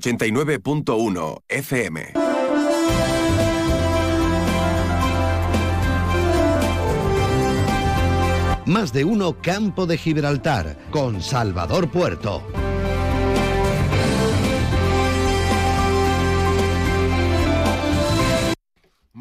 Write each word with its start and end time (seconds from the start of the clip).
89.1 0.00 1.42
FM. 1.48 2.12
Más 8.66 8.92
de 8.92 9.04
uno 9.04 9.40
Campo 9.40 9.86
de 9.86 9.96
Gibraltar 9.96 10.76
con 10.90 11.22
Salvador 11.22 11.90
Puerto. 11.90 12.42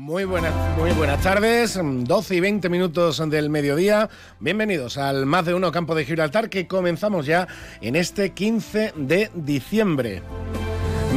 Muy 0.08 0.24
buenas, 0.24 0.54
muy 0.78 0.92
buenas 0.92 1.22
tardes, 1.22 1.78
12 1.84 2.36
y 2.36 2.40
20 2.40 2.70
minutos 2.70 3.22
del 3.30 3.50
mediodía. 3.50 4.10
Bienvenidos 4.40 4.98
al 4.98 5.26
Más 5.26 5.46
de 5.46 5.54
Uno 5.54 5.70
Campo 5.74 5.96
de 5.96 6.06
Gibraltar 6.06 6.50
que 6.50 6.66
comenzamos 6.66 7.26
ya 7.26 7.46
en 7.82 7.98
este 7.98 8.30
15 8.30 8.94
de 8.96 9.30
diciembre. 9.36 10.22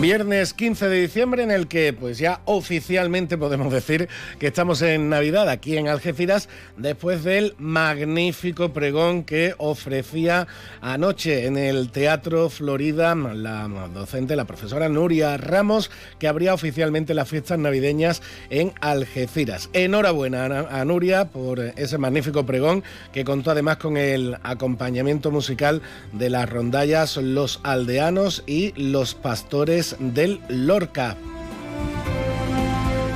Viernes 0.00 0.54
15 0.54 0.88
de 0.88 1.02
diciembre 1.02 1.42
en 1.42 1.50
el 1.50 1.66
que 1.68 1.92
pues 1.92 2.16
ya 2.16 2.40
oficialmente 2.46 3.36
podemos 3.36 3.70
decir 3.70 4.08
que 4.38 4.46
estamos 4.46 4.80
en 4.80 5.10
Navidad 5.10 5.46
aquí 5.50 5.76
en 5.76 5.88
Algeciras 5.88 6.48
después 6.78 7.22
del 7.22 7.54
magnífico 7.58 8.72
pregón 8.72 9.24
que 9.24 9.54
ofrecía 9.58 10.48
anoche 10.80 11.44
en 11.44 11.58
el 11.58 11.90
Teatro 11.90 12.48
Florida 12.48 13.14
la 13.14 13.68
docente, 13.92 14.36
la 14.36 14.46
profesora 14.46 14.88
Nuria 14.88 15.36
Ramos, 15.36 15.90
que 16.18 16.28
abría 16.28 16.54
oficialmente 16.54 17.12
las 17.12 17.28
fiestas 17.28 17.58
navideñas 17.58 18.22
en 18.48 18.72
Algeciras. 18.80 19.68
Enhorabuena 19.74 20.44
a 20.70 20.84
Nuria 20.86 21.26
por 21.26 21.60
ese 21.60 21.98
magnífico 21.98 22.46
pregón 22.46 22.84
que 23.12 23.26
contó 23.26 23.50
además 23.50 23.76
con 23.76 23.98
el 23.98 24.38
acompañamiento 24.44 25.30
musical 25.30 25.82
de 26.14 26.30
las 26.30 26.48
rondallas 26.48 27.18
Los 27.18 27.60
Aldeanos 27.64 28.44
y 28.46 28.72
Los 28.80 29.14
Pastores 29.14 29.89
del 29.98 30.40
Lorca. 30.48 31.16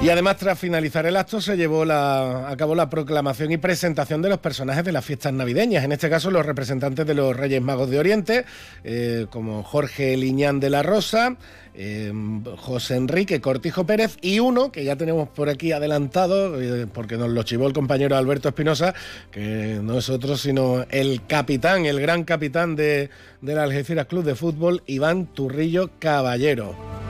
Y 0.04 0.10
además, 0.10 0.36
tras 0.36 0.58
finalizar 0.58 1.06
el 1.06 1.16
acto, 1.16 1.40
se 1.40 1.56
llevó 1.56 1.86
la, 1.86 2.50
a 2.50 2.56
cabo 2.58 2.74
la 2.74 2.90
proclamación 2.90 3.50
y 3.52 3.56
presentación 3.56 4.20
de 4.20 4.28
los 4.28 4.38
personajes 4.38 4.84
de 4.84 4.92
las 4.92 5.02
fiestas 5.02 5.32
navideñas. 5.32 5.82
En 5.82 5.92
este 5.92 6.10
caso, 6.10 6.30
los 6.30 6.44
representantes 6.44 7.06
de 7.06 7.14
los 7.14 7.34
Reyes 7.34 7.62
Magos 7.62 7.88
de 7.88 7.98
Oriente, 7.98 8.44
eh, 8.84 9.24
como 9.30 9.62
Jorge 9.62 10.14
Liñán 10.18 10.60
de 10.60 10.68
la 10.68 10.82
Rosa, 10.82 11.36
eh, 11.74 12.12
José 12.58 12.96
Enrique 12.96 13.40
Cortijo 13.40 13.86
Pérez 13.86 14.18
y 14.20 14.40
uno 14.40 14.70
que 14.70 14.84
ya 14.84 14.96
tenemos 14.96 15.30
por 15.30 15.48
aquí 15.48 15.72
adelantado, 15.72 16.60
eh, 16.60 16.86
porque 16.86 17.16
nos 17.16 17.30
lo 17.30 17.42
chivó 17.42 17.66
el 17.66 17.72
compañero 17.72 18.14
Alberto 18.14 18.50
Espinosa, 18.50 18.92
que 19.30 19.80
no 19.82 19.96
es 19.96 20.10
otro 20.10 20.36
sino 20.36 20.84
el 20.90 21.24
capitán, 21.26 21.86
el 21.86 21.98
gran 21.98 22.24
capitán 22.24 22.76
de, 22.76 23.08
del 23.40 23.58
Algeciras 23.58 24.04
Club 24.04 24.24
de 24.24 24.34
Fútbol, 24.34 24.82
Iván 24.86 25.24
Turrillo 25.32 25.92
Caballero. 25.98 27.03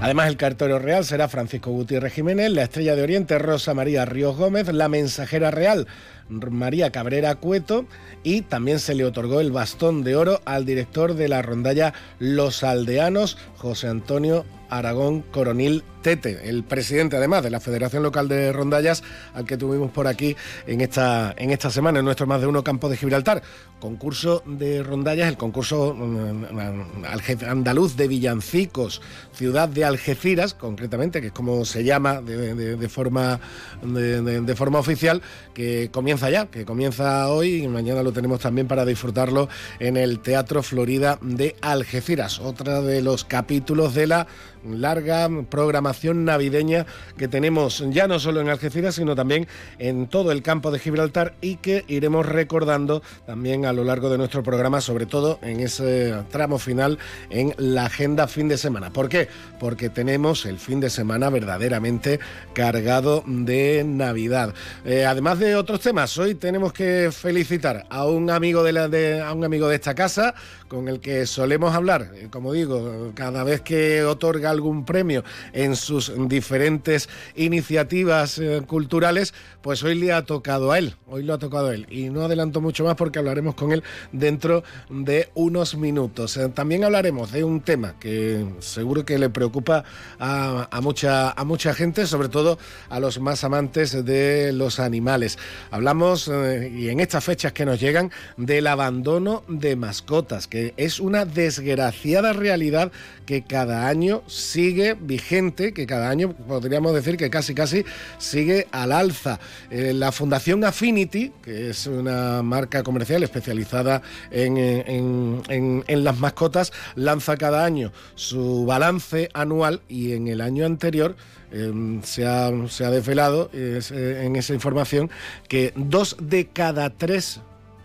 Además, 0.00 0.28
el 0.28 0.36
cartero 0.36 0.78
real 0.78 1.04
será 1.04 1.26
Francisco 1.26 1.70
Gutiérrez 1.70 2.12
Jiménez, 2.12 2.50
la 2.50 2.62
estrella 2.62 2.94
de 2.94 3.02
Oriente 3.02 3.38
Rosa 3.38 3.72
María 3.72 4.04
Ríos 4.04 4.36
Gómez, 4.36 4.72
la 4.72 4.88
mensajera 4.88 5.50
real 5.50 5.86
María 6.28 6.90
Cabrera 6.90 7.36
Cueto 7.36 7.86
y 8.22 8.42
también 8.42 8.78
se 8.78 8.94
le 8.94 9.04
otorgó 9.04 9.40
el 9.40 9.52
bastón 9.52 10.02
de 10.04 10.16
oro 10.16 10.40
al 10.44 10.64
director 10.64 11.14
de 11.14 11.28
la 11.28 11.42
rondalla 11.42 11.94
Los 12.18 12.62
Aldeanos, 12.64 13.38
José 13.56 13.88
Antonio 13.88 14.44
Aragón 14.70 15.22
Coronil 15.22 15.84
Tete, 16.06 16.48
el 16.48 16.62
presidente 16.62 17.16
además 17.16 17.42
de 17.42 17.50
la 17.50 17.58
Federación 17.58 18.04
Local 18.04 18.28
de 18.28 18.52
Rondallas, 18.52 19.02
al 19.34 19.44
que 19.44 19.56
tuvimos 19.56 19.90
por 19.90 20.06
aquí 20.06 20.36
en 20.68 20.80
esta, 20.80 21.34
en 21.36 21.50
esta 21.50 21.68
semana, 21.68 21.98
en 21.98 22.04
nuestro 22.04 22.28
más 22.28 22.40
de 22.40 22.46
uno 22.46 22.62
campo 22.62 22.88
de 22.88 22.96
Gibraltar. 22.96 23.42
Concurso 23.80 24.42
de 24.46 24.82
rondallas, 24.82 25.28
el 25.28 25.36
concurso 25.36 25.94
mm, 25.94 27.04
andaluz 27.46 27.96
de 27.96 28.08
villancicos, 28.08 29.02
ciudad 29.32 29.68
de 29.68 29.84
Algeciras, 29.84 30.54
concretamente, 30.54 31.20
que 31.20 31.26
es 31.26 31.32
como 31.32 31.64
se 31.64 31.84
llama 31.84 32.22
de, 32.22 32.88
forma, 32.88 33.40
de, 33.82 34.56
forma 34.56 34.78
oficial, 34.78 35.20
que 35.54 35.90
comienza 35.90 36.30
ya, 36.30 36.46
que 36.46 36.64
comienza 36.64 37.28
hoy 37.28 37.64
y 37.64 37.68
mañana 37.68 38.02
lo 38.02 38.12
tenemos 38.12 38.40
también 38.40 38.66
para 38.68 38.84
disfrutarlo 38.84 39.48
en 39.78 39.96
el 39.96 40.20
Teatro 40.20 40.62
Florida 40.62 41.18
de 41.20 41.56
Algeciras, 41.60 42.38
otra 42.38 42.80
de 42.80 43.02
los 43.02 43.24
capítulos 43.24 43.94
de 43.94 44.06
la 44.06 44.26
larga 44.64 45.28
programación 45.48 46.24
navideña 46.24 46.86
que 47.16 47.28
tenemos 47.28 47.84
ya 47.90 48.06
no 48.06 48.18
solo 48.18 48.40
en 48.40 48.48
Algeciras, 48.48 48.96
sino 48.96 49.14
también 49.14 49.46
en 49.78 50.06
todo 50.06 50.32
el 50.32 50.42
campo 50.42 50.70
de 50.70 50.78
Gibraltar 50.78 51.34
y 51.40 51.56
que 51.56 51.84
iremos 51.88 52.26
recordando 52.26 53.02
también 53.26 53.66
a 53.66 53.72
lo 53.72 53.84
largo 53.84 54.10
de 54.10 54.18
nuestro 54.18 54.42
programa, 54.42 54.80
sobre 54.80 55.06
todo 55.06 55.38
en 55.42 55.60
ese 55.60 56.14
tramo 56.30 56.58
final 56.58 56.98
en 57.30 57.54
la 57.58 57.86
agenda 57.86 58.26
fin 58.26 58.48
de 58.48 58.58
semana. 58.58 58.92
¿Por 58.92 59.08
qué? 59.08 59.28
Porque 59.58 59.88
tenemos 59.88 60.46
el 60.46 60.58
fin 60.58 60.80
de 60.80 60.90
semana 60.90 61.30
verdaderamente 61.30 62.20
cargado 62.52 63.22
de 63.26 63.84
Navidad. 63.84 64.54
Eh, 64.84 65.04
además 65.04 65.38
de 65.38 65.56
otros 65.56 65.80
temas, 65.80 66.16
hoy 66.18 66.34
tenemos 66.34 66.72
que 66.72 67.10
felicitar 67.12 67.86
a 67.90 68.06
un 68.06 68.30
amigo 68.30 68.62
de, 68.62 68.72
la, 68.72 68.88
de, 68.88 69.20
a 69.20 69.32
un 69.32 69.44
amigo 69.44 69.68
de 69.68 69.76
esta 69.76 69.94
casa 69.94 70.34
con 70.68 70.88
el 70.88 71.00
que 71.00 71.26
solemos 71.26 71.74
hablar, 71.74 72.10
eh, 72.14 72.28
como 72.30 72.52
digo, 72.52 73.12
cada 73.14 73.44
vez 73.44 73.60
que 73.60 74.04
otorga 74.04 74.50
algún 74.56 74.84
premio 74.84 75.24
en 75.52 75.76
sus 75.76 76.12
diferentes 76.28 77.08
iniciativas 77.34 78.38
eh, 78.38 78.62
culturales, 78.66 79.34
pues 79.62 79.82
hoy 79.82 79.94
le 79.94 80.12
ha 80.12 80.22
tocado 80.24 80.72
a 80.72 80.78
él, 80.78 80.96
hoy 81.06 81.22
lo 81.22 81.34
ha 81.34 81.38
tocado 81.38 81.68
a 81.68 81.74
él. 81.74 81.86
Y 81.90 82.10
no 82.10 82.22
adelanto 82.22 82.60
mucho 82.60 82.84
más 82.84 82.96
porque 82.96 83.18
hablaremos 83.18 83.54
con 83.54 83.72
él 83.72 83.82
dentro 84.12 84.64
de 84.90 85.28
unos 85.34 85.76
minutos. 85.76 86.36
Eh, 86.36 86.48
también 86.48 86.84
hablaremos 86.84 87.32
de 87.32 87.44
un 87.44 87.60
tema 87.60 87.94
que 87.98 88.44
seguro 88.60 89.04
que 89.04 89.18
le 89.18 89.30
preocupa 89.30 89.84
a, 90.18 90.80
mucha, 90.82 91.30
a 91.30 91.44
mucha 91.44 91.74
gente, 91.74 92.06
sobre 92.06 92.28
todo 92.28 92.58
a 92.88 93.00
los 93.00 93.20
más 93.20 93.44
amantes 93.44 94.04
de 94.04 94.52
los 94.52 94.80
animales. 94.80 95.38
Hablamos, 95.70 96.28
y 96.28 96.88
en 96.88 97.00
estas 97.00 97.24
fechas 97.24 97.52
que 97.52 97.64
nos 97.64 97.80
llegan, 97.80 98.10
del 98.36 98.66
abandono 98.66 99.44
de 99.48 99.76
mascotas, 99.76 100.46
que 100.46 100.74
es 100.76 101.00
una 101.00 101.24
desgraciada 101.24 102.32
realidad 102.32 102.92
que 103.26 103.42
cada 103.42 103.88
año 103.88 104.22
sigue 104.36 104.94
vigente, 105.00 105.72
que 105.72 105.86
cada 105.86 106.10
año 106.10 106.34
podríamos 106.34 106.94
decir 106.94 107.16
que 107.16 107.30
casi 107.30 107.54
casi 107.54 107.84
sigue 108.18 108.68
al 108.70 108.92
alza. 108.92 109.40
Eh, 109.70 109.92
la 109.94 110.12
Fundación 110.12 110.64
Affinity, 110.64 111.32
que 111.42 111.70
es 111.70 111.86
una 111.86 112.42
marca 112.42 112.82
comercial 112.82 113.22
especializada 113.22 114.02
en, 114.30 115.42
las 115.88 116.18
mascotas, 116.18 116.72
lanza 116.94 117.36
cada 117.36 117.64
año 117.64 117.92
su 118.14 118.66
balance 118.66 119.30
anual 119.32 119.80
y 119.88 120.12
en 120.12 120.28
el 120.28 120.40
año 120.40 120.66
anterior 120.66 121.16
em, 121.50 122.02
se, 122.02 122.26
ha, 122.26 122.50
se, 122.68 122.84
ha, 122.84 122.90
desvelado 122.90 123.50
eh, 123.52 123.80
en 124.24 124.36
esa 124.36 124.52
información 124.52 125.10
que 125.48 125.72
dos 125.76 126.16
de 126.20 126.48
cada 126.48 126.90
tres 126.90 127.40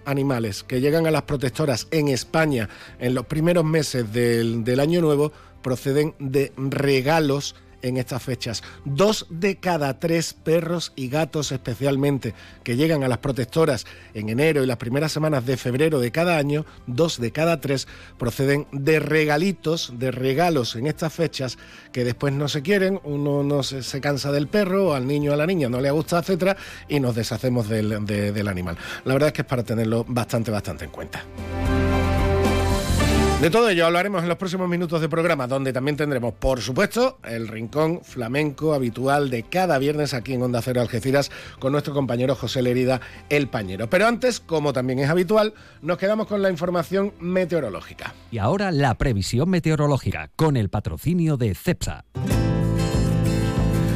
animales 0.05 0.63
que 0.63 0.81
llegan 0.81 1.05
a 1.07 1.11
las 1.11 1.23
protectoras 1.23 1.87
en 1.91 2.07
España 2.07 2.69
en 2.99 3.13
los 3.13 3.25
primeros 3.27 3.63
meses 3.63 4.11
del, 4.11 4.63
del 4.63 4.79
año 4.79 4.99
nuevo 4.99 5.31
proceden 5.61 6.15
de 6.19 6.51
regalos 6.57 7.55
en 7.81 7.97
estas 7.97 8.23
fechas. 8.23 8.63
Dos 8.85 9.25
de 9.29 9.57
cada 9.57 9.99
tres 9.99 10.33
perros 10.33 10.93
y 10.95 11.09
gatos 11.09 11.51
especialmente 11.51 12.33
que 12.63 12.75
llegan 12.75 13.03
a 13.03 13.07
las 13.07 13.19
protectoras 13.19 13.85
en 14.13 14.29
enero 14.29 14.63
y 14.63 14.67
las 14.67 14.77
primeras 14.77 15.11
semanas 15.11 15.45
de 15.45 15.57
febrero 15.57 15.99
de 15.99 16.11
cada 16.11 16.37
año, 16.37 16.65
dos 16.87 17.19
de 17.19 17.31
cada 17.31 17.59
tres 17.59 17.87
proceden 18.17 18.67
de 18.71 18.99
regalitos, 18.99 19.93
de 19.97 20.11
regalos 20.11 20.75
en 20.75 20.87
estas 20.87 21.13
fechas 21.13 21.57
que 21.91 22.03
después 22.03 22.33
no 22.33 22.47
se 22.47 22.61
quieren, 22.61 22.99
uno 23.03 23.43
no 23.43 23.63
se, 23.63 24.01
cansa 24.01 24.31
del 24.31 24.47
perro, 24.47 24.93
al 24.93 25.07
niño 25.07 25.31
o 25.31 25.33
a 25.33 25.37
la 25.37 25.45
niña 25.45 25.69
no 25.69 25.79
le 25.79 25.91
gusta, 25.91 26.19
etcétera, 26.19 26.57
y 26.87 26.99
nos 26.99 27.15
deshacemos 27.15 27.69
del, 27.69 28.05
del 28.05 28.47
animal. 28.47 28.77
La 29.05 29.13
verdad 29.13 29.27
es 29.27 29.33
que 29.33 29.41
es 29.41 29.47
para 29.47 29.63
tenerlo 29.63 30.05
bastante, 30.07 30.49
bastante 30.49 30.85
en 30.85 30.91
cuenta. 30.91 31.23
De 33.41 33.49
todo 33.49 33.69
ello 33.69 33.87
hablaremos 33.87 34.21
en 34.21 34.29
los 34.29 34.37
próximos 34.37 34.69
minutos 34.69 35.01
de 35.01 35.09
programa, 35.09 35.47
donde 35.47 35.73
también 35.73 35.97
tendremos, 35.97 36.35
por 36.35 36.61
supuesto, 36.61 37.17
el 37.23 37.47
rincón 37.47 38.01
flamenco 38.03 38.75
habitual 38.75 39.31
de 39.31 39.41
cada 39.41 39.79
viernes 39.79 40.13
aquí 40.13 40.35
en 40.35 40.43
Onda 40.43 40.61
Cero 40.61 40.79
Algeciras 40.79 41.31
con 41.57 41.71
nuestro 41.71 41.95
compañero 41.95 42.35
José 42.35 42.61
Lerida, 42.61 43.01
el 43.29 43.47
Pañero. 43.47 43.89
Pero 43.89 44.05
antes, 44.05 44.39
como 44.39 44.73
también 44.73 44.99
es 44.99 45.09
habitual, 45.09 45.55
nos 45.81 45.97
quedamos 45.97 46.27
con 46.27 46.43
la 46.43 46.51
información 46.51 47.13
meteorológica. 47.19 48.13
Y 48.29 48.37
ahora 48.37 48.69
la 48.69 48.93
previsión 48.93 49.49
meteorológica 49.49 50.29
con 50.35 50.55
el 50.55 50.69
patrocinio 50.69 51.35
de 51.35 51.55
CEPSA. 51.55 52.05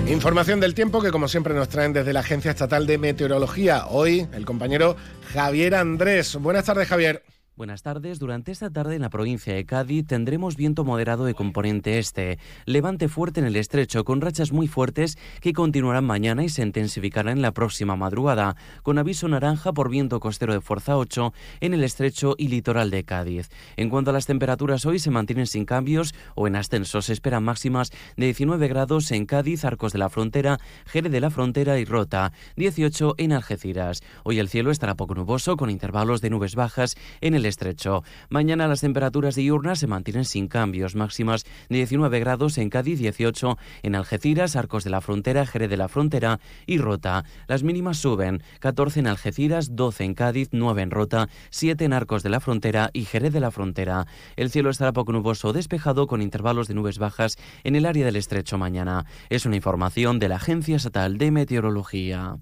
Información 0.07 0.59
del 0.59 0.73
tiempo 0.73 1.03
que 1.03 1.11
como 1.11 1.27
siempre 1.27 1.53
nos 1.53 1.69
traen 1.69 1.93
desde 1.93 2.13
la 2.13 2.21
Agencia 2.21 2.49
Estatal 2.49 2.87
de 2.87 2.97
Meteorología. 2.97 3.85
Hoy 3.89 4.25
el 4.33 4.43
compañero 4.43 4.95
Javier 5.33 5.75
Andrés. 5.75 6.35
Buenas 6.35 6.65
tardes 6.65 6.87
Javier. 6.87 7.21
Buenas 7.57 7.83
tardes. 7.83 8.19
Durante 8.19 8.51
esta 8.51 8.69
tarde 8.69 8.95
en 8.95 9.01
la 9.01 9.09
provincia 9.09 9.53
de 9.55 9.65
Cádiz 9.65 10.05
tendremos 10.05 10.57
viento 10.57 10.83
moderado 10.83 11.23
de 11.23 11.33
componente 11.33 11.99
este, 11.99 12.37
levante 12.65 13.07
fuerte 13.07 13.39
en 13.39 13.45
el 13.45 13.55
estrecho 13.55 14.03
con 14.03 14.19
rachas 14.19 14.51
muy 14.51 14.67
fuertes 14.67 15.17
que 15.39 15.53
continuarán 15.53 16.03
mañana 16.03 16.43
y 16.43 16.49
se 16.49 16.63
intensificarán 16.63 17.37
en 17.37 17.41
la 17.41 17.53
próxima 17.53 17.95
madrugada, 17.95 18.57
con 18.83 18.97
aviso 18.97 19.29
naranja 19.29 19.71
por 19.71 19.89
viento 19.89 20.19
costero 20.19 20.51
de 20.51 20.59
fuerza 20.59 20.97
8 20.97 21.31
en 21.61 21.73
el 21.73 21.85
estrecho 21.85 22.35
y 22.37 22.49
litoral 22.49 22.91
de 22.91 23.05
Cádiz. 23.05 23.47
En 23.77 23.89
cuanto 23.89 24.09
a 24.09 24.13
las 24.13 24.25
temperaturas 24.25 24.85
hoy 24.85 24.99
se 24.99 25.09
mantienen 25.09 25.47
sin 25.47 25.63
cambios 25.63 26.13
o 26.35 26.47
en 26.47 26.57
ascenso, 26.57 27.01
se 27.01 27.13
esperan 27.13 27.45
máximas 27.45 27.91
de 28.17 28.25
19 28.25 28.67
grados 28.67 29.09
en 29.11 29.25
Cádiz, 29.25 29.63
Arcos 29.63 29.93
de 29.93 29.99
la 29.99 30.09
Frontera, 30.09 30.59
Jerez 30.87 31.09
de 31.09 31.21
la 31.21 31.29
Frontera 31.29 31.79
y 31.79 31.85
Rota, 31.85 32.33
18 32.57 33.15
en 33.17 33.31
Algeciras. 33.31 34.01
Hoy 34.25 34.39
el 34.39 34.49
cielo 34.49 34.71
estará 34.71 34.95
poco 34.95 35.15
nuboso 35.15 35.55
con 35.55 35.69
intervalos 35.69 36.19
de 36.19 36.31
nubes 36.31 36.55
bajas 36.55 36.97
en 37.21 37.33
el 37.33 37.44
estrecho. 37.47 38.03
Mañana 38.29 38.67
las 38.67 38.81
temperaturas 38.81 39.35
diurnas 39.35 39.79
se 39.79 39.87
mantienen 39.87 40.25
sin 40.25 40.47
cambios, 40.47 40.95
máximas 40.95 41.43
de 41.69 41.77
19 41.77 42.19
grados 42.19 42.57
en 42.57 42.69
Cádiz, 42.69 42.99
18 42.99 43.57
en 43.83 43.95
Algeciras, 43.95 44.55
Arcos 44.55 44.83
de 44.83 44.89
la 44.89 45.01
Frontera, 45.01 45.45
Jerez 45.45 45.69
de 45.69 45.77
la 45.77 45.87
Frontera 45.87 46.39
y 46.65 46.77
Rota. 46.77 47.25
Las 47.47 47.63
mínimas 47.63 47.97
suben, 47.97 48.43
14 48.59 48.99
en 49.01 49.07
Algeciras, 49.07 49.75
12 49.75 50.03
en 50.03 50.13
Cádiz, 50.13 50.49
9 50.51 50.81
en 50.81 50.91
Rota, 50.91 51.29
7 51.49 51.85
en 51.85 51.93
Arcos 51.93 52.23
de 52.23 52.29
la 52.29 52.39
Frontera 52.39 52.89
y 52.93 53.05
Jerez 53.05 53.33
de 53.33 53.39
la 53.39 53.51
Frontera. 53.51 54.07
El 54.35 54.49
cielo 54.49 54.69
estará 54.69 54.93
poco 54.93 55.11
nuboso 55.11 55.53
despejado 55.53 56.07
con 56.07 56.21
intervalos 56.21 56.67
de 56.67 56.73
nubes 56.73 56.99
bajas 56.99 57.37
en 57.63 57.75
el 57.75 57.85
área 57.85 58.05
del 58.05 58.15
estrecho 58.15 58.57
mañana. 58.57 59.05
Es 59.29 59.45
una 59.45 59.55
información 59.55 60.19
de 60.19 60.29
la 60.29 60.37
Agencia 60.37 60.75
Estatal 60.75 61.17
de 61.17 61.31
Meteorología. 61.31 62.37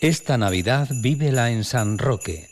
Esta 0.00 0.38
Navidad 0.38 0.88
vívela 1.02 1.50
en 1.50 1.64
San 1.64 1.98
Roque 1.98 2.51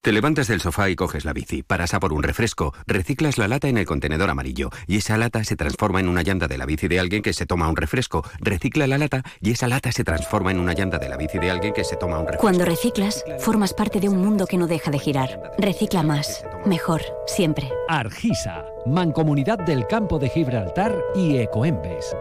Te 0.00 0.12
levantas 0.12 0.46
del 0.46 0.60
sofá 0.60 0.88
y 0.88 0.94
coges 0.94 1.24
la 1.24 1.32
bici, 1.32 1.64
paras 1.64 1.92
a 1.92 1.98
por 1.98 2.12
un 2.12 2.22
refresco, 2.22 2.72
reciclas 2.86 3.36
la 3.36 3.48
lata 3.48 3.66
en 3.66 3.78
el 3.78 3.84
contenedor 3.84 4.30
amarillo 4.30 4.70
y 4.86 4.98
esa 4.98 5.18
lata 5.18 5.42
se 5.42 5.56
transforma 5.56 5.98
en 5.98 6.08
una 6.08 6.22
llanta 6.22 6.46
de 6.46 6.56
la 6.56 6.66
bici 6.66 6.86
de 6.86 7.00
alguien 7.00 7.20
que 7.20 7.32
se 7.32 7.46
toma 7.46 7.68
un 7.68 7.74
refresco, 7.74 8.24
recicla 8.38 8.86
la 8.86 8.96
lata 8.96 9.24
y 9.40 9.50
esa 9.50 9.66
lata 9.66 9.90
se 9.90 10.04
transforma 10.04 10.52
en 10.52 10.60
una 10.60 10.72
llanta 10.72 10.98
de 10.98 11.08
la 11.08 11.16
bici 11.16 11.38
de 11.40 11.50
alguien 11.50 11.74
que 11.74 11.82
se 11.82 11.96
toma 11.96 12.20
un 12.20 12.26
refresco. 12.26 12.42
Cuando 12.42 12.64
reciclas, 12.64 13.24
formas 13.40 13.74
parte 13.74 13.98
de 13.98 14.08
un 14.08 14.18
mundo 14.18 14.46
que 14.46 14.56
no 14.56 14.68
deja 14.68 14.92
de 14.92 15.00
girar. 15.00 15.52
Recicla 15.58 16.04
más, 16.04 16.44
mejor, 16.64 17.02
siempre. 17.26 17.68
Argisa, 17.88 18.64
Mancomunidad 18.86 19.58
del 19.58 19.88
Campo 19.88 20.20
de 20.20 20.28
Gibraltar 20.28 20.96
y 21.16 21.38
Ecoembes. 21.38 22.14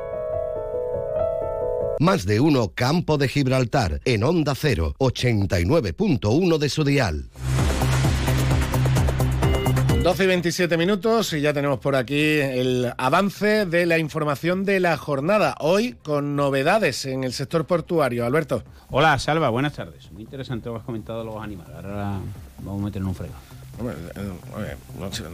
Más 1.99 2.25
de 2.25 2.39
uno 2.39 2.71
Campo 2.73 3.19
de 3.19 3.27
Gibraltar 3.27 4.01
en 4.03 4.23
Onda 4.23 4.55
0, 4.55 4.95
89.1 4.97 6.57
de 6.57 6.69
su 6.69 6.83
dial. 6.83 7.29
12 10.07 10.23
y 10.23 10.27
27 10.27 10.77
minutos 10.77 11.33
y 11.33 11.41
ya 11.41 11.51
tenemos 11.51 11.79
por 11.79 11.97
aquí 11.97 12.39
el 12.39 12.93
avance 12.97 13.65
de 13.65 13.85
la 13.85 13.97
información 13.97 14.63
de 14.63 14.79
la 14.79 14.95
jornada. 14.95 15.55
Hoy 15.59 15.97
con 16.01 16.37
novedades 16.37 17.05
en 17.05 17.25
el 17.25 17.33
sector 17.33 17.67
portuario. 17.67 18.25
Alberto. 18.25 18.63
Hola, 18.89 19.19
Salva, 19.19 19.49
buenas 19.49 19.73
tardes. 19.73 20.09
Muy 20.13 20.21
interesante 20.21 20.69
lo 20.69 20.77
has 20.77 20.83
comentado 20.83 21.19
de 21.19 21.25
los 21.25 21.43
animales. 21.43 21.75
Ahora 21.75 22.19
vamos 22.59 22.83
a 22.83 22.85
meter 22.85 23.01
en 23.01 23.07
un 23.09 23.15
Eh, 23.79 24.75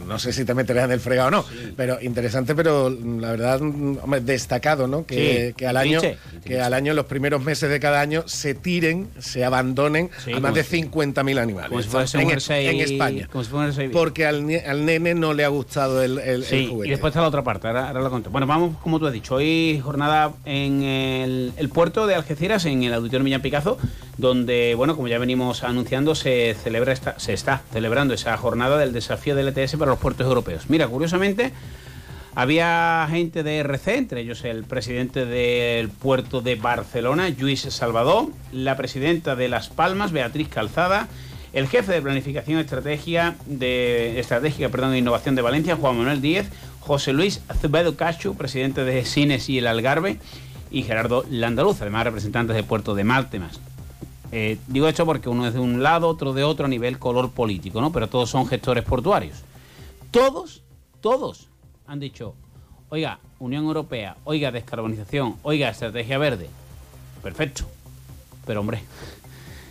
no, 0.06 0.18
sé 0.18 0.32
si 0.32 0.44
te 0.44 0.52
meterás 0.52 0.84
en 0.84 0.92
el 0.92 1.00
fregado 1.00 1.28
o 1.28 1.30
no, 1.30 1.44
pero 1.76 1.98
interesante, 2.02 2.54
pero 2.54 2.90
la 2.90 3.30
verdad, 3.30 3.60
destacado, 4.20 4.86
¿no? 4.86 5.06
Que, 5.06 5.54
al 5.66 5.76
año, 5.76 6.00
que 6.44 6.60
al 6.60 6.74
año, 6.74 6.92
los 6.92 7.06
primeros 7.06 7.42
meses 7.42 7.70
de 7.70 7.80
cada 7.80 8.00
año, 8.00 8.24
se 8.26 8.54
tiren, 8.54 9.08
se 9.18 9.44
abandonen 9.44 10.10
a 10.34 10.40
más 10.40 10.54
de 10.54 10.64
50.000 10.64 11.38
animales 11.38 12.14
en, 12.14 12.80
España. 12.80 13.28
porque 13.92 14.26
al, 14.26 14.46
nene 14.46 15.14
no 15.14 15.32
le 15.32 15.44
ha 15.44 15.48
gustado 15.48 16.02
el, 16.02 16.18
el, 16.18 16.44
juguete. 16.68 16.88
Y 16.88 16.90
después 16.90 17.10
está 17.12 17.22
la 17.22 17.28
otra 17.28 17.42
parte, 17.42 17.68
ahora, 17.68 17.92
lo 17.92 18.10
conté. 18.10 18.28
Bueno, 18.28 18.46
vamos, 18.46 18.76
como 18.82 18.98
tú 18.98 19.06
has 19.06 19.12
dicho, 19.12 19.36
hoy 19.36 19.80
jornada 19.82 20.32
en 20.44 20.82
el, 20.82 21.68
puerto 21.72 22.06
de 22.06 22.14
Algeciras, 22.14 22.66
en 22.66 22.82
el 22.82 22.92
Auditorio 22.92 23.24
Millán 23.24 23.40
Picazo, 23.40 23.78
donde, 24.18 24.74
bueno, 24.76 24.94
como 24.94 25.08
ya 25.08 25.18
venimos 25.18 25.64
anunciando, 25.64 26.14
se 26.14 26.54
celebra 26.62 26.92
esta, 26.92 27.18
se 27.18 27.32
está 27.32 27.62
celebrando 27.72 28.14
esa 28.14 28.33
jornada 28.36 28.78
del 28.78 28.92
desafío 28.92 29.34
del 29.34 29.48
ETS 29.48 29.76
para 29.76 29.92
los 29.92 30.00
puertos 30.00 30.26
europeos. 30.26 30.64
Mira, 30.68 30.88
curiosamente, 30.88 31.52
había 32.34 33.06
gente 33.08 33.42
de 33.42 33.58
RC, 33.58 33.96
entre 33.96 34.20
ellos 34.22 34.44
el 34.44 34.64
presidente 34.64 35.24
del 35.24 35.88
puerto 35.88 36.40
de 36.40 36.56
Barcelona, 36.56 37.28
Luis 37.38 37.60
Salvador, 37.60 38.28
la 38.52 38.76
presidenta 38.76 39.36
de 39.36 39.48
Las 39.48 39.68
Palmas, 39.68 40.10
Beatriz 40.10 40.48
Calzada, 40.48 41.08
el 41.52 41.68
jefe 41.68 41.92
de 41.92 42.02
planificación 42.02 42.58
estratégica 42.58 43.36
de 43.46 44.18
estratégica, 44.18 44.68
perdón, 44.68 44.92
de 44.92 44.98
innovación 44.98 45.36
de 45.36 45.42
Valencia, 45.42 45.76
Juan 45.76 45.96
Manuel 45.96 46.20
Díez, 46.20 46.46
José 46.80 47.12
Luis 47.12 47.40
Azevedo 47.48 47.96
Cacho, 47.96 48.34
presidente 48.34 48.84
de 48.84 49.04
Cines 49.04 49.48
y 49.48 49.58
el 49.58 49.68
Algarve, 49.68 50.18
y 50.72 50.82
Gerardo 50.82 51.24
Landaluz, 51.30 51.80
además 51.80 52.04
representantes 52.04 52.56
del 52.56 52.64
puerto 52.64 52.96
de 52.96 53.04
Maltemas. 53.04 53.60
Eh, 54.36 54.58
digo 54.66 54.88
esto 54.88 55.06
porque 55.06 55.28
uno 55.28 55.46
es 55.46 55.54
de 55.54 55.60
un 55.60 55.80
lado, 55.80 56.08
otro 56.08 56.32
de 56.32 56.42
otro 56.42 56.66
a 56.66 56.68
nivel 56.68 56.98
color 56.98 57.30
político, 57.30 57.80
¿no? 57.80 57.92
Pero 57.92 58.08
todos 58.08 58.28
son 58.28 58.48
gestores 58.48 58.82
portuarios. 58.82 59.38
Todos, 60.10 60.64
todos 61.00 61.46
han 61.86 62.00
dicho, 62.00 62.34
oiga, 62.88 63.20
Unión 63.38 63.62
Europea, 63.62 64.16
oiga, 64.24 64.50
descarbonización, 64.50 65.36
oiga, 65.44 65.68
estrategia 65.68 66.18
verde. 66.18 66.48
Perfecto. 67.22 67.62
Pero 68.44 68.58
hombre, 68.58 68.82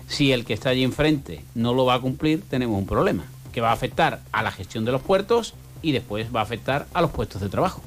si 0.07 0.31
el 0.31 0.45
que 0.45 0.53
está 0.53 0.69
allí 0.69 0.85
enfrente 0.85 1.43
no 1.55 1.73
lo 1.73 1.83
va 1.83 1.95
a 1.95 1.99
cumplir, 1.99 2.41
tenemos 2.49 2.77
un 2.77 2.87
problema, 2.87 3.25
que 3.51 3.59
va 3.59 3.71
a 3.71 3.73
afectar 3.73 4.21
a 4.31 4.43
la 4.43 4.51
gestión 4.51 4.85
de 4.85 4.93
los 4.93 5.01
puertos 5.01 5.55
y 5.81 5.91
después 5.91 6.33
va 6.33 6.39
a 6.39 6.43
afectar 6.43 6.87
a 6.93 7.01
los 7.01 7.11
puestos 7.11 7.41
de 7.41 7.49
trabajo. 7.49 7.81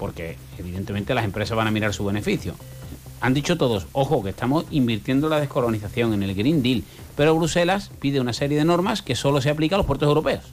Porque 0.00 0.36
evidentemente 0.58 1.14
las 1.14 1.24
empresas 1.24 1.56
van 1.56 1.68
a 1.68 1.70
mirar 1.70 1.94
su 1.94 2.04
beneficio 2.04 2.56
han 3.20 3.34
dicho 3.34 3.56
todos, 3.56 3.86
ojo, 3.92 4.22
que 4.22 4.30
estamos 4.30 4.64
invirtiendo 4.70 5.26
en 5.26 5.30
la 5.30 5.40
descolonización, 5.40 6.14
en 6.14 6.22
el 6.22 6.34
Green 6.34 6.62
Deal, 6.62 6.84
pero 7.16 7.34
Bruselas 7.34 7.90
pide 8.00 8.20
una 8.20 8.32
serie 8.32 8.56
de 8.56 8.64
normas 8.64 9.02
que 9.02 9.14
solo 9.14 9.40
se 9.40 9.50
aplican 9.50 9.76
a 9.76 9.78
los 9.78 9.86
puertos 9.86 10.08
europeos. 10.08 10.44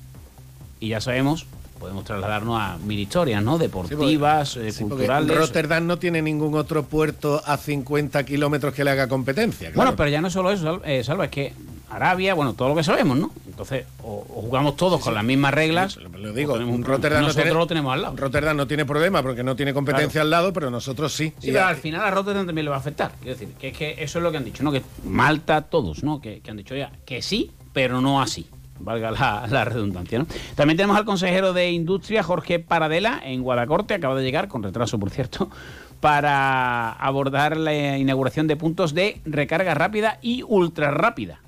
Y 0.79 0.89
ya 0.89 1.01
sabemos, 1.01 1.45
podemos 1.79 2.03
trasladarnos 2.03 2.59
a 2.59 2.77
mil 2.77 2.99
historias, 2.99 3.41
¿no? 3.41 3.57
Deportivas, 3.57 4.57
eh, 4.57 4.73
culturales. 4.79 5.35
Rotterdam 5.35 5.87
no 5.87 5.97
tiene 5.97 6.21
ningún 6.21 6.55
otro 6.55 6.83
puerto 6.83 7.41
a 7.45 7.57
50 7.57 8.23
kilómetros 8.25 8.73
que 8.73 8.83
le 8.83 8.91
haga 8.91 9.07
competencia. 9.07 9.71
Bueno, 9.73 9.95
pero 9.95 10.09
ya 10.09 10.21
no 10.21 10.29
solo 10.29 10.51
eso, 10.51 10.81
eh, 10.83 11.03
Salva, 11.03 11.25
es 11.25 11.31
que 11.31 11.53
Arabia, 11.89 12.33
bueno, 12.33 12.53
todo 12.53 12.69
lo 12.69 12.75
que 12.75 12.83
sabemos, 12.83 13.17
¿no? 13.17 13.31
Entonces, 13.57 13.87
o, 14.03 14.23
jugamos 14.29 14.75
todos 14.75 15.01
con 15.01 15.15
las 15.15 15.23
mismas 15.23 15.51
reglas. 15.51 15.97
Lo 15.97 16.31
digo, 16.31 16.59
Rotterdam 16.59 17.23
nosotros 17.23 17.23
no 17.23 17.33
tiene, 17.33 17.53
lo 17.53 17.67
tenemos 17.67 17.91
al 17.91 18.01
lado. 18.03 18.15
Rotterdam 18.15 18.55
no 18.55 18.67
tiene 18.67 18.85
problema 18.85 19.23
porque 19.23 19.43
no 19.43 19.55
tiene 19.55 19.73
competencia 19.73 20.21
al 20.21 20.29
lado, 20.29 20.53
pero 20.53 20.69
nosotros 20.69 21.11
sí. 21.11 21.33
Sí, 21.39 21.47
pero 21.51 21.65
al 21.65 21.77
final 21.77 22.01
a 22.01 22.11
Rotterdam 22.11 22.45
también 22.45 22.65
le 22.65 22.69
va 22.69 22.75
a 22.75 22.79
afectar. 22.79 23.13
Quiero 23.19 23.35
decir, 23.35 23.55
que 23.55 23.69
es 23.69 23.77
que 23.77 23.95
eso 23.97 24.19
es 24.19 24.23
lo 24.23 24.29
que 24.29 24.37
han 24.37 24.45
dicho, 24.45 24.61
¿no? 24.61 24.71
Que 24.71 24.83
Malta, 25.05 25.63
todos, 25.63 26.03
¿no? 26.03 26.21
Que, 26.21 26.39
han 26.47 26.55
dicho 26.55 26.75
ya 26.75 26.91
que 27.03 27.23
sí, 27.23 27.49
pero 27.73 27.99
no 27.99 28.21
así 28.21 28.45
valga 28.79 29.09
la, 29.09 29.47
la, 29.49 29.65
redundancia. 29.65 30.19
¿no? 30.19 30.27
También 30.53 30.77
tenemos 30.77 30.95
al 30.95 31.05
consejero 31.05 31.51
de 31.51 31.71
Industria, 31.71 32.21
Jorge 32.21 32.59
Paradela, 32.59 33.19
en 33.23 33.41
Guadacorte, 33.41 33.95
acaba 33.95 34.13
de 34.13 34.23
llegar, 34.23 34.49
con 34.49 34.61
retraso 34.61 34.99
por 34.99 35.09
cierto, 35.09 35.49
para 35.99 36.91
abordar 36.91 37.57
la 37.57 37.97
inauguración 37.97 38.45
de 38.45 38.55
puntos 38.55 38.93
de 38.93 39.19
recarga 39.25 39.73
rápida 39.73 40.19
y 40.21 40.43
ultra 40.43 40.91
rápida 40.91 41.39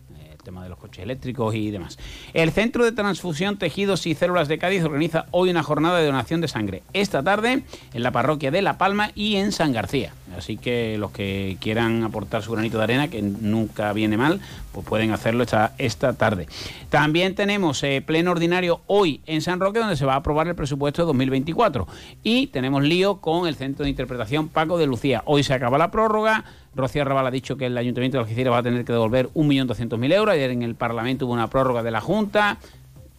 tema 0.49 0.63
de 0.63 0.69
los 0.69 0.79
coches 0.79 1.03
eléctricos 1.03 1.53
y 1.53 1.69
demás. 1.69 1.99
El 2.33 2.51
Centro 2.51 2.83
de 2.83 2.91
Transfusión, 2.91 3.59
Tejidos 3.59 4.07
y 4.07 4.15
Células 4.15 4.47
de 4.47 4.57
Cádiz 4.57 4.83
organiza 4.83 5.27
hoy 5.29 5.51
una 5.51 5.61
jornada 5.61 5.99
de 5.99 6.07
donación 6.07 6.41
de 6.41 6.47
sangre. 6.47 6.81
Esta 6.93 7.21
tarde 7.21 7.61
en 7.93 8.03
la 8.03 8.11
parroquia 8.11 8.49
de 8.49 8.63
La 8.63 8.79
Palma 8.79 9.11
y 9.13 9.35
en 9.35 9.51
San 9.51 9.73
García. 9.73 10.11
Así 10.37 10.57
que 10.57 10.97
los 10.97 11.11
que 11.11 11.57
quieran 11.59 12.03
aportar 12.03 12.43
su 12.43 12.51
granito 12.51 12.77
de 12.77 12.83
arena, 12.83 13.07
que 13.07 13.21
nunca 13.21 13.93
viene 13.93 14.17
mal, 14.17 14.39
pues 14.71 14.85
pueden 14.85 15.11
hacerlo 15.11 15.43
esta, 15.43 15.73
esta 15.77 16.13
tarde. 16.13 16.47
También 16.89 17.35
tenemos 17.35 17.83
eh, 17.83 18.01
pleno 18.05 18.31
ordinario 18.31 18.81
hoy 18.87 19.21
en 19.25 19.41
San 19.41 19.59
Roque, 19.59 19.79
donde 19.79 19.95
se 19.95 20.05
va 20.05 20.13
a 20.13 20.17
aprobar 20.17 20.47
el 20.47 20.55
presupuesto 20.55 21.01
de 21.01 21.07
2024. 21.07 21.87
Y 22.23 22.47
tenemos 22.47 22.83
lío 22.83 23.17
con 23.17 23.47
el 23.47 23.55
Centro 23.55 23.83
de 23.83 23.89
Interpretación 23.89 24.47
Paco 24.47 24.77
de 24.77 24.87
Lucía. 24.87 25.23
Hoy 25.25 25.43
se 25.43 25.53
acaba 25.53 25.77
la 25.77 25.91
prórroga. 25.91 26.45
Rocío 26.75 27.01
Arrabal 27.01 27.27
ha 27.27 27.31
dicho 27.31 27.57
que 27.57 27.65
el 27.65 27.77
Ayuntamiento 27.77 28.17
de 28.17 28.23
Algeciras 28.23 28.53
va 28.53 28.59
a 28.59 28.63
tener 28.63 28.85
que 28.85 28.93
devolver 28.93 29.29
1.200.000 29.29 30.13
euros. 30.13 30.33
Ayer 30.33 30.51
en 30.51 30.61
el 30.61 30.75
Parlamento 30.75 31.25
hubo 31.25 31.33
una 31.33 31.47
prórroga 31.47 31.83
de 31.83 31.91
la 31.91 32.01
Junta. 32.01 32.57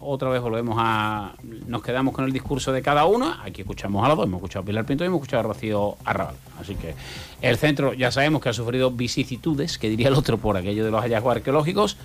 Otra 0.01 0.31
vez 0.31 0.41
volvemos 0.41 0.77
a. 0.79 1.35
Nos 1.67 1.83
quedamos 1.83 2.15
con 2.15 2.25
el 2.25 2.33
discurso 2.33 2.73
de 2.73 2.83
cada 2.83 3.05
uno. 3.05 3.37
Aquí 3.43 3.61
escuchamos 3.61 4.05
a 4.05 4.09
los 4.09 4.17
dos. 4.17 4.27
Hemos 4.27 4.39
escuchado 4.39 4.63
a 4.63 4.67
Pilar 4.67 4.87
Pinto 4.87 5.05
y 5.05 5.07
hemos 5.07 5.19
escuchado 5.19 5.41
a 5.41 5.43
Rocío 5.45 5.97
Arrabal. 6.05 6.37
Así 6.59 6.75
que 6.75 6.95
el 7.43 7.57
centro 7.59 7.93
ya 7.93 8.11
sabemos 8.11 8.41
que 8.41 8.49
ha 8.49 8.53
sufrido 8.53 8.91
vicisitudes, 8.91 9.79
que 9.79 9.89
diría 9.89 10.09
el 10.09 10.15
otro, 10.15 10.39
por 10.39 10.57
aquello 10.57 10.85
de 10.85 10.91
los 10.91 11.03
hallazgos 11.03 11.37
arqueológicos. 11.37 11.97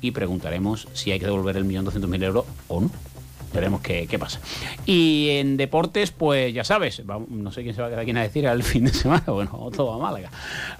Y 0.00 0.12
preguntaremos 0.12 0.88
si 0.92 1.10
hay 1.10 1.18
que 1.18 1.26
devolver 1.26 1.56
el 1.56 1.64
millón 1.64 1.84
doscientos 1.84 2.10
mil 2.10 2.22
euros 2.22 2.44
o 2.68 2.82
no. 2.82 2.90
Veremos 3.52 3.80
qué, 3.80 4.06
pasa. 4.18 4.40
Y 4.84 5.28
en 5.30 5.56
deportes, 5.56 6.10
pues 6.10 6.52
ya 6.52 6.64
sabes, 6.64 7.02
no 7.28 7.50
sé 7.50 7.62
quién 7.62 7.74
se 7.74 7.80
va 7.80 7.86
a 7.86 7.90
quedar 7.90 8.02
aquí 8.02 8.10
a 8.10 8.20
decir 8.20 8.46
al 8.46 8.62
fin 8.62 8.84
de 8.84 8.92
semana, 8.92 9.24
bueno, 9.28 9.70
todo 9.74 9.94
a 9.94 9.98
Málaga. 9.98 10.30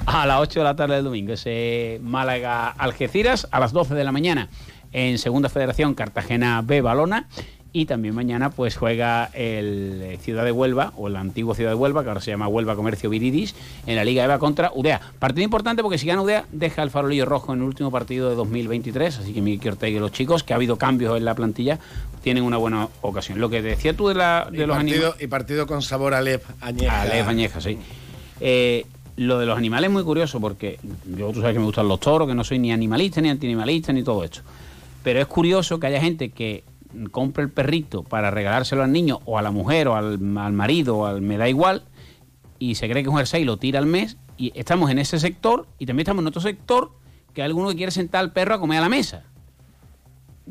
A 0.04 0.26
las 0.26 0.38
8 0.40 0.60
de 0.60 0.64
la 0.64 0.76
tarde 0.76 0.96
del 0.96 1.04
domingo, 1.04 1.32
ese 1.32 1.98
Málaga-Algeciras, 2.02 3.48
a 3.50 3.58
las 3.58 3.72
12 3.72 3.94
de 3.94 4.04
la 4.04 4.12
mañana 4.12 4.50
en 4.92 5.18
Segunda 5.18 5.48
Federación 5.48 5.94
Cartagena 5.94 6.62
B 6.62 6.80
Balona 6.80 7.28
y 7.72 7.86
también 7.86 8.14
mañana 8.14 8.50
pues 8.50 8.76
juega 8.76 9.26
el 9.34 10.18
Ciudad 10.22 10.44
de 10.44 10.52
Huelva 10.52 10.92
o 10.96 11.08
el 11.08 11.16
antiguo 11.16 11.54
Ciudad 11.54 11.70
de 11.70 11.76
Huelva 11.76 12.02
que 12.02 12.08
ahora 12.08 12.20
se 12.20 12.30
llama 12.30 12.48
Huelva 12.48 12.76
Comercio 12.76 13.10
Viridis 13.10 13.54
en 13.86 13.96
la 13.96 14.04
Liga 14.04 14.24
EVA 14.24 14.38
contra 14.38 14.72
UDEA. 14.74 15.00
Partido 15.18 15.44
importante 15.44 15.82
porque 15.82 15.98
si 15.98 16.06
gana 16.06 16.22
UDEA 16.22 16.46
deja 16.50 16.82
el 16.82 16.90
farolillo 16.90 17.26
rojo 17.26 17.52
en 17.52 17.60
el 17.60 17.66
último 17.66 17.90
partido 17.90 18.30
de 18.30 18.36
2023, 18.36 19.18
así 19.18 19.32
que 19.32 19.42
Miki 19.42 19.68
Ortega 19.68 19.96
y 19.96 20.00
los 20.00 20.12
chicos 20.12 20.42
que 20.42 20.54
ha 20.54 20.56
habido 20.56 20.76
cambios 20.76 21.16
en 21.16 21.24
la 21.24 21.34
plantilla 21.34 21.78
tienen 22.22 22.42
una 22.42 22.56
buena 22.56 22.88
ocasión. 23.02 23.38
Lo 23.38 23.50
que 23.50 23.62
decía 23.62 23.94
tú 23.94 24.08
de, 24.08 24.14
la, 24.14 24.48
de 24.50 24.66
los 24.66 24.76
animales 24.76 25.14
y 25.20 25.26
partido 25.26 25.66
con 25.66 25.82
sabor 25.82 26.14
a 26.14 26.18
Alep 26.18 26.42
Añeja. 26.60 27.02
Alep 27.02 27.28
Añeja, 27.28 27.60
sí. 27.60 27.78
Eh, 28.40 28.86
lo 29.16 29.38
de 29.38 29.46
los 29.46 29.58
animales 29.58 29.88
es 29.88 29.92
muy 29.92 30.04
curioso 30.04 30.40
porque 30.40 30.78
yo 31.16 31.32
tú 31.32 31.40
sabes 31.40 31.54
que 31.54 31.58
me 31.58 31.66
gustan 31.66 31.88
los 31.88 32.00
toros, 32.00 32.26
que 32.26 32.34
no 32.34 32.44
soy 32.44 32.58
ni 32.58 32.72
animalista 32.72 33.20
ni 33.20 33.28
antianimalista 33.28 33.92
ni 33.92 34.02
todo 34.02 34.24
esto. 34.24 34.40
Pero 35.02 35.20
es 35.20 35.26
curioso 35.26 35.78
que 35.80 35.86
haya 35.86 36.00
gente 36.00 36.30
que 36.30 36.64
compre 37.10 37.44
el 37.44 37.50
perrito 37.50 38.02
para 38.02 38.30
regalárselo 38.30 38.82
al 38.82 38.92
niño 38.92 39.20
o 39.24 39.38
a 39.38 39.42
la 39.42 39.50
mujer 39.50 39.88
o 39.88 39.96
al, 39.96 40.18
marido 40.18 40.98
o 40.98 41.06
al 41.06 41.20
me 41.20 41.36
da 41.36 41.48
igual 41.48 41.84
y 42.58 42.76
se 42.76 42.88
cree 42.88 43.02
que 43.02 43.08
es 43.08 43.12
un 43.12 43.18
jersey 43.18 43.42
y 43.42 43.44
lo 43.44 43.56
tira 43.58 43.78
al 43.78 43.86
mes 43.86 44.16
y 44.36 44.52
estamos 44.58 44.90
en 44.90 44.98
ese 44.98 45.18
sector 45.18 45.66
y 45.78 45.86
también 45.86 46.04
estamos 46.04 46.22
en 46.22 46.28
otro 46.28 46.40
sector 46.40 46.92
que 47.34 47.42
hay 47.42 47.46
alguno 47.46 47.68
que 47.68 47.76
quiere 47.76 47.92
sentar 47.92 48.20
al 48.20 48.32
perro 48.32 48.54
a 48.54 48.60
comer 48.60 48.78
a 48.78 48.82
la 48.82 48.88
mesa. 48.88 49.24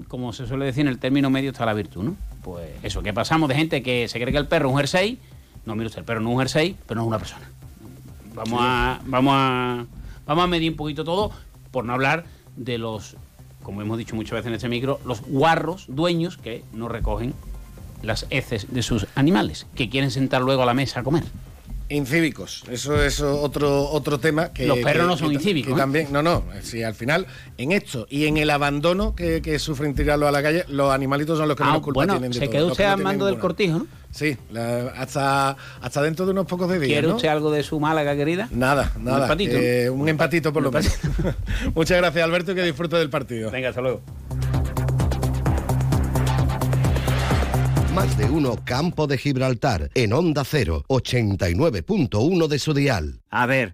Como 0.08 0.32
se 0.32 0.46
suele 0.46 0.66
decir 0.66 0.82
en 0.82 0.90
el 0.90 1.00
término 1.00 1.30
medio 1.30 1.52
está 1.52 1.66
la 1.66 1.74
virtud, 1.74 2.04
¿no? 2.04 2.16
Pues 2.44 2.70
eso, 2.84 3.02
que 3.02 3.14
pasamos 3.14 3.50
de 3.50 3.56
gente 3.56 3.82
que 3.82 4.08
se 4.08 4.20
cree 4.20 4.32
que 4.32 4.38
el 4.38 4.48
perro 4.48 4.70
es 4.70 4.74
un 4.74 4.78
jersey, 4.78 5.20
no, 5.66 5.76
mire 5.76 5.88
usted, 5.88 6.00
el 6.00 6.06
perro 6.06 6.22
no 6.22 6.30
es 6.30 6.34
un 6.34 6.40
jersey, 6.40 6.76
pero 6.86 7.00
no 7.00 7.06
es 7.06 7.08
una 7.08 7.20
persona. 7.20 7.50
Vamos 8.36 8.60
a, 8.62 9.02
vamos 9.06 9.34
a, 9.36 9.86
vamos 10.28 10.44
a 10.44 10.48
medir 10.48 10.70
un 10.70 10.78
poquito 10.78 11.04
todo, 11.04 11.32
por 11.72 11.84
no 11.84 11.94
hablar 11.94 12.26
de 12.56 12.78
los 12.78 13.18
como 13.68 13.82
hemos 13.82 13.98
dicho 13.98 14.16
muchas 14.16 14.32
veces 14.32 14.48
en 14.48 14.54
este 14.54 14.70
micro, 14.70 15.02
los 15.06 15.22
guarros 15.24 15.88
dueños 15.90 16.38
que 16.38 16.64
no 16.72 16.88
recogen 16.88 17.34
las 18.02 18.26
heces 18.30 18.74
de 18.74 18.82
sus 18.82 19.08
animales, 19.14 19.68
que 19.76 19.90
quieren 19.90 20.10
sentar 20.10 20.42
luego 20.42 20.64
a 20.64 20.66
la 20.66 20.74
mesa 20.74 21.02
a 21.02 21.04
comer. 21.04 21.26
Incívicos, 21.90 22.64
eso 22.72 23.04
es 23.04 23.20
otro 23.20 23.90
otro 23.90 24.22
tema 24.22 24.54
que 24.54 24.68
los 24.68 24.78
perros 24.78 25.06
no 25.08 25.18
son 25.18 25.34
incívicos. 25.34 25.74
¿eh? 25.74 25.76
también, 25.76 26.08
no, 26.14 26.24
no, 26.24 26.46
si 26.62 26.82
al 26.82 26.96
final 26.96 27.28
en 27.58 27.74
esto 27.74 28.08
y 28.10 28.28
en 28.28 28.38
el 28.38 28.52
abandono 28.52 29.16
que, 29.16 29.60
sufren 29.60 29.94
tirarlo 29.96 30.30
a 30.30 30.32
la 30.32 30.42
calle, 30.42 30.64
los 30.70 30.90
animalitos 30.94 31.38
son 31.38 31.50
los 31.50 31.58
que 31.58 31.64
ah, 31.64 31.66
menos 31.66 31.82
culpa 31.82 32.00
bueno, 32.00 32.14
tienen 32.14 32.32
de 32.32 32.40
se 32.40 32.50
quedó 32.50 32.68
usted 32.68 32.86
al 32.86 33.04
mando 33.04 33.26
del 33.26 33.38
cortijo, 33.38 33.80
¿no? 33.80 33.88
Sí, 34.12 34.36
hasta, 34.96 35.56
hasta 35.82 36.02
dentro 36.02 36.26
de 36.26 36.32
unos 36.32 36.46
pocos 36.48 36.70
de 36.70 36.80
días. 36.80 36.88
¿Quiere 36.88 37.08
usted 37.08 37.28
algo 37.28 37.52
de 37.52 37.62
su 37.64 37.80
Málaga, 37.80 38.16
querida? 38.16 38.48
Nada, 38.52 38.92
nada. 39.00 39.18
Un 39.18 39.24
empatito. 39.24 39.58
Eh, 39.58 39.90
un 39.90 40.10
empatito 40.10 40.52
por 40.54 40.64
lo 40.64 40.72
menos. 40.72 40.98
Muchas 41.76 41.98
gracias, 41.98 42.24
Alberto, 42.24 42.52
y 42.52 42.56
que 42.56 42.64
disfrute 42.64 42.96
del 42.98 43.10
partido. 43.10 43.52
Venga, 43.52 43.70
hasta 43.70 43.82
luego. 43.82 44.02
Más 47.94 48.18
de 48.18 48.26
uno 48.26 48.56
Campo 48.64 49.08
de 49.08 49.18
Gibraltar, 49.18 49.90
en 49.96 50.14
Onda 50.14 50.44
0, 50.44 50.86
89.1 50.88 52.48
de 52.48 52.60
su 52.60 52.74
dial. 52.74 53.22
A 53.30 53.46
ver. 53.48 53.74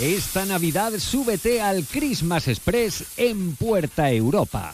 Esta 0.00 0.46
Navidad 0.46 0.94
súbete 0.98 1.60
al 1.60 1.84
Christmas 1.84 2.48
Express 2.48 3.04
en 3.18 3.54
Puerta 3.54 4.10
Europa. 4.10 4.72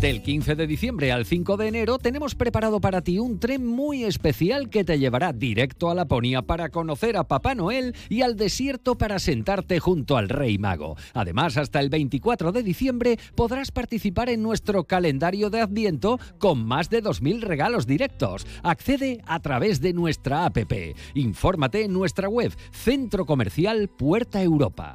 Del 0.00 0.22
15 0.22 0.54
de 0.54 0.68
diciembre 0.68 1.10
al 1.10 1.26
5 1.26 1.56
de 1.56 1.66
enero 1.66 1.98
tenemos 1.98 2.36
preparado 2.36 2.80
para 2.80 3.00
ti 3.00 3.18
un 3.18 3.40
tren 3.40 3.66
muy 3.66 4.04
especial 4.04 4.70
que 4.70 4.84
te 4.84 4.96
llevará 4.96 5.32
directo 5.32 5.90
a 5.90 5.94
Laponia 5.96 6.42
para 6.42 6.68
conocer 6.68 7.16
a 7.16 7.24
Papá 7.24 7.56
Noel 7.56 7.96
y 8.08 8.22
al 8.22 8.36
desierto 8.36 8.96
para 8.96 9.18
sentarte 9.18 9.80
junto 9.80 10.16
al 10.16 10.28
Rey 10.28 10.56
Mago. 10.56 10.96
Además, 11.14 11.56
hasta 11.56 11.80
el 11.80 11.88
24 11.88 12.52
de 12.52 12.62
diciembre 12.62 13.18
podrás 13.34 13.72
participar 13.72 14.28
en 14.28 14.40
nuestro 14.40 14.84
calendario 14.84 15.50
de 15.50 15.62
Adviento 15.62 16.20
con 16.38 16.64
más 16.64 16.90
de 16.90 17.02
2.000 17.02 17.40
regalos 17.40 17.84
directos. 17.84 18.46
Accede 18.62 19.20
a 19.26 19.40
través 19.40 19.80
de 19.80 19.94
nuestra 19.94 20.44
app. 20.44 20.58
Infórmate 21.14 21.82
en 21.82 21.92
nuestra 21.92 22.28
web 22.28 22.52
Centro 22.70 23.26
Comercial 23.26 23.88
Puerta 23.88 24.40
Europa. 24.40 24.94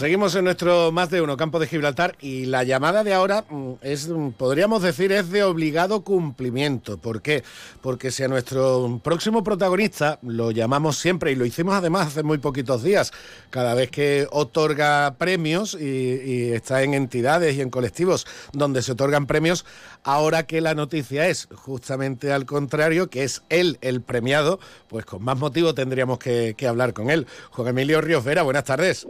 Seguimos 0.00 0.34
en 0.34 0.44
nuestro 0.44 0.92
más 0.92 1.10
de 1.10 1.20
uno 1.20 1.36
campo 1.36 1.58
de 1.58 1.66
Gibraltar 1.66 2.16
y 2.22 2.46
la 2.46 2.64
llamada 2.64 3.04
de 3.04 3.12
ahora 3.12 3.44
mm, 3.50 3.72
es, 3.82 4.08
mm, 4.08 4.30
podríamos 4.30 4.80
decir, 4.82 5.12
es 5.12 5.28
de 5.28 5.42
obligado 5.42 6.04
cumplimiento. 6.04 6.96
¿Por 6.96 7.20
qué? 7.20 7.44
Porque 7.82 8.10
si 8.10 8.22
a 8.22 8.28
nuestro 8.28 8.98
próximo 9.04 9.44
protagonista 9.44 10.18
lo 10.22 10.52
llamamos 10.52 10.96
siempre 10.96 11.32
y 11.32 11.34
lo 11.34 11.44
hicimos 11.44 11.74
además 11.74 12.06
hace 12.06 12.22
muy 12.22 12.38
poquitos 12.38 12.82
días, 12.82 13.12
cada 13.50 13.74
vez 13.74 13.90
que 13.90 14.26
otorga 14.30 15.16
premios 15.18 15.76
y, 15.78 16.52
está 16.52 16.82
en 16.82 16.94
entidades 16.94 17.56
y 17.56 17.60
en 17.60 17.68
colectivos 17.68 18.26
donde 18.54 18.80
se 18.80 18.92
otorgan 18.92 19.26
premios, 19.26 19.66
ahora 20.02 20.44
que 20.44 20.62
la 20.62 20.74
noticia 20.74 21.28
es 21.28 21.46
justamente 21.54 22.32
al 22.32 22.46
contrario, 22.46 23.10
que 23.10 23.24
es 23.24 23.42
él 23.50 23.76
el 23.82 24.00
premiado, 24.00 24.60
pues 24.88 25.04
con 25.04 25.22
más 25.22 25.36
motivo 25.36 25.74
tendríamos 25.74 26.18
que, 26.18 26.54
que 26.56 26.66
hablar 26.66 26.94
con 26.94 27.10
él. 27.10 27.26
Juan 27.50 27.68
Emilio 27.68 28.00
Ríos 28.00 28.24
Vera, 28.24 28.40
buenas 28.40 28.64
tardes. 28.64 29.06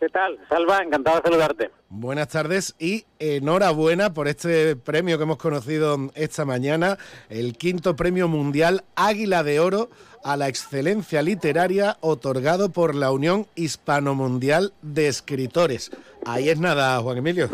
¿Qué 0.00 0.08
tal? 0.08 0.38
Salva, 0.48 0.78
encantado 0.78 1.18
de 1.18 1.22
saludarte. 1.24 1.70
Buenas 1.90 2.28
tardes 2.28 2.74
y 2.78 3.04
enhorabuena 3.18 4.14
por 4.14 4.28
este 4.28 4.74
premio 4.74 5.18
que 5.18 5.24
hemos 5.24 5.36
conocido 5.36 5.98
esta 6.14 6.46
mañana, 6.46 6.96
el 7.28 7.58
quinto 7.58 7.96
premio 7.96 8.26
mundial 8.26 8.82
Águila 8.96 9.42
de 9.42 9.60
Oro 9.60 9.90
a 10.24 10.38
la 10.38 10.48
excelencia 10.48 11.20
literaria 11.20 11.98
otorgado 12.00 12.70
por 12.72 12.94
la 12.94 13.12
Unión 13.12 13.46
Hispano-Mundial 13.56 14.72
de 14.80 15.08
Escritores. 15.08 15.90
Ahí 16.24 16.48
es 16.48 16.58
nada, 16.58 16.98
Juan 17.00 17.18
Emilio. 17.18 17.48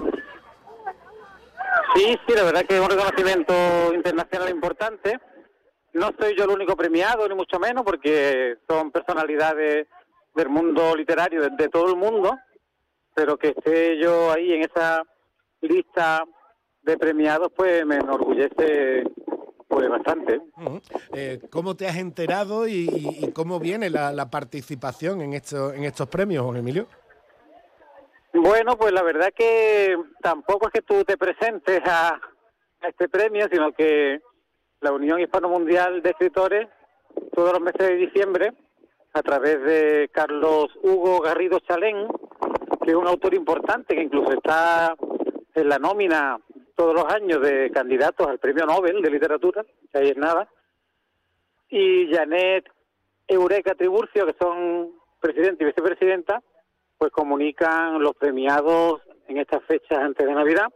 Sí, 1.96 2.16
sí, 2.28 2.34
la 2.36 2.44
verdad 2.44 2.64
que 2.64 2.76
es 2.76 2.80
un 2.80 2.90
reconocimiento 2.90 3.54
internacional 3.92 4.50
importante. 4.50 5.18
No 5.94 6.12
soy 6.16 6.36
yo 6.38 6.44
el 6.44 6.50
único 6.50 6.76
premiado, 6.76 7.28
ni 7.28 7.34
mucho 7.34 7.58
menos, 7.58 7.82
porque 7.84 8.58
son 8.68 8.92
personalidades 8.92 9.88
del 10.36 10.48
mundo 10.50 10.94
literario, 10.94 11.48
de, 11.50 11.68
todo 11.68 11.88
el 11.88 11.96
mundo, 11.96 12.36
pero 13.14 13.36
que 13.38 13.48
esté 13.48 13.98
yo 13.98 14.30
ahí 14.30 14.52
en 14.52 14.62
esa 14.62 15.02
lista 15.62 16.24
de 16.82 16.98
premiados, 16.98 17.50
pues 17.56 17.84
me 17.86 17.96
enorgullece 17.96 19.04
pues 19.66 19.88
bastante. 19.88 20.40
Eh, 21.12 21.40
¿Cómo 21.50 21.74
te 21.74 21.88
has 21.88 21.96
enterado 21.96 22.68
y, 22.68 23.32
cómo 23.34 23.58
viene 23.58 23.90
la, 23.90 24.30
participación 24.30 25.22
en, 25.22 25.32
esto, 25.32 25.72
en 25.72 25.84
estos 25.84 26.08
premios, 26.08 26.44
Juan 26.44 26.58
Emilio? 26.58 26.86
Bueno, 28.32 28.76
pues 28.76 28.92
la 28.92 29.02
verdad 29.02 29.32
que 29.34 29.96
tampoco 30.20 30.66
es 30.66 30.72
que 30.74 30.82
tú 30.82 31.02
te 31.04 31.16
presentes 31.16 31.80
a, 31.86 32.20
este 32.86 33.08
premio, 33.08 33.48
sino 33.50 33.72
que 33.72 34.20
la 34.80 34.92
Unión 34.92 35.18
Hispano 35.18 35.48
Mundial 35.48 36.02
de 36.02 36.10
Escritores, 36.10 36.68
todos 37.34 37.52
los 37.52 37.60
meses 37.60 37.88
de 37.88 37.96
diciembre, 37.96 38.52
a 39.16 39.22
través 39.22 39.62
de 39.62 40.10
Carlos 40.12 40.66
Hugo 40.82 41.20
Garrido 41.20 41.58
Chalén, 41.60 42.06
que 42.84 42.90
es 42.90 42.94
un 42.96 43.06
autor 43.06 43.32
importante, 43.32 43.96
que 43.96 44.02
incluso 44.02 44.30
está 44.30 44.94
en 45.54 45.68
la 45.70 45.78
nómina 45.78 46.38
todos 46.74 46.94
los 46.94 47.06
años 47.06 47.40
de 47.40 47.70
candidatos 47.70 48.26
al 48.26 48.38
Premio 48.38 48.66
Nobel 48.66 49.00
de 49.00 49.10
Literatura, 49.10 49.64
que 49.90 49.98
ahí 49.98 50.10
es 50.10 50.18
nada, 50.18 50.46
y 51.70 52.12
Janet 52.12 52.68
Eureka 53.26 53.74
Triburcio, 53.74 54.26
que 54.26 54.36
son 54.38 54.92
presidente 55.18 55.64
y 55.64 55.68
vicepresidenta, 55.68 56.42
pues 56.98 57.10
comunican 57.10 58.02
los 58.02 58.14
premiados 58.16 59.00
en 59.28 59.38
estas 59.38 59.64
fechas 59.64 59.98
antes 59.98 60.26
de 60.26 60.34
Navidad. 60.34 60.66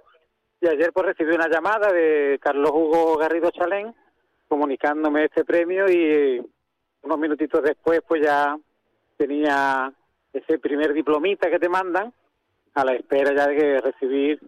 Y 0.62 0.66
ayer 0.66 0.92
pues 0.94 1.08
recibí 1.08 1.34
una 1.34 1.48
llamada 1.48 1.92
de 1.92 2.38
Carlos 2.42 2.70
Hugo 2.70 3.18
Garrido 3.18 3.50
Chalén 3.50 3.94
comunicándome 4.48 5.26
este 5.26 5.44
premio 5.44 5.90
y 5.90 6.42
unos 7.02 7.18
minutitos 7.18 7.62
después 7.62 8.00
pues 8.06 8.22
ya 8.22 8.58
tenía 9.16 9.92
ese 10.32 10.58
primer 10.58 10.92
diplomita 10.92 11.50
que 11.50 11.58
te 11.58 11.68
mandan 11.68 12.12
a 12.74 12.84
la 12.84 12.94
espera 12.94 13.34
ya 13.34 13.46
de 13.46 13.80
recibir 13.80 14.40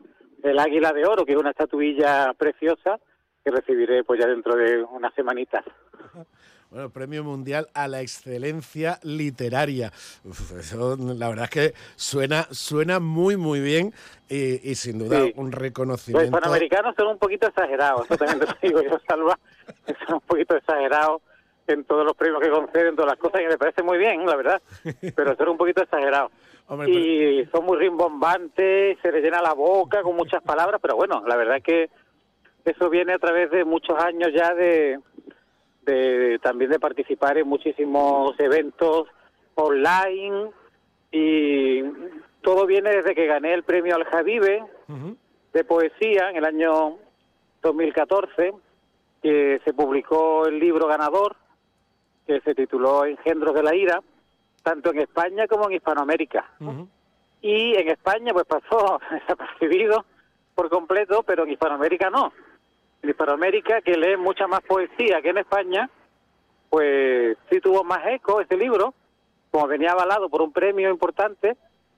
el 0.43 0.59
Águila 0.59 0.93
de 0.93 1.07
Oro, 1.07 1.25
que 1.25 1.33
es 1.33 1.39
una 1.39 1.51
estatuilla 1.51 2.33
preciosa 2.35 2.99
que 3.45 3.51
recibiré 3.51 4.05
pues 4.05 4.21
ya 4.21 4.27
dentro 4.27 4.57
de 4.57 4.83
unas 4.83 5.15
semanitas. 5.15 5.65
Bueno, 6.73 6.89
Premio 6.89 7.23
Mundial 7.23 7.69
a 7.75 7.87
la 7.87 8.01
Excelencia 8.01 8.99
Literaria. 9.03 9.93
eso, 10.59 10.97
la 10.97 11.29
verdad 11.29 11.45
es 11.45 11.51
que 11.51 11.75
suena, 11.97 12.45
suena 12.51 12.99
muy, 12.99 13.37
muy 13.37 13.61
bien 13.61 13.93
y, 14.31 14.75
sin 14.75 14.99
duda 14.99 15.23
un 15.37 15.53
reconocimiento. 15.53 16.31
Los 16.31 16.41
panamericanos 16.41 16.95
son 16.97 17.09
un 17.09 17.19
poquito 17.19 17.47
exagerados, 17.47 18.07
eso 18.07 18.17
también 18.17 18.41
te 18.41 18.47
lo 18.47 18.55
digo 18.63 18.83
yo, 18.91 18.99
Salva, 19.07 19.39
son 20.07 20.15
un 20.15 20.21
poquito 20.23 20.57
exagerados 20.57 21.21
en 21.73 21.85
todos 21.85 22.05
los 22.05 22.17
premios 22.17 22.41
que 22.41 22.51
conceden, 22.51 22.95
todas 22.95 23.13
las 23.13 23.19
cosas, 23.19 23.43
y 23.43 23.47
me 23.47 23.59
parece 23.59 23.83
muy 23.83 23.99
bien, 23.99 24.25
la 24.27 24.37
verdad, 24.37 24.63
pero 25.17 25.37
son 25.37 25.51
un 25.51 25.57
poquito 25.57 25.83
exagerados. 25.83 26.33
y 26.87 27.45
son 27.53 27.65
muy 27.65 27.79
rimbombantes, 27.79 28.99
se 29.01 29.13
les 29.13 29.23
llena 29.23 29.43
la 29.43 29.55
boca 29.55 30.03
con 30.03 30.17
muchas 30.17 30.43
palabras, 30.43 30.81
pero 30.81 30.97
bueno, 30.97 31.23
la 31.27 31.37
verdad 31.37 31.57
es 31.57 31.63
que 31.63 31.91
eso 32.65 32.89
viene 32.89 33.15
a 33.15 33.19
través 33.19 33.51
de 33.51 33.65
muchos 33.65 33.99
años 33.99 34.31
ya 34.33 34.55
de 34.55 34.99
de 35.85 36.39
también 36.43 36.71
de 36.71 36.79
participar 36.79 37.39
en 37.39 37.49
muchísimos 37.49 38.39
eventos 38.39 39.09
online. 39.55 40.51
Y 41.11 41.83
todo 42.41 42.67
viene 42.67 42.91
desde 42.91 43.15
que 43.15 43.27
gané 43.27 43.53
el 43.53 43.65
premio 43.65 43.97
al 43.97 44.05
Javive 44.05 44.65
de 45.53 45.65
poesía 45.65 46.31
en 46.31 46.37
el 46.37 46.45
año 46.45 46.97
2014 47.63 48.55
que 49.23 49.61
se 49.65 49.73
publicó 49.73 50.47
el 50.47 50.59
libro 50.59 50.89
ganador 50.89 51.37
que 52.27 52.41
se 52.41 52.55
tituló 52.55 53.05
Engendros 53.05 53.55
de 53.55 53.63
la 53.63 53.75
ira 53.75 54.01
tanto 54.63 54.91
en 54.91 55.01
España 55.01 55.47
como 55.47 55.67
en 55.67 55.77
Hispanoamérica. 55.77 56.51
Y 57.41 57.75
en 57.75 57.89
España 57.89 58.33
pues 58.33 58.47
pasó 58.47 59.01
desapercibido 59.11 60.05
por 60.55 60.69
completo 60.69 61.23
pero 61.25 61.45
en 61.45 61.51
Hispanoamérica 61.51 62.11
no. 62.11 62.33
En 63.03 63.11
Hispanoamérica, 63.11 63.81
que 63.81 63.97
lee 63.97 64.17
mucha 64.17 64.47
más 64.47 64.61
poesía 64.61 65.21
que 65.21 65.31
en 65.31 65.39
España, 65.39 65.91
pues 66.71 67.37
sí 67.51 67.61
tuvo 67.61 67.83
más 67.83 68.01
eco 68.07 68.41
este 68.41 68.57
libro, 68.57 68.95
como 69.51 69.67
venía 69.67 69.91
avalado 69.91 70.29
por 70.29 70.41
un 70.41 70.53
premio 70.53 70.89
importante, 70.89 71.57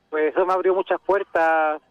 pues 0.09 0.35
eso 0.35 0.47
me 0.47 0.55
abrió 0.55 0.75
muchas 0.75 0.99
puertas 1.01 1.83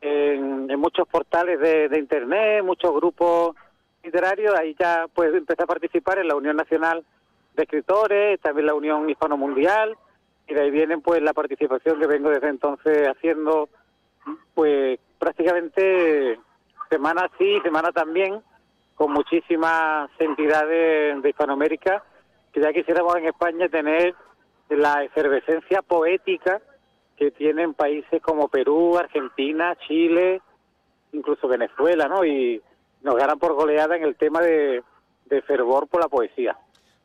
en, 0.00 0.66
muchos 0.78 1.06
portales 1.08 1.60
de, 1.60 1.98
internet, 1.98 2.64
muchos 2.64 2.92
grupos 2.94 3.54
literarios, 4.02 4.54
ahí 4.54 4.74
ya 4.78 5.06
pues 5.12 5.34
empecé 5.34 5.62
a 5.62 5.66
participar 5.66 6.18
en 6.18 6.28
la 6.28 6.36
Unión 6.36 6.56
Nacional 6.56 7.04
de 7.56 7.62
Escritores, 7.62 8.40
también 8.40 8.66
la 8.66 8.74
Unión 8.74 9.08
Hispano 9.08 9.36
Mundial, 9.36 9.96
y 10.46 10.54
de 10.54 10.60
ahí 10.60 10.70
viene 10.70 10.98
pues 10.98 11.22
la 11.22 11.32
participación 11.32 11.98
que 11.98 12.06
vengo 12.06 12.30
desde 12.30 12.48
entonces 12.48 13.08
haciendo 13.08 13.68
pues 14.54 14.98
prácticamente 15.18 16.38
semana 16.90 17.28
sí, 17.38 17.58
semana 17.62 17.90
también, 17.90 18.42
con 18.94 19.12
muchísimas 19.12 20.10
entidades 20.18 21.20
de 21.22 21.28
Hispanoamérica, 21.28 22.04
que 22.52 22.60
ya 22.60 22.72
quisiéramos 22.72 23.16
en 23.16 23.26
España 23.26 23.68
tener 23.68 24.14
la 24.68 25.04
efervescencia 25.04 25.82
poética 25.82 26.60
que 27.16 27.30
tienen 27.30 27.74
países 27.74 28.20
como 28.22 28.48
Perú, 28.48 28.98
Argentina, 28.98 29.76
Chile, 29.86 30.42
incluso 31.12 31.48
Venezuela, 31.48 32.08
¿no? 32.08 32.24
Y 32.24 32.62
nos 33.02 33.14
ganan 33.16 33.38
por 33.38 33.54
goleada 33.54 33.96
en 33.96 34.02
el 34.04 34.16
tema 34.16 34.40
de 34.40 34.82
fervor 35.46 35.88
por 35.88 36.00
la 36.00 36.08
poesía. 36.08 36.56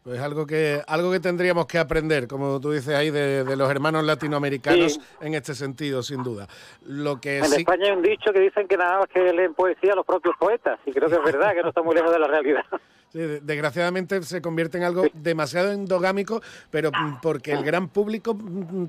Pues 0.03 0.19
algo 0.19 0.47
que, 0.47 0.81
algo 0.87 1.11
que 1.11 1.19
tendríamos 1.19 1.67
que 1.67 1.77
aprender, 1.77 2.27
como 2.27 2.59
tú 2.59 2.71
dices 2.71 2.95
ahí, 2.95 3.11
de, 3.11 3.43
los 3.55 3.69
hermanos 3.69 4.03
latinoamericanos 4.03 4.99
en 5.21 5.35
este 5.35 5.53
sentido, 5.53 6.01
sin 6.01 6.23
duda. 6.23 6.47
Lo 6.87 7.21
que 7.21 7.37
en 7.37 7.43
España 7.45 7.85
hay 7.85 7.91
un 7.91 8.01
dicho 8.01 8.33
que 8.33 8.39
dicen 8.39 8.67
que 8.67 8.77
nada 8.77 8.97
más 8.97 9.07
que 9.09 9.31
leen 9.31 9.53
poesía 9.53 9.93
los 9.93 10.05
propios 10.05 10.35
poetas, 10.39 10.79
y 10.87 10.91
creo 10.91 11.07
que 11.07 11.15
es 11.15 11.23
verdad, 11.23 11.53
que 11.53 11.61
no 11.61 11.69
está 11.69 11.83
muy 11.83 11.93
lejos 11.93 12.11
de 12.11 12.19
la 12.19 12.27
realidad. 12.27 12.65
Sí, 13.11 13.19
desgraciadamente 13.41 14.23
se 14.23 14.41
convierte 14.41 14.77
en 14.77 14.85
algo 14.85 15.03
demasiado 15.13 15.73
endogámico, 15.73 16.41
pero 16.69 16.91
porque 17.21 17.51
el 17.51 17.61
gran 17.61 17.89
público 17.89 18.37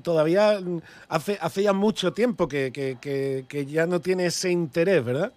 todavía 0.01 0.59
hace, 1.09 1.37
hace 1.41 1.63
ya 1.63 1.73
mucho 1.73 2.13
tiempo 2.13 2.47
que, 2.47 2.71
que, 2.71 3.45
que 3.49 3.65
ya 3.65 3.85
no 3.85 3.99
tiene 3.99 4.27
ese 4.27 4.49
interés, 4.49 5.03
¿verdad? 5.03 5.33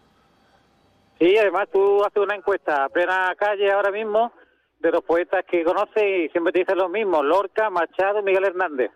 Sí, 1.18 1.36
además 1.36 1.66
tú 1.72 2.04
haces 2.04 2.22
una 2.22 2.36
encuesta 2.36 2.84
a 2.84 2.88
plena 2.88 3.34
calle 3.36 3.72
ahora 3.72 3.90
mismo 3.90 4.32
de 4.80 4.90
los 4.90 5.02
poetas 5.02 5.44
que 5.44 5.64
conoces 5.64 6.02
y 6.02 6.28
siempre 6.30 6.52
te 6.52 6.60
dicen 6.60 6.78
lo 6.78 6.88
mismo, 6.88 7.22
Lorca, 7.22 7.70
Machado, 7.70 8.22
Miguel 8.22 8.44
Hernández. 8.44 8.90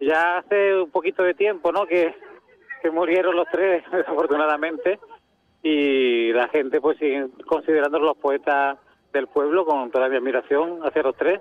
Ya 0.00 0.38
hace 0.38 0.74
un 0.80 0.90
poquito 0.90 1.22
de 1.22 1.34
tiempo, 1.34 1.70
¿no? 1.70 1.86
Que, 1.86 2.14
que 2.82 2.90
murieron 2.90 3.36
los 3.36 3.46
tres, 3.50 3.84
desafortunadamente, 3.92 4.98
y 5.62 6.32
la 6.32 6.48
gente 6.48 6.80
pues 6.80 6.98
sigue 6.98 7.28
considerando 7.46 7.98
los 7.98 8.16
poetas 8.16 8.78
del 9.12 9.28
pueblo 9.28 9.64
con 9.64 9.90
toda 9.90 10.08
mi 10.08 10.16
admiración 10.16 10.80
hacia 10.84 11.02
los 11.02 11.16
tres, 11.16 11.40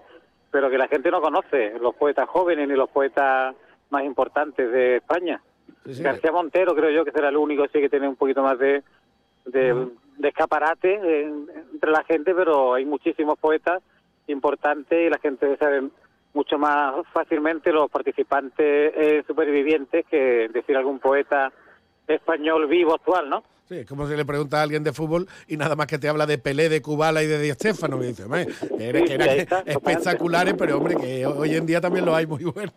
pero 0.52 0.70
que 0.70 0.78
la 0.78 0.88
gente 0.88 1.10
no 1.10 1.22
conoce, 1.22 1.80
los 1.80 1.96
poetas 1.96 2.28
jóvenes 2.30 2.68
ni 2.68 2.76
los 2.76 2.90
poetas 2.90 3.56
más 3.90 4.04
importantes 4.04 4.72
de 4.72 4.98
España. 4.98 5.42
García 5.86 6.32
Montero 6.32 6.76
creo 6.76 6.92
yo 6.92 7.06
que 7.06 7.12
será 7.12 7.30
el 7.30 7.38
único 7.38 7.66
sí 7.68 7.80
que 7.80 7.90
tiene 7.90 8.08
un 8.08 8.16
poquito 8.16 8.44
más 8.44 8.60
de, 8.60 8.84
de, 9.46 9.88
de 10.18 10.28
escaparate 10.28 11.24
entre 11.24 11.92
la 11.92 12.04
gente, 12.04 12.34
pero 12.36 12.74
hay 12.74 12.86
muchísimos 12.86 13.38
poetas 13.40 13.82
importantes 14.28 15.08
y 15.08 15.10
la 15.10 15.20
gente 15.20 15.58
sabe 15.58 15.90
mucho 16.34 16.58
más 16.58 16.96
fácilmente 17.12 17.72
los 17.72 17.90
participantes 17.90 18.94
eh, 18.96 19.24
supervivientes 19.28 20.06
que 20.06 20.50
decir 20.54 20.78
algún 20.78 21.00
poeta 21.00 21.52
español 22.08 22.68
vivo 22.68 22.94
actual, 22.94 23.30
¿no? 23.30 23.44
Sí, 23.72 23.78
es 23.78 23.86
como 23.86 24.06
si 24.06 24.18
le 24.18 24.26
pregunta 24.26 24.60
a 24.60 24.64
alguien 24.64 24.84
de 24.84 24.92
fútbol 24.92 25.30
y 25.48 25.56
nada 25.56 25.78
más 25.78 25.88
que 25.88 25.98
te 25.98 26.10
habla 26.10 26.26
de 26.26 26.38
Pelé, 26.38 26.68
de 26.68 26.82
Kubala 26.82 27.24
y 27.24 27.28
de 27.28 27.40
Di 27.40 27.52
Stéfano. 27.52 28.04
Y 28.04 28.08
dice, 28.08 28.26
que, 28.78 29.14
eran 29.14 29.64
espectaculares, 29.66 30.56
pero 30.58 30.78
hombre, 30.78 30.98
que 30.98 31.26
hoy 31.26 31.56
en 31.56 31.66
día 31.66 31.80
también 31.80 32.04
lo 32.04 32.14
hay 32.14 32.28
muy 32.28 32.44
buenos. 32.44 32.74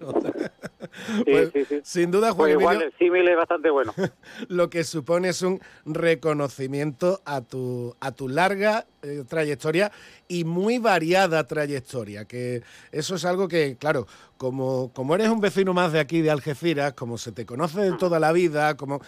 Pues, 1.25 1.51
sin 1.83 2.13
duda, 2.13 2.31
Juan 2.31 2.53
pues 2.53 2.61
igual 2.61 2.83
el 2.83 2.93
símil 2.97 3.27
es 3.27 3.37
bastante 3.37 3.71
bueno. 3.71 3.93
Lo 4.49 4.71
que 4.71 4.85
supone 4.85 5.31
es 5.31 5.43
un 5.43 5.61
reconocimiento 5.85 7.21
a 7.25 7.41
tu, 7.41 7.97
a 7.99 8.13
tu 8.13 8.29
larga 8.29 8.87
eh, 9.05 9.25
trayectoria 9.29 9.93
y 10.29 10.45
muy 10.45 10.79
variada 10.79 11.47
trayectoria, 11.47 12.25
que 12.25 12.63
eso 12.91 13.17
es 13.17 13.25
algo 13.25 13.47
que, 13.47 13.77
claro, 13.77 14.07
como, 14.37 14.91
como 14.93 15.15
eres 15.15 15.29
un 15.29 15.41
vecino 15.41 15.73
más 15.73 15.93
de 15.93 16.01
aquí, 16.01 16.21
de 16.21 16.31
Algeciras, 16.31 16.95
como 16.95 17.19
se 17.19 17.33
te 17.33 17.47
conoce 17.47 17.81
de 17.81 17.93
toda 17.93 18.19
la 18.19 18.33
vida, 18.33 18.77
como 18.77 19.01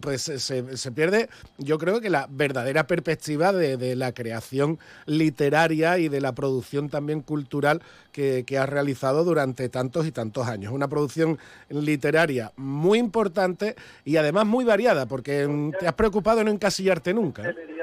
pues 0.00 0.22
se, 0.22 0.76
se 0.76 0.92
pierde, 0.92 1.28
yo 1.58 1.78
creo 1.78 2.00
que 2.00 2.10
la 2.10 2.26
verdadera 2.30 2.86
perspectiva 2.86 3.52
de, 3.52 3.76
de, 3.76 3.96
la 3.96 4.12
creación 4.12 4.78
literaria 5.06 5.98
y 5.98 6.08
de 6.08 6.20
la 6.20 6.34
producción 6.34 6.88
también 6.88 7.22
cultural 7.22 7.82
que, 8.12 8.44
que 8.44 8.58
has 8.58 8.68
realizado 8.68 9.24
durante 9.24 9.68
tantos 9.68 10.06
y 10.06 10.12
tantos 10.12 10.46
años. 10.46 10.72
Una 10.72 10.88
producción 10.88 11.38
literaria 11.68 12.52
muy 12.56 12.98
importante 12.98 13.76
y 14.04 14.16
además 14.16 14.46
muy 14.46 14.64
variada, 14.64 15.06
porque 15.06 15.72
te 15.78 15.86
has 15.86 15.94
preocupado 15.94 16.38
de 16.38 16.44
no 16.44 16.50
encasillarte 16.50 17.14
nunca. 17.14 17.48
¿eh? 17.48 17.73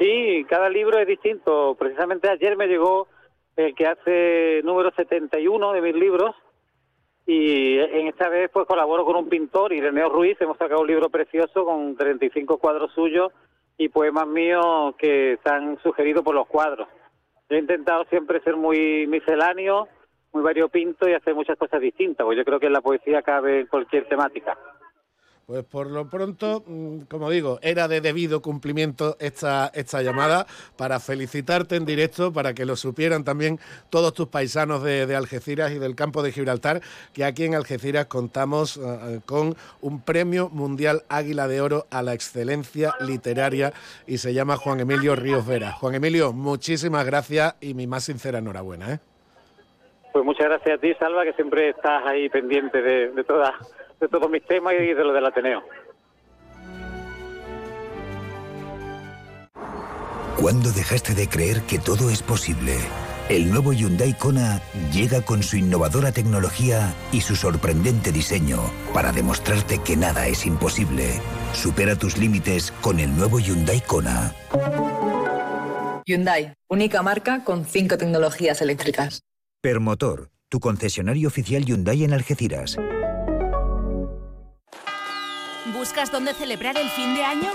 Sí, 0.00 0.46
cada 0.48 0.70
libro 0.70 0.98
es 0.98 1.06
distinto. 1.06 1.76
Precisamente 1.78 2.30
ayer 2.30 2.56
me 2.56 2.68
llegó 2.68 3.06
el 3.54 3.74
que 3.74 3.86
hace 3.86 4.62
número 4.64 4.90
71 4.92 5.72
de 5.74 5.82
mis 5.82 5.94
libros 5.94 6.34
y 7.26 7.78
en 7.78 8.06
esta 8.06 8.30
vez 8.30 8.50
pues 8.50 8.66
colaboro 8.66 9.04
con 9.04 9.16
un 9.16 9.28
pintor, 9.28 9.74
Ireneo 9.74 10.08
Ruiz, 10.08 10.40
hemos 10.40 10.56
sacado 10.56 10.80
un 10.80 10.86
libro 10.86 11.10
precioso 11.10 11.66
con 11.66 11.96
35 11.96 12.56
cuadros 12.56 12.90
suyos 12.94 13.30
y 13.76 13.90
poemas 13.90 14.26
míos 14.26 14.94
que 14.96 15.34
están 15.34 15.78
sugeridos 15.82 16.24
por 16.24 16.34
los 16.34 16.46
cuadros. 16.46 16.88
he 17.50 17.58
intentado 17.58 18.04
siempre 18.04 18.40
ser 18.40 18.56
muy 18.56 19.06
misceláneo, 19.06 19.86
muy 20.32 20.42
variopinto 20.42 21.06
y 21.06 21.12
hacer 21.12 21.34
muchas 21.34 21.58
cosas 21.58 21.78
distintas, 21.78 22.24
porque 22.24 22.38
yo 22.38 22.44
creo 22.46 22.58
que 22.58 22.68
en 22.68 22.72
la 22.72 22.80
poesía 22.80 23.20
cabe 23.20 23.66
cualquier 23.66 24.08
temática. 24.08 24.56
Pues 25.50 25.64
por 25.64 25.90
lo 25.90 26.08
pronto, 26.08 26.62
mm, 26.64 27.00
como 27.08 27.28
digo, 27.28 27.58
era 27.60 27.88
de 27.88 28.00
debido 28.00 28.40
cumplimiento 28.40 29.16
esta, 29.18 29.68
esta 29.74 30.00
llamada 30.00 30.46
para 30.76 31.00
felicitarte 31.00 31.74
en 31.74 31.84
directo, 31.84 32.32
para 32.32 32.54
que 32.54 32.64
lo 32.64 32.76
supieran 32.76 33.24
también 33.24 33.58
todos 33.90 34.14
tus 34.14 34.28
paisanos 34.28 34.84
de, 34.84 35.12
Algeciras 35.16 35.72
y 35.72 35.80
del 35.80 35.96
campo 35.96 36.22
de 36.22 36.30
Gibraltar, 36.30 36.82
que 37.12 37.24
aquí 37.24 37.46
en 37.46 37.56
Algeciras 37.56 38.06
contamos 38.06 38.76
eh, 38.76 39.18
con 39.26 39.56
un 39.80 40.00
premio 40.00 40.50
mundial 40.50 41.02
Águila 41.08 41.48
de 41.48 41.60
Oro 41.60 41.86
a 41.90 42.02
la 42.02 42.14
excelencia 42.14 42.94
literaria 43.00 43.72
y 44.06 44.18
se 44.18 44.32
llama 44.32 44.56
Juan 44.56 44.78
Emilio 44.78 45.16
Ríos 45.16 45.44
Vera. 45.48 45.72
Juan 45.72 45.96
Emilio, 45.96 46.32
muchísimas 46.32 47.04
gracias 47.04 47.56
y 47.60 47.74
mi 47.74 47.88
más 47.88 48.04
sincera 48.04 48.38
enhorabuena. 48.38 48.92
¿eh? 48.92 48.98
Pues 50.12 50.24
muchas 50.24 50.46
gracias 50.46 50.78
a 50.78 50.80
ti, 50.80 50.94
Salva, 50.94 51.24
que 51.24 51.32
siempre 51.32 51.70
estás 51.70 52.06
ahí 52.06 52.28
pendiente 52.28 52.80
de, 52.80 53.08
de, 53.10 53.24
toda, 53.24 53.58
de 54.00 54.08
todos 54.08 54.30
mis 54.30 54.44
temas 54.44 54.74
y 54.74 54.94
de 54.94 55.04
lo 55.04 55.12
del 55.12 55.26
Ateneo. 55.26 55.62
¿Cuándo 60.40 60.70
dejaste 60.72 61.14
de 61.14 61.28
creer 61.28 61.60
que 61.62 61.78
todo 61.78 62.08
es 62.08 62.22
posible? 62.22 62.78
El 63.28 63.50
nuevo 63.50 63.72
Hyundai 63.72 64.16
Kona 64.16 64.60
llega 64.90 65.20
con 65.20 65.42
su 65.42 65.56
innovadora 65.56 66.12
tecnología 66.12 66.94
y 67.12 67.20
su 67.20 67.36
sorprendente 67.36 68.10
diseño 68.10 68.58
para 68.92 69.12
demostrarte 69.12 69.78
que 69.78 69.96
nada 69.96 70.26
es 70.26 70.46
imposible. 70.46 71.20
Supera 71.52 71.94
tus 71.94 72.16
límites 72.16 72.72
con 72.80 72.98
el 72.98 73.14
nuevo 73.14 73.38
Hyundai 73.38 73.80
Kona. 73.82 74.34
Hyundai, 76.06 76.54
única 76.68 77.02
marca 77.02 77.44
con 77.44 77.66
cinco 77.66 77.98
tecnologías 77.98 78.62
eléctricas. 78.62 79.22
Permotor, 79.60 80.30
tu 80.48 80.58
concesionario 80.58 81.28
oficial 81.28 81.64
Hyundai 81.64 82.02
en 82.02 82.14
Algeciras. 82.14 82.78
¿Buscas 85.72 86.10
dónde 86.10 86.34
celebrar 86.34 86.76
el 86.76 86.88
fin 86.90 87.14
de 87.14 87.24
año? 87.24 87.50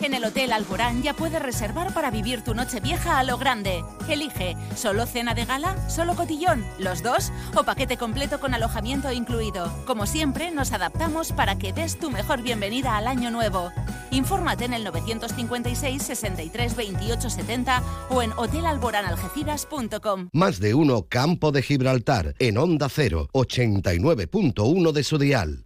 En 0.00 0.14
el 0.14 0.24
Hotel 0.24 0.52
Alborán 0.52 1.02
ya 1.02 1.14
puedes 1.14 1.40
reservar 1.42 1.92
para 1.92 2.10
vivir 2.10 2.42
tu 2.42 2.54
noche 2.54 2.80
vieja 2.80 3.18
a 3.18 3.24
lo 3.24 3.36
grande. 3.36 3.84
Elige 4.08 4.56
solo 4.74 5.06
cena 5.06 5.34
de 5.34 5.44
gala, 5.44 5.76
solo 5.88 6.16
cotillón, 6.16 6.64
los 6.78 7.02
dos 7.02 7.30
o 7.54 7.64
paquete 7.64 7.96
completo 7.96 8.40
con 8.40 8.54
alojamiento 8.54 9.12
incluido. 9.12 9.70
Como 9.86 10.06
siempre, 10.06 10.50
nos 10.50 10.72
adaptamos 10.72 11.32
para 11.32 11.58
que 11.58 11.72
des 11.72 11.98
tu 11.98 12.10
mejor 12.10 12.42
bienvenida 12.42 12.96
al 12.96 13.06
año 13.06 13.30
nuevo. 13.30 13.70
Infórmate 14.10 14.64
en 14.64 14.74
el 14.74 14.84
956 14.84 16.02
63 16.02 16.76
28 16.76 17.30
70 17.30 17.82
o 18.08 18.22
en 18.22 18.32
hotelalboranalgeciras.com. 18.32 20.30
Más 20.32 20.60
de 20.60 20.74
uno 20.74 21.06
Campo 21.08 21.52
de 21.52 21.62
Gibraltar 21.62 22.34
en 22.38 22.58
Onda 22.58 22.88
0, 22.88 23.28
89.1 23.32 24.92
de 24.92 25.04
su 25.04 25.18
dial. 25.18 25.64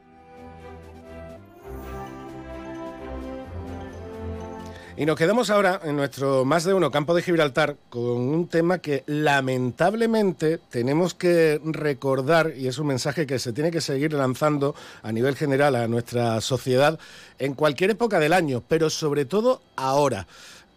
Y 4.96 5.06
nos 5.06 5.16
quedamos 5.16 5.50
ahora 5.50 5.80
en 5.82 5.96
nuestro 5.96 6.44
más 6.44 6.62
de 6.62 6.72
uno 6.72 6.92
campo 6.92 7.16
de 7.16 7.22
Gibraltar 7.22 7.76
con 7.90 8.04
un 8.04 8.46
tema 8.46 8.78
que 8.78 9.02
lamentablemente 9.06 10.58
tenemos 10.70 11.14
que 11.14 11.60
recordar 11.64 12.52
y 12.56 12.68
es 12.68 12.78
un 12.78 12.86
mensaje 12.86 13.26
que 13.26 13.40
se 13.40 13.52
tiene 13.52 13.72
que 13.72 13.80
seguir 13.80 14.12
lanzando 14.12 14.76
a 15.02 15.10
nivel 15.10 15.34
general 15.34 15.74
a 15.74 15.88
nuestra 15.88 16.40
sociedad 16.40 16.96
en 17.40 17.54
cualquier 17.54 17.90
época 17.90 18.20
del 18.20 18.32
año, 18.32 18.62
pero 18.68 18.88
sobre 18.88 19.24
todo 19.24 19.62
ahora. 19.74 20.28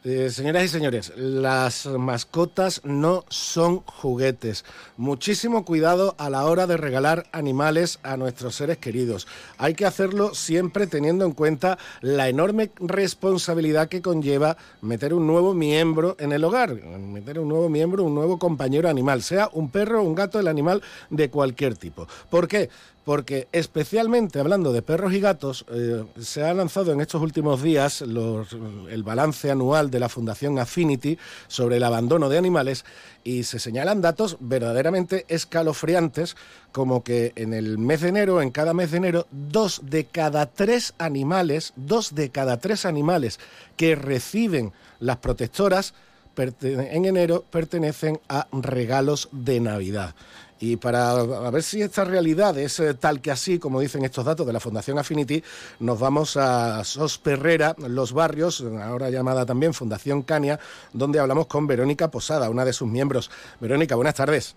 Eh, 0.09 0.29
señoras 0.29 0.63
y 0.63 0.67
señores, 0.69 1.11
las 1.17 1.85
mascotas 1.85 2.79
no 2.85 3.25
son 3.27 3.81
juguetes. 3.81 4.63
Muchísimo 4.95 5.65
cuidado 5.65 6.15
a 6.17 6.29
la 6.29 6.45
hora 6.45 6.65
de 6.65 6.77
regalar 6.77 7.25
animales 7.33 7.99
a 8.03 8.15
nuestros 8.15 8.55
seres 8.55 8.77
queridos. 8.77 9.27
Hay 9.57 9.73
que 9.73 9.85
hacerlo 9.85 10.33
siempre 10.33 10.87
teniendo 10.87 11.25
en 11.25 11.33
cuenta 11.33 11.77
la 11.99 12.29
enorme 12.29 12.71
responsabilidad 12.79 13.89
que 13.89 14.01
conlleva 14.01 14.55
meter 14.81 15.13
un 15.13 15.27
nuevo 15.27 15.53
miembro 15.53 16.15
en 16.19 16.31
el 16.31 16.45
hogar, 16.45 16.73
meter 16.73 17.39
un 17.39 17.49
nuevo 17.49 17.67
miembro, 17.67 18.05
un 18.05 18.15
nuevo 18.15 18.39
compañero 18.39 18.87
animal, 18.87 19.21
sea 19.21 19.49
un 19.51 19.69
perro, 19.69 20.01
un 20.03 20.15
gato, 20.15 20.39
el 20.39 20.47
animal 20.47 20.81
de 21.09 21.29
cualquier 21.29 21.75
tipo. 21.75 22.07
¿Por 22.29 22.47
qué? 22.47 22.69
Porque 23.07 23.47
especialmente 23.53 24.37
hablando 24.37 24.73
de 24.73 24.81
perros 24.81 25.13
y 25.13 25.21
gatos, 25.21 25.65
eh, 25.71 26.03
se 26.19 26.43
ha 26.43 26.53
lanzado 26.53 26.91
en 26.91 26.99
estos 26.99 27.21
últimos 27.21 27.61
días 27.63 28.01
el 28.01 29.03
balance 29.05 29.49
anual 29.49 29.89
de 29.89 30.01
la 30.01 30.09
Fundación 30.09 30.59
Affinity 30.59 31.17
sobre 31.47 31.77
el 31.77 31.85
abandono 31.85 32.27
de 32.27 32.37
animales 32.37 32.83
y 33.23 33.43
se 33.43 33.59
señalan 33.59 34.01
datos 34.01 34.35
verdaderamente 34.41 35.23
escalofriantes, 35.29 36.35
como 36.73 37.01
que 37.01 37.31
en 37.37 37.53
el 37.53 37.77
mes 37.77 38.01
de 38.01 38.09
enero, 38.09 38.41
en 38.41 38.51
cada 38.51 38.73
mes 38.73 38.91
de 38.91 38.97
enero, 38.97 39.25
dos 39.31 39.79
de 39.85 40.03
cada 40.03 40.45
tres 40.47 40.93
animales, 40.97 41.71
dos 41.77 42.13
de 42.13 42.29
cada 42.29 42.57
tres 42.57 42.85
animales 42.85 43.39
que 43.77 43.95
reciben 43.95 44.73
las 44.99 45.15
protectoras 45.15 45.93
en 46.37 47.05
enero 47.05 47.45
pertenecen 47.49 48.19
a 48.29 48.47
regalos 48.51 49.29
de 49.31 49.59
Navidad. 49.59 50.13
Y 50.59 50.77
para 50.77 51.23
ver 51.51 51.63
si 51.63 51.81
esta 51.81 52.03
realidad 52.03 52.57
es 52.57 52.79
eh, 52.79 52.93
tal 52.95 53.21
que 53.21 53.31
así, 53.31 53.59
como 53.59 53.79
dicen 53.79 54.03
estos 54.03 54.25
datos 54.25 54.45
de 54.45 54.53
la 54.53 54.59
Fundación 54.59 54.97
Affinity, 54.97 55.43
nos 55.79 55.99
vamos 55.99 56.35
a 56.37 56.83
Sos 56.83 57.17
Perrera, 57.17 57.75
Los 57.87 58.13
Barrios, 58.13 58.63
ahora 58.81 59.09
llamada 59.09 59.45
también 59.45 59.73
Fundación 59.73 60.23
Cania, 60.23 60.59
donde 60.93 61.19
hablamos 61.19 61.47
con 61.47 61.67
Verónica 61.67 62.09
Posada, 62.09 62.49
una 62.49 62.65
de 62.65 62.73
sus 62.73 62.87
miembros. 62.87 63.29
Verónica, 63.59 63.95
buenas 63.95 64.15
tardes. 64.15 64.55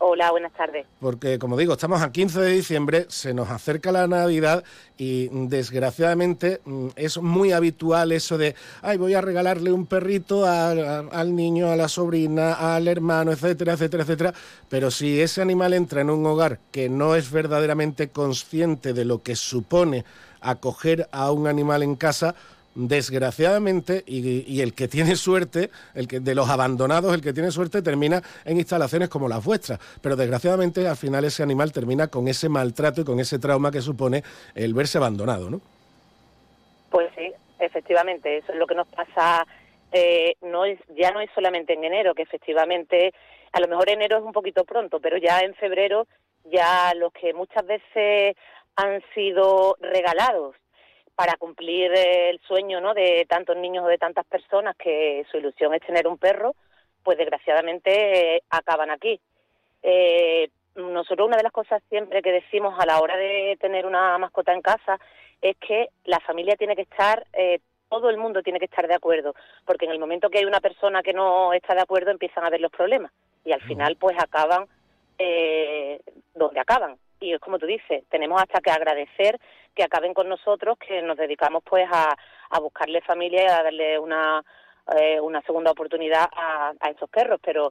Hola, 0.00 0.30
buenas 0.30 0.52
tardes. 0.52 0.86
Porque, 1.00 1.40
como 1.40 1.56
digo, 1.56 1.72
estamos 1.72 2.02
a 2.02 2.12
15 2.12 2.40
de 2.40 2.52
diciembre, 2.52 3.06
se 3.08 3.34
nos 3.34 3.50
acerca 3.50 3.90
la 3.90 4.06
Navidad 4.06 4.62
y 4.96 5.28
desgraciadamente 5.48 6.60
mm, 6.64 6.88
es 6.94 7.20
muy 7.20 7.50
habitual 7.50 8.12
eso 8.12 8.38
de, 8.38 8.54
ay, 8.82 8.96
voy 8.96 9.14
a 9.14 9.20
regalarle 9.20 9.72
un 9.72 9.86
perrito 9.86 10.46
al 10.46 11.34
niño, 11.34 11.68
a 11.68 11.76
la 11.76 11.88
sobrina, 11.88 12.74
al 12.74 12.86
hermano, 12.86 13.32
etcétera, 13.32 13.72
etcétera, 13.72 14.04
etcétera. 14.04 14.34
Pero 14.68 14.92
si 14.92 15.20
ese 15.20 15.42
animal 15.42 15.74
entra 15.74 16.00
en 16.00 16.10
un 16.10 16.24
hogar 16.26 16.60
que 16.70 16.88
no 16.88 17.16
es 17.16 17.32
verdaderamente 17.32 18.08
consciente 18.08 18.92
de 18.92 19.04
lo 19.04 19.24
que 19.24 19.34
supone 19.34 20.04
acoger 20.40 21.08
a 21.10 21.32
un 21.32 21.48
animal 21.48 21.82
en 21.82 21.96
casa, 21.96 22.36
desgraciadamente, 22.78 24.04
y, 24.06 24.60
el 24.60 24.72
que 24.72 24.86
tiene 24.86 25.16
suerte, 25.16 25.70
el 25.94 26.06
que 26.06 26.20
de 26.20 26.34
los 26.36 26.48
abandonados, 26.48 27.12
el 27.12 27.20
que 27.20 27.32
tiene 27.32 27.50
suerte 27.50 27.82
termina 27.82 28.22
en 28.44 28.56
instalaciones 28.56 29.08
como 29.08 29.28
las 29.28 29.44
vuestras. 29.44 29.80
Pero 30.00 30.14
desgraciadamente 30.14 30.86
al 30.86 30.96
final 30.96 31.24
ese 31.24 31.42
animal 31.42 31.72
termina 31.72 32.06
con 32.06 32.28
ese 32.28 32.48
maltrato 32.48 33.00
y 33.00 33.04
con 33.04 33.18
ese 33.18 33.40
trauma 33.40 33.72
que 33.72 33.80
supone 33.80 34.22
el 34.54 34.74
verse 34.74 34.98
abandonado, 34.98 35.50
¿no? 35.50 35.60
Pues 36.90 37.10
sí, 37.16 37.32
efectivamente, 37.58 38.38
eso 38.38 38.52
es 38.52 38.58
lo 38.58 38.66
que 38.66 38.76
nos 38.76 38.86
pasa. 38.86 39.44
Eh, 39.90 40.36
no 40.42 40.64
es, 40.64 40.78
ya 40.96 41.10
no 41.10 41.20
es 41.20 41.30
solamente 41.34 41.72
en 41.72 41.82
enero, 41.82 42.14
que 42.14 42.22
efectivamente, 42.22 43.12
a 43.52 43.58
lo 43.58 43.66
mejor 43.66 43.90
enero 43.90 44.18
es 44.18 44.22
un 44.22 44.32
poquito 44.32 44.64
pronto, 44.64 45.00
pero 45.00 45.16
ya 45.18 45.40
en 45.40 45.54
febrero, 45.54 46.06
ya 46.44 46.94
los 46.94 47.12
que 47.12 47.34
muchas 47.34 47.66
veces 47.66 48.36
han 48.76 49.02
sido 49.14 49.76
regalados 49.80 50.54
para 51.18 51.36
cumplir 51.36 51.90
el 51.92 52.38
sueño 52.46 52.80
¿no? 52.80 52.94
de 52.94 53.26
tantos 53.28 53.56
niños 53.56 53.84
o 53.84 53.88
de 53.88 53.98
tantas 53.98 54.24
personas 54.24 54.76
que 54.76 55.26
su 55.28 55.38
ilusión 55.38 55.74
es 55.74 55.82
tener 55.82 56.06
un 56.06 56.16
perro, 56.16 56.54
pues 57.02 57.18
desgraciadamente 57.18 58.36
eh, 58.36 58.42
acaban 58.50 58.88
aquí. 58.92 59.20
Eh, 59.82 60.48
nosotros 60.76 61.26
una 61.26 61.36
de 61.36 61.42
las 61.42 61.50
cosas 61.50 61.82
siempre 61.88 62.22
que 62.22 62.30
decimos 62.30 62.78
a 62.78 62.86
la 62.86 63.00
hora 63.00 63.16
de 63.16 63.58
tener 63.60 63.84
una 63.84 64.16
mascota 64.18 64.52
en 64.52 64.62
casa 64.62 65.00
es 65.42 65.56
que 65.56 65.88
la 66.04 66.20
familia 66.20 66.54
tiene 66.54 66.76
que 66.76 66.82
estar, 66.82 67.26
eh, 67.32 67.58
todo 67.88 68.10
el 68.10 68.16
mundo 68.16 68.40
tiene 68.44 68.60
que 68.60 68.66
estar 68.66 68.86
de 68.86 68.94
acuerdo, 68.94 69.34
porque 69.66 69.86
en 69.86 69.90
el 69.90 69.98
momento 69.98 70.30
que 70.30 70.38
hay 70.38 70.44
una 70.44 70.60
persona 70.60 71.02
que 71.02 71.14
no 71.14 71.52
está 71.52 71.74
de 71.74 71.82
acuerdo 71.82 72.12
empiezan 72.12 72.44
a 72.44 72.46
haber 72.46 72.60
los 72.60 72.70
problemas 72.70 73.10
y 73.44 73.50
al 73.50 73.62
final 73.62 73.96
pues 73.96 74.16
acaban 74.16 74.68
donde 76.36 76.60
acaban. 76.60 76.96
Y 77.20 77.32
es 77.32 77.40
como 77.40 77.58
tú 77.58 77.66
dices, 77.66 78.04
tenemos 78.08 78.40
hasta 78.40 78.60
que 78.60 78.70
agradecer 78.70 79.38
que 79.74 79.82
acaben 79.82 80.14
con 80.14 80.28
nosotros, 80.28 80.78
que 80.78 81.02
nos 81.02 81.16
dedicamos 81.16 81.62
pues 81.64 81.88
a, 81.90 82.16
a 82.50 82.60
buscarle 82.60 83.00
familia 83.00 83.42
y 83.42 83.46
a 83.46 83.62
darle 83.62 83.98
una, 83.98 84.44
eh, 84.96 85.20
una 85.20 85.42
segunda 85.42 85.70
oportunidad 85.70 86.28
a, 86.34 86.72
a 86.80 86.90
estos 86.90 87.08
perros, 87.10 87.40
pero 87.42 87.70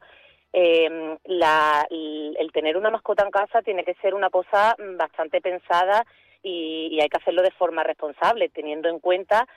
eh, 0.54 1.18
el, 1.26 2.52
tener 2.54 2.78
una 2.78 2.90
mascota 2.90 3.24
en 3.24 3.32
casa 3.32 3.62
tiene 3.62 3.84
que 3.84 3.96
ser 3.96 4.14
una 4.14 4.30
cosa 4.30 4.76
bastante 4.98 5.42
pensada 5.42 6.06
y, 6.42 6.90
y 6.92 7.02
hay 7.02 7.10
que 7.10 7.18
hacerlo 7.18 7.42
de 7.42 7.52
forma 7.52 7.84
responsable, 7.84 8.50
teniendo 8.50 8.90
en 8.90 9.00
cuenta 9.00 9.48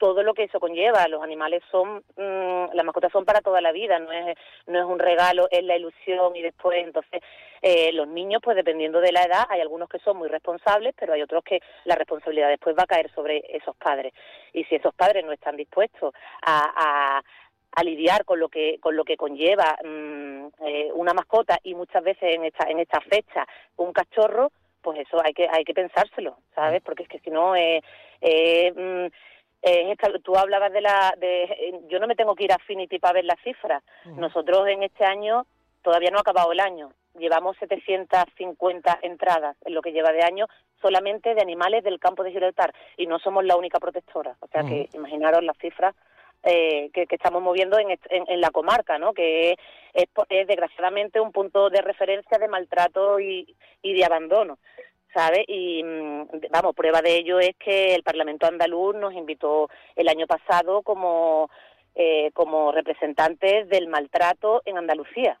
todo 0.00 0.22
lo 0.22 0.32
que 0.32 0.44
eso 0.44 0.58
conlleva. 0.58 1.06
Los 1.08 1.22
animales 1.22 1.62
son, 1.70 2.02
mm, 2.16 2.72
las 2.72 2.84
mascotas 2.84 3.12
son 3.12 3.26
para 3.26 3.42
toda 3.42 3.60
la 3.60 3.70
vida, 3.70 3.98
no 3.98 4.10
es, 4.10 4.36
no 4.66 4.78
es 4.78 4.84
un 4.86 4.98
regalo, 4.98 5.46
es 5.50 5.62
la 5.62 5.76
ilusión 5.76 6.34
y 6.34 6.42
después, 6.42 6.82
entonces, 6.82 7.22
eh, 7.60 7.92
los 7.92 8.08
niños, 8.08 8.40
pues 8.42 8.56
dependiendo 8.56 9.00
de 9.00 9.12
la 9.12 9.24
edad, 9.24 9.44
hay 9.50 9.60
algunos 9.60 9.90
que 9.90 9.98
son 9.98 10.16
muy 10.16 10.28
responsables, 10.28 10.94
pero 10.98 11.12
hay 11.12 11.20
otros 11.20 11.44
que 11.44 11.60
la 11.84 11.94
responsabilidad 11.94 12.48
después 12.48 12.74
va 12.76 12.84
a 12.84 12.86
caer 12.86 13.12
sobre 13.14 13.44
esos 13.50 13.76
padres. 13.76 14.14
Y 14.54 14.64
si 14.64 14.76
esos 14.76 14.94
padres 14.94 15.22
no 15.24 15.32
están 15.32 15.56
dispuestos 15.56 16.14
a, 16.42 17.22
a 17.72 17.84
lidiar 17.84 18.24
con 18.24 18.40
lo 18.40 18.48
que 18.48 18.78
con 18.80 18.96
lo 18.96 19.04
que 19.04 19.16
conlleva 19.16 19.78
mm, 19.84 20.46
eh, 20.66 20.90
una 20.94 21.14
mascota 21.14 21.58
y 21.62 21.74
muchas 21.74 22.02
veces 22.02 22.34
en 22.34 22.44
esta 22.44 22.68
en 22.68 22.80
esta 22.80 23.00
fecha 23.00 23.46
un 23.76 23.92
cachorro 23.92 24.50
pues 24.82 24.98
eso 25.00 25.20
hay 25.24 25.32
que 25.32 25.48
hay 25.50 25.64
que 25.64 25.74
pensárselo, 25.74 26.38
¿sabes? 26.54 26.82
Porque 26.82 27.04
es 27.04 27.08
que 27.08 27.20
si 27.20 27.30
no, 27.30 27.54
eh, 27.54 27.82
eh, 28.20 28.72
mm, 28.72 29.12
eh, 29.62 29.96
tú 30.22 30.36
hablabas 30.36 30.72
de 30.72 30.80
la... 30.80 31.14
De, 31.18 31.80
yo 31.88 31.98
no 31.98 32.06
me 32.06 32.16
tengo 32.16 32.34
que 32.34 32.44
ir 32.44 32.52
a 32.52 32.56
Affinity 32.56 32.98
para 32.98 33.14
ver 33.14 33.24
las 33.24 33.40
cifras. 33.42 33.82
Nosotros 34.04 34.66
en 34.68 34.82
este 34.82 35.04
año 35.04 35.46
todavía 35.82 36.10
no 36.10 36.18
ha 36.18 36.22
acabado 36.22 36.52
el 36.52 36.60
año. 36.60 36.92
Llevamos 37.18 37.56
750 37.58 39.00
entradas 39.02 39.56
en 39.64 39.74
lo 39.74 39.82
que 39.82 39.92
lleva 39.92 40.12
de 40.12 40.22
año 40.22 40.46
solamente 40.80 41.34
de 41.34 41.42
animales 41.42 41.84
del 41.84 42.00
campo 42.00 42.22
de 42.22 42.30
Gibraltar 42.30 42.72
y 42.96 43.06
no 43.06 43.18
somos 43.18 43.44
la 43.44 43.56
única 43.56 43.78
protectora. 43.78 44.36
O 44.40 44.46
sea 44.48 44.62
que 44.62 44.88
imaginaros 44.94 45.44
las 45.44 45.58
cifras 45.58 45.94
eh, 46.42 46.90
que, 46.94 47.06
estamos 47.10 47.42
moviendo 47.42 47.78
en, 47.78 47.98
en, 48.08 48.40
la 48.40 48.50
comarca, 48.50 48.98
¿no? 48.98 49.12
que 49.12 49.50
es, 49.50 50.08
es, 50.30 50.46
desgraciadamente 50.46 51.20
un 51.20 51.32
punto 51.32 51.68
de 51.68 51.82
referencia 51.82 52.38
de 52.38 52.48
maltrato 52.48 53.20
y, 53.20 53.54
y 53.82 53.92
de 53.92 54.04
abandono. 54.04 54.58
¿Sabe? 55.14 55.44
Y 55.46 55.82
mm, 55.82 56.28
vamos, 56.50 56.74
prueba 56.74 57.02
de 57.02 57.16
ello 57.16 57.40
es 57.40 57.56
que 57.58 57.94
el 57.94 58.02
Parlamento 58.02 58.46
andaluz 58.46 58.94
nos 58.94 59.14
invitó 59.14 59.68
el 59.96 60.08
año 60.08 60.26
pasado 60.26 60.82
como, 60.82 61.50
eh, 61.94 62.30
como 62.32 62.72
representantes 62.72 63.68
del 63.68 63.88
maltrato 63.88 64.62
en 64.64 64.78
Andalucía. 64.78 65.38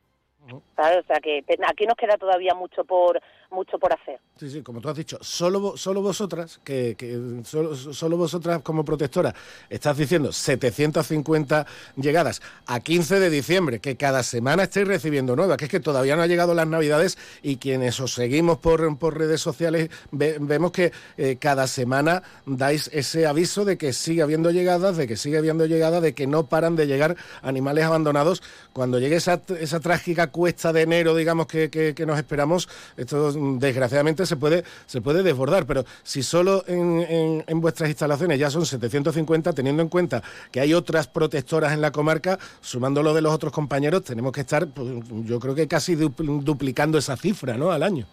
¿sabes? 0.74 0.98
O 0.98 1.06
sea 1.06 1.20
que 1.20 1.44
aquí 1.66 1.86
nos 1.86 1.96
queda 1.96 2.16
todavía 2.16 2.54
mucho 2.54 2.84
por 2.84 3.20
mucho 3.50 3.78
por 3.78 3.92
hacer. 3.92 4.20
Sí, 4.38 4.48
sí, 4.48 4.62
como 4.62 4.80
tú 4.80 4.88
has 4.88 4.96
dicho, 4.96 5.18
solo, 5.20 5.76
solo 5.76 6.00
vosotras, 6.00 6.60
que, 6.64 6.96
solo, 7.44 8.16
vosotras 8.16 8.62
como 8.62 8.84
protectora, 8.84 9.34
estás 9.68 9.96
diciendo 9.96 10.32
750 10.32 11.66
llegadas 11.96 12.40
a 12.66 12.80
15 12.80 13.20
de 13.20 13.30
diciembre, 13.30 13.80
que 13.80 13.96
cada 13.96 14.22
semana 14.22 14.62
estáis 14.62 14.88
recibiendo 14.88 15.36
nuevas, 15.36 15.56
que 15.56 15.66
es 15.66 15.70
que 15.70 15.80
todavía 15.80 16.16
no 16.16 16.22
ha 16.22 16.26
llegado 16.26 16.54
las 16.54 16.66
navidades 16.66 17.18
y 17.42 17.56
quienes 17.56 18.00
os 18.00 18.14
seguimos 18.14 18.58
por, 18.58 18.96
por 18.98 19.18
redes 19.18 19.40
sociales 19.40 19.90
vemos 20.10 20.72
que 20.72 20.92
eh, 21.18 21.36
cada 21.38 21.66
semana 21.66 22.22
dais 22.46 22.88
ese 22.92 23.26
aviso 23.26 23.64
de 23.64 23.76
que 23.76 23.92
sigue 23.92 24.22
habiendo 24.22 24.50
llegadas, 24.50 24.96
de 24.96 25.06
que 25.06 25.16
sigue 25.16 25.38
habiendo 25.38 25.66
llegadas, 25.66 26.02
de 26.02 26.14
que 26.14 26.26
no 26.26 26.46
paran 26.46 26.76
de 26.76 26.86
llegar 26.86 27.16
animales 27.42 27.84
abandonados. 27.84 28.42
Cuando 28.72 28.98
llegue 28.98 29.16
esa, 29.16 29.42
esa 29.58 29.80
trágica 29.80 30.28
cuesta 30.28 30.72
de 30.72 30.82
enero, 30.82 31.14
digamos, 31.14 31.46
que, 31.46 31.70
que 31.70 32.06
nos 32.06 32.16
esperamos, 32.16 32.68
esto 32.96 33.39
desgraciadamente 33.58 34.26
se 34.26 34.36
puede, 34.36 34.64
se 34.86 35.00
puede 35.00 35.22
desbordar, 35.22 35.66
pero 35.66 35.84
si 36.02 36.22
solo 36.22 36.64
en, 36.66 37.44
en, 37.46 37.60
vuestras 37.60 37.88
instalaciones 37.88 38.38
ya 38.38 38.50
son 38.50 38.66
750, 38.66 39.52
teniendo 39.52 39.82
en 39.82 39.88
cuenta 39.88 40.22
que 40.52 40.60
hay 40.60 40.74
otras 40.74 41.08
protectoras 41.08 41.72
en 41.72 41.80
la 41.80 41.90
comarca, 41.90 42.38
sumándolo 42.60 43.14
de 43.14 43.22
los 43.22 43.32
otros 43.32 43.52
compañeros, 43.52 44.04
tenemos 44.04 44.32
que 44.32 44.40
estar, 44.40 44.66
pues, 44.68 44.88
yo 45.24 45.38
creo 45.40 45.54
que 45.54 45.68
casi 45.68 45.94
duplicando 45.94 46.98
esa 46.98 47.16
cifra, 47.16 47.56
¿no? 47.56 47.70
Al 47.70 47.82
año. 47.82 48.06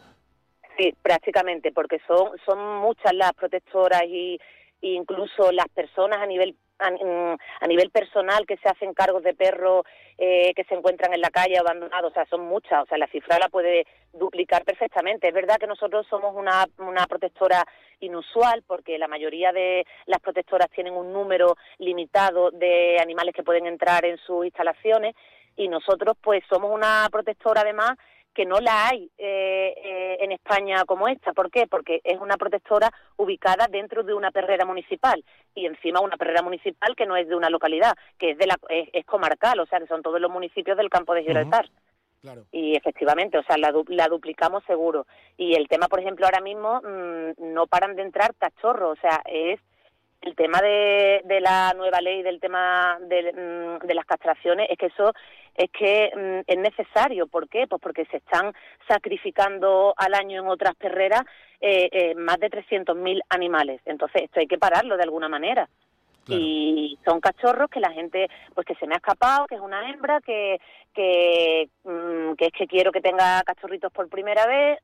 Sí, 0.77 0.93
prácticamente, 1.01 1.71
porque 1.71 1.99
son, 2.07 2.31
son 2.45 2.59
muchas 2.81 3.13
las 3.13 3.33
protectoras 3.33 4.03
y, 4.07 4.39
incluso 4.81 5.51
las 5.51 5.67
personas 5.69 6.19
a 6.19 6.27
nivel 6.27 6.55
a, 6.79 7.67
nivel 7.67 7.89
personal 7.89 8.45
que 8.45 8.57
se 8.57 8.69
hacen 8.69 8.93
cargos 8.93 9.23
de 9.23 9.33
perros 9.33 9.85
eh, 10.17 10.53
que 10.55 10.63
se 10.63 10.75
encuentran 10.75 11.13
en 11.13 11.21
la 11.21 11.29
calle 11.29 11.57
abandonados, 11.57 12.11
o 12.11 12.13
sea, 12.13 12.25
son 12.25 12.41
muchas, 12.41 12.83
o 12.83 12.85
sea, 12.85 12.97
la 12.97 13.07
cifra 13.07 13.37
la 13.39 13.49
puede 13.49 13.85
duplicar 14.13 14.63
perfectamente. 14.63 15.27
Es 15.27 15.33
verdad 15.33 15.57
que 15.57 15.67
nosotros 15.67 16.05
somos 16.09 16.35
una, 16.35 16.65
una 16.77 17.05
protectora 17.07 17.63
inusual 17.99 18.63
porque 18.65 18.97
la 18.97 19.07
mayoría 19.07 19.51
de 19.51 19.85
las 20.05 20.19
protectoras 20.21 20.69
tienen 20.69 20.93
un 20.93 21.11
número 21.11 21.55
limitado 21.79 22.51
de 22.51 22.97
animales 23.01 23.33
que 23.33 23.43
pueden 23.43 23.65
entrar 23.65 24.05
en 24.05 24.17
sus 24.17 24.45
instalaciones 24.45 25.15
y 25.55 25.67
nosotros 25.67 26.15
pues 26.21 26.43
somos 26.47 26.71
una 26.71 27.07
protectora 27.11 27.61
además 27.61 27.97
que 28.37 28.45
no 28.45 28.59
la 28.59 28.89
hay 28.89 29.09
eh, 29.17 29.73
eh, 29.83 30.17
en 30.19 30.31
España 30.31 30.85
como 30.85 31.07
esta. 31.07 31.33
¿Por 31.33 31.49
qué? 31.49 31.65
Porque 31.65 32.01
es 32.03 32.21
una 32.21 32.37
protectora 32.37 32.91
ubicada 33.15 33.65
dentro 33.67 34.03
de 34.03 34.13
una 34.13 34.29
perrera 34.29 34.63
municipal 34.63 35.25
y 35.55 35.65
encima 35.65 36.01
una 36.01 36.17
perrera 36.17 36.43
municipal 36.43 36.95
que 36.95 37.07
no 37.07 37.17
es 37.17 37.27
de 37.27 37.35
una 37.35 37.49
localidad, 37.49 37.95
que 38.19 38.29
es 38.29 38.37
de 38.37 38.45
la 38.45 38.55
es, 38.69 39.05
comarcal, 39.07 39.59
o 39.59 39.65
sea, 39.65 39.79
que 39.79 39.87
son 39.87 40.03
todos 40.03 40.21
los 40.21 40.29
municipios 40.29 40.77
del 40.77 40.91
campo 40.91 41.15
de 41.15 41.23
Gibraltar. 41.23 41.67
Y 42.51 42.75
efectivamente, 42.75 43.39
o 43.39 43.43
sea, 43.43 43.57
la, 43.57 43.73
la, 43.87 44.07
duplicamos 44.07 44.63
seguro. 44.65 45.07
Y 45.35 45.55
el 45.55 45.67
tema, 45.67 45.87
por 45.87 45.99
ejemplo, 45.99 46.27
ahora 46.27 46.41
mismo 46.41 46.79
mm, 46.81 47.53
no 47.55 47.65
paran 47.65 47.95
de 47.95 48.03
entrar 48.03 48.35
cachorros, 48.35 48.99
o 48.99 49.01
sea, 49.01 49.23
es 49.25 49.59
el 50.21 50.35
tema 50.35 50.61
de, 50.61 51.21
de 51.25 51.41
la 51.41 51.73
nueva 51.75 52.01
ley 52.01 52.21
del 52.21 52.39
tema 52.39 52.97
de, 53.01 53.33
mm, 53.33 53.85
de, 53.85 53.93
las 53.93 54.05
castraciones 54.05 54.67
es 54.69 54.77
que 54.77 54.87
eso 54.87 55.13
es 55.57 55.69
que 55.71 56.11
mm, 56.15 56.49
es 56.49 56.57
necesario. 56.57 57.27
¿Por 57.27 57.49
qué? 57.49 57.67
Pues 57.67 57.81
porque 57.81 58.05
se 58.05 58.17
están 58.17 58.53
sacrificando 58.87 59.93
al 59.97 60.13
año 60.13 60.41
en 60.41 60.47
otras 60.47 60.75
perreras 60.75 61.23
eh, 61.59 61.89
eh, 61.91 62.15
más 62.15 62.39
de 62.39 62.49
300.000 62.49 63.21
animales. 63.29 63.81
Entonces 63.85 64.23
esto 64.23 64.39
hay 64.39 64.47
que 64.47 64.57
pararlo 64.57 64.95
de 64.95 65.03
alguna 65.03 65.27
manera. 65.27 65.67
Y 66.29 66.99
son 67.05 67.21
cachorros 67.21 67.69
que 67.69 67.79
la 67.79 67.93
gente, 67.93 68.27
pues 68.53 68.67
que 68.67 68.75
se 68.75 68.85
me 68.85 68.95
ha 68.95 68.97
escapado, 68.97 69.47
que 69.47 69.55
es 69.55 69.61
una 69.61 69.89
hembra, 69.89 70.19
que, 70.19 70.59
que, 70.93 71.69
mm, 71.85 72.33
que 72.33 72.47
es 72.47 72.51
que 72.51 72.67
quiero 72.67 72.91
que 72.91 72.99
tenga 72.99 73.41
cachorritos 73.43 73.93
por 73.93 74.09
primera 74.09 74.45
vez 74.45 74.79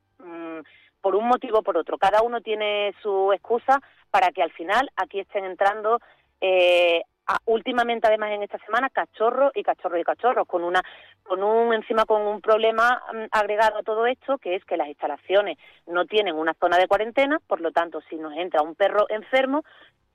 por 1.04 1.16
un 1.16 1.28
motivo 1.28 1.58
o 1.58 1.62
por 1.62 1.76
otro. 1.76 1.98
Cada 1.98 2.22
uno 2.22 2.40
tiene 2.40 2.94
su 3.02 3.30
excusa 3.34 3.78
para 4.10 4.30
que 4.30 4.42
al 4.42 4.50
final 4.52 4.90
aquí 4.96 5.20
estén 5.20 5.44
entrando 5.44 6.00
eh, 6.40 7.02
últimamente 7.46 8.06
además 8.06 8.32
en 8.32 8.42
esta 8.42 8.58
semana 8.58 8.90
cachorros 8.90 9.52
y 9.54 9.62
cachorros 9.62 10.00
y 10.00 10.04
cachorros 10.04 10.46
con 10.46 10.62
una 10.62 10.82
con 11.22 11.42
un 11.42 11.72
encima 11.72 12.04
con 12.04 12.22
un 12.22 12.40
problema 12.40 13.02
mm, 13.12 13.24
agregado 13.30 13.78
a 13.78 13.82
todo 13.82 14.06
esto 14.06 14.38
que 14.38 14.54
es 14.56 14.64
que 14.64 14.76
las 14.76 14.88
instalaciones 14.88 15.58
no 15.86 16.04
tienen 16.04 16.34
una 16.34 16.54
zona 16.54 16.76
de 16.76 16.88
cuarentena 16.88 17.40
por 17.46 17.60
lo 17.60 17.72
tanto 17.72 18.00
si 18.08 18.16
nos 18.16 18.34
entra 18.36 18.62
un 18.62 18.74
perro 18.74 19.06
enfermo 19.08 19.64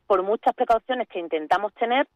por 0.07 0.23
muchas 0.23 0.53
precauciones 0.53 1.07
que 1.07 1.19
intentamos 1.19 1.73
tener 1.73 2.07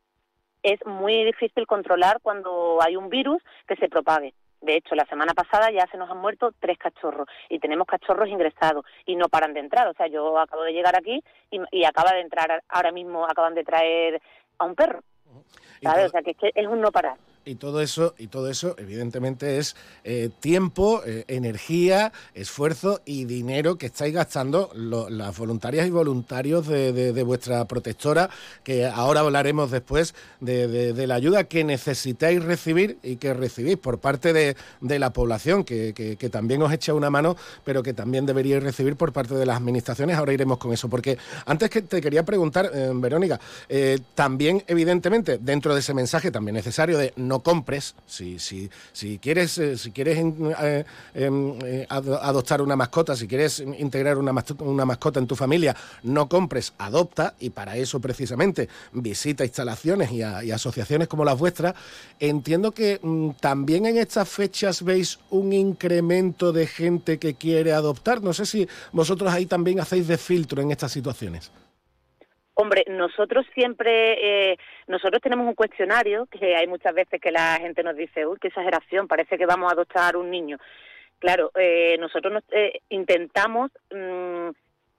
es 0.62 0.80
muy 0.86 1.26
difícil 1.26 1.68
controlar 1.68 2.20
cuando 2.22 2.80
hay 2.82 2.96
un 2.96 3.10
virus 3.10 3.42
que 3.68 3.76
se 3.76 3.90
propague 3.90 4.34
de 4.64 4.78
hecho, 4.78 4.96
la 4.96 5.06
semana 5.08 5.34
pasada 5.34 5.72
ya 5.72 5.86
se 5.92 5.98
nos 5.98 6.10
han 6.10 6.20
muerto 6.20 6.54
tres 6.58 6.78
cachorros 6.78 7.28
y 7.50 7.60
tenemos 7.60 7.86
cachorros 7.86 8.30
ingresados 8.30 8.86
y 9.06 9.18
no 9.18 9.28
paran 9.28 9.54
de 9.54 9.60
entrar. 9.60 9.90
O 9.90 9.94
sea, 9.94 10.08
yo 10.08 10.40
acabo 10.40 10.64
de 10.64 10.72
llegar 10.72 10.96
aquí 10.98 11.22
y 11.52 11.84
acaba 11.84 12.14
de 12.14 12.22
entrar, 12.22 12.64
ahora 12.70 12.94
mismo 12.94 13.26
acaban 13.26 13.56
de 13.56 13.66
traer 13.66 14.22
a 14.64 14.66
un 14.66 14.76
perro. 14.76 15.02
¿sabes? 15.82 16.08
O 16.08 16.10
sea, 16.10 16.22
que 16.22 16.32
es, 16.32 16.38
que 16.38 16.52
es 16.54 16.68
un 16.68 16.82
no 16.82 16.92
parar. 16.92 17.18
Y 17.46 17.56
todo 17.56 17.82
eso, 17.82 18.16
y 18.18 18.28
todo 18.28 18.50
eso, 18.50 18.74
evidentemente, 18.78 19.58
es 19.58 19.76
eh, 20.06 20.30
tiempo, 20.40 21.02
eh, 21.06 21.26
energía, 21.28 22.14
esfuerzo 22.36 23.02
y 23.04 23.26
dinero 23.26 23.78
que 23.78 23.88
estáis 23.88 24.14
gastando 24.14 24.72
las 24.74 25.38
voluntarias 25.38 25.86
y 25.86 25.90
voluntarios 25.90 26.66
de, 26.68 27.24
vuestra 27.24 27.66
protectora, 27.66 28.30
que 28.64 28.86
ahora 28.86 29.20
hablaremos 29.20 29.72
después 29.72 30.16
de, 30.40 30.94
la 31.06 31.16
ayuda 31.16 31.44
que 31.44 31.66
necesitáis 31.66 32.42
recibir 32.42 32.98
y 33.04 33.18
que 33.18 33.34
recibís 33.34 33.76
por 33.76 34.00
parte 34.00 34.32
de, 34.32 34.56
la 35.00 35.12
población, 35.12 35.66
que, 35.66 36.30
también 36.32 36.62
os 36.62 36.72
echa 36.72 36.94
una 36.94 37.10
mano, 37.10 37.36
pero 37.66 37.84
que 37.84 37.94
también 37.94 38.26
deberíais 38.26 38.64
recibir 38.64 38.96
por 38.96 39.12
parte 39.12 39.36
de 39.36 39.46
las 39.46 39.58
administraciones. 39.58 40.16
Ahora 40.16 40.32
iremos 40.32 40.60
con 40.60 40.72
eso, 40.72 40.88
porque 40.88 41.18
antes 41.46 41.70
que 41.70 41.82
te 41.82 42.00
quería 42.00 42.24
preguntar, 42.24 42.72
eh, 42.74 42.90
Verónica, 42.94 43.38
también, 44.16 44.64
evidentemente, 44.68 45.40
dentro 45.40 45.74
de 45.74 45.82
ese 45.82 45.94
mensaje 45.94 46.32
también 46.32 46.56
necesario 46.56 46.98
de 46.98 47.12
no 47.18 47.33
compres, 47.42 47.96
si, 48.06 48.40
si, 48.40 48.70
si 48.92 49.18
quieres, 49.18 49.58
eh, 49.58 49.78
si 49.78 49.92
quieres 49.92 50.18
eh, 50.18 50.86
em, 51.14 51.54
eh, 51.64 51.88
adoptar 51.90 52.62
una 52.62 52.76
mascota, 52.76 53.16
si 53.16 53.28
quieres 53.28 53.60
integrar 53.60 54.18
una, 54.18 54.34
una 54.60 54.86
mascota 54.86 55.20
en 55.20 55.28
tu 55.28 55.36
familia, 55.36 55.76
no 56.04 56.28
compres, 56.28 56.74
adopta 56.78 57.34
y 57.40 57.50
para 57.50 57.78
eso 57.78 58.00
precisamente 58.00 58.70
visita 58.92 59.46
instalaciones 59.46 60.12
y, 60.12 60.22
asociaciones 60.22 61.08
como 61.08 61.26
las 61.26 61.38
vuestras. 61.38 61.74
Entiendo 62.20 62.72
que 62.72 63.00
mm, 63.02 63.32
también 63.40 63.86
en 63.86 63.98
estas 63.98 64.30
fechas 64.30 64.84
veis 64.84 65.20
un 65.30 65.54
incremento 65.54 66.52
de 66.52 66.68
gente 66.68 67.18
que 67.18 67.36
quiere 67.36 67.74
adoptar. 67.74 68.22
No 68.22 68.34
sé 68.34 68.46
si 68.46 68.68
vosotros 68.92 69.34
ahí 69.34 69.46
también 69.46 69.80
hacéis 69.80 70.08
de 70.08 70.18
filtro 70.18 70.62
en 70.62 70.72
estas 70.72 70.92
situaciones. 70.92 71.52
Hombre, 72.56 72.84
nosotros 72.88 73.46
siempre, 73.56 74.52
eh, 74.52 74.58
nosotros 74.88 75.22
tenemos 75.22 75.48
un 75.48 75.56
cuestionario 75.56 76.28
que 76.28 76.56
hay 76.56 76.68
muchas 76.68 76.94
veces 76.94 77.20
que 77.20 77.32
la 77.32 77.58
gente 77.60 77.82
nos 77.82 77.96
dice, 77.96 78.28
uy, 78.28 78.38
qué 78.40 78.50
exageración, 78.50 79.08
parece 79.08 79.38
que 79.38 79.48
vamos 79.48 79.72
a 79.72 79.74
adoptar 79.74 80.16
un 80.16 80.30
niño. 80.30 80.58
Claro, 81.18 81.52
eh, 81.56 81.98
nosotros 82.00 82.44
eh, 82.52 82.82
intentamos 82.90 83.72
mm, 83.92 84.50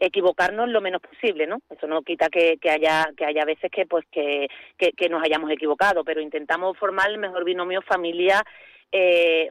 equivocarnos 0.00 0.68
lo 0.68 0.80
menos 0.80 1.00
posible, 1.00 1.46
¿no? 1.46 1.60
Eso 1.70 1.86
no 1.86 2.02
quita 2.02 2.28
que, 2.28 2.58
haya 2.68 3.06
que 3.16 3.24
haya 3.24 3.44
veces 3.44 3.70
que 3.70 3.86
pues 3.86 4.04
que, 4.10 4.48
que, 4.76 5.08
nos 5.08 5.22
hayamos 5.22 5.50
equivocado, 5.52 6.02
pero 6.02 6.20
intentamos 6.20 6.76
formar 6.76 7.10
el 7.10 7.18
mejor 7.18 7.44
binomio 7.44 7.82
familia 7.82 8.42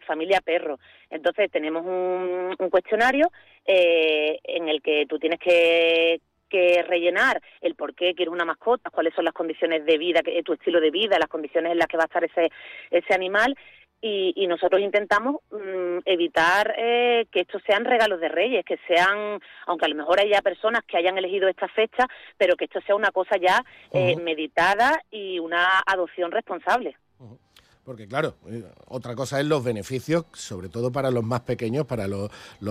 familia 0.07 0.39
perro. 0.39 0.79
Entonces 1.09 1.51
tenemos 1.51 1.85
un, 1.85 2.55
un 2.57 2.69
cuestionario 2.69 3.29
en 3.65 4.69
el 4.69 4.81
que 4.81 5.05
tú 5.05 5.19
tienes 5.19 5.37
que 5.39 6.21
que 6.53 6.83
rellenar 6.83 7.41
el 7.61 7.73
por 7.73 7.95
qué 7.95 8.13
quieres 8.13 8.31
una 8.31 8.45
mascota, 8.45 8.91
cuáles 8.91 9.15
son 9.15 9.25
las 9.25 9.33
condiciones 9.33 9.83
de 9.87 9.97
vida, 9.97 10.21
tu 10.45 10.53
estilo 10.53 10.79
de 10.79 10.91
vida, 10.91 11.17
las 11.17 11.29
condiciones 11.29 11.71
en 11.71 11.79
las 11.79 11.87
que 11.87 11.97
va 11.97 12.03
a 12.03 12.05
estar 12.05 12.23
ese, 12.23 12.51
ese 12.91 13.13
animal 13.15 13.57
y, 14.05 14.47
nosotros 14.47 14.81
intentamos 14.81 15.37
mm, 15.49 15.99
evitar 16.03 16.75
eh, 16.77 17.25
que 17.31 17.41
estos 17.41 17.61
sean 17.65 17.85
regalos 17.85 18.19
de 18.19 18.27
reyes, 18.27 18.65
que 18.65 18.77
sean, 18.85 19.39
aunque 19.65 19.85
a 19.85 19.87
lo 19.87 19.95
mejor 19.95 20.19
haya 20.19 20.41
personas 20.41 20.83
que 20.85 20.97
hayan 20.97 21.17
elegido 21.17 21.47
esta 21.47 21.69
fecha, 21.69 22.05
pero 22.37 22.57
que 22.57 22.65
esto 22.65 22.81
sea 22.81 22.95
una 22.95 23.11
cosa 23.11 23.37
ya 23.37 23.63
eh, 23.93 24.17
meditada 24.17 25.01
y 25.09 25.39
una 25.39 25.81
adopción 25.85 26.31
responsable. 26.31 26.97
Porque 27.85 28.07
claro, 28.07 28.35
eh, 28.47 28.63
otra 28.87 29.13
cosa 29.13 29.41
es 29.41 29.45
los 29.45 29.61
beneficios, 29.61 30.23
sobre 30.31 30.69
todo 30.69 30.93
para 30.93 31.11
los 31.11 31.21
más 31.21 31.41
pequeños, 31.41 31.85
para 31.85 32.07
los, 32.07 32.29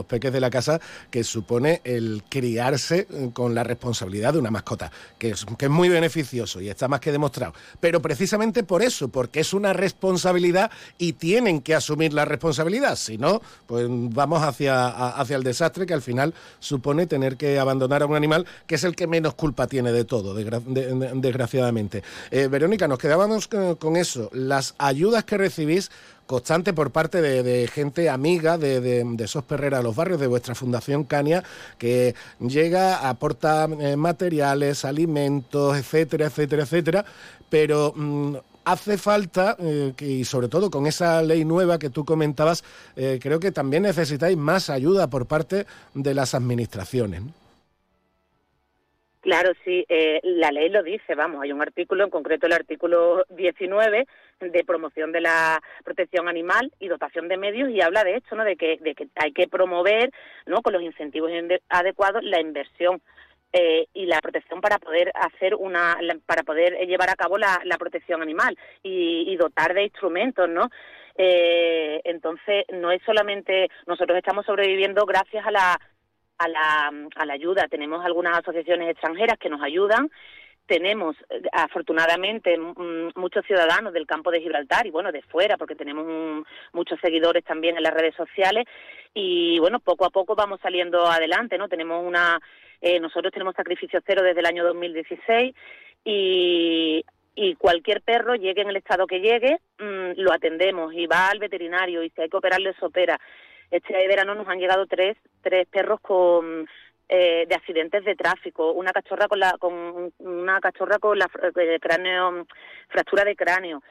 peques 0.09 0.33
de 0.33 0.41
la 0.41 0.49
casa, 0.49 0.81
que 1.11 1.23
supone 1.23 1.83
el 1.85 2.23
criarse 2.31 3.07
eh, 3.11 3.31
con 3.35 3.55
la 3.55 3.63
responsabilidad 3.63 4.33
de 4.33 4.39
una 4.39 4.51
mascota, 4.51 4.91
que 5.19 5.31
es, 5.31 5.45
que 5.59 5.67
es 5.67 5.71
muy 5.71 5.91
beneficioso 5.91 6.63
y 6.63 6.71
está 6.71 6.89
más 6.89 7.01
que 7.01 7.13
demostrado. 7.13 7.53
Pero 7.79 8.01
precisamente 8.01 8.65
por 8.65 8.83
eso, 8.83 9.09
porque 9.09 9.41
es 9.41 9.53
una 9.53 9.75
responsabilidad 9.75 10.71
y 10.97 11.13
tienen 11.13 11.61
que 11.61 11.75
asumir 11.75 12.15
la 12.15 12.25
responsabilidad. 12.25 12.97
Si 12.97 13.19
no, 13.19 13.43
pues 13.67 13.87
vamos 13.91 14.43
hacia, 14.43 15.11
hacia 15.11 15.37
el 15.37 15.43
desastre 15.43 15.85
que 15.85 15.93
al 15.93 16.01
final 16.01 16.33
supone 16.59 17.07
tener 17.07 17.37
que 17.37 17.59
abandonar 17.59 18.03
a 18.03 18.07
un 18.07 18.17
animal 18.17 18.47
que 18.67 18.77
es 18.77 18.85
el 18.85 18.97
que 18.97 19.07
menos 19.07 19.35
culpa 19.35 19.67
tiene 19.67 19.93
de 19.93 20.07
todo, 20.07 20.33
desgraciadamente. 20.35 22.03
Eh, 22.31 22.49
Verónica, 22.49 22.89
nos 22.89 22.99
quedábamos 22.99 23.49
con 23.79 23.97
eso. 23.97 24.31
Las 24.33 24.75
ayudas 24.79 25.02
ayudas 25.03 25.25
que 25.25 25.37
recibís 25.37 25.91
constante 26.27 26.73
por 26.73 26.93
parte 26.93 27.21
de, 27.21 27.67
gente 27.67 28.09
amiga 28.09 28.57
de, 28.57 28.81
de, 28.81 29.03
de, 29.05 29.27
SOS 29.27 29.45
Perrera 29.45 29.83
los 29.83 29.97
barrios, 29.97 30.21
de 30.21 30.29
vuestra 30.29 30.55
Fundación 30.55 31.03
Cania, 31.03 31.43
que 31.77 32.15
llega, 32.39 33.09
aporta 33.09 33.65
eh, 33.81 33.97
materiales, 33.97 34.85
alimentos, 34.85 35.77
etcétera, 35.77 36.27
etcétera, 36.27 36.63
etcétera, 36.63 37.05
pero 37.51 37.93
mm, 37.97 38.37
hace 38.65 38.97
falta, 38.97 39.57
eh, 39.59 39.93
y 39.99 40.25
sobre 40.25 40.47
todo 40.47 40.71
con 40.71 40.87
esa 40.87 41.21
ley 41.21 41.45
nueva 41.45 41.81
que 41.81 41.91
tú 41.91 42.05
comentabas, 42.05 42.63
eh, 42.95 43.19
creo 43.21 43.41
que 43.41 43.51
también 43.51 43.83
necesitáis 43.83 44.37
más 44.37 44.71
ayuda 44.71 45.11
por 45.11 45.27
parte 45.27 45.67
de 45.95 46.15
las 46.15 46.37
administraciones. 46.37 47.23
Claro, 49.21 49.53
sí, 49.65 49.87
la 50.25 50.51
ley 50.51 50.69
lo 50.69 50.83
dice, 50.83 51.15
vamos, 51.15 51.43
hay 51.43 51.53
un 51.53 51.63
artículo, 51.63 52.03
en 52.03 52.11
concreto 52.11 52.47
el 52.47 52.53
artículo 52.55 53.25
19, 53.31 54.05
de 54.51 54.65
promoción 54.65 55.13
de 55.13 55.21
la 55.21 55.63
protección 55.85 56.29
animal 56.29 56.73
y 56.81 56.89
dotación 56.89 57.29
de 57.29 57.37
medios, 57.37 57.71
y 57.71 57.81
habla 57.81 58.05
de 58.05 58.17
esto, 58.17 58.35
¿no? 58.35 58.45
De 58.45 58.57
que, 58.57 58.79
de 58.81 58.95
que 58.95 59.09
hay 59.17 59.33
que 59.33 59.49
promover, 59.49 60.11
¿no? 60.47 60.63
Con 60.63 60.73
los 60.73 60.83
incentivos 60.83 61.31
adecuados 61.69 62.25
la 62.25 62.41
inversión 62.41 63.01
eh, 63.53 63.87
y 63.93 64.07
la 64.07 64.21
protección 64.21 64.63
para 64.63 64.79
poder 64.79 65.13
hacer 65.15 65.55
una, 65.55 65.99
para 66.25 66.43
poder 66.43 66.75
llevar 66.87 67.11
a 67.11 67.17
cabo 67.17 67.37
la, 67.37 67.61
protección 67.79 68.23
animal 68.23 68.57
y, 68.83 69.37
dotar 69.37 69.75
de 69.75 69.85
instrumentos, 69.85 70.49
¿no? 70.49 70.71
Eh, 71.17 72.01
entonces, 72.05 72.65
no 72.73 72.91
es 72.91 73.03
solamente 73.05 73.69
nosotros 73.87 74.17
estamos 74.17 74.47
sobreviviendo 74.47 75.05
gracias 75.05 75.47
a 75.47 75.51
la 75.51 75.79
a 76.39 76.49
la, 76.49 76.93
a 77.17 77.27
la 77.27 77.35
ayuda. 77.35 77.69
Tenemos 77.69 78.05
algunas 78.05 78.39
asociaciones 78.39 78.89
extranjeras 78.89 79.39
que 79.39 79.51
nos 79.51 79.63
ayudan 79.63 80.11
tenemos 80.67 81.17
eh, 81.31 81.43
afortunadamente 81.53 82.57
muchos 83.15 83.45
ciudadanos 83.47 83.93
del 83.93 84.07
campo 84.07 84.31
de 84.31 84.41
Gibraltar 84.41 84.87
y 84.87 84.91
bueno 84.91 85.13
de 85.13 85.23
fuera 85.23 85.57
porque 85.57 85.75
tenemos 85.75 86.45
muchos 86.73 86.99
seguidores 87.01 87.45
también 87.45 87.77
en 87.77 87.83
las 87.83 87.95
redes 87.95 88.15
sociales 88.15 88.67
y 89.15 89.59
bueno 89.59 89.81
poco 89.81 90.05
a 90.05 90.11
poco 90.11 90.35
vamos 90.35 90.61
saliendo 90.63 91.07
adelante 91.07 91.59
no 91.59 91.69
tenemos 91.69 92.05
una 92.05 92.41
eh, 92.81 93.01
nosotros 93.01 93.33
tenemos 93.33 93.55
sacrificio 93.55 94.01
cero 94.07 94.23
desde 94.23 94.41
el 94.41 94.47
año 94.47 94.65
2016 94.65 95.55
y 96.05 97.05
y 97.35 97.55
cualquier 97.55 98.03
perro 98.03 98.35
llegue 98.35 98.63
en 98.63 98.69
el 98.69 98.77
estado 98.77 99.07
que 99.07 99.21
llegue 99.21 99.59
mm, 99.79 100.21
lo 100.21 100.33
atendemos 100.33 100.93
y 100.95 101.07
va 101.07 101.29
al 101.29 101.39
veterinario 101.39 102.03
y 102.03 102.11
si 102.11 102.21
hay 102.21 102.29
que 102.29 102.37
operarle 102.37 102.75
se 102.75 102.85
opera. 102.85 103.19
Este 103.71 103.95
verano 104.07 104.35
nos 104.35 104.47
han 104.49 104.59
llegado 104.59 104.87
tres, 104.87 105.17
tres 105.41 105.67
perros 105.69 105.99
con 106.01 106.69
eh, 107.15 107.45
de 107.47 107.55
accidentes 107.55 108.07
de 108.07 108.15
tráfico, 108.17 108.73
una 108.73 108.91
cachorra 108.91 109.29
con 109.29 109.39
la 109.39 109.53
con 109.59 110.11
una 110.19 110.61
cachorra 110.61 110.99
con 110.99 111.19
la 111.19 111.27
eh, 111.27 111.79
cráneo 111.79 112.47
fractura 112.89 113.23
de 113.23 113.37
cráneo, 113.37 113.83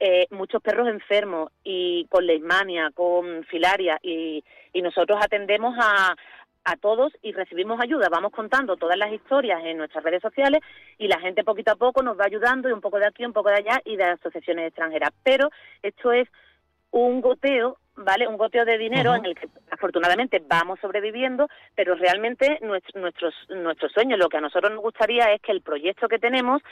eh, 0.00 0.26
muchos 0.30 0.62
perros 0.62 0.88
enfermos 0.88 1.50
y 1.62 2.06
con 2.08 2.24
leishmania, 2.24 2.90
con 2.94 3.44
filaria 3.44 3.98
y, 4.02 4.42
y 4.72 4.80
nosotros 4.80 5.18
atendemos 5.22 5.76
a, 5.78 6.16
a 6.64 6.76
todos 6.76 7.12
y 7.20 7.32
recibimos 7.32 7.78
ayuda. 7.78 8.08
Vamos 8.10 8.32
contando 8.32 8.78
todas 8.78 8.96
las 8.96 9.12
historias 9.12 9.62
en 9.64 9.76
nuestras 9.76 10.02
redes 10.02 10.22
sociales 10.22 10.62
y 10.96 11.08
la 11.08 11.20
gente 11.20 11.44
poquito 11.44 11.72
a 11.72 11.76
poco 11.76 12.02
nos 12.02 12.18
va 12.18 12.24
ayudando 12.24 12.70
y 12.70 12.72
un 12.72 12.80
poco 12.80 12.98
de 12.98 13.06
aquí, 13.06 13.26
un 13.26 13.34
poco 13.34 13.50
de 13.50 13.56
allá 13.56 13.82
y 13.84 13.96
de 13.96 14.04
asociaciones 14.04 14.68
extranjeras. 14.68 15.10
Pero 15.22 15.50
esto 15.82 16.10
es 16.10 16.26
un 16.90 17.20
goteo 17.20 17.76
¿vale? 17.96 18.26
Un 18.26 18.36
goteo 18.36 18.64
de 18.64 18.78
dinero 18.78 19.14
en 19.14 19.24
el 19.24 19.34
que 19.34 19.48
afortunadamente 19.70 20.42
vamos 20.46 20.78
sobreviviendo, 20.80 21.48
pero 21.74 21.94
realmente 21.94 22.58
nuestro, 22.62 23.00
nuestros, 23.00 23.34
nuestro 23.50 23.88
sueño, 23.88 24.16
lo 24.16 24.28
que 24.28 24.38
a 24.38 24.40
nosotros 24.40 24.72
nos 24.72 24.82
gustaría 24.82 25.32
es 25.32 25.40
que 25.40 25.52
el 25.52 25.60
proyecto 25.60 26.08
que 26.08 26.18
tenemos, 26.18 26.62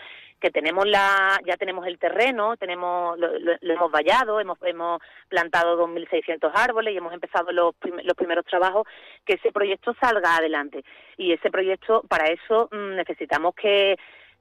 que 0.41 0.51
tenemos 0.51 0.87
la, 0.87 1.39
ya 1.45 1.57
tenemos 1.57 1.87
el 1.87 1.99
terreno, 1.99 2.57
tenemos, 2.57 3.19
lo, 3.19 3.31
hemos 3.61 3.91
vallado, 3.91 4.41
hemos, 4.41 4.59
hemos 4.63 5.01
plantado 5.29 5.79
2.600 5.87 6.51
árboles 6.55 6.95
y 6.95 6.99
hemos 6.99 7.13
empezado 7.13 7.53
los, 7.53 7.75
los 8.03 8.17
primeros 8.17 8.45
trabajos, 8.47 8.87
que 9.25 9.35
ese 9.35 9.53
proyecto 9.53 9.95
salga 10.01 10.37
adelante. 10.37 10.85
Y 11.17 11.33
ese 11.33 11.51
proyecto, 11.51 12.03
para 12.09 12.27
eso 12.27 12.69
mm, 12.73 12.97
necesitamos 12.97 13.55
que, 13.55 13.97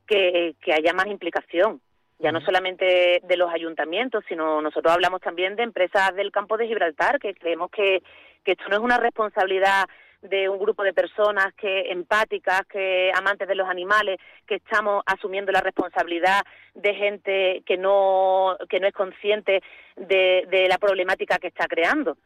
que, 0.08 0.56
que 0.62 0.74
haya 0.74 0.94
más 0.94 1.08
implicación 1.08 1.82
ya 2.20 2.32
no 2.32 2.42
solamente 2.42 3.22
de 3.24 3.38
los 3.38 3.52
ayuntamientos, 3.52 4.24
sino 4.28 4.62
nosotros 4.62 4.94
hablamos 4.94 5.22
también 5.22 5.56
de 5.56 5.64
empresas 5.64 6.14
del 6.16 6.32
campo 6.32 6.58
de 6.58 6.68
Gibraltar, 6.68 7.20
que 7.20 7.34
creemos 7.34 7.72
que, 7.72 8.04
que 8.44 8.52
esto 8.52 8.66
no 8.70 8.76
es 8.76 8.82
una 8.82 8.98
responsabilidad 8.98 9.86
de 10.22 10.50
un 10.50 10.60
grupo 10.60 10.84
de 10.84 10.94
personas 10.94 11.54
que 11.54 11.92
empáticas, 11.92 12.64
que 12.68 13.10
amantes 13.16 13.48
de 13.48 13.56
los 13.56 13.70
animales, 13.70 14.20
que 14.46 14.56
estamos 14.56 15.02
asumiendo 15.06 15.54
la 15.54 15.62
responsabilidad 15.62 16.42
de 16.76 16.94
gente 16.94 17.64
que 17.66 17.78
no 17.78 18.58
que 18.70 18.82
no 18.82 18.88
es 18.88 18.94
consciente 18.94 19.62
de, 19.96 20.46
de 20.50 20.68
la 20.68 20.78
problemática 20.78 21.38
que 21.38 21.48
está 21.48 21.68
creando 21.68 22.18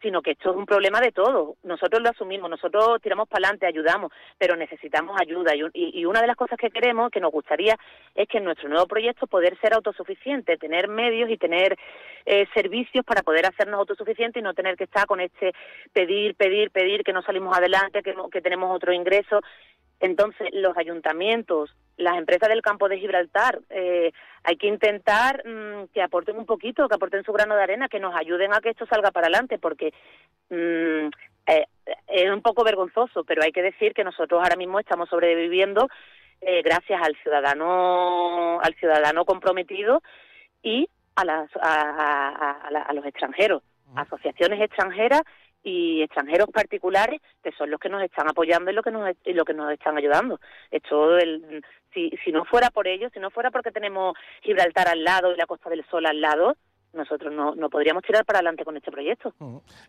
sino 0.00 0.22
que 0.22 0.32
esto 0.32 0.50
es 0.50 0.56
un 0.56 0.66
problema 0.66 1.00
de 1.00 1.12
todos. 1.12 1.56
Nosotros 1.62 2.02
lo 2.02 2.10
asumimos, 2.10 2.48
nosotros 2.50 3.00
tiramos 3.02 3.28
para 3.28 3.46
adelante, 3.46 3.66
ayudamos, 3.66 4.12
pero 4.38 4.56
necesitamos 4.56 5.20
ayuda. 5.20 5.52
Y, 5.54 6.04
una 6.04 6.20
de 6.20 6.26
las 6.26 6.36
cosas 6.36 6.58
que 6.58 6.70
queremos, 6.70 7.10
que 7.10 7.20
nos 7.20 7.30
gustaría, 7.30 7.76
es 8.14 8.28
que 8.28 8.38
en 8.38 8.44
nuestro 8.44 8.68
nuevo 8.68 8.86
proyecto 8.86 9.26
poder 9.26 9.58
ser 9.60 9.74
autosuficiente, 9.74 10.56
tener 10.56 10.88
medios 10.88 11.30
y 11.30 11.36
tener 11.36 11.76
eh, 12.26 12.46
servicios 12.54 13.04
para 13.04 13.22
poder 13.22 13.46
hacernos 13.46 13.78
autosuficientes 13.78 14.40
y 14.40 14.42
no 14.42 14.54
tener 14.54 14.76
que 14.76 14.84
estar 14.84 15.06
con 15.06 15.20
este 15.20 15.52
pedir, 15.92 16.34
pedir, 16.34 16.70
pedir, 16.70 17.04
que 17.04 17.12
no 17.12 17.22
salimos 17.22 17.56
adelante, 17.56 18.02
que, 18.02 18.14
que 18.32 18.40
tenemos 18.40 18.74
otro 18.74 18.92
ingreso. 18.92 19.40
Entonces, 20.00 20.48
los 20.52 20.76
ayuntamientos, 20.76 21.74
las 21.98 22.16
empresas 22.16 22.48
del 22.48 22.62
campo 22.62 22.88
de 22.88 22.98
Gibraltar, 22.98 23.60
eh, 23.68 24.12
hay 24.42 24.56
que 24.56 24.66
intentar 24.66 25.46
mm, 25.46 25.88
que 25.92 26.02
aporten 26.02 26.38
un 26.38 26.46
poquito, 26.46 26.88
que 26.88 26.94
aporten 26.94 27.22
su 27.22 27.32
grano 27.32 27.54
de 27.54 27.62
arena, 27.62 27.88
que 27.88 28.00
nos 28.00 28.14
ayuden 28.16 28.54
a 28.54 28.60
que 28.60 28.70
esto 28.70 28.86
salga 28.86 29.10
para 29.10 29.26
adelante, 29.26 29.58
porque 29.58 29.92
mm, 30.48 31.08
eh, 31.46 31.66
es 32.08 32.30
un 32.30 32.40
poco 32.40 32.64
vergonzoso, 32.64 33.24
pero 33.24 33.42
hay 33.42 33.52
que 33.52 33.62
decir 33.62 33.92
que 33.92 34.04
nosotros 34.04 34.42
ahora 34.42 34.56
mismo 34.56 34.80
estamos 34.80 35.08
sobreviviendo 35.10 35.88
eh, 36.40 36.62
gracias 36.62 37.00
al 37.02 37.14
ciudadano, 37.22 38.58
al 38.60 38.74
ciudadano 38.76 39.26
comprometido 39.26 40.02
y 40.62 40.88
a, 41.16 41.24
las, 41.26 41.50
a, 41.60 42.92
los 42.94 43.04
extranjeros, 43.04 43.62
asociaciones 43.94 44.60
extranjeras 44.62 45.22
y 45.62 46.02
extranjeros 46.02 46.48
particulares 46.52 47.20
que 47.42 47.52
son 47.52 47.70
los 47.70 47.80
que 47.80 47.88
nos 47.88 48.02
están 48.02 48.28
apoyando 48.28 48.70
y 48.70 48.74
lo 48.74 48.82
que 48.82 48.90
nos 48.90 49.14
y 49.24 49.32
lo 49.32 49.44
que 49.44 49.54
nos 49.54 49.72
están 49.72 49.96
ayudando. 49.96 50.40
Esto 50.70 51.18
el, 51.18 51.64
si 51.92 52.10
si 52.24 52.32
no 52.32 52.44
fuera 52.44 52.70
por 52.70 52.88
ellos 52.88 53.12
si 53.12 53.20
no 53.20 53.30
fuera 53.30 53.50
porque 53.50 53.70
tenemos 53.70 54.16
Gibraltar 54.42 54.88
al 54.88 55.04
lado 55.04 55.32
y 55.32 55.36
la 55.36 55.46
Costa 55.46 55.70
del 55.70 55.84
Sol 55.90 56.06
al 56.06 56.20
lado 56.20 56.56
nosotros 56.92 57.32
no, 57.32 57.54
no 57.54 57.70
podríamos 57.70 58.02
tirar 58.02 58.24
para 58.24 58.38
adelante 58.38 58.64
con 58.64 58.76
este 58.76 58.90
proyecto. 58.90 59.32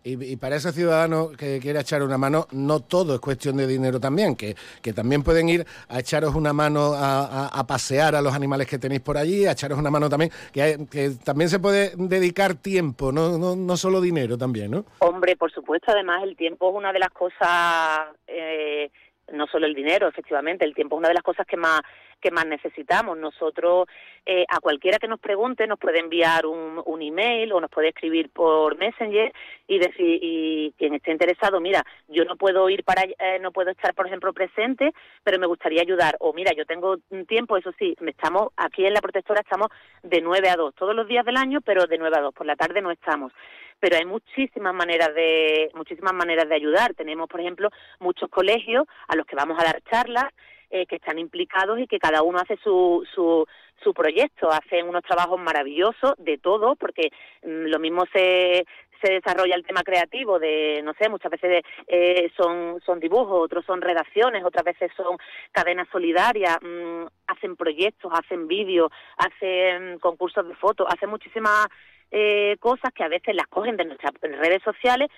y, 0.04 0.36
para 0.38 0.56
ese 0.56 0.72
ciudadano 0.72 1.30
que 1.38 1.60
quiera 1.60 1.82
echar 1.82 2.04
una 2.04 2.18
mano, 2.18 2.48
no 2.52 2.80
todo 2.80 3.16
es 3.16 3.20
cuestión 3.20 3.58
de 3.58 3.68
dinero 3.68 4.00
también, 4.00 4.36
que, 4.36 4.56
que 4.82 4.94
también 4.94 5.24
pueden 5.24 5.50
ir 5.50 5.66
a 5.90 6.00
echaros 6.00 6.36
una 6.36 6.54
mano 6.54 6.92
a, 6.96 7.66
pasear 7.68 8.16
a 8.16 8.22
los 8.22 8.34
animales 8.34 8.68
que 8.68 8.78
tenéis 8.78 9.02
por 9.02 9.18
allí, 9.18 9.46
a 9.46 9.52
echaros 9.52 9.80
una 9.80 9.90
mano 9.90 10.10
también, 10.10 10.32
que, 10.52 10.86
que 10.92 11.12
también 11.24 11.50
se 11.50 11.60
puede 11.60 11.94
dedicar 11.96 12.56
tiempo, 12.56 13.12
no, 13.12 13.38
no, 13.38 13.56
no 13.56 13.78
solo 13.78 14.02
dinero 14.02 14.38
también, 14.38 14.72
¿no? 14.72 14.86
Hombre, 15.00 15.36
por 15.36 15.52
supuesto, 15.52 15.92
además 15.92 16.24
el 16.24 16.36
tiempo 16.36 16.70
es 16.70 16.76
una 16.76 16.92
de 16.94 17.00
las 17.00 17.12
cosas... 17.12 18.10
Eh, 18.28 18.90
no 19.32 19.48
solo 19.48 19.66
el 19.66 19.74
dinero, 19.74 20.08
efectivamente, 20.08 20.66
el 20.66 20.76
tiempo 20.76 20.96
es 20.96 21.00
una 21.00 21.08
de 21.08 21.14
las 21.14 21.24
cosas 21.24 21.46
que 21.46 21.56
más 21.56 21.82
que 22.22 22.32
más 22.32 22.46
necesitamos. 22.46 23.18
Nosotros, 23.18 23.88
eh, 24.26 24.46
a 24.48 24.60
cualquiera 24.60 24.98
que 25.00 25.08
nos 25.08 25.20
pregunte, 25.20 25.68
nos 25.68 25.80
puede 25.80 26.00
enviar 26.00 26.46
un, 26.46 26.82
un, 26.86 27.02
email 27.02 27.52
o 27.52 27.60
nos 27.60 27.70
puede 27.70 27.90
escribir 27.90 28.30
por 28.30 28.78
Messenger 28.78 29.34
y 29.68 29.80
decir, 29.80 30.20
y 30.22 30.74
quien 30.78 30.94
esté 30.94 31.12
interesado, 31.12 31.60
mira, 31.60 31.84
yo 32.08 32.24
no 32.24 32.38
puedo 32.38 32.70
ir 32.70 32.84
para, 32.84 33.04
eh, 33.04 33.40
no 33.42 33.52
puedo 33.52 33.72
estar, 33.72 33.94
por 33.94 34.08
ejemplo, 34.08 34.32
presente, 34.32 34.94
pero 35.24 35.40
me 35.40 35.48
gustaría 35.48 35.82
ayudar. 35.82 36.16
O 36.20 36.34
mira, 36.34 36.54
yo 36.56 36.66
tengo 36.66 36.98
tiempo, 37.28 37.58
eso 37.58 37.72
sí, 37.78 37.96
estamos 38.06 38.50
aquí 38.56 38.86
en 38.86 38.94
la 38.94 39.02
protectora, 39.02 39.42
estamos 39.42 39.68
de 40.04 40.22
9 40.22 40.50
a 40.50 40.56
2, 40.56 40.76
todos 40.76 40.96
los 40.96 41.08
días 41.08 41.26
del 41.26 41.38
año, 41.38 41.60
pero 41.62 41.88
de 41.88 41.98
9 41.98 42.16
a 42.18 42.22
2, 42.22 42.34
por 42.34 42.46
la 42.46 42.56
tarde 42.56 42.82
no 42.82 42.92
estamos 42.92 43.34
pero 43.82 43.98
hay 43.98 44.06
muchísimas 44.06 44.76
maneras 44.76 45.14
de 45.16 45.72
muchísimas 45.74 46.14
maneras 46.14 46.48
de 46.48 46.56
ayudar. 46.56 46.94
Tenemos, 46.94 47.28
por 47.28 47.42
ejemplo, 47.42 47.70
muchos 48.00 48.30
colegios 48.30 48.86
a 49.08 49.16
los 49.16 49.26
que 49.26 49.36
vamos 49.36 49.60
a 49.60 49.66
dar 49.66 49.82
charlas 49.90 50.26
eh, 50.72 50.86
que 50.86 50.96
están 50.96 51.20
implicados 51.20 51.80
y 51.80 51.88
que 51.88 52.00
cada 52.00 52.24
uno 52.24 52.40
hace 52.40 52.58
su, 52.64 53.06
su, 53.14 53.94
proyecto, 53.94 54.50
hacen 54.50 54.88
unos 54.88 55.04
trabajos 55.04 55.40
maravillosos 55.40 56.14
de 56.18 56.38
todo, 56.38 56.76
porque 56.76 57.12
mm, 57.44 57.66
lo 57.68 57.78
mismo 57.78 58.06
se, 58.14 58.66
se 59.02 59.14
desarrolla 59.14 59.56
el 59.56 59.66
tema 59.66 59.84
creativo 59.84 60.40
de, 60.40 60.82
no 60.84 60.94
sé, 60.94 61.10
muchas 61.10 61.32
veces 61.32 61.64
eh, 61.88 62.32
son, 62.38 62.80
son 62.86 63.00
dibujos, 63.00 63.42
otros 63.44 63.66
son 63.66 63.82
redacciones, 63.82 64.46
otras 64.46 64.64
veces 64.64 64.92
son 64.96 65.18
cadenas 65.52 65.88
solidarias, 65.92 66.58
mm, 66.62 67.06
hacen 67.28 67.56
proyectos, 67.56 68.12
hacen 68.14 68.48
vídeos, 68.48 68.92
hacen 69.18 70.00
concursos 70.00 70.48
de 70.48 70.56
fotos, 70.56 70.88
hacen 70.90 71.10
muchísimas 71.10 71.68
eh, 72.12 72.58
cosas 72.60 72.94
que 72.94 73.04
a 73.04 73.10
veces 73.10 73.36
las 73.36 73.48
cogen 73.48 73.78
de 73.78 73.86
nuestras 73.86 74.14
redes 74.22 74.62
sociales 74.64 75.10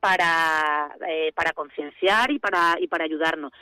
para, 0.00 0.96
eh, 1.08 1.32
para 1.34 1.52
concienciar 1.52 2.30
y 2.30 2.38
para, 2.38 2.76
y 2.78 2.88
para 2.88 3.04
ayudarnos. 3.04 3.52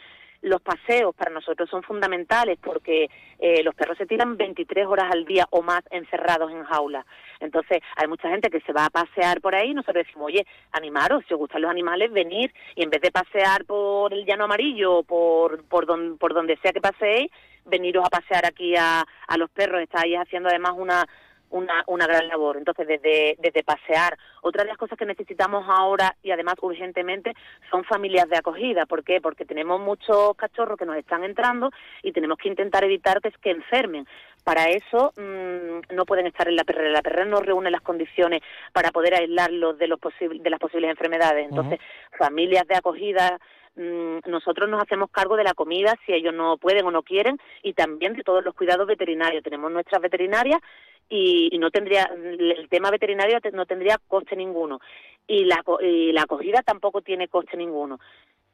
Los 0.43 0.63
paseos 0.63 1.15
para 1.15 1.31
nosotros 1.31 1.69
son 1.69 1.83
fundamentales 1.83 2.59
porque 2.63 3.11
eh, 3.39 3.63
los 3.63 3.75
perros 3.75 3.99
se 3.99 4.07
tiran 4.07 4.37
23 4.37 4.87
horas 4.87 5.07
al 5.13 5.25
día 5.25 5.47
o 5.51 5.63
más 5.63 5.83
encerrados 5.91 6.51
en 6.51 6.65
jaulas. 6.65 7.05
Entonces, 7.41 7.81
hay 7.97 8.09
mucha 8.09 8.29
gente 8.29 8.51
que 8.51 8.61
se 8.61 8.73
va 8.73 8.87
a 8.87 8.91
pasear 8.91 9.41
por 9.41 9.55
ahí 9.55 9.71
y 9.71 9.75
nosotros 9.75 10.05
decimos, 10.07 10.27
oye, 10.27 10.47
animaros, 10.73 11.25
si 11.27 11.35
os 11.35 11.41
gustan 11.41 11.63
los 11.63 11.71
animales, 11.71 12.11
venir 12.11 12.53
y 12.75 12.83
en 12.83 12.91
vez 12.91 13.01
de 13.03 13.11
pasear 13.11 13.65
por 13.65 14.13
el 14.13 14.25
llano 14.25 14.45
amarillo 14.45 15.03
por, 15.03 15.63
por, 15.65 15.87
por 16.19 16.35
donde 16.35 16.59
sea 16.63 16.73
que 16.73 16.81
paseéis, 16.81 17.31
veniros 17.67 18.05
a 18.05 18.11
pasear 18.11 18.47
aquí 18.47 18.75
a, 18.77 19.05
a 19.27 19.37
los 19.37 19.51
perros. 19.51 19.83
Estáis 19.83 20.17
haciendo 20.17 20.49
además 20.49 20.73
una 20.77 21.07
una, 21.51 21.85
una 21.87 22.07
gran 22.07 22.29
labor. 22.29 22.57
Entonces, 22.57 22.87
desde, 22.87 23.37
desde 23.39 23.63
pasear. 23.63 24.17
Otra 24.43 24.63
de 24.63 24.69
las 24.69 24.79
cosas 24.79 24.99
que 24.99 25.07
necesitamos 25.07 25.67
ahora 25.69 26.17
y 26.23 26.31
además 26.31 26.55
urgentemente 26.63 27.35
son 27.71 27.85
familias 27.85 28.29
de 28.29 28.39
acogida. 28.39 28.87
¿Por 28.87 29.05
qué? 29.05 29.21
Porque 29.21 29.45
tenemos 29.45 29.81
muchos 29.81 30.35
cachorros 30.37 30.79
que 30.79 30.87
nos 30.87 30.97
están 30.97 31.25
entrando 31.25 31.71
y 32.03 32.13
tenemos 32.13 32.39
que 32.39 32.49
intentar 32.49 32.85
evitar 32.85 33.21
que, 33.21 33.31
que 33.33 33.51
enfermen. 33.51 34.07
Para 34.45 34.71
eso 34.71 35.13
mm, 35.17 35.95
no 35.95 36.05
pueden 36.07 36.27
estar 36.27 36.49
en 36.49 36.57
la 36.57 36.65
perrera. 36.65 36.91
La 36.91 37.03
perrera 37.03 37.27
no 37.27 37.41
reúne 37.41 37.71
las 37.71 37.83
condiciones 37.83 38.43
para 38.73 38.91
poder 38.91 39.15
aislarlos 39.15 39.79
de, 39.79 39.89
los 39.89 40.01
de 40.01 40.51
las 40.51 40.61
posibles 40.61 40.91
enfermedades. 40.91 41.49
Entonces, 41.49 41.79
familias 42.19 42.67
de 42.67 42.77
acogida 42.77 43.39
nosotros 43.77 44.69
nos 44.69 44.83
hacemos 44.83 45.11
cargo 45.11 45.37
de 45.37 45.45
la 45.45 45.55
comida 45.55 45.95
si 46.05 46.13
ellos 46.13 46.35
no 46.35 46.59
pueden 46.59 46.87
o 46.87 46.91
no 46.91 47.03
quieren 47.03 47.39
y 47.63 47.73
también 47.73 48.15
de 48.15 48.23
todos 48.23 48.45
los 48.45 48.55
cuidados 48.55 48.87
veterinarios. 48.87 49.43
Tenemos 49.43 49.71
nuestras 49.71 50.03
veterinarias 50.03 50.61
y, 51.09 51.57
no 51.59 51.71
tendría 51.71 52.05
el 52.05 52.69
tema 52.69 52.91
veterinario 52.91 53.39
no 53.53 53.67
tendría 53.67 53.99
coste 54.09 54.37
ninguno 54.37 54.81
y 55.27 55.45
la, 55.45 55.63
y 55.81 56.13
la 56.13 56.23
acogida 56.23 56.63
tampoco 56.63 57.03
tiene 57.03 57.29
coste 57.29 57.57
ninguno. 57.57 57.99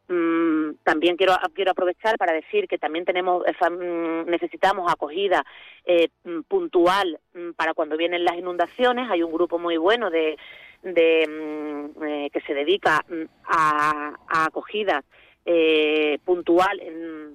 Mm, 0.09 0.75
también 0.85 1.17
quiero 1.17 1.37
quiero 1.53 1.73
aprovechar 1.73 2.17
para 2.17 2.33
decir 2.33 2.69
que 2.69 2.79
también 2.79 3.05
tenemos 3.05 3.43
eh, 3.45 3.71
mm, 3.71 4.31
necesitamos 4.31 4.91
acogida 4.91 5.45
eh, 5.85 6.09
mm, 6.23 6.43
puntual 6.43 7.19
para 7.57 7.75
cuando 7.75 7.97
vienen 7.97 8.25
las 8.25 8.37
inundaciones. 8.37 9.11
Hay 9.11 9.23
un 9.23 9.33
grupo 9.33 9.59
muy 9.59 9.77
bueno 9.77 10.11
de, 10.11 10.39
de 10.83 11.23
eh, 11.23 12.31
que 12.33 12.41
se 12.43 12.55
dedica 12.55 13.05
a, 13.49 14.15
a 14.29 14.45
acogidas 14.45 15.05
eh, 15.45 16.19
puntual 16.25 16.81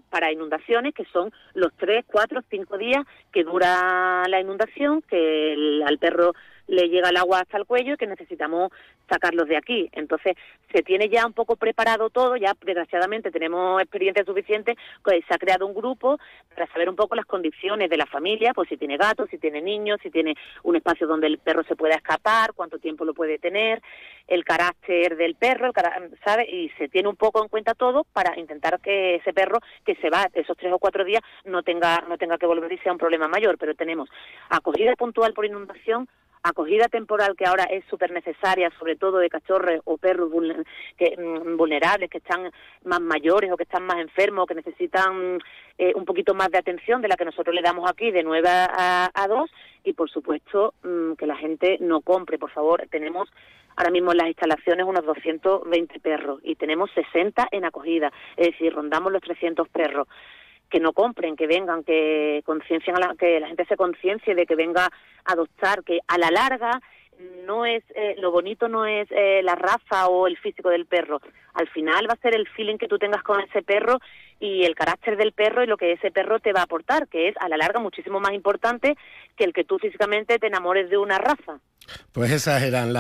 para 0.10 0.34
inundaciones, 0.34 0.94
que 0.94 1.06
son 1.06 1.32
los 1.54 1.72
tres, 1.78 2.04
cuatro, 2.06 2.42
cinco 2.50 2.78
días 2.78 3.06
que 3.32 3.46
dura 3.46 4.24
la 4.28 4.42
inundación, 4.42 5.02
que 5.04 5.82
al 5.86 5.98
perro 5.98 6.34
le 6.72 6.88
llega 6.88 7.10
el 7.10 7.18
agua 7.18 7.42
hasta 7.42 7.58
el 7.58 7.66
cuello 7.66 7.94
y 7.94 7.98
que 7.98 8.08
necesitamos 8.08 8.72
sacarlos 9.10 9.48
de 9.48 9.58
aquí. 9.58 9.90
Entonces, 9.92 10.36
se 10.72 10.82
tiene 10.84 11.10
ya 11.10 11.26
un 11.26 11.34
poco 11.34 11.58
preparado 11.58 12.10
todo, 12.10 12.38
ya 12.38 12.56
desgraciadamente 12.66 13.30
tenemos 13.30 13.82
experiencia 13.82 14.24
suficiente, 14.24 14.78
pues 15.04 15.24
se 15.28 15.34
ha 15.34 15.38
creado 15.38 15.68
un 15.68 15.74
grupo 15.74 16.18
para 16.56 16.68
saber 16.68 16.90
un 16.90 16.96
poco 16.96 17.16
las 17.16 17.26
condiciones 17.26 17.90
de 17.90 17.98
la 17.98 18.06
familia, 18.06 18.54
pues 18.54 18.70
si 18.70 18.78
tiene 18.78 18.96
gatos, 18.96 19.30
si 19.30 19.38
tiene 19.38 19.62
niños, 19.62 20.00
si 20.02 20.10
tiene 20.10 20.36
un 20.64 20.78
espacio 20.78 21.08
donde 21.08 21.28
el 21.28 21.40
perro 21.40 21.64
se 21.66 21.76
pueda 21.76 21.96
escapar, 21.96 22.54
cuánto 22.54 22.80
tiempo 22.80 23.04
lo 23.04 23.14
puede 23.14 23.38
tener, 23.38 23.82
el 24.28 24.46
carácter 24.46 25.18
del 25.18 25.36
perro, 25.36 25.72
¿sabe? 26.24 26.50
Y 26.50 26.70
se 26.78 26.88
tiene 26.88 27.10
un 27.10 27.18
poco 27.18 27.42
en 27.44 27.50
cuenta 27.50 27.74
todo 27.74 28.06
para 28.14 28.40
intentar 28.40 28.80
que 28.80 29.16
ese 29.16 29.34
perro 29.34 29.60
que 29.86 29.96
se 29.96 30.10
va 30.10 30.30
esos 30.34 30.56
tres 30.56 30.72
o 30.72 30.80
cuatro 30.80 31.04
días 31.04 31.22
no 31.44 31.64
tenga, 31.64 32.02
no 32.08 32.18
tenga 32.18 32.38
que 32.38 32.46
volver 32.46 32.72
y 32.72 32.78
sea 32.78 32.94
un 32.94 32.98
problema 32.98 33.28
mayor, 33.28 33.58
pero 33.58 33.76
tenemos 33.76 34.10
acogida 34.50 34.96
puntual 34.96 35.34
por 35.34 35.46
acogida 36.44 36.88
temporal 36.88 37.36
que 37.36 37.46
ahora 37.46 37.66
es 37.66 37.84
súper 37.86 38.12
necesaria, 38.12 38.72
sobre 38.80 38.96
todo 38.96 39.20
de 39.20 39.30
cachorros 39.30 39.82
o 39.86 39.98
perros 39.98 40.30
mm, 40.30 41.58
vulnerables, 41.58 42.10
que 42.10 42.18
están 42.18 42.52
más 42.86 43.02
mayores 43.02 43.52
o 43.52 43.58
que 43.58 43.64
están 43.64 43.84
más 43.84 43.98
enfermos, 43.98 44.48
que 44.48 44.56
necesitan 44.56 45.40
eh, 45.78 45.94
un 45.96 46.06
poquito 46.06 46.34
más 46.34 46.50
de 46.50 46.58
atención 46.58 47.02
de 47.02 47.08
la 47.08 47.16
que 47.16 47.26
nosotros 47.26 47.54
le 47.54 47.62
damos 47.62 47.90
aquí 47.90 48.12
de 48.12 48.24
9 48.24 48.50
a, 48.50 49.12
a 49.14 49.28
2 49.28 49.52
y 49.84 49.94
por 49.94 50.10
supuesto 50.10 50.74
mm, 50.84 51.14
que 51.14 51.28
la 51.28 51.36
gente 51.36 51.78
no 51.80 52.02
compre, 52.02 52.38
por 52.38 52.52
favor, 52.52 52.88
tenemos 52.90 53.30
ahora 53.76 53.92
mismo 53.92 54.12
en 54.12 54.18
las 54.18 54.28
instalaciones 54.28 54.86
unos 54.86 55.06
220 55.06 56.00
perros 56.00 56.40
y 56.44 56.56
tenemos 56.56 56.92
60 56.92 57.48
en 57.52 57.66
acogida, 57.66 58.12
es 58.36 58.48
decir, 58.48 58.74
rondamos 58.74 59.12
los 59.12 59.22
300 59.22 59.68
perros 59.70 60.08
que 60.72 60.80
no 60.80 60.94
compren, 60.94 61.36
que 61.36 61.46
vengan, 61.46 61.84
que 61.84 62.42
conciencien 62.46 62.96
la, 63.00 63.14
que 63.20 63.40
la 63.40 63.48
gente 63.48 63.66
se 63.66 63.78
conciencie 63.78 64.34
de 64.34 64.46
que 64.46 64.56
venga 64.56 64.86
a 64.86 65.34
adoptar, 65.34 65.84
que 65.84 66.00
a 66.08 66.18
la 66.18 66.32
larga 66.32 66.82
no 67.46 67.66
es 67.66 67.84
eh, 67.94 68.16
lo 68.18 68.32
bonito 68.32 68.68
no 68.68 68.86
es 68.86 69.08
eh, 69.12 69.42
la 69.44 69.56
raza 69.56 70.08
o 70.08 70.26
el 70.28 70.38
físico 70.38 70.70
del 70.70 70.86
perro. 70.86 71.22
Al 71.54 71.68
final 71.68 72.08
va 72.10 72.14
a 72.14 72.22
ser 72.22 72.34
el 72.36 72.48
feeling 72.48 72.78
que 72.78 72.88
tú 72.88 72.98
tengas 72.98 73.22
con 73.22 73.40
ese 73.42 73.62
perro 73.62 74.00
y 74.42 74.64
el 74.66 74.76
carácter 74.76 75.16
del 75.16 75.32
perro 75.32 75.64
y 75.64 75.68
lo 75.68 75.78
que 75.78 75.94
ese 75.94 76.12
perro 76.12 76.40
te 76.40 76.52
va 76.52 76.62
a 76.62 76.64
aportar, 76.64 77.08
que 77.08 77.30
es 77.30 77.36
a 77.40 77.48
la 77.48 77.58
larga 77.58 77.80
muchísimo 77.80 78.20
más 78.20 78.34
importante 78.34 78.98
que 79.38 79.44
el 79.44 79.54
que 79.54 79.64
tú 79.64 79.78
físicamente 79.78 80.40
te 80.40 80.48
enamores 80.48 80.90
de 80.90 80.98
una 80.98 81.20
raza. 81.20 81.60
Pues 82.12 82.32
esas 82.32 82.64
eran 82.64 82.96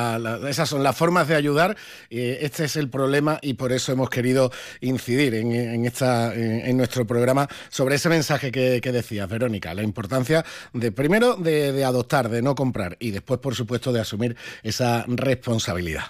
esas 0.47 0.69
son 0.69 0.83
las 0.83 0.95
formas 0.95 1.27
de 1.27 1.35
ayudar. 1.35 1.75
este 2.09 2.65
es 2.65 2.75
el 2.75 2.89
problema 2.89 3.39
y 3.41 3.55
por 3.55 3.71
eso 3.71 3.91
hemos 3.91 4.09
querido 4.09 4.51
incidir 4.81 5.33
en, 5.33 5.85
esta, 5.85 6.33
en, 6.33 6.77
nuestro 6.77 7.05
programa 7.05 7.47
sobre 7.69 7.95
ese 7.95 8.09
mensaje 8.09 8.51
que, 8.51 8.79
decías, 8.79 9.27
Verónica, 9.27 9.73
la 9.73 9.83
importancia 9.83 10.45
de 10.73 10.91
primero 10.91 11.35
de, 11.35 11.83
adoptar, 11.83 12.29
de 12.29 12.41
no 12.41 12.53
comprar 12.53 12.97
y 12.99 13.11
después, 13.11 13.39
por 13.39 13.55
supuesto, 13.55 13.91
de 13.91 14.01
asumir 14.01 14.35
esa 14.61 15.05
responsabilidad. 15.07 16.05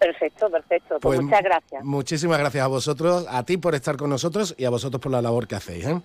Perfecto, 0.00 0.50
perfecto. 0.50 0.98
Pues, 0.98 1.18
pues 1.18 1.20
muchas 1.20 1.42
gracias. 1.42 1.84
Muchísimas 1.84 2.38
gracias 2.38 2.64
a 2.64 2.68
vosotros, 2.68 3.26
a 3.28 3.44
ti 3.44 3.58
por 3.58 3.74
estar 3.74 3.98
con 3.98 4.08
nosotros 4.08 4.54
y 4.56 4.64
a 4.64 4.70
vosotros 4.70 5.00
por 5.00 5.12
la 5.12 5.20
labor 5.20 5.46
que 5.46 5.56
hacéis. 5.56 5.86
¿eh? 5.86 6.00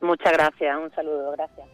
Muchas 0.00 0.32
gracias, 0.32 0.78
un 0.80 0.90
saludo, 0.94 1.32
gracias. 1.32 1.66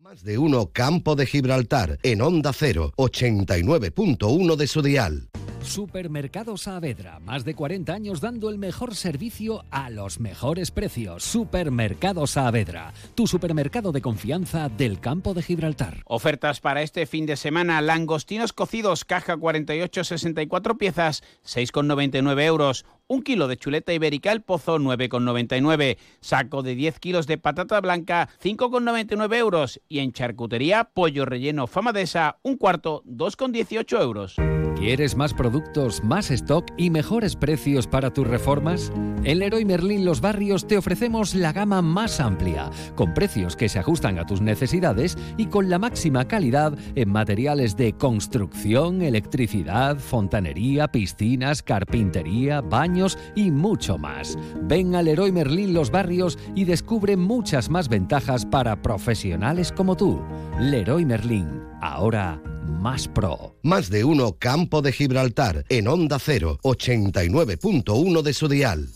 Más 0.00 0.24
de 0.24 0.38
uno 0.38 0.70
Campo 0.72 1.14
de 1.14 1.26
Gibraltar 1.26 1.98
en 2.02 2.20
Onda 2.20 2.52
0, 2.52 2.92
89.1 2.96 4.56
de 4.56 4.66
su 4.66 4.82
dial. 4.82 5.28
Supermercado 5.62 6.56
Saavedra, 6.56 7.20
más 7.20 7.44
de 7.44 7.54
40 7.54 7.92
años 7.92 8.20
dando 8.20 8.48
el 8.48 8.58
mejor 8.58 8.94
servicio 8.94 9.64
a 9.70 9.90
los 9.90 10.18
mejores 10.18 10.70
precios. 10.70 11.22
Supermercado 11.22 12.26
Saavedra, 12.26 12.92
tu 13.14 13.26
supermercado 13.26 13.92
de 13.92 14.00
confianza 14.00 14.68
del 14.68 15.00
campo 15.00 15.34
de 15.34 15.42
Gibraltar. 15.42 16.02
Ofertas 16.06 16.60
para 16.60 16.82
este 16.82 17.06
fin 17.06 17.26
de 17.26 17.36
semana: 17.36 17.80
langostinos 17.82 18.52
cocidos, 18.52 19.04
caja 19.04 19.36
48, 19.36 20.02
64 20.04 20.78
piezas, 20.78 21.22
6,99 21.44 22.42
euros. 22.42 22.86
Un 23.10 23.22
kilo 23.22 23.48
de 23.48 23.56
chuleta 23.56 23.92
ibérica 23.92 24.30
El 24.30 24.42
Pozo, 24.42 24.78
9,99. 24.78 25.98
Saco 26.20 26.62
de 26.62 26.76
10 26.76 27.00
kilos 27.00 27.26
de 27.26 27.38
patata 27.38 27.80
blanca, 27.80 28.28
5,99 28.40 29.34
euros. 29.34 29.80
Y 29.88 29.98
en 29.98 30.12
charcutería, 30.12 30.84
pollo 30.94 31.24
relleno 31.24 31.66
famadesa, 31.66 32.38
un 32.42 32.56
cuarto, 32.56 33.02
2,18 33.06 34.00
euros. 34.00 34.36
¿Quieres 34.76 35.16
más 35.16 35.34
productos, 35.34 36.04
más 36.04 36.30
stock 36.30 36.64
y 36.76 36.90
mejores 36.90 37.34
precios 37.34 37.88
para 37.88 38.12
tus 38.12 38.28
reformas? 38.28 38.92
En 39.24 39.40
Leroy 39.40 39.64
Merlin 39.64 40.04
Los 40.04 40.20
Barrios 40.20 40.66
te 40.66 40.78
ofrecemos 40.78 41.34
la 41.34 41.52
gama 41.52 41.82
más 41.82 42.20
amplia, 42.20 42.70
con 42.94 43.12
precios 43.12 43.56
que 43.56 43.68
se 43.68 43.80
ajustan 43.80 44.18
a 44.18 44.24
tus 44.24 44.40
necesidades 44.40 45.18
y 45.36 45.46
con 45.46 45.68
la 45.68 45.78
máxima 45.78 46.26
calidad 46.26 46.78
en 46.94 47.10
materiales 47.10 47.76
de 47.76 47.92
construcción, 47.92 49.02
electricidad, 49.02 49.98
fontanería, 49.98 50.88
piscinas, 50.88 51.62
carpintería, 51.62 52.62
baños 52.62 52.99
años 53.00 53.18
y 53.34 53.50
mucho 53.50 53.96
más. 53.98 54.36
Ven 54.62 54.94
al 54.94 55.06
Leroy 55.06 55.32
Merlin 55.32 55.72
Los 55.72 55.90
Barrios 55.90 56.38
y 56.54 56.64
descubre 56.64 57.16
muchas 57.16 57.70
más 57.70 57.88
ventajas 57.88 58.44
para 58.44 58.82
profesionales 58.82 59.72
como 59.72 59.96
tú. 59.96 60.22
Leroy 60.58 61.04
Merlin, 61.04 61.48
ahora 61.80 62.42
más 62.68 63.08
pro. 63.08 63.56
Más 63.62 63.88
de 63.88 64.04
uno 64.04 64.36
Campo 64.38 64.82
de 64.82 64.92
Gibraltar 64.92 65.64
en 65.68 65.88
Onda 65.88 66.18
0, 66.18 66.58
89.1 66.62 68.22
de 68.22 68.34
su 68.34 68.48
dial. 68.48 68.88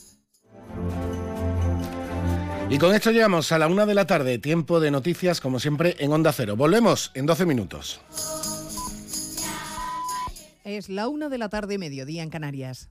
Y 2.70 2.78
con 2.78 2.94
esto 2.94 3.10
llegamos 3.10 3.52
a 3.52 3.58
la 3.58 3.68
una 3.68 3.86
de 3.86 3.94
la 3.94 4.06
tarde, 4.06 4.38
tiempo 4.38 4.80
de 4.80 4.90
noticias 4.90 5.40
como 5.40 5.60
siempre 5.60 5.96
en 5.98 6.12
Onda 6.12 6.32
Cero. 6.32 6.56
Volvemos 6.56 7.10
en 7.14 7.26
12 7.26 7.46
minutos. 7.46 8.00
Es 10.64 10.88
la 10.88 11.08
una 11.08 11.28
de 11.28 11.38
la 11.38 11.50
tarde, 11.50 11.78
mediodía 11.78 12.22
en 12.22 12.30
Canarias. 12.30 12.90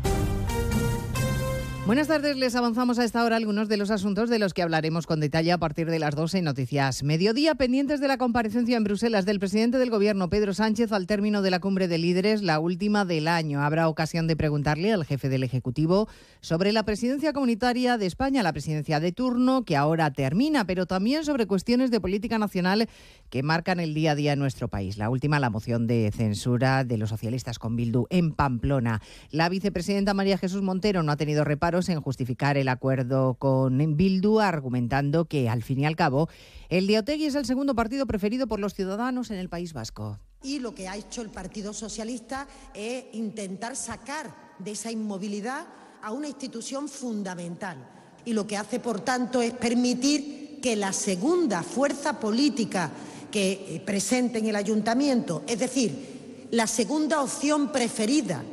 Buenas 1.87 2.07
tardes, 2.07 2.37
les 2.37 2.55
avanzamos 2.55 2.99
a 2.99 3.03
esta 3.03 3.25
hora 3.25 3.37
algunos 3.37 3.67
de 3.67 3.75
los 3.75 3.89
asuntos 3.89 4.29
de 4.29 4.37
los 4.37 4.53
que 4.53 4.61
hablaremos 4.61 5.07
con 5.07 5.19
detalle 5.19 5.51
a 5.51 5.57
partir 5.57 5.89
de 5.89 5.97
las 5.97 6.15
12 6.15 6.37
en 6.37 6.45
Noticias 6.45 7.01
Mediodía, 7.01 7.55
pendientes 7.55 7.99
de 7.99 8.07
la 8.07 8.19
comparecencia 8.19 8.77
en 8.77 8.83
Bruselas 8.83 9.25
del 9.25 9.39
presidente 9.39 9.79
del 9.79 9.89
Gobierno, 9.89 10.29
Pedro 10.29 10.53
Sánchez, 10.53 10.91
al 10.91 11.07
término 11.07 11.41
de 11.41 11.49
la 11.49 11.59
cumbre 11.59 11.87
de 11.87 11.97
líderes, 11.97 12.43
la 12.43 12.59
última 12.59 13.03
del 13.03 13.27
año. 13.27 13.63
Habrá 13.63 13.87
ocasión 13.87 14.27
de 14.27 14.35
preguntarle 14.35 14.93
al 14.93 15.05
jefe 15.05 15.27
del 15.27 15.41
Ejecutivo 15.41 16.07
sobre 16.39 16.71
la 16.71 16.83
presidencia 16.83 17.33
comunitaria 17.33 17.97
de 17.97 18.05
España, 18.05 18.43
la 18.43 18.53
presidencia 18.53 18.99
de 18.99 19.11
turno, 19.11 19.65
que 19.65 19.75
ahora 19.75 20.11
termina, 20.11 20.65
pero 20.67 20.85
también 20.85 21.25
sobre 21.25 21.47
cuestiones 21.47 21.89
de 21.89 21.99
política 21.99 22.37
nacional 22.37 22.89
que 23.31 23.41
marcan 23.41 23.79
el 23.79 23.95
día 23.95 24.11
a 24.11 24.15
día 24.15 24.33
en 24.33 24.39
nuestro 24.39 24.67
país. 24.67 24.97
La 24.97 25.09
última, 25.09 25.39
la 25.39 25.49
moción 25.49 25.87
de 25.87 26.11
censura 26.15 26.83
de 26.83 26.97
los 26.97 27.09
socialistas 27.09 27.57
con 27.57 27.75
Bildu 27.75 28.05
en 28.11 28.33
Pamplona. 28.33 29.01
La 29.31 29.49
vicepresidenta 29.49 30.13
María 30.13 30.37
Jesús 30.37 30.61
Montero 30.61 31.01
no 31.01 31.11
ha 31.11 31.17
tenido 31.17 31.43
reparos 31.71 31.87
en 31.87 32.01
justificar 32.01 32.57
el 32.57 32.67
acuerdo 32.67 33.35
con 33.35 33.77
Bildu, 33.95 34.41
argumentando 34.41 35.23
que, 35.23 35.47
al 35.47 35.63
fin 35.63 35.79
y 35.79 35.85
al 35.85 35.95
cabo, 35.95 36.27
el 36.67 36.85
de 36.85 36.99
Otegui 36.99 37.27
es 37.27 37.35
el 37.35 37.45
segundo 37.45 37.75
partido 37.75 38.05
preferido 38.05 38.45
por 38.45 38.59
los 38.59 38.73
ciudadanos 38.73 39.31
en 39.31 39.37
el 39.37 39.47
País 39.47 39.71
Vasco. 39.71 40.19
Y 40.43 40.59
lo 40.59 40.75
que 40.75 40.89
ha 40.89 40.97
hecho 40.97 41.21
el 41.21 41.29
Partido 41.29 41.71
Socialista 41.71 42.45
es 42.73 43.05
intentar 43.13 43.77
sacar 43.77 44.35
de 44.59 44.71
esa 44.71 44.91
inmovilidad 44.91 45.65
a 46.01 46.11
una 46.11 46.27
institución 46.27 46.89
fundamental. 46.89 47.77
Y 48.25 48.33
lo 48.33 48.45
que 48.45 48.57
hace, 48.57 48.81
por 48.81 48.99
tanto, 48.99 49.41
es 49.41 49.53
permitir 49.53 50.59
que 50.61 50.75
la 50.75 50.91
segunda 50.91 51.63
fuerza 51.63 52.19
política 52.19 52.91
que 53.31 53.51
eh, 53.53 53.79
presente 53.85 54.39
en 54.39 54.47
el 54.47 54.57
ayuntamiento, 54.57 55.43
es 55.47 55.59
decir, 55.59 56.47
la 56.51 56.67
segunda 56.67 57.21
opción 57.21 57.71
preferida 57.71 58.43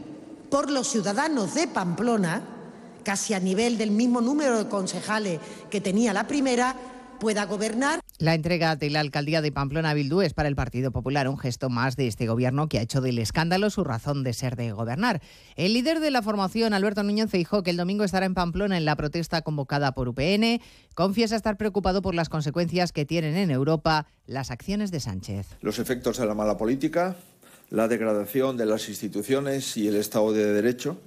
por 0.50 0.70
los 0.70 0.86
ciudadanos 0.86 1.54
de 1.54 1.66
Pamplona, 1.66 2.57
casi 3.04 3.34
a 3.34 3.40
nivel 3.40 3.78
del 3.78 3.90
mismo 3.90 4.20
número 4.20 4.58
de 4.58 4.68
concejales 4.68 5.40
que 5.70 5.80
tenía 5.80 6.12
la 6.12 6.26
primera, 6.26 6.76
pueda 7.18 7.44
gobernar. 7.46 8.00
La 8.18 8.34
entrega 8.34 8.74
de 8.76 8.90
la 8.90 9.00
alcaldía 9.00 9.42
de 9.42 9.52
Pamplona 9.52 9.90
a 9.90 9.94
Bildu 9.94 10.22
es 10.22 10.34
para 10.34 10.48
el 10.48 10.56
Partido 10.56 10.90
Popular 10.90 11.28
un 11.28 11.38
gesto 11.38 11.68
más 11.68 11.96
de 11.96 12.08
este 12.08 12.26
gobierno 12.26 12.68
que 12.68 12.78
ha 12.78 12.82
hecho 12.82 13.00
del 13.00 13.18
escándalo 13.18 13.70
su 13.70 13.84
razón 13.84 14.24
de 14.24 14.32
ser 14.32 14.56
de 14.56 14.72
gobernar. 14.72 15.20
El 15.56 15.74
líder 15.74 16.00
de 16.00 16.10
la 16.10 16.22
formación, 16.22 16.74
Alberto 16.74 17.02
Núñez 17.02 17.30
Feijóo, 17.30 17.62
que 17.62 17.70
el 17.70 17.76
domingo 17.76 18.04
estará 18.04 18.26
en 18.26 18.34
Pamplona 18.34 18.76
en 18.76 18.84
la 18.84 18.96
protesta 18.96 19.42
convocada 19.42 19.92
por 19.92 20.08
UPN, 20.08 20.60
confiesa 20.94 21.36
estar 21.36 21.56
preocupado 21.56 22.02
por 22.02 22.14
las 22.14 22.28
consecuencias 22.28 22.92
que 22.92 23.04
tienen 23.04 23.36
en 23.36 23.50
Europa 23.50 24.06
las 24.26 24.50
acciones 24.50 24.90
de 24.90 25.00
Sánchez. 25.00 25.46
Los 25.60 25.78
efectos 25.78 26.18
de 26.18 26.26
la 26.26 26.34
mala 26.34 26.56
política, 26.56 27.16
la 27.70 27.86
degradación 27.86 28.56
de 28.56 28.66
las 28.66 28.88
instituciones 28.88 29.76
y 29.76 29.88
el 29.88 29.96
Estado 29.96 30.32
de 30.32 30.52
Derecho 30.52 30.98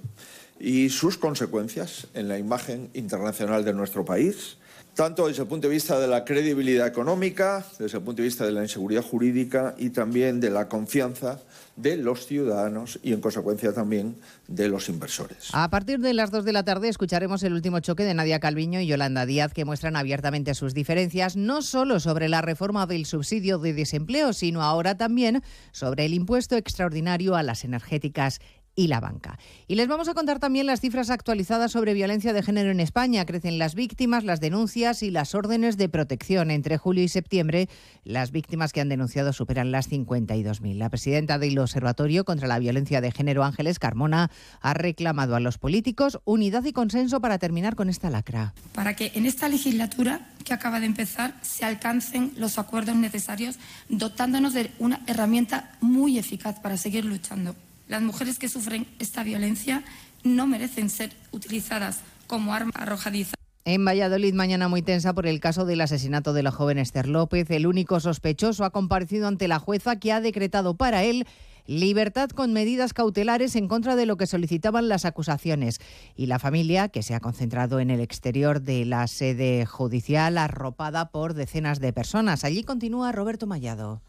y 0.62 0.90
sus 0.90 1.18
consecuencias 1.18 2.06
en 2.14 2.28
la 2.28 2.38
imagen 2.38 2.88
internacional 2.94 3.64
de 3.64 3.74
nuestro 3.74 4.04
país, 4.04 4.58
tanto 4.94 5.26
desde 5.26 5.42
el 5.42 5.48
punto 5.48 5.66
de 5.66 5.74
vista 5.74 5.98
de 5.98 6.06
la 6.06 6.24
credibilidad 6.24 6.86
económica, 6.86 7.66
desde 7.80 7.98
el 7.98 8.04
punto 8.04 8.22
de 8.22 8.28
vista 8.28 8.46
de 8.46 8.52
la 8.52 8.62
inseguridad 8.62 9.02
jurídica 9.02 9.74
y 9.76 9.90
también 9.90 10.38
de 10.38 10.50
la 10.50 10.68
confianza 10.68 11.40
de 11.74 11.96
los 11.96 12.26
ciudadanos 12.26 13.00
y, 13.02 13.12
en 13.12 13.20
consecuencia, 13.20 13.72
también 13.72 14.14
de 14.46 14.68
los 14.68 14.88
inversores. 14.88 15.48
A 15.52 15.68
partir 15.68 15.98
de 15.98 16.14
las 16.14 16.30
2 16.30 16.44
de 16.44 16.52
la 16.52 16.62
tarde 16.62 16.88
escucharemos 16.88 17.42
el 17.42 17.54
último 17.54 17.80
choque 17.80 18.04
de 18.04 18.14
Nadia 18.14 18.38
Calviño 18.38 18.80
y 18.80 18.86
Yolanda 18.86 19.26
Díaz, 19.26 19.52
que 19.52 19.64
muestran 19.64 19.96
abiertamente 19.96 20.54
sus 20.54 20.74
diferencias, 20.74 21.34
no 21.34 21.62
solo 21.62 21.98
sobre 21.98 22.28
la 22.28 22.40
reforma 22.40 22.86
del 22.86 23.06
subsidio 23.06 23.58
de 23.58 23.72
desempleo, 23.72 24.32
sino 24.32 24.62
ahora 24.62 24.96
también 24.96 25.42
sobre 25.72 26.04
el 26.04 26.14
impuesto 26.14 26.56
extraordinario 26.56 27.34
a 27.34 27.42
las 27.42 27.64
energéticas 27.64 28.40
y 28.74 28.86
la 28.86 29.00
banca. 29.00 29.38
Y 29.66 29.74
les 29.74 29.88
vamos 29.88 30.08
a 30.08 30.14
contar 30.14 30.38
también 30.38 30.66
las 30.66 30.80
cifras 30.80 31.10
actualizadas 31.10 31.72
sobre 31.72 31.94
violencia 31.94 32.32
de 32.32 32.42
género 32.42 32.70
en 32.70 32.80
España. 32.80 33.26
Crecen 33.26 33.58
las 33.58 33.74
víctimas, 33.74 34.24
las 34.24 34.40
denuncias 34.40 35.02
y 35.02 35.10
las 35.10 35.34
órdenes 35.34 35.76
de 35.76 35.88
protección. 35.88 36.50
Entre 36.50 36.78
julio 36.78 37.04
y 37.04 37.08
septiembre, 37.08 37.68
las 38.04 38.30
víctimas 38.30 38.72
que 38.72 38.80
han 38.80 38.88
denunciado 38.88 39.32
superan 39.32 39.72
las 39.72 39.90
52.000. 39.90 40.74
La 40.76 40.88
presidenta 40.88 41.38
del 41.38 41.58
Observatorio 41.58 42.24
contra 42.24 42.48
la 42.48 42.58
Violencia 42.58 43.00
de 43.00 43.12
Género, 43.12 43.44
Ángeles 43.44 43.78
Carmona, 43.78 44.30
ha 44.60 44.74
reclamado 44.74 45.36
a 45.36 45.40
los 45.40 45.58
políticos 45.58 46.20
unidad 46.24 46.64
y 46.64 46.72
consenso 46.72 47.20
para 47.20 47.38
terminar 47.38 47.76
con 47.76 47.88
esta 47.88 48.10
lacra. 48.10 48.54
Para 48.74 48.96
que 48.96 49.12
en 49.14 49.26
esta 49.26 49.48
legislatura 49.48 50.28
que 50.44 50.54
acaba 50.54 50.80
de 50.80 50.86
empezar 50.86 51.34
se 51.42 51.64
alcancen 51.64 52.32
los 52.36 52.58
acuerdos 52.58 52.96
necesarios, 52.96 53.58
dotándonos 53.88 54.54
de 54.54 54.70
una 54.78 55.02
herramienta 55.06 55.72
muy 55.80 56.18
eficaz 56.18 56.58
para 56.60 56.76
seguir 56.76 57.04
luchando. 57.04 57.54
Las 57.92 58.00
mujeres 58.00 58.38
que 58.38 58.48
sufren 58.48 58.86
esta 59.00 59.22
violencia 59.22 59.84
no 60.24 60.46
merecen 60.46 60.88
ser 60.88 61.12
utilizadas 61.30 62.00
como 62.26 62.54
arma 62.54 62.72
arrojadiza. 62.74 63.34
En 63.66 63.84
Valladolid, 63.84 64.32
mañana 64.32 64.66
muy 64.68 64.80
tensa 64.80 65.12
por 65.12 65.26
el 65.26 65.40
caso 65.40 65.66
del 65.66 65.82
asesinato 65.82 66.32
de 66.32 66.42
la 66.42 66.52
joven 66.52 66.78
Esther 66.78 67.06
López. 67.06 67.50
El 67.50 67.66
único 67.66 68.00
sospechoso 68.00 68.64
ha 68.64 68.70
comparecido 68.70 69.28
ante 69.28 69.46
la 69.46 69.58
jueza 69.58 69.96
que 69.96 70.10
ha 70.10 70.22
decretado 70.22 70.74
para 70.74 71.04
él 71.04 71.26
libertad 71.66 72.30
con 72.30 72.54
medidas 72.54 72.94
cautelares 72.94 73.56
en 73.56 73.68
contra 73.68 73.94
de 73.94 74.06
lo 74.06 74.16
que 74.16 74.26
solicitaban 74.26 74.88
las 74.88 75.04
acusaciones. 75.04 75.78
Y 76.16 76.28
la 76.28 76.38
familia, 76.38 76.88
que 76.88 77.02
se 77.02 77.14
ha 77.14 77.20
concentrado 77.20 77.78
en 77.78 77.90
el 77.90 78.00
exterior 78.00 78.62
de 78.62 78.86
la 78.86 79.06
sede 79.06 79.66
judicial, 79.66 80.38
arropada 80.38 81.10
por 81.10 81.34
decenas 81.34 81.78
de 81.78 81.92
personas. 81.92 82.42
Allí 82.44 82.64
continúa 82.64 83.12
Roberto 83.12 83.46
Mallado. 83.46 84.00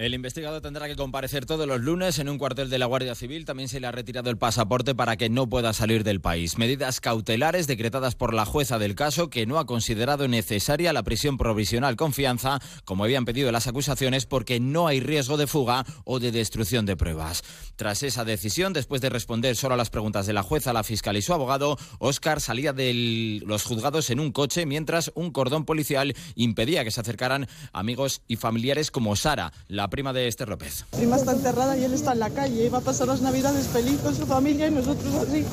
El 0.00 0.14
investigado 0.14 0.62
tendrá 0.62 0.88
que 0.88 0.96
comparecer 0.96 1.44
todos 1.44 1.68
los 1.68 1.78
lunes 1.78 2.18
en 2.18 2.30
un 2.30 2.38
cuartel 2.38 2.70
de 2.70 2.78
la 2.78 2.86
Guardia 2.86 3.14
Civil. 3.14 3.44
También 3.44 3.68
se 3.68 3.80
le 3.80 3.86
ha 3.86 3.92
retirado 3.92 4.30
el 4.30 4.38
pasaporte 4.38 4.94
para 4.94 5.18
que 5.18 5.28
no 5.28 5.46
pueda 5.46 5.74
salir 5.74 6.04
del 6.04 6.22
país. 6.22 6.56
Medidas 6.56 7.02
cautelares 7.02 7.66
decretadas 7.66 8.14
por 8.14 8.32
la 8.32 8.46
jueza 8.46 8.78
del 8.78 8.94
caso 8.94 9.28
que 9.28 9.44
no 9.44 9.58
ha 9.58 9.66
considerado 9.66 10.26
necesaria 10.26 10.94
la 10.94 11.02
prisión 11.02 11.36
provisional 11.36 11.96
confianza, 11.96 12.60
como 12.86 13.04
habían 13.04 13.26
pedido 13.26 13.52
las 13.52 13.66
acusaciones, 13.66 14.24
porque 14.24 14.58
no 14.58 14.86
hay 14.86 15.00
riesgo 15.00 15.36
de 15.36 15.46
fuga 15.46 15.84
o 16.06 16.18
de 16.18 16.32
destrucción 16.32 16.86
de 16.86 16.96
pruebas. 16.96 17.42
Tras 17.76 18.02
esa 18.02 18.24
decisión, 18.24 18.72
después 18.72 19.02
de 19.02 19.10
responder 19.10 19.54
solo 19.54 19.74
a 19.74 19.76
las 19.76 19.90
preguntas 19.90 20.26
de 20.26 20.32
la 20.32 20.42
jueza, 20.42 20.72
la 20.72 20.82
fiscal 20.82 21.18
y 21.18 21.20
su 21.20 21.34
abogado, 21.34 21.76
Óscar 21.98 22.40
salía 22.40 22.72
de 22.72 23.42
los 23.44 23.64
juzgados 23.64 24.08
en 24.08 24.20
un 24.20 24.32
coche 24.32 24.64
mientras 24.64 25.12
un 25.14 25.30
cordón 25.30 25.66
policial 25.66 26.14
impedía 26.36 26.84
que 26.84 26.90
se 26.90 27.02
acercaran 27.02 27.48
amigos 27.74 28.22
y 28.28 28.36
familiares 28.36 28.90
como 28.90 29.14
Sara, 29.14 29.52
la 29.68 29.89
prima 29.90 30.12
de 30.12 30.28
Esther 30.28 30.48
López. 30.48 30.86
Prima 30.90 31.16
está 31.16 31.32
enterrada 31.32 31.76
y 31.76 31.84
él 31.84 31.92
está 31.92 32.12
en 32.12 32.20
la 32.20 32.30
calle. 32.30 32.64
Iba 32.64 32.78
a 32.78 32.80
pasar 32.82 33.08
las 33.08 33.20
navidades 33.20 33.66
feliz 33.66 33.98
con 34.00 34.14
su 34.14 34.26
familia 34.26 34.68
y 34.68 34.70
nosotros 34.70 35.14
así. 35.14 35.44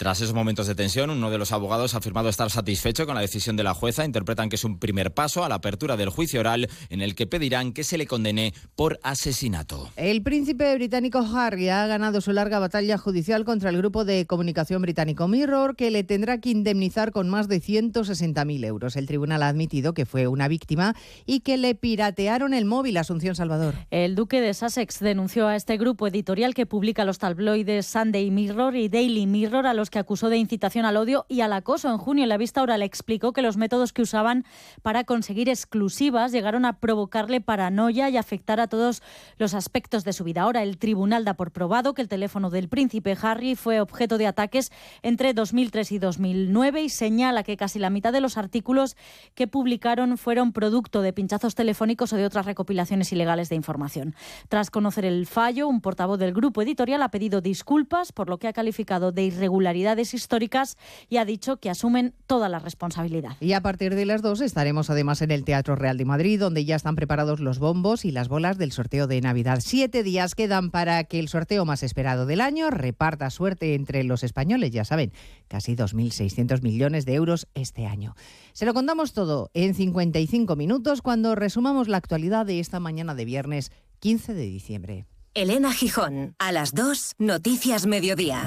Tras 0.00 0.18
esos 0.22 0.32
momentos 0.32 0.66
de 0.66 0.74
tensión, 0.74 1.10
uno 1.10 1.30
de 1.30 1.36
los 1.36 1.52
abogados 1.52 1.92
ha 1.92 1.98
afirmado 1.98 2.30
estar 2.30 2.48
satisfecho 2.48 3.04
con 3.04 3.16
la 3.16 3.20
decisión 3.20 3.56
de 3.56 3.64
la 3.64 3.74
jueza. 3.74 4.06
Interpretan 4.06 4.48
que 4.48 4.56
es 4.56 4.64
un 4.64 4.78
primer 4.78 5.12
paso 5.12 5.44
a 5.44 5.48
la 5.50 5.56
apertura 5.56 5.98
del 5.98 6.08
juicio 6.08 6.40
oral 6.40 6.70
en 6.88 7.02
el 7.02 7.14
que 7.14 7.26
pedirán 7.26 7.74
que 7.74 7.84
se 7.84 7.98
le 7.98 8.06
condene 8.06 8.54
por 8.76 8.98
asesinato. 9.02 9.90
El 9.96 10.22
príncipe 10.22 10.74
británico 10.74 11.18
Harry 11.18 11.68
ha 11.68 11.86
ganado 11.86 12.22
su 12.22 12.32
larga 12.32 12.58
batalla 12.58 12.96
judicial 12.96 13.44
contra 13.44 13.68
el 13.68 13.76
grupo 13.76 14.06
de 14.06 14.24
comunicación 14.24 14.80
británico 14.80 15.28
Mirror, 15.28 15.76
que 15.76 15.90
le 15.90 16.02
tendrá 16.02 16.40
que 16.40 16.48
indemnizar 16.48 17.12
con 17.12 17.28
más 17.28 17.46
de 17.46 17.60
160.000 17.60 18.64
euros. 18.64 18.96
El 18.96 19.04
tribunal 19.04 19.42
ha 19.42 19.48
admitido 19.48 19.92
que 19.92 20.06
fue 20.06 20.28
una 20.28 20.48
víctima 20.48 20.96
y 21.26 21.40
que 21.40 21.58
le 21.58 21.74
piratearon 21.74 22.54
el 22.54 22.64
móvil 22.64 22.96
Asunción 22.96 23.34
Salvador. 23.34 23.74
El 23.90 24.14
duque 24.14 24.40
de 24.40 24.54
Sussex 24.54 24.98
denunció 25.00 25.46
a 25.46 25.56
este 25.56 25.76
grupo 25.76 26.08
editorial 26.08 26.54
que 26.54 26.64
publica 26.64 27.04
los 27.04 27.18
tabloides 27.18 27.84
Sunday 27.84 28.30
Mirror 28.30 28.76
y 28.76 28.88
Daily 28.88 29.26
Mirror 29.26 29.66
a 29.66 29.74
los 29.74 29.89
los 29.89 29.89
que 29.90 29.98
acusó 29.98 30.28
de 30.30 30.38
incitación 30.38 30.84
al 30.84 30.96
odio 30.96 31.26
y 31.28 31.42
al 31.42 31.52
acoso. 31.52 31.90
En 31.90 31.98
junio, 31.98 32.22
en 32.22 32.28
la 32.28 32.36
vista 32.36 32.62
oral 32.62 32.82
explicó 32.82 33.32
que 33.32 33.42
los 33.42 33.56
métodos 33.56 33.92
que 33.92 34.02
usaban 34.02 34.44
para 34.82 35.04
conseguir 35.04 35.48
exclusivas 35.48 36.32
llegaron 36.32 36.64
a 36.64 36.78
provocarle 36.78 37.40
paranoia 37.40 38.08
y 38.08 38.16
afectar 38.16 38.60
a 38.60 38.68
todos 38.68 39.02
los 39.38 39.54
aspectos 39.54 40.04
de 40.04 40.12
su 40.12 40.24
vida. 40.24 40.42
Ahora 40.42 40.62
el 40.62 40.78
tribunal 40.78 41.24
da 41.24 41.34
por 41.34 41.50
probado 41.52 41.94
que 41.94 42.02
el 42.02 42.08
teléfono 42.08 42.50
del 42.50 42.68
príncipe 42.68 43.16
Harry 43.20 43.54
fue 43.54 43.80
objeto 43.80 44.18
de 44.18 44.26
ataques 44.26 44.70
entre 45.02 45.34
2003 45.34 45.92
y 45.92 45.98
2009 45.98 46.82
y 46.82 46.88
señala 46.88 47.42
que 47.42 47.56
casi 47.56 47.78
la 47.78 47.90
mitad 47.90 48.12
de 48.12 48.20
los 48.20 48.36
artículos 48.36 48.96
que 49.34 49.46
publicaron 49.46 50.16
fueron 50.16 50.52
producto 50.52 51.02
de 51.02 51.12
pinchazos 51.12 51.54
telefónicos 51.54 52.12
o 52.12 52.16
de 52.16 52.24
otras 52.24 52.46
recopilaciones 52.46 53.12
ilegales 53.12 53.48
de 53.48 53.56
información. 53.56 54.14
Tras 54.48 54.70
conocer 54.70 55.04
el 55.04 55.26
fallo, 55.26 55.68
un 55.68 55.80
portavoz 55.80 56.18
del 56.18 56.32
grupo 56.32 56.62
editorial 56.62 57.02
ha 57.02 57.10
pedido 57.10 57.40
disculpas 57.40 58.12
por 58.12 58.28
lo 58.28 58.38
que 58.38 58.48
ha 58.48 58.52
calificado 58.52 59.12
de 59.12 59.24
históricas 60.14 60.76
y 61.08 61.16
ha 61.16 61.24
dicho 61.24 61.58
que 61.58 61.70
asumen 61.70 62.14
toda 62.26 62.48
la 62.48 62.58
responsabilidad. 62.58 63.36
Y 63.40 63.52
a 63.52 63.60
partir 63.60 63.94
de 63.94 64.06
las 64.06 64.22
dos 64.22 64.40
estaremos 64.40 64.90
además 64.90 65.22
en 65.22 65.30
el 65.30 65.44
Teatro 65.44 65.76
Real 65.76 65.96
de 65.96 66.04
Madrid, 66.04 66.38
donde 66.38 66.64
ya 66.64 66.76
están 66.76 66.96
preparados 66.96 67.40
los 67.40 67.58
bombos 67.58 68.04
y 68.04 68.10
las 68.10 68.28
bolas 68.28 68.58
del 68.58 68.72
sorteo 68.72 69.06
de 69.06 69.20
Navidad. 69.20 69.58
Siete 69.60 70.02
días 70.02 70.34
quedan 70.34 70.70
para 70.70 71.04
que 71.04 71.18
el 71.18 71.28
sorteo 71.28 71.64
más 71.64 71.82
esperado 71.82 72.26
del 72.26 72.40
año 72.40 72.70
reparta 72.70 73.30
suerte 73.30 73.74
entre 73.74 74.04
los 74.04 74.22
españoles, 74.22 74.70
ya 74.70 74.84
saben, 74.84 75.12
casi 75.48 75.74
2.600 75.76 76.62
millones 76.62 77.04
de 77.06 77.14
euros 77.14 77.48
este 77.54 77.86
año. 77.86 78.14
Se 78.52 78.66
lo 78.66 78.74
contamos 78.74 79.12
todo 79.12 79.50
en 79.54 79.74
55 79.74 80.56
minutos 80.56 81.02
cuando 81.02 81.34
resumamos 81.34 81.88
la 81.88 81.96
actualidad 81.96 82.46
de 82.46 82.60
esta 82.60 82.80
mañana 82.80 83.14
de 83.14 83.24
viernes 83.24 83.72
15 84.00 84.34
de 84.34 84.42
diciembre. 84.42 85.06
Elena 85.34 85.72
Gijón, 85.72 86.34
a 86.38 86.50
las 86.50 86.74
2, 86.74 87.14
Noticias 87.18 87.86
Mediodía. 87.86 88.46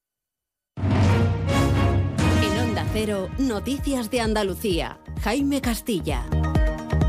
Cero, 2.93 3.29
Noticias 3.37 4.11
de 4.11 4.19
Andalucía. 4.19 4.99
Jaime 5.23 5.61
Castilla. 5.61 6.25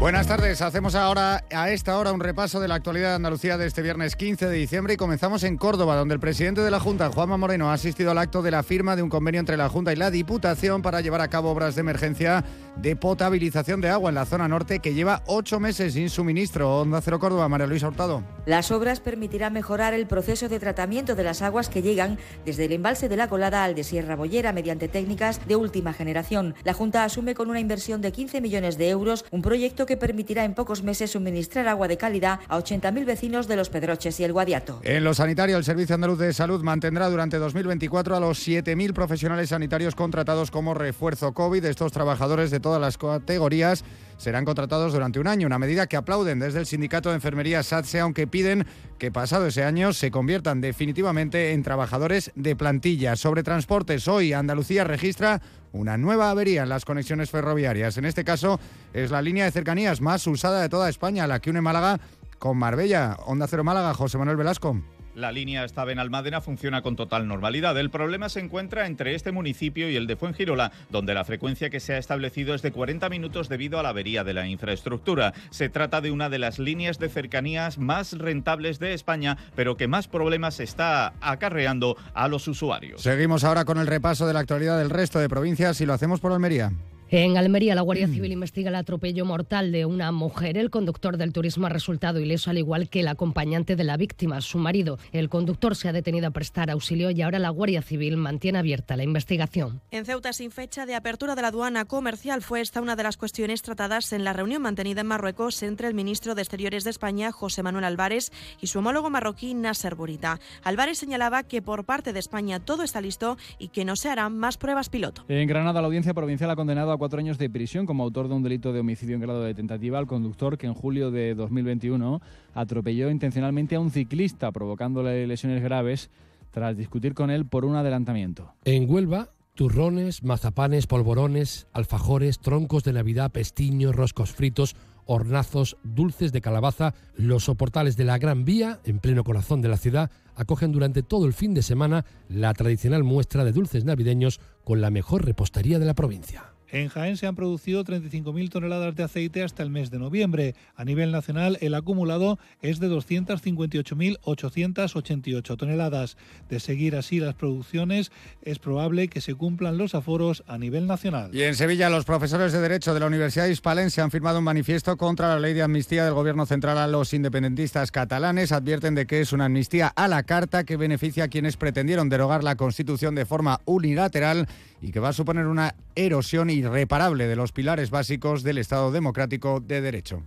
Buenas 0.03 0.27
tardes, 0.27 0.61
hacemos 0.63 0.97
ahora 0.97 1.45
a 1.53 1.71
esta 1.71 1.97
hora 1.97 2.11
un 2.11 2.19
repaso 2.19 2.59
de 2.59 2.67
la 2.67 2.75
actualidad 2.75 3.11
de 3.11 3.15
Andalucía 3.15 3.57
de 3.57 3.69
este 3.69 3.83
viernes 3.83 4.17
15 4.17 4.49
de 4.49 4.57
diciembre 4.57 4.95
y 4.95 4.97
comenzamos 4.97 5.45
en 5.45 5.57
Córdoba, 5.57 5.95
donde 5.95 6.15
el 6.15 6.19
presidente 6.19 6.61
de 6.61 6.73
la 6.73 6.81
Junta, 6.81 7.09
Juanma 7.09 7.37
Moreno, 7.37 7.71
ha 7.71 7.75
asistido 7.75 8.11
al 8.11 8.19
acto 8.19 8.43
de 8.43 8.51
la 8.51 8.65
firma 8.65 8.97
de 8.97 9.05
un 9.05 9.09
convenio 9.09 9.39
entre 9.39 9.57
la 9.57 9.69
Junta 9.69 9.93
y 9.93 9.97
la 9.97 10.11
Diputación 10.11 10.83
para 10.83 11.03
llevar 11.03 11.21
a 11.21 11.29
cabo 11.29 11.53
obras 11.53 11.77
de 11.77 11.83
emergencia 11.83 12.45
de 12.75 12.97
potabilización 12.97 13.81
de 13.81 13.91
agua 13.91 14.09
en 14.09 14.17
la 14.17 14.25
zona 14.25 14.49
norte 14.49 14.81
que 14.81 14.93
lleva 14.93 15.23
ocho 15.27 15.61
meses 15.61 15.93
sin 15.93 16.11
suministro. 16.11 16.81
Onda 16.81 17.01
Cero 17.01 17.21
Córdoba, 17.21 17.49
María 17.49 17.69
Luisa 17.69 17.87
Hurtado. 17.87 18.25
Las 18.45 18.73
obras 18.73 18.99
permitirán 18.99 19.53
mejorar 19.53 19.95
el 19.95 20.09
proceso 20.09 20.49
de 20.49 20.59
tratamiento 20.59 21.15
de 21.15 21.23
las 21.23 21.43
aguas 21.43 21.69
que 21.69 21.81
llegan 21.81 22.19
desde 22.45 22.65
el 22.65 22.73
embalse 22.73 23.09
de 23.09 23.17
la 23.17 23.29
Colada 23.29 23.63
al 23.63 23.77
de 23.77 23.85
Sierra 23.85 24.17
Bollera 24.17 24.53
mediante 24.53 24.89
técnicas 24.89 25.47
de 25.47 25.55
última 25.55 25.93
generación. 25.93 26.57
La 26.65 26.75
Junta 26.75 27.05
asume 27.05 27.37
con 27.37 27.51
una 27.51 27.61
inversión 27.61 28.01
de 28.01 28.11
15 28.11 28.41
millones 28.41 28.79
de 28.79 28.89
euros 28.89 29.25
un 29.31 29.43
proyecto 29.43 29.87
que 29.87 29.92
permitirá 29.97 30.45
en 30.45 30.55
pocos 30.55 30.83
meses 30.83 31.13
suministrar 31.13 31.69
agua 31.69 31.89
de 31.89 31.97
calidad 31.97 32.41
a 32.49 32.59
80.000 32.59 33.05
vecinos 33.05 33.49
de 33.49 33.57
Los 33.57 33.71
Pedroches 33.71 34.19
y 34.21 34.25
el 34.25 34.33
Guadiato. 34.33 34.81
En 34.83 35.05
lo 35.05 35.15
sanitario, 35.15 35.57
el 35.57 35.65
Servicio 35.65 35.95
Andaluz 35.95 36.19
de 36.19 36.33
Salud 36.33 36.63
mantendrá 36.63 37.09
durante 37.09 37.39
2024 37.39 38.17
a 38.17 38.21
los 38.21 38.47
7.000 38.47 38.93
profesionales 38.93 39.51
sanitarios 39.51 39.95
contratados 39.95 40.51
como 40.51 40.75
refuerzo 40.75 41.33
COVID. 41.33 41.65
Estos 41.65 41.93
trabajadores 41.93 42.51
de 42.51 42.61
todas 42.61 42.81
las 42.81 42.99
categorías 42.99 43.85
serán 44.23 44.45
contratados 44.45 44.93
durante 44.93 45.19
un 45.19 45.27
año, 45.27 45.49
una 45.49 45.59
medida 45.59 45.89
que 45.89 45.97
aplauden 45.97 46.39
desde 46.39 46.61
el 46.61 46.67
sindicato 46.67 47.09
de 47.09 47.17
enfermería 47.17 47.65
SATSE, 47.65 47.99
aunque 47.99 48.29
piden 48.29 48.65
que 48.97 49.11
pasado 49.11 49.49
ese 49.49 49.65
año 49.65 49.93
se 49.93 50.13
conviertan 50.13 50.61
definitivamente 50.61 51.53
en 51.53 51.65
trabajadores 51.65 52.31
de 52.37 52.55
plantilla. 52.55 53.17
Sobre 53.17 53.43
transportes, 53.43 54.07
hoy 54.07 54.33
Andalucía 54.33 54.85
registra 54.85 55.43
una 55.73 55.97
nueva 55.97 56.31
avería 56.31 56.63
en 56.63 56.69
las 56.69 56.85
conexiones 56.85 57.31
ferroviarias. 57.31 57.99
En 57.99 58.05
este 58.05 58.23
caso 58.23 58.61
es 58.93 59.11
la 59.11 59.23
línea 59.23 59.45
de 59.45 59.51
cercanías 59.51 60.01
más 60.01 60.25
usada 60.29 60.63
de 60.63 60.69
toda 60.69 60.89
España, 60.89 61.27
la 61.27 61.41
que 61.41 61.51
une 61.51 61.61
Málaga 61.61 61.99
con 62.39 62.57
Marbella. 62.57 63.17
Onda 63.27 63.49
Cero 63.49 63.65
Málaga, 63.65 63.93
José 63.93 64.19
Manuel 64.19 64.37
Velasco. 64.37 64.81
La 65.15 65.31
línea 65.31 65.63
hasta 65.63 65.85
Benalmádena 65.85 66.41
funciona 66.41 66.81
con 66.81 66.97
total 66.97 67.29
normalidad. 67.29 67.79
El 67.79 67.91
problema 67.91 68.31
se 68.31 68.41
encuentra 68.41 68.87
entre 68.87 69.15
este 69.15 69.31
municipio 69.31 69.91
y 69.91 69.97
el 69.97 70.07
de 70.07 70.17
Fuengirola, 70.17 70.73
donde 70.91 71.13
la 71.13 71.25
frecuencia 71.25 71.69
que 71.69 71.81
se 71.81 71.95
ha 71.95 71.99
establecido 71.99 72.55
es 72.55 72.63
de 72.63 72.73
40 72.73 73.09
minutos 73.11 73.49
debido 73.49 73.79
a 73.79 73.83
la 73.83 73.91
avería 73.91 74.25
de 74.25 74.33
la 74.33 74.47
infraestructura. 74.47 75.35
Se 75.51 75.69
trata 75.69 76.01
de 76.01 76.11
una 76.11 76.31
de 76.31 76.39
las 76.39 76.59
líneas 76.59 76.99
de 76.99 77.11
cercanías 77.11 77.77
más 77.77 78.13
rentables 78.13 78.79
de 78.79 78.95
España, 78.95 79.37
pero 79.55 79.77
que 79.77 79.87
más 79.87 80.09
problemas 80.09 80.61
está 80.61 81.13
acarreando 81.21 81.97
a 82.15 82.29
los 82.29 82.49
usuarios. 82.49 83.03
Seguimos 83.03 83.45
ahora 83.45 83.65
con 83.67 83.79
el 83.79 83.87
repaso 83.87 84.27
de 84.27 84.33
la 84.33 84.41
actualidad 84.41 84.79
del 84.79 84.91
resto 84.91 85.19
de 85.19 85.29
provincias 85.29 85.81
y 85.83 85.87
lo 85.87 85.93
hacemos 85.93 86.21
por 86.21 86.33
Almería. 86.33 86.73
En 87.15 87.37
Almería, 87.37 87.75
la 87.75 87.83
Guardia 87.83 88.09
Civil 88.09 88.33
investiga 88.33 88.71
el 88.71 88.75
atropello 88.75 89.27
mortal 89.27 89.71
de 89.71 89.85
una 89.85 90.11
mujer. 90.13 90.57
El 90.57 90.71
conductor 90.71 91.19
del 91.19 91.35
turismo 91.35 91.67
ha 91.67 91.69
resultado 91.69 92.21
ileso, 92.21 92.49
al 92.49 92.57
igual 92.57 92.89
que 92.89 93.01
el 93.01 93.09
acompañante 93.09 93.77
de 93.77 93.85
la 93.85 93.99
víctima, 93.99 94.41
su 94.41 94.57
marido. 94.57 94.99
El 95.13 95.29
conductor 95.29 95.77
se 95.77 95.91
ha 95.91 95.93
detenido 95.93 96.29
a 96.29 96.31
prestar 96.31 96.71
auxilio 96.71 97.11
y 97.11 97.21
ahora 97.21 97.39
la 97.39 97.51
Guardia 97.51 97.83
Civil 97.83 98.17
mantiene 98.17 98.61
abierta 98.61 98.97
la 98.97 99.05
investigación. 99.05 99.83
En 99.91 100.07
Ceuta, 100.07 100.33
sin 100.33 100.51
fecha 100.51 100.87
de 100.87 100.95
apertura 100.95 101.35
de 101.35 101.43
la 101.43 101.49
aduana 101.49 101.85
comercial, 101.85 102.41
fue 102.41 102.63
esta 102.63 102.81
una 102.81 102.97
de 102.97 103.03
las 103.03 103.19
cuestiones 103.19 103.61
tratadas 103.61 104.15
en 104.15 104.25
la 104.25 104.33
reunión 104.33 104.63
mantenida 104.63 105.03
en 105.03 105.09
Marruecos 105.09 105.63
entre 105.63 105.89
el 105.89 105.95
ministro 105.95 106.35
de 106.35 106.41
Exteriores 106.41 106.83
de 106.83 106.91
España, 106.93 107.31
José 107.31 107.63
Manuel 107.63 107.85
Álvarez, 107.85 108.33
y 108.59 108.69
su 108.69 108.79
homólogo 108.79 109.11
marroquí, 109.11 109.53
Nasser 109.53 109.97
Burita. 109.97 110.41
Álvarez 110.65 110.97
señalaba 110.97 111.43
que 111.43 111.61
por 111.61 111.85
parte 111.85 112.15
de 112.15 112.21
España 112.21 112.59
todo 112.59 112.83
está 112.83 113.03
listo 113.03 113.37
y 113.59 113.69
que 113.69 113.85
no 113.85 113.97
se 113.97 114.09
harán 114.09 114.39
más 114.39 114.57
pruebas 114.57 114.89
piloto. 114.89 115.27
En 115.29 115.47
Granada, 115.47 115.83
la 115.83 115.89
audiencia 115.89 116.15
provincial 116.15 116.51
ha 116.51 116.57
condenado 116.57 116.91
a 116.91 117.02
cuatro 117.03 117.19
años 117.19 117.37
de 117.37 117.51
prisión 117.51 117.85
como 117.85 118.05
autor 118.05 118.29
de 118.29 118.35
un 118.35 118.45
delito 118.45 118.73
de 118.73 118.79
homicidio 118.79 119.17
en 119.17 119.23
grado 119.23 119.43
de 119.43 119.55
tentativa 119.55 119.99
al 119.99 120.07
conductor 120.07 120.57
que 120.57 120.69
en 120.69 120.75
julio 120.75 121.11
de 121.11 121.35
2021 121.35 122.23
atropelló 122.55 123.11
intencionalmente 123.11 123.75
a 123.75 123.81
un 123.81 123.91
ciclista 123.91 124.53
provocándole 124.53 125.27
lesiones 125.27 125.65
graves 125.65 126.11
tras 126.53 126.77
discutir 126.77 127.15
con 127.15 127.33
él 127.33 127.45
por 127.45 127.65
un 127.65 127.75
adelantamiento. 127.75 128.55
En 128.65 128.89
Huelva, 128.89 129.31
turrones, 129.55 130.23
mazapanes, 130.23 130.87
polvorones, 130.87 131.67
alfajores, 131.73 132.39
troncos 132.39 132.85
de 132.85 132.93
Navidad, 132.93 133.33
pestiños, 133.33 133.97
roscos 133.97 134.31
fritos, 134.31 134.77
hornazos, 135.05 135.79
dulces 135.83 136.31
de 136.31 136.41
calabaza, 136.41 136.95
los 137.17 137.47
soportales 137.47 137.97
de 137.97 138.05
la 138.05 138.19
Gran 138.19 138.45
Vía, 138.45 138.79
en 138.85 139.01
pleno 139.01 139.25
corazón 139.25 139.61
de 139.61 139.71
la 139.71 139.77
ciudad, 139.77 140.13
acogen 140.37 140.71
durante 140.71 141.03
todo 141.03 141.27
el 141.27 141.33
fin 141.33 141.53
de 141.53 141.63
semana 141.63 142.05
la 142.29 142.55
tradicional 142.55 143.03
muestra 143.03 143.43
de 143.43 143.51
dulces 143.51 143.85
navideños 143.85 144.39
con 144.63 144.81
la 144.81 144.91
mejor 144.91 145.25
repostería 145.25 145.81
de 145.81 145.87
la 145.87 145.95
provincia. 145.95 146.52
En 146.73 146.89
Jaén 146.89 147.17
se 147.19 147.27
han 147.27 147.37
producido 147.37 147.85
35.000 147.85 148.49
toneladas 148.49 148.97
de 148.97 149.03
aceite 149.03 149.43
hasta 149.43 149.63
el 149.63 149.69
mes 149.69 149.91
de 149.91 149.99
noviembre. 149.99 150.55
A 150.75 150.87
nivel 150.87 151.13
nacional, 151.13 151.59
el 151.61 151.75
acumulado 151.75 152.39
es 152.63 152.81
de 152.81 152.89
258.888 152.89 155.57
toneladas. 155.59 156.17
De 156.49 156.61
seguir 156.61 156.97
así 156.97 157.21
las 157.21 157.35
producciones, 157.35 158.11
es 158.41 158.59
probable 158.59 159.09
que 159.09 159.21
se 159.21 159.35
cumplan 159.35 159.77
los 159.77 159.95
aforos 159.95 160.45
a 160.47 160.57
nivel 160.57 160.87
nacional. 160.87 161.29
Y 161.35 161.43
en 161.43 161.57
Sevilla, 161.57 161.91
los 161.91 162.07
profesores 162.07 162.55
de 162.55 162.61
Derecho 162.61 162.95
de 162.95 163.01
la 163.01 163.07
Universidad 163.07 163.49
Hispalense 163.49 164.01
han 164.01 164.11
firmado 164.11 164.39
un 164.39 164.45
manifiesto 164.45 164.97
contra 164.97 165.29
la 165.29 165.41
ley 165.41 165.53
de 165.53 165.61
amnistía 165.61 166.07
del 166.07 166.15
Gobierno 166.15 166.47
central 166.47 166.79
a 166.79 166.87
los 166.87 167.13
independentistas 167.13 167.93
catalanes. 167.93 168.51
Advierten 168.51 168.95
de 168.95 169.07
que 169.07 169.21
es 169.21 169.35
una 169.35 169.45
amnistía 169.45 169.89
a 169.89 170.09
la 170.09 170.23
carta 170.23 170.65
que 170.65 170.79
beneficia 170.79 171.25
a 171.25 171.29
quienes 171.29 171.59
pretendieron 171.59 172.09
derogar 172.09 172.43
la 172.43 172.57
Constitución 172.57 173.15
de 173.15 173.27
forma 173.27 173.61
unilateral 173.67 174.49
y 174.81 174.91
que 174.91 175.01
va 175.01 175.11
a 175.11 175.13
suponer 175.13 175.47
una 175.47 175.75
erosión 175.95 176.49
irreparable 176.63 177.27
de 177.27 177.37
los 177.37 177.53
pilares 177.53 177.91
básicos 177.91 178.43
del 178.43 178.59
Estado 178.59 178.93
democrático 178.93 179.61
de 179.61 179.81
derecho. 179.81 180.23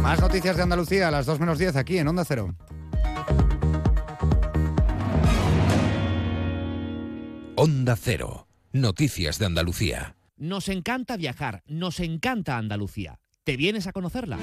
Más 0.00 0.20
noticias 0.20 0.56
de 0.56 0.62
Andalucía 0.62 1.08
a 1.08 1.10
las 1.10 1.26
2 1.26 1.40
menos 1.40 1.58
10 1.58 1.76
aquí 1.76 1.98
en 1.98 2.08
Onda 2.08 2.24
Cero. 2.24 2.54
Onda 7.56 7.96
Cero. 7.96 8.48
Noticias 8.72 9.38
de 9.38 9.46
Andalucía. 9.46 10.16
Nos 10.36 10.68
encanta 10.68 11.16
viajar, 11.16 11.62
nos 11.66 12.00
encanta 12.00 12.58
Andalucía. 12.58 13.20
¿Te 13.44 13.56
vienes 13.56 13.86
a 13.86 13.92
conocerla? 13.92 14.38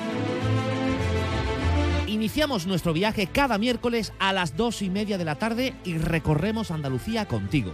Iniciamos 2.08 2.68
nuestro 2.68 2.94
viaje 2.94 3.28
cada 3.28 3.58
miércoles 3.58 4.14
a 4.20 4.32
las 4.34 4.56
dos 4.56 4.82
y 4.82 4.90
media 4.90 5.18
de 5.18 5.26
la 5.26 5.36
tarde 5.36 5.74
y 5.84 5.98
recorremos 5.98 6.72
Andalucía 6.72 7.26
contigo. 7.28 7.74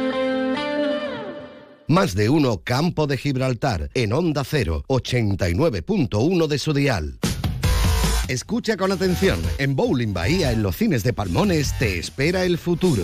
Más 1.91 2.15
de 2.15 2.29
uno 2.29 2.61
Campo 2.63 3.05
de 3.05 3.17
Gibraltar 3.17 3.89
en 3.95 4.13
Onda 4.13 4.45
0, 4.45 4.85
89.1 4.87 6.47
de 6.47 6.57
su 6.57 6.71
dial. 6.71 7.19
Escucha 8.29 8.77
con 8.77 8.93
atención. 8.93 9.41
En 9.57 9.75
Bowling 9.75 10.13
Bahía, 10.13 10.53
en 10.53 10.63
los 10.63 10.77
cines 10.77 11.03
de 11.03 11.11
Palmones, 11.11 11.77
te 11.79 11.99
espera 11.99 12.45
el 12.45 12.57
futuro. 12.57 13.03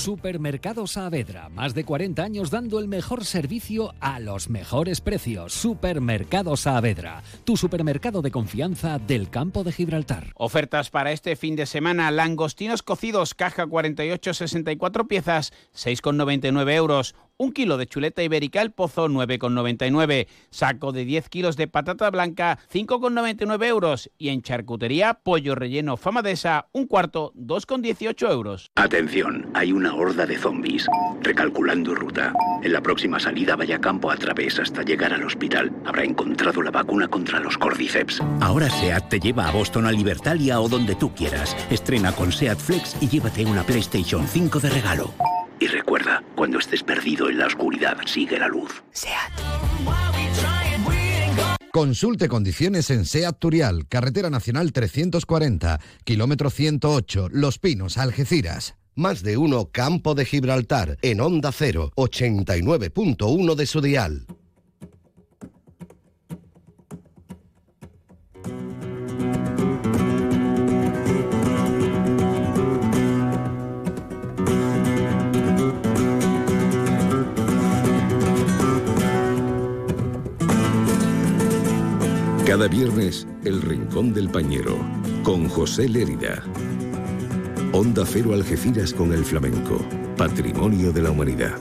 Supermercado 0.00 0.86
Saavedra, 0.86 1.50
más 1.50 1.74
de 1.74 1.84
40 1.84 2.22
años 2.22 2.50
dando 2.50 2.78
el 2.78 2.88
mejor 2.88 3.26
servicio 3.26 3.92
a 4.00 4.18
los 4.18 4.48
mejores 4.48 5.02
precios. 5.02 5.52
Supermercado 5.52 6.56
Saavedra, 6.56 7.22
tu 7.44 7.58
supermercado 7.58 8.22
de 8.22 8.30
confianza 8.30 8.98
del 8.98 9.28
campo 9.28 9.62
de 9.62 9.72
Gibraltar. 9.72 10.32
Ofertas 10.36 10.88
para 10.88 11.12
este 11.12 11.36
fin 11.36 11.54
de 11.54 11.66
semana: 11.66 12.10
langostinos 12.10 12.82
cocidos, 12.82 13.34
caja 13.34 13.66
48, 13.66 14.32
64 14.32 15.06
piezas, 15.06 15.52
6,99 15.74 16.72
euros. 16.72 17.14
Un 17.40 17.52
kilo 17.52 17.78
de 17.78 17.86
chuleta 17.86 18.22
ibérica 18.22 18.60
el 18.60 18.70
pozo, 18.70 19.08
9,99. 19.08 20.28
Saco 20.50 20.92
de 20.92 21.06
10 21.06 21.30
kilos 21.30 21.56
de 21.56 21.68
patata 21.68 22.10
blanca, 22.10 22.58
5,99 22.70 23.64
euros. 23.64 24.10
Y 24.18 24.28
en 24.28 24.42
charcutería, 24.42 25.14
pollo 25.14 25.54
relleno 25.54 25.96
famadesa, 25.96 26.68
un 26.72 26.86
cuarto, 26.86 27.32
2,18 27.36 28.30
euros. 28.30 28.70
Atención, 28.74 29.50
hay 29.54 29.72
una 29.72 29.94
horda 29.94 30.26
de 30.26 30.36
zombies. 30.36 30.86
Recalculando 31.22 31.94
ruta. 31.94 32.34
En 32.62 32.74
la 32.74 32.82
próxima 32.82 33.18
salida 33.18 33.56
vaya 33.56 33.80
campo 33.80 34.10
a 34.10 34.18
través 34.18 34.58
hasta 34.58 34.82
llegar 34.82 35.14
al 35.14 35.24
hospital. 35.24 35.72
Habrá 35.86 36.04
encontrado 36.04 36.60
la 36.60 36.70
vacuna 36.70 37.08
contra 37.08 37.40
los 37.40 37.56
cordyceps. 37.56 38.20
Ahora 38.42 38.68
SEAT 38.68 39.08
te 39.08 39.18
lleva 39.18 39.48
a 39.48 39.52
Boston, 39.52 39.86
a 39.86 39.92
Libertalia 39.92 40.60
o 40.60 40.68
donde 40.68 40.94
tú 40.94 41.14
quieras. 41.14 41.56
Estrena 41.70 42.12
con 42.12 42.32
SEAT 42.32 42.58
Flex 42.58 42.98
y 43.00 43.08
llévate 43.08 43.46
una 43.46 43.62
PlayStation 43.62 44.28
5 44.28 44.60
de 44.60 44.68
regalo. 44.68 45.14
Y 45.60 45.66
recuerda, 45.66 46.24
cuando 46.34 46.58
estés 46.58 46.82
perdido 46.82 47.28
en 47.28 47.38
la 47.38 47.46
oscuridad, 47.46 47.98
sigue 48.06 48.38
la 48.38 48.48
luz. 48.48 48.82
SEAT. 48.92 49.32
Consulte 51.72 52.28
condiciones 52.28 52.90
en 52.90 53.04
SEAT 53.04 53.38
Turial, 53.38 53.86
Carretera 53.86 54.28
Nacional 54.28 54.72
340, 54.72 55.78
kilómetro 56.02 56.50
108, 56.50 57.28
Los 57.30 57.58
Pinos, 57.58 57.96
Algeciras. 57.96 58.74
Más 58.96 59.22
de 59.22 59.36
uno 59.36 59.70
Campo 59.70 60.16
de 60.16 60.24
Gibraltar, 60.24 60.98
en 61.02 61.20
Onda 61.20 61.52
0, 61.52 61.92
89.1 61.94 63.54
de 63.54 63.66
su 63.66 63.80
dial. 63.80 64.26
Cada 82.50 82.66
viernes, 82.66 83.28
El 83.44 83.62
Rincón 83.62 84.12
del 84.12 84.28
Pañero, 84.28 84.76
con 85.22 85.48
José 85.48 85.88
Lérida. 85.88 86.42
Onda 87.72 88.02
Cero 88.04 88.34
Algeciras 88.34 88.92
con 88.92 89.12
el 89.12 89.24
flamenco, 89.24 89.78
patrimonio 90.16 90.92
de 90.92 91.00
la 91.00 91.12
humanidad. 91.12 91.56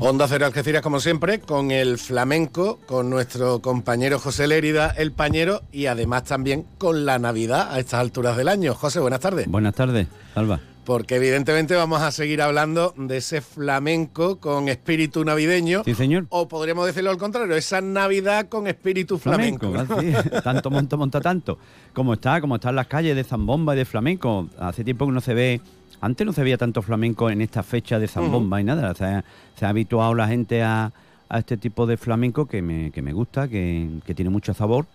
Onda 0.00 0.26
Cero 0.26 0.46
Algeciras, 0.46 0.82
como 0.82 0.98
siempre, 0.98 1.38
con 1.38 1.70
el 1.70 1.98
flamenco, 1.98 2.80
con 2.84 3.08
nuestro 3.08 3.62
compañero 3.62 4.18
José 4.18 4.48
Lérida, 4.48 4.88
el 4.88 5.12
pañero, 5.12 5.62
y 5.70 5.86
además 5.86 6.24
también 6.24 6.66
con 6.78 7.06
la 7.06 7.20
Navidad 7.20 7.72
a 7.72 7.78
estas 7.78 8.00
alturas 8.00 8.36
del 8.36 8.48
año. 8.48 8.74
José, 8.74 8.98
buenas 8.98 9.20
tardes. 9.20 9.46
Buenas 9.46 9.76
tardes, 9.76 10.08
Alba. 10.34 10.58
Porque 10.88 11.16
evidentemente 11.16 11.74
vamos 11.74 12.00
a 12.00 12.10
seguir 12.10 12.40
hablando 12.40 12.94
de 12.96 13.18
ese 13.18 13.42
flamenco 13.42 14.40
con 14.40 14.70
espíritu 14.70 15.22
navideño. 15.22 15.82
Sí, 15.84 15.94
señor. 15.94 16.24
O 16.30 16.48
podríamos 16.48 16.86
decirlo 16.86 17.10
al 17.10 17.18
contrario, 17.18 17.54
esa 17.56 17.82
Navidad 17.82 18.48
con 18.48 18.66
espíritu 18.66 19.18
flamenco. 19.18 19.70
tanto 20.42 20.70
monta, 20.70 20.96
monta 20.96 21.20
tanto. 21.20 21.58
Como 21.92 22.14
está, 22.14 22.40
como 22.40 22.54
están 22.54 22.74
las 22.74 22.86
calles 22.86 23.14
de 23.14 23.22
Zambomba 23.22 23.74
y 23.74 23.76
de 23.76 23.84
flamenco. 23.84 24.48
Hace 24.58 24.82
tiempo 24.82 25.04
que 25.04 25.12
no 25.12 25.20
se 25.20 25.34
ve 25.34 25.60
antes 26.00 26.26
no 26.26 26.32
se 26.32 26.42
veía 26.42 26.56
tanto 26.56 26.80
flamenco 26.80 27.28
en 27.28 27.42
esta 27.42 27.62
fecha 27.62 27.98
de 27.98 28.08
zambomba 28.08 28.58
y 28.58 28.64
nada. 28.64 28.94
Se 28.94 29.04
ha, 29.04 29.24
se 29.56 29.66
ha 29.66 29.68
habituado 29.68 30.14
la 30.14 30.26
gente 30.26 30.62
a, 30.62 30.90
a 31.28 31.38
este 31.38 31.58
tipo 31.58 31.86
de 31.86 31.98
flamenco 31.98 32.46
que 32.46 32.62
me, 32.62 32.92
que 32.92 33.02
me 33.02 33.12
gusta, 33.12 33.46
que, 33.46 33.90
que 34.06 34.14
tiene 34.14 34.30
mucho 34.30 34.54
sabor 34.54 34.86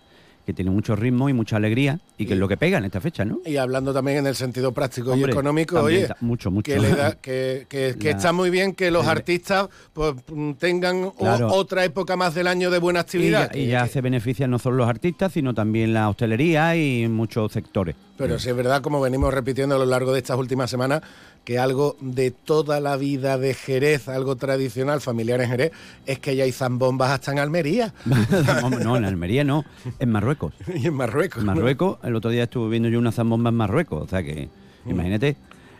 que 0.44 0.52
tiene 0.52 0.70
mucho 0.70 0.94
ritmo 0.96 1.28
y 1.28 1.32
mucha 1.32 1.56
alegría 1.56 1.98
y 2.18 2.26
que 2.26 2.34
es 2.34 2.38
lo 2.38 2.46
que 2.48 2.56
pega 2.56 2.78
en 2.78 2.84
esta 2.84 3.00
fecha, 3.00 3.24
¿no? 3.24 3.40
Y 3.46 3.56
hablando 3.56 3.92
también 3.92 4.18
en 4.18 4.26
el 4.26 4.34
sentido 4.36 4.72
práctico 4.72 5.12
Hombre, 5.12 5.30
y 5.30 5.32
económico, 5.32 5.80
oye, 5.80 6.08
mucho, 6.20 6.50
mucho. 6.50 6.72
que, 6.72 6.78
le 6.78 6.90
da- 6.94 7.14
que, 7.22 7.66
que- 7.68 7.96
que 7.98 8.10
La- 8.10 8.16
está 8.16 8.32
muy 8.32 8.50
bien 8.50 8.74
que 8.74 8.90
los 8.90 9.04
el- 9.04 9.10
artistas 9.10 9.68
pues, 9.92 10.14
tengan 10.58 11.04
o- 11.04 11.14
otra 11.52 11.84
época 11.84 12.16
más 12.16 12.34
del 12.34 12.46
año 12.46 12.70
de 12.70 12.78
buena 12.78 13.00
Y 13.00 13.02
actividad. 13.02 13.50
ya, 13.52 13.58
y 13.58 13.66
ya 13.68 13.86
se 13.88 14.00
benefician 14.00 14.50
no 14.50 14.58
solo 14.58 14.76
los 14.76 14.88
artistas, 14.88 15.32
sino 15.32 15.54
también 15.54 15.92
la 15.94 16.08
hostelería 16.08 16.76
y 16.76 17.08
muchos 17.08 17.52
sectores. 17.52 17.96
Pero 18.16 18.38
sí 18.38 18.48
es 18.48 18.54
verdad, 18.56 18.80
como 18.80 19.00
venimos 19.00 19.34
repitiendo 19.34 19.74
a 19.74 19.78
lo 19.78 19.86
largo 19.86 20.12
de 20.12 20.18
estas 20.20 20.38
últimas 20.38 20.70
semanas, 20.70 21.02
que 21.44 21.58
algo 21.58 21.96
de 22.00 22.30
toda 22.30 22.78
la 22.80 22.96
vida 22.96 23.38
de 23.38 23.54
Jerez, 23.54 24.08
algo 24.08 24.36
tradicional, 24.36 25.00
familiar 25.00 25.40
en 25.40 25.50
Jerez, 25.50 25.72
es 26.06 26.20
que 26.20 26.36
ya 26.36 26.44
hay 26.44 26.52
zambombas 26.52 27.10
hasta 27.10 27.32
en 27.32 27.40
Almería 27.40 27.92
no, 28.84 28.96
en 28.96 29.04
Almería 29.04 29.42
no, 29.42 29.64
en 29.98 30.10
Marruecos. 30.10 30.54
y 30.74 30.86
en 30.86 30.94
Marruecos. 30.94 31.40
En 31.40 31.46
Marruecos, 31.46 31.98
el 32.04 32.14
otro 32.14 32.30
día 32.30 32.44
estuve 32.44 32.70
viendo 32.70 32.88
yo 32.88 32.98
una 33.00 33.10
zambomba 33.12 33.50
en 33.50 33.56
Marruecos, 33.56 34.02
o 34.04 34.06
sea 34.08 34.22
que, 34.22 34.48
Mm. 34.84 34.90
imagínate. 34.90 35.36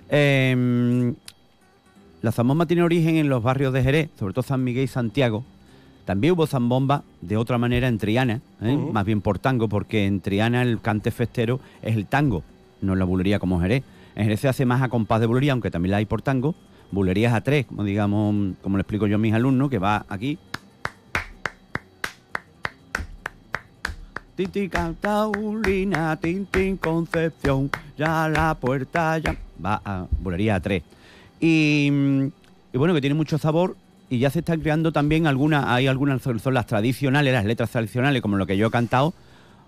Eh, 0.08 1.12
la 2.22 2.32
zambomba 2.32 2.64
tiene 2.66 2.82
origen 2.82 3.16
en 3.16 3.28
los 3.28 3.42
barrios 3.42 3.72
de 3.74 3.82
Jerez, 3.82 4.08
sobre 4.18 4.32
todo 4.32 4.42
San 4.42 4.64
Miguel 4.64 4.84
y 4.84 4.88
Santiago. 4.88 5.44
También 6.04 6.34
hubo 6.34 6.46
zambomba 6.46 7.02
de 7.20 7.36
otra 7.36 7.56
manera 7.56 7.88
en 7.88 7.98
Triana, 7.98 8.40
¿eh? 8.60 8.76
Más 8.76 9.04
bien 9.04 9.20
por 9.20 9.38
tango, 9.38 9.68
porque 9.68 10.06
en 10.06 10.20
Triana 10.20 10.62
el 10.62 10.80
cante 10.80 11.10
festero 11.10 11.60
es 11.82 11.96
el 11.96 12.06
tango, 12.06 12.42
no 12.82 12.94
la 12.94 13.04
bulería 13.04 13.38
como 13.38 13.60
Jerez. 13.60 13.82
En 14.14 14.24
Jerez 14.24 14.40
se 14.40 14.48
hace 14.48 14.66
más 14.66 14.82
a 14.82 14.88
compás 14.88 15.20
de 15.20 15.26
bulería, 15.26 15.52
aunque 15.52 15.70
también 15.70 15.92
la 15.92 15.96
hay 15.98 16.06
por 16.06 16.20
tango. 16.20 16.54
Bulerías 16.90 17.32
a 17.32 17.40
tres, 17.40 17.66
como 17.66 17.84
digamos, 17.84 18.54
como 18.62 18.76
le 18.76 18.82
explico 18.82 19.06
yo 19.06 19.16
a 19.16 19.18
mis 19.18 19.32
alumnos, 19.32 19.70
que 19.70 19.78
va 19.78 20.04
aquí, 20.08 20.38
Titi 24.36 24.68
Cantaulina, 24.68 26.16
Tintín 26.16 26.76
Concepción, 26.76 27.70
ya 27.96 28.28
la 28.28 28.54
puerta 28.56 29.16
ya 29.18 29.36
va 29.64 29.80
a 29.84 30.06
bulería 30.20 30.56
a 30.56 30.60
tres. 30.60 30.82
Y, 31.40 31.88
mm, 31.90 32.26
y 32.72 32.78
bueno, 32.78 32.94
que 32.94 33.00
tiene 33.00 33.14
mucho 33.14 33.38
sabor 33.38 33.76
y 34.14 34.18
ya 34.18 34.30
se 34.30 34.38
están 34.40 34.60
creando 34.60 34.92
también 34.92 35.26
algunas, 35.26 35.64
hay 35.66 35.86
algunas 35.86 36.22
son 36.22 36.54
las 36.54 36.66
tradicionales, 36.66 37.32
las 37.32 37.44
letras 37.44 37.70
tradicionales, 37.70 38.22
como 38.22 38.36
lo 38.36 38.46
que 38.46 38.56
yo 38.56 38.66
he 38.66 38.70
cantado, 38.70 39.14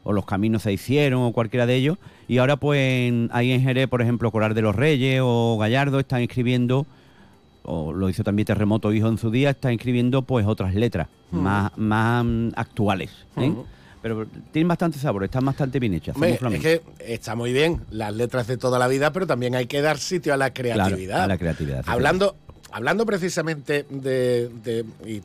o 0.04 0.12
los 0.12 0.24
caminos 0.24 0.62
se 0.62 0.72
hicieron, 0.72 1.22
o 1.22 1.32
cualquiera 1.32 1.66
de 1.66 1.74
ellos. 1.74 1.98
Y 2.28 2.38
ahora 2.38 2.56
pues 2.56 3.12
ahí 3.32 3.52
en 3.52 3.62
Jerez, 3.62 3.88
por 3.88 4.02
ejemplo, 4.02 4.30
Corar 4.30 4.54
de 4.54 4.62
los 4.62 4.74
Reyes 4.74 5.20
o 5.22 5.58
Gallardo 5.58 5.98
están 6.00 6.22
escribiendo 6.22 6.86
o 7.68 7.92
lo 7.92 8.08
hizo 8.08 8.22
también 8.22 8.46
Terremoto 8.46 8.92
Hijo 8.92 9.08
en 9.08 9.18
su 9.18 9.30
día, 9.32 9.50
está 9.50 9.72
escribiendo 9.72 10.22
pues 10.22 10.46
otras 10.46 10.74
letras 10.74 11.08
Mm. 11.32 11.38
más, 11.38 11.76
más 11.76 12.24
mm, 12.24 12.48
actuales. 12.54 13.10
¿eh? 13.36 13.48
Ujú. 13.48 13.66
Pero 14.00 14.24
tienen 14.52 14.68
bastante 14.68 14.96
sabor, 15.00 15.24
están 15.24 15.44
bastante 15.44 15.80
bien 15.80 15.94
hechas. 15.94 16.14
Es 16.22 16.38
que 16.60 16.80
está 17.00 17.34
muy 17.34 17.52
bien 17.52 17.80
las 17.90 18.14
letras 18.14 18.46
de 18.46 18.56
toda 18.56 18.78
la 18.78 18.86
vida, 18.86 19.12
pero 19.12 19.26
también 19.26 19.56
hay 19.56 19.66
que 19.66 19.80
dar 19.80 19.98
sitio 19.98 20.32
a 20.32 20.36
la 20.36 20.50
Claro, 20.50 20.74
creatividad. 20.84 21.24
a 21.24 21.26
la 21.26 21.36
creatividad. 21.36 21.82
Hablando, 21.88 22.36
hablando 22.76 23.06
precisamente 23.06 23.86
de, 23.88 24.50
de- 24.62 24.84
y 25.06 25.22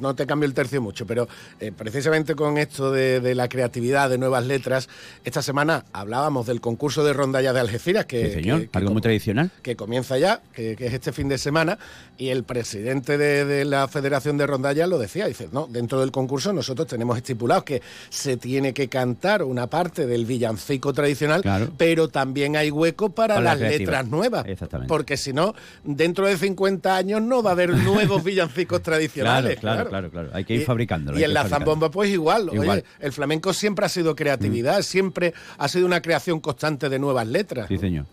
no 0.00 0.14
te 0.14 0.26
cambio 0.26 0.46
el 0.46 0.52
tercio 0.52 0.82
mucho, 0.82 1.06
pero 1.06 1.26
eh, 1.58 1.72
precisamente 1.74 2.34
con 2.34 2.58
esto 2.58 2.92
de, 2.92 3.20
de 3.20 3.34
la 3.34 3.48
creatividad, 3.48 4.10
de 4.10 4.18
nuevas 4.18 4.44
letras, 4.44 4.88
esta 5.24 5.40
semana 5.40 5.86
hablábamos 5.94 6.46
del 6.46 6.60
concurso 6.60 7.02
de 7.02 7.14
rondalla 7.14 7.54
de 7.54 7.60
Algeciras, 7.60 8.04
que, 8.04 8.26
Sí, 8.26 8.32
señor, 8.34 8.60
que- 8.60 8.68
que 8.68 8.78
algo 8.78 8.92
muy 8.92 9.00
tradicional. 9.00 9.50
que 9.62 9.76
comienza 9.76 10.18
ya, 10.18 10.42
que, 10.52 10.72
es 10.78 10.92
este 10.92 11.12
fin 11.12 11.28
de 11.30 11.38
semana, 11.38 11.78
y 12.18 12.28
el 12.28 12.44
presidente 12.44 13.16
de, 13.16 13.46
de 13.46 13.64
la 13.64 13.88
Federación 13.88 14.36
de 14.36 14.46
Rondalla 14.46 14.86
lo 14.86 14.98
decía, 14.98 15.26
dice, 15.26 15.48
no, 15.52 15.66
dentro 15.70 16.00
del 16.00 16.10
concurso 16.12 16.52
nosotros 16.52 16.86
tenemos 16.86 17.16
estipulado 17.16 17.64
que 17.64 17.80
se 18.10 18.36
tiene 18.36 18.74
que 18.74 18.88
cantar 18.88 19.42
una 19.42 19.68
parte 19.68 20.06
del 20.06 20.26
villancico 20.26 20.92
tradicional, 20.92 21.40
Claro. 21.40 21.70
pero 21.78 22.08
también 22.08 22.56
hay 22.56 22.70
hueco 22.70 23.08
para, 23.08 23.36
Para 23.36 23.54
la 23.54 23.56
las 23.56 23.78
letras 23.78 24.06
nuevas, 24.06 24.44
Exactamente. 24.46 24.88
porque 24.88 25.16
si 25.16 25.32
no, 25.32 25.54
dentro 25.82 26.26
de 26.26 26.36
50 26.36 26.89
años 26.96 27.22
no 27.22 27.42
va 27.42 27.50
a 27.50 27.52
haber 27.54 27.70
nuevos 27.70 28.22
villancicos 28.24 28.82
tradicionales. 28.82 29.58
Claro, 29.58 29.88
claro, 29.88 30.10
claro, 30.10 30.10
claro. 30.10 30.30
Hay 30.34 30.44
que 30.44 30.54
ir 30.54 30.64
fabricándolo, 30.64 31.18
Y 31.18 31.24
en 31.24 31.32
la 31.34 31.44
zambomba, 31.48 31.90
pues 31.90 32.10
igual. 32.10 32.48
Oye, 32.50 32.60
Igual. 32.62 32.84
Mm. 33.00 33.04
el 33.04 33.12
flamenco 33.12 33.52
siempre 33.52 33.86
ha 33.86 33.88
sido 33.88 34.14
creatividad, 34.14 34.82
siempre 34.82 35.32
ha 35.58 35.68
sido 35.68 35.86
una 35.86 36.02
creación 36.02 36.40
constante 36.40 36.88
de 36.88 36.98
nuevas 36.98 37.26
letras. 37.26 37.68
Sí, 37.68 37.78
señor. 37.78 38.06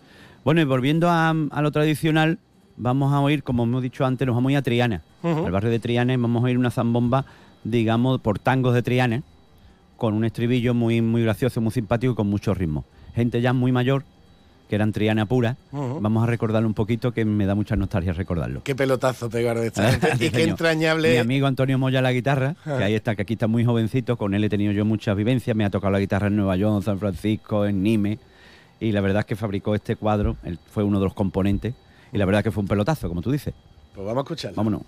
Bueno, 0.43 0.61
y 0.61 0.63
volviendo 0.65 1.09
a, 1.09 1.29
a 1.29 1.61
lo 1.61 1.71
tradicional, 1.71 2.39
vamos 2.77 3.11
a 3.13 3.19
oír, 3.19 3.43
como 3.43 3.63
hemos 3.63 3.81
dicho 3.83 4.05
antes, 4.05 4.25
nos 4.25 4.35
vamos 4.35 4.49
a 4.49 4.51
ir 4.53 4.57
a 4.57 4.61
Triana. 4.61 5.01
Ujú. 5.23 5.45
Al 5.45 5.51
barrio 5.51 5.69
de 5.71 5.79
Triana 5.79 6.13
y 6.13 6.17
vamos 6.17 6.41
a 6.41 6.45
oír 6.45 6.57
una 6.57 6.71
zambomba, 6.71 7.25
digamos, 7.63 8.21
por 8.21 8.39
tangos 8.39 8.73
de 8.73 8.83
Triana, 8.83 9.23
con 9.97 10.13
un 10.13 10.23
estribillo 10.25 10.73
muy, 10.73 11.01
muy 11.01 11.23
gracioso, 11.23 11.59
muy 11.59 11.71
simpático 11.71 12.13
y 12.13 12.15
con 12.15 12.27
mucho 12.27 12.53
ritmo. 12.53 12.85
Gente 13.15 13.41
ya 13.41 13.51
muy 13.51 13.71
mayor, 13.71 14.03
que 14.69 14.75
eran 14.75 14.91
Triana 14.91 15.25
pura. 15.25 15.55
Vamos 15.71 16.23
a 16.23 16.25
recordarlo 16.27 16.67
un 16.67 16.73
poquito, 16.73 17.11
que 17.13 17.23
me 17.25 17.45
da 17.45 17.55
mucha 17.55 17.75
nostalgia 17.75 18.13
recordarlo. 18.13 18.61
Qué 18.63 18.75
pelotazo 18.75 19.29
pegar 19.29 19.59
de 19.59 19.67
esta 19.67 19.91
gente. 19.93 20.25
Y 20.25 20.29
qué 20.29 20.43
entrañable. 20.43 21.11
Mi 21.11 21.17
amigo 21.17 21.47
Antonio 21.47 21.77
Moya 21.77 22.01
la 22.01 22.11
guitarra, 22.11 22.55
Ah. 22.65 22.75
que 22.77 22.83
ahí 22.83 22.93
está, 22.95 23.15
que 23.15 23.21
aquí 23.21 23.33
está 23.33 23.47
muy 23.47 23.63
jovencito, 23.65 24.17
con 24.17 24.33
él 24.33 24.43
he 24.43 24.49
tenido 24.49 24.71
yo 24.73 24.83
muchas 24.85 25.15
vivencias, 25.15 25.55
me 25.55 25.63
ha 25.65 25.69
tocado 25.69 25.91
la 25.91 25.99
guitarra 25.99 26.27
en 26.27 26.35
Nueva 26.35 26.55
York, 26.57 26.75
en 26.77 26.83
San 26.83 26.99
Francisco, 26.99 27.65
en 27.65 27.81
Nime, 27.83 28.19
y 28.79 28.91
la 28.91 29.01
verdad 29.01 29.21
es 29.21 29.25
que 29.25 29.35
fabricó 29.35 29.73
este 29.75 29.95
cuadro, 29.95 30.35
él 30.43 30.59
fue 30.71 30.83
uno 30.83 30.99
de 30.99 31.05
los 31.05 31.13
componentes, 31.13 31.73
y 32.11 32.17
la 32.17 32.25
verdad 32.25 32.39
es 32.39 32.43
que 32.45 32.51
fue 32.51 32.61
un 32.61 32.67
pelotazo, 32.67 33.07
como 33.07 33.21
tú 33.21 33.31
dices. 33.31 33.53
Pues 33.95 34.05
vamos 34.05 34.21
a 34.21 34.23
escucharlo. 34.25 34.55
Vámonos. 34.57 34.81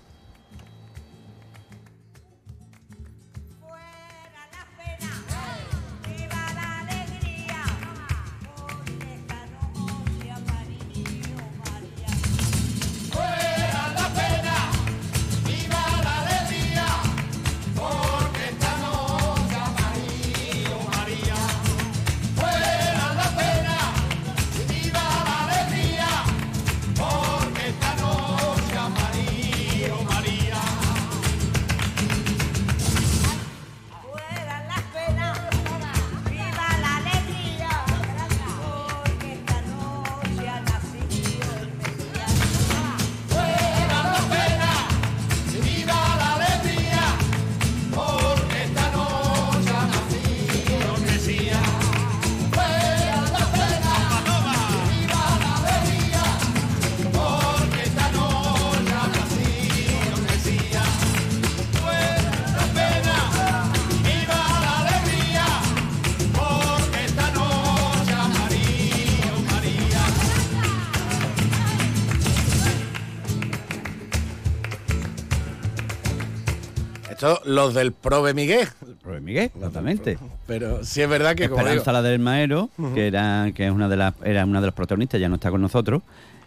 Esto, 77.28 77.42
los 77.46 77.74
del 77.74 77.92
Prove 77.92 78.34
Miguel. 78.34 78.66
Prove 79.04 79.20
Miguel, 79.20 79.52
exactamente. 79.54 80.18
Pero 80.48 80.86
sí 80.86 81.02
es 81.02 81.10
verdad 81.10 81.36
que 81.36 81.50
como 81.50 81.60
Esperanza 81.60 81.92
digo, 81.92 82.02
la 82.02 82.02
del 82.10 82.20
Maero, 82.20 82.70
que 82.94 83.08
era 83.08 83.52
que 83.54 83.66
es 83.66 83.72
una 83.72 83.90
de 83.90 83.98
las 83.98 84.14
era 84.24 84.46
una 84.46 84.62
de 84.62 84.68
los 84.68 84.74
protagonistas, 84.74 85.20
ya 85.20 85.28
no 85.28 85.36
está 85.36 85.52
con 85.52 85.62
nosotros, 85.62 86.02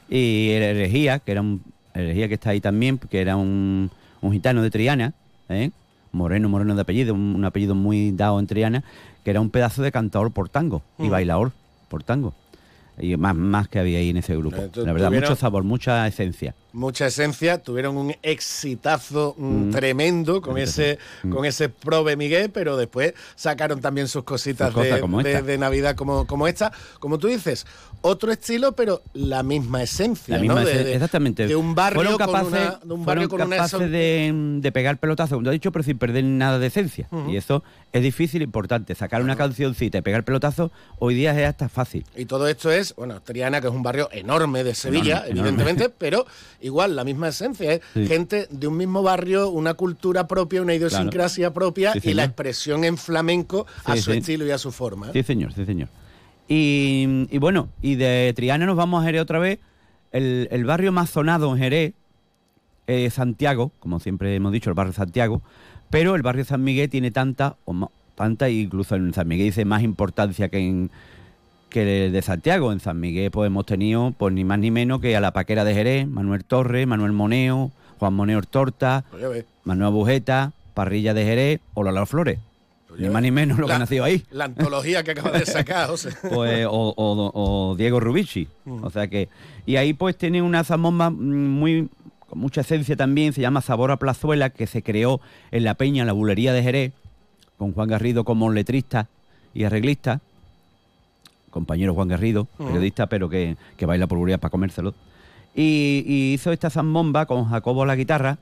y 0.08 0.50
el 0.52 0.62
Herejía, 0.62 1.18
que 1.18 1.32
era 1.32 1.42
un 1.42 1.62
Herejía 1.92 2.26
que 2.28 2.34
está 2.34 2.50
ahí 2.50 2.60
también, 2.62 2.96
que 2.96 3.20
era 3.20 3.36
un, 3.36 3.90
un 4.22 4.32
gitano 4.32 4.62
de 4.62 4.70
Triana, 4.70 5.12
¿eh? 5.50 5.70
moreno, 6.10 6.48
moreno 6.48 6.74
de 6.74 6.80
apellido, 6.80 7.12
un, 7.12 7.34
un 7.36 7.44
apellido 7.44 7.74
muy 7.74 8.10
dado 8.12 8.40
en 8.40 8.46
Triana, 8.46 8.82
que 9.24 9.30
era 9.30 9.42
un 9.42 9.50
pedazo 9.50 9.82
de 9.82 9.92
cantador 9.92 10.30
por 10.32 10.48
tango 10.48 10.80
y 10.98 11.10
bailador 11.10 11.52
por 11.90 12.02
tango. 12.02 12.32
Y 12.98 13.14
más, 13.18 13.34
más 13.34 13.68
que 13.68 13.78
había 13.78 13.98
ahí 13.98 14.08
en 14.10 14.16
ese 14.18 14.34
grupo. 14.36 14.56
Eh, 14.56 14.70
La 14.76 14.92
verdad, 14.94 15.08
tuvieron- 15.08 15.28
mucho 15.30 15.36
sabor, 15.40 15.64
mucha 15.64 16.06
esencia. 16.06 16.54
Mucha 16.72 17.06
esencia, 17.06 17.58
tuvieron 17.58 17.96
un 17.96 18.14
exitazo 18.22 19.34
mm, 19.36 19.70
tremendo 19.70 20.40
con 20.40 20.58
ese 20.58 20.98
Mm. 21.22 21.30
con 21.30 21.44
ese 21.44 21.68
Prove 21.68 22.16
Miguel, 22.16 22.50
pero 22.50 22.76
después 22.76 23.14
sacaron 23.34 23.80
también 23.80 24.08
sus 24.08 24.24
cositas 24.24 24.74
de, 24.74 25.58
Navidad 25.58 25.96
como, 25.96 26.26
como 26.26 26.46
esta. 26.46 26.72
Como 26.98 27.18
tú 27.18 27.28
dices, 27.28 27.66
otro 28.02 28.30
estilo, 28.32 28.72
pero 28.72 29.02
la 29.14 29.42
misma 29.42 29.82
esencia, 29.82 30.34
La 30.36 30.40
misma 30.42 30.60
¿no? 30.60 30.66
De- 30.66 30.72
esen- 30.74 30.84
de- 30.84 30.94
exactamente. 30.94 31.46
De 31.46 31.56
un 31.56 31.74
barrio 31.74 31.96
fueron 32.02 32.18
con 32.18 32.26
capaces, 32.26 32.48
una, 32.52 32.80
de 32.84 32.92
un 32.94 33.04
barrio 33.04 33.28
con 33.28 33.40
una 33.42 33.56
capaces 33.56 33.78
son- 33.78 33.90
de, 33.92 34.58
de 34.60 34.72
pegar 34.72 34.98
pelotazo, 34.98 35.36
como 35.36 35.44
te 35.44 35.50
he 35.50 35.52
dicho, 35.52 35.72
pero 35.72 35.82
sin 35.82 35.98
perder 35.98 36.24
nada 36.24 36.58
de 36.58 36.66
esencia. 36.66 37.08
Y 37.28 37.36
eso 37.36 37.62
es 37.92 38.02
difícil, 38.02 38.42
importante. 38.42 38.94
Sacar 38.94 39.22
una 39.22 39.36
cancioncita 39.36 39.98
y 39.98 40.02
pegar 40.02 40.24
pelotazo 40.24 40.70
hoy 40.98 41.14
día 41.14 41.38
es 41.40 41.48
hasta 41.48 41.68
fácil. 41.68 42.04
Y 42.16 42.24
todo 42.26 42.46
esto 42.48 42.70
es, 42.70 42.94
bueno, 42.96 43.20
Triana, 43.22 43.60
que 43.60 43.68
es 43.68 43.72
un 43.72 43.82
barrio 43.82 44.08
enorme 44.12 44.64
de 44.64 44.74
Sevilla, 44.74 45.18
Enorme, 45.26 45.40
evidentemente, 45.40 45.88
pero 45.88 46.26
igual, 46.60 46.96
la 46.96 47.04
misma 47.04 47.28
esencia, 47.28 47.72
es 47.74 47.80
Sí. 47.94 48.06
gente 48.06 48.46
de 48.50 48.66
un 48.66 48.76
mismo 48.76 49.02
barrio, 49.02 49.48
una 49.50 49.74
cultura 49.74 50.26
propia, 50.26 50.60
una 50.62 50.74
idiosincrasia 50.74 51.52
propia 51.52 51.92
Sí, 51.94 52.00
y 52.10 52.14
la 52.14 52.24
expresión 52.24 52.84
en 52.84 52.96
flamenco 52.98 53.66
a 53.84 53.96
su 53.96 54.12
estilo 54.12 54.46
y 54.46 54.50
a 54.50 54.58
su 54.58 54.72
forma. 54.72 55.08
¿eh? 55.08 55.12
Sí, 55.12 55.22
señor, 55.22 55.52
sí, 55.52 55.64
señor. 55.64 55.88
Y, 56.54 57.28
y 57.30 57.38
bueno, 57.38 57.70
y 57.80 57.94
de 57.94 58.30
Triana 58.36 58.66
nos 58.66 58.76
vamos 58.76 59.02
a 59.02 59.06
Jerez 59.06 59.22
otra 59.22 59.38
vez. 59.38 59.58
El, 60.10 60.48
el 60.50 60.66
barrio 60.66 60.92
más 60.92 61.08
sonado 61.08 61.50
en 61.52 61.58
Jerez 61.58 61.94
es 62.86 63.14
Santiago, 63.14 63.72
como 63.78 64.00
siempre 64.00 64.34
hemos 64.34 64.52
dicho, 64.52 64.68
el 64.68 64.74
barrio 64.74 64.92
Santiago, 64.92 65.40
pero 65.88 66.14
el 66.14 66.20
barrio 66.20 66.44
San 66.44 66.62
Miguel 66.62 66.90
tiene 66.90 67.10
tanta, 67.10 67.56
o 67.64 67.72
ma- 67.72 67.88
tanta, 68.16 68.50
incluso 68.50 68.96
en 68.96 69.14
San 69.14 69.28
Miguel 69.28 69.46
dice 69.46 69.64
más 69.64 69.82
importancia 69.82 70.50
que 70.50 70.58
en 70.58 70.90
que 71.70 72.06
el 72.06 72.12
de 72.12 72.20
Santiago. 72.20 72.70
En 72.70 72.80
San 72.80 73.00
Miguel 73.00 73.30
pues 73.30 73.46
hemos 73.46 73.64
tenido 73.64 74.12
pues 74.18 74.34
ni 74.34 74.44
más 74.44 74.58
ni 74.58 74.70
menos 74.70 75.00
que 75.00 75.16
a 75.16 75.22
la 75.22 75.32
paquera 75.32 75.64
de 75.64 75.72
Jerez, 75.72 76.06
Manuel 76.06 76.44
Torres, 76.44 76.86
Manuel 76.86 77.12
Moneo, 77.12 77.70
Juan 77.98 78.12
Moneo 78.12 78.42
Torta, 78.42 79.06
Pues. 79.10 79.46
Manuel 79.64 79.90
Bujeta, 79.94 80.52
Parrilla 80.74 81.14
de 81.14 81.24
Jerez 81.24 81.60
o 81.72 81.82
Lola 81.82 82.04
Flores. 82.04 82.38
Ni 82.98 83.08
más 83.08 83.22
ni 83.22 83.30
menos 83.30 83.58
lo 83.58 83.66
que 83.66 83.70
La- 83.70 83.76
ha 83.76 83.78
nacido 83.80 84.04
ahí 84.04 84.24
La 84.30 84.44
antología 84.46 85.02
que 85.02 85.12
acabas 85.12 85.32
de 85.40 85.46
sacar, 85.46 85.88
José. 85.88 86.10
pues, 86.32 86.66
o, 86.66 86.70
o- 86.96 87.70
o 87.70 87.74
Diego 87.76 88.00
Rubici. 88.00 88.48
Mm. 88.64 88.84
O 88.84 88.90
sea 88.90 89.08
que. 89.08 89.28
Y 89.66 89.76
ahí 89.76 89.92
pues 89.94 90.16
tiene 90.16 90.42
una 90.42 90.64
zambomba 90.64 91.10
mm, 91.10 91.14
muy. 91.48 91.88
con 92.28 92.38
mucha 92.38 92.62
esencia 92.62 92.96
también, 92.96 93.32
se 93.32 93.40
llama 93.40 93.60
Sabor 93.60 93.90
a 93.90 93.96
Plazuela, 93.98 94.50
que 94.50 94.66
se 94.66 94.82
creó 94.82 95.20
en 95.50 95.64
la 95.64 95.74
Peña, 95.74 96.02
en 96.02 96.06
la 96.06 96.12
bulería 96.12 96.52
de 96.52 96.62
Jerez, 96.62 96.92
con 97.58 97.72
Juan 97.72 97.88
Garrido 97.88 98.24
como 98.24 98.50
letrista 98.50 99.08
y 99.54 99.64
arreglista. 99.64 100.20
Compañero 101.50 101.94
Juan 101.94 102.08
Garrido, 102.08 102.48
Mm. 102.58 102.66
periodista, 102.66 103.06
pero 103.08 103.28
que, 103.28 103.56
que 103.76 103.84
baila 103.86 104.06
por 104.06 104.18
bulería 104.18 104.38
para 104.38 104.50
comérselo. 104.50 104.94
Y, 105.54 106.02
y 106.06 106.32
hizo 106.32 106.50
esta 106.50 106.70
zambomba 106.70 107.26
con 107.26 107.44
Jacobo 107.44 107.84
la 107.84 107.94
guitarra, 107.94 108.38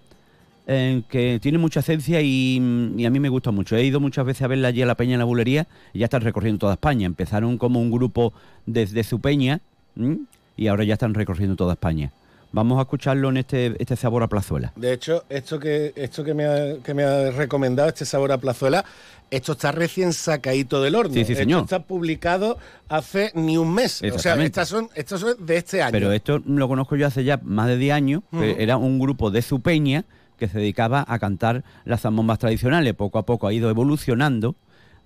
eh, 0.72 1.02
que 1.08 1.40
tiene 1.42 1.58
mucha 1.58 1.80
esencia 1.80 2.20
y, 2.20 2.94
y 2.96 3.04
a 3.04 3.10
mí 3.10 3.18
me 3.18 3.28
gusta 3.28 3.50
mucho. 3.50 3.74
He 3.76 3.82
ido 3.82 3.98
muchas 3.98 4.24
veces 4.24 4.42
a 4.42 4.46
verla 4.46 4.68
allí 4.68 4.82
a 4.82 4.86
la 4.86 4.94
Peña 4.94 5.14
en 5.14 5.18
la 5.18 5.24
Bulería 5.24 5.66
y 5.92 5.98
ya 5.98 6.04
están 6.04 6.22
recorriendo 6.22 6.60
toda 6.60 6.74
España. 6.74 7.06
Empezaron 7.06 7.58
como 7.58 7.80
un 7.80 7.90
grupo 7.90 8.32
desde 8.66 9.02
su 9.02 9.20
peña 9.20 9.60
¿m? 9.96 10.18
y 10.56 10.68
ahora 10.68 10.84
ya 10.84 10.92
están 10.92 11.14
recorriendo 11.14 11.56
toda 11.56 11.72
España. 11.72 12.12
Vamos 12.52 12.78
a 12.78 12.82
escucharlo 12.82 13.30
en 13.30 13.38
este, 13.38 13.74
este 13.82 13.96
sabor 13.96 14.22
a 14.22 14.28
plazuela. 14.28 14.72
De 14.76 14.92
hecho, 14.92 15.24
esto 15.28 15.58
que, 15.58 15.92
esto 15.96 16.22
que 16.22 16.34
me 16.34 16.44
ha, 16.44 16.76
que 16.84 16.94
me 16.94 17.02
ha 17.02 17.32
recomendado, 17.32 17.88
este 17.88 18.04
sabor 18.04 18.30
a 18.30 18.38
plazuela, 18.38 18.84
esto 19.28 19.52
está 19.52 19.72
recién 19.72 20.12
sacadito 20.12 20.80
del 20.82 20.94
horno. 20.94 21.14
Sí, 21.14 21.24
sí, 21.24 21.32
Esto 21.32 21.42
señor. 21.42 21.62
está 21.64 21.82
publicado 21.82 22.58
hace 22.88 23.32
ni 23.34 23.56
un 23.56 23.74
mes. 23.74 24.02
O 24.02 24.18
sea, 24.20 24.40
estas 24.40 24.68
son, 24.68 24.88
estos 24.94 25.20
son 25.20 25.34
de 25.44 25.56
este 25.56 25.82
año. 25.82 25.90
Pero 25.90 26.12
esto 26.12 26.40
lo 26.46 26.68
conozco 26.68 26.94
yo 26.94 27.08
hace 27.08 27.24
ya 27.24 27.40
más 27.42 27.66
de 27.66 27.76
10 27.76 27.92
años. 27.92 28.22
Era 28.32 28.76
un 28.76 29.00
grupo 29.00 29.32
de 29.32 29.42
su 29.42 29.60
peña 29.60 30.04
que 30.40 30.48
se 30.48 30.58
dedicaba 30.58 31.04
a 31.06 31.20
cantar 31.20 31.62
las 31.84 32.00
zambombas 32.00 32.40
tradicionales. 32.40 32.94
Poco 32.94 33.20
a 33.20 33.22
poco 33.24 33.46
ha 33.46 33.52
ido 33.52 33.70
evolucionando, 33.70 34.56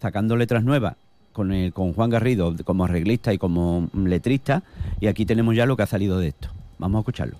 sacando 0.00 0.36
letras 0.36 0.64
nuevas 0.64 0.96
con, 1.32 1.52
el, 1.52 1.74
con 1.74 1.92
Juan 1.92 2.08
Garrido 2.08 2.54
como 2.64 2.86
arreglista 2.86 3.34
y 3.34 3.38
como 3.38 3.90
letrista. 3.94 4.62
Y 5.00 5.08
aquí 5.08 5.26
tenemos 5.26 5.54
ya 5.54 5.66
lo 5.66 5.76
que 5.76 5.82
ha 5.82 5.86
salido 5.86 6.18
de 6.18 6.28
esto. 6.28 6.48
Vamos 6.78 7.00
a 7.00 7.00
escucharlo. 7.00 7.36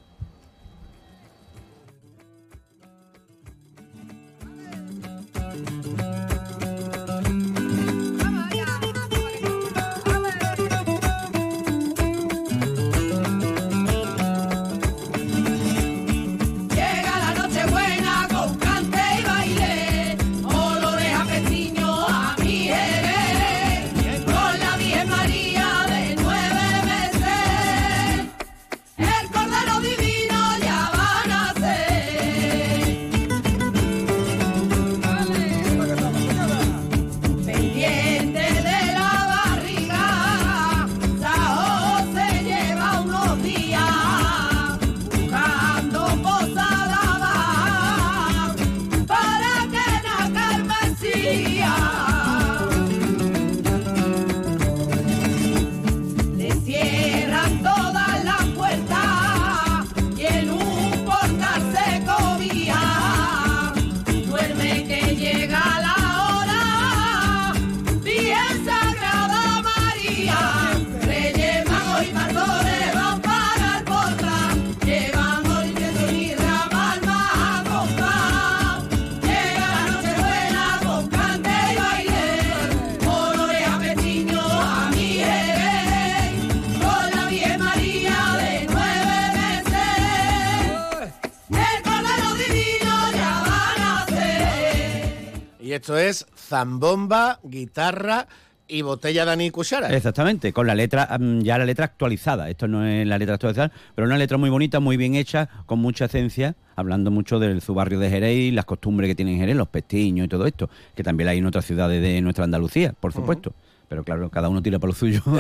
Esto 95.74 95.98
es 95.98 96.26
zambomba, 96.36 97.40
guitarra 97.42 98.26
y 98.66 98.82
botella 98.82 99.24
de 99.24 99.32
Ani 99.32 99.50
Cuchara. 99.50 99.94
Exactamente, 99.94 100.52
con 100.52 100.66
la 100.66 100.74
letra, 100.74 101.18
mm, 101.18 101.40
ya 101.40 101.58
la 101.58 101.64
letra 101.64 101.84
actualizada. 101.84 102.48
Esto 102.48 102.66
no 102.66 102.86
es 102.86 103.06
la 103.06 103.18
letra 103.18 103.34
actualizada, 103.34 103.72
pero 103.94 104.06
una 104.06 104.16
letra 104.16 104.38
muy 104.38 104.50
bonita, 104.50 104.80
muy 104.80 104.96
bien 104.96 105.14
hecha, 105.14 105.48
con 105.66 105.80
mucha 105.80 106.06
esencia, 106.06 106.54
hablando 106.76 107.10
mucho 107.10 107.38
de 107.38 107.60
su 107.60 107.74
barrio 107.74 107.98
de 107.98 108.10
Jerez 108.10 108.36
y 108.36 108.50
las 108.50 108.64
costumbres 108.64 109.08
que 109.08 109.14
tienen 109.14 109.34
en 109.34 109.40
Jerez, 109.40 109.56
los 109.56 109.68
pestiños 109.68 110.26
y 110.26 110.28
todo 110.28 110.46
esto, 110.46 110.70
que 110.94 111.02
también 111.02 111.28
hay 111.28 111.38
en 111.38 111.46
otras 111.46 111.64
ciudades 111.64 112.00
de 112.00 112.20
nuestra 112.22 112.44
Andalucía, 112.44 112.94
por 112.98 113.12
supuesto. 113.12 113.52
Pero 113.88 114.02
claro, 114.02 114.30
cada 114.30 114.48
uno 114.48 114.62
tira 114.62 114.78
por 114.78 114.90
lo 114.90 114.94
suyo. 114.94 115.22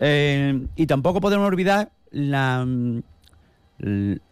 Eh, 0.00 0.68
y 0.76 0.86
tampoco 0.86 1.20
podemos 1.20 1.48
olvidar 1.48 1.90
la, 2.12 2.64
mm, 2.64 3.02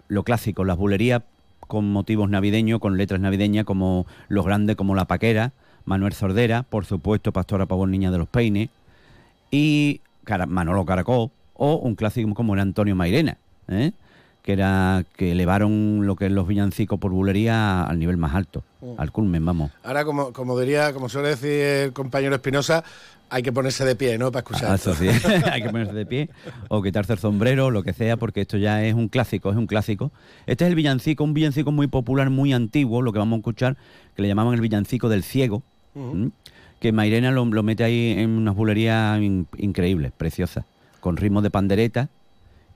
lo 0.06 0.22
clásico, 0.22 0.64
las 0.64 0.76
bulerías 0.76 1.22
con 1.66 1.90
motivos 1.90 2.28
navideños, 2.30 2.80
con 2.80 2.96
letras 2.96 3.20
navideñas, 3.20 3.64
como 3.64 4.06
los 4.28 4.44
grandes, 4.44 4.76
como 4.76 4.94
La 4.94 5.04
Paquera, 5.06 5.52
Manuel 5.84 6.12
Sordera, 6.12 6.62
por 6.64 6.84
supuesto, 6.84 7.32
Pastora 7.32 7.66
Pavón 7.66 7.90
Niña 7.90 8.10
de 8.10 8.18
los 8.18 8.28
Peines, 8.28 8.68
y 9.50 10.00
Manolo 10.48 10.84
Caracol, 10.84 11.30
o 11.54 11.74
un 11.76 11.94
clásico 11.94 12.34
como 12.34 12.54
era 12.54 12.62
Antonio 12.62 12.96
Mairena, 12.96 13.36
¿eh? 13.68 13.92
que 14.42 14.52
era 14.52 15.04
que 15.16 15.32
elevaron 15.32 16.06
lo 16.06 16.14
que 16.16 16.26
es 16.26 16.32
los 16.32 16.46
villancicos 16.46 16.98
por 17.00 17.10
bulería 17.12 17.82
al 17.82 17.98
nivel 17.98 18.16
más 18.16 18.34
alto, 18.34 18.62
Mm. 18.80 18.92
al 18.98 19.10
culmen, 19.10 19.44
vamos. 19.44 19.70
Ahora, 19.82 20.04
como, 20.04 20.32
como 20.32 20.58
diría, 20.58 20.92
como 20.92 21.08
suele 21.08 21.30
decir 21.30 21.50
el 21.50 21.92
compañero 21.92 22.34
Espinosa, 22.34 22.84
hay 23.28 23.42
que 23.42 23.52
ponerse 23.52 23.84
de 23.84 23.96
pie, 23.96 24.18
¿no? 24.18 24.30
Para 24.30 24.40
escuchar. 24.40 24.70
Ah, 24.72 24.78
sí, 24.78 24.90
hay 25.50 25.62
que 25.62 25.68
ponerse 25.70 25.92
de 25.94 26.06
pie 26.06 26.30
o 26.68 26.82
quitarse 26.82 27.12
el 27.12 27.18
sombrero, 27.18 27.70
lo 27.70 27.82
que 27.82 27.92
sea, 27.92 28.16
porque 28.16 28.40
esto 28.42 28.56
ya 28.56 28.84
es 28.84 28.94
un 28.94 29.08
clásico, 29.08 29.50
es 29.50 29.56
un 29.56 29.66
clásico. 29.66 30.12
Este 30.46 30.64
es 30.64 30.68
el 30.70 30.74
villancico, 30.76 31.24
un 31.24 31.34
villancico 31.34 31.72
muy 31.72 31.86
popular, 31.88 32.30
muy 32.30 32.52
antiguo, 32.52 33.02
lo 33.02 33.12
que 33.12 33.18
vamos 33.18 33.36
a 33.36 33.40
escuchar, 33.40 33.76
que 34.14 34.22
le 34.22 34.28
llamaban 34.28 34.54
el 34.54 34.60
villancico 34.60 35.08
del 35.08 35.22
ciego, 35.22 35.62
que 36.80 36.92
Mairena 36.92 37.30
lo, 37.30 37.44
lo 37.46 37.62
mete 37.62 37.84
ahí 37.84 38.14
en 38.18 38.30
unas 38.30 38.54
bulerías 38.54 39.20
in- 39.20 39.46
increíbles, 39.56 40.12
preciosas, 40.16 40.64
con 41.00 41.16
ritmos 41.16 41.42
de 41.42 41.50
pandereta 41.50 42.08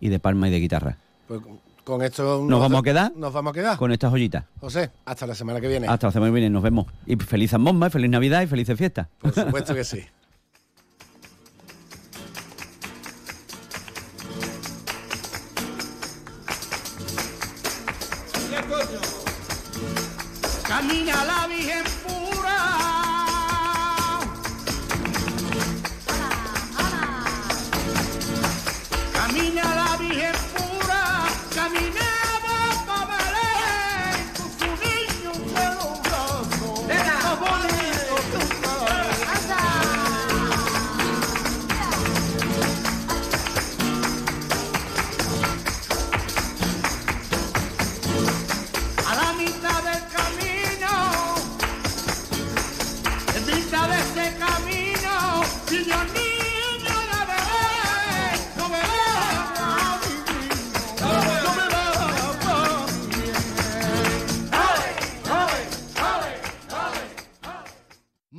y 0.01 0.09
de 0.09 0.19
palma 0.19 0.49
y 0.49 0.51
de 0.51 0.59
guitarra. 0.61 0.97
Pues, 1.29 1.41
con 1.85 2.03
esto 2.03 2.45
Nos 2.49 2.61
vamos 2.61 2.81
a 2.81 2.83
quedar 2.83 3.13
Nos 3.17 3.33
vamos 3.33 3.51
a 3.51 3.55
quedar. 3.55 3.77
con 3.77 3.91
estas 3.93 4.11
joyitas. 4.11 4.45
José, 4.61 4.91
hasta 5.05 5.27
la 5.27 5.35
semana 5.35 5.61
que 5.61 5.69
viene. 5.69 5.87
Hasta 5.89 6.07
la 6.09 6.13
semana 6.13 6.31
que 6.31 6.35
viene, 6.41 6.51
nos 6.51 6.63
vemos. 6.63 6.87
Y 7.07 7.17
feliz 7.17 7.51
Zambomba, 7.51 7.91
feliz 7.91 8.11
Navidad 8.11 8.43
y 8.43 8.47
felices 8.47 8.77
fiestas. 8.79 9.09
Por 9.21 9.33
supuesto 9.35 9.75
que 9.75 9.85
sí. 9.85 10.01
señalar. 21.11 21.40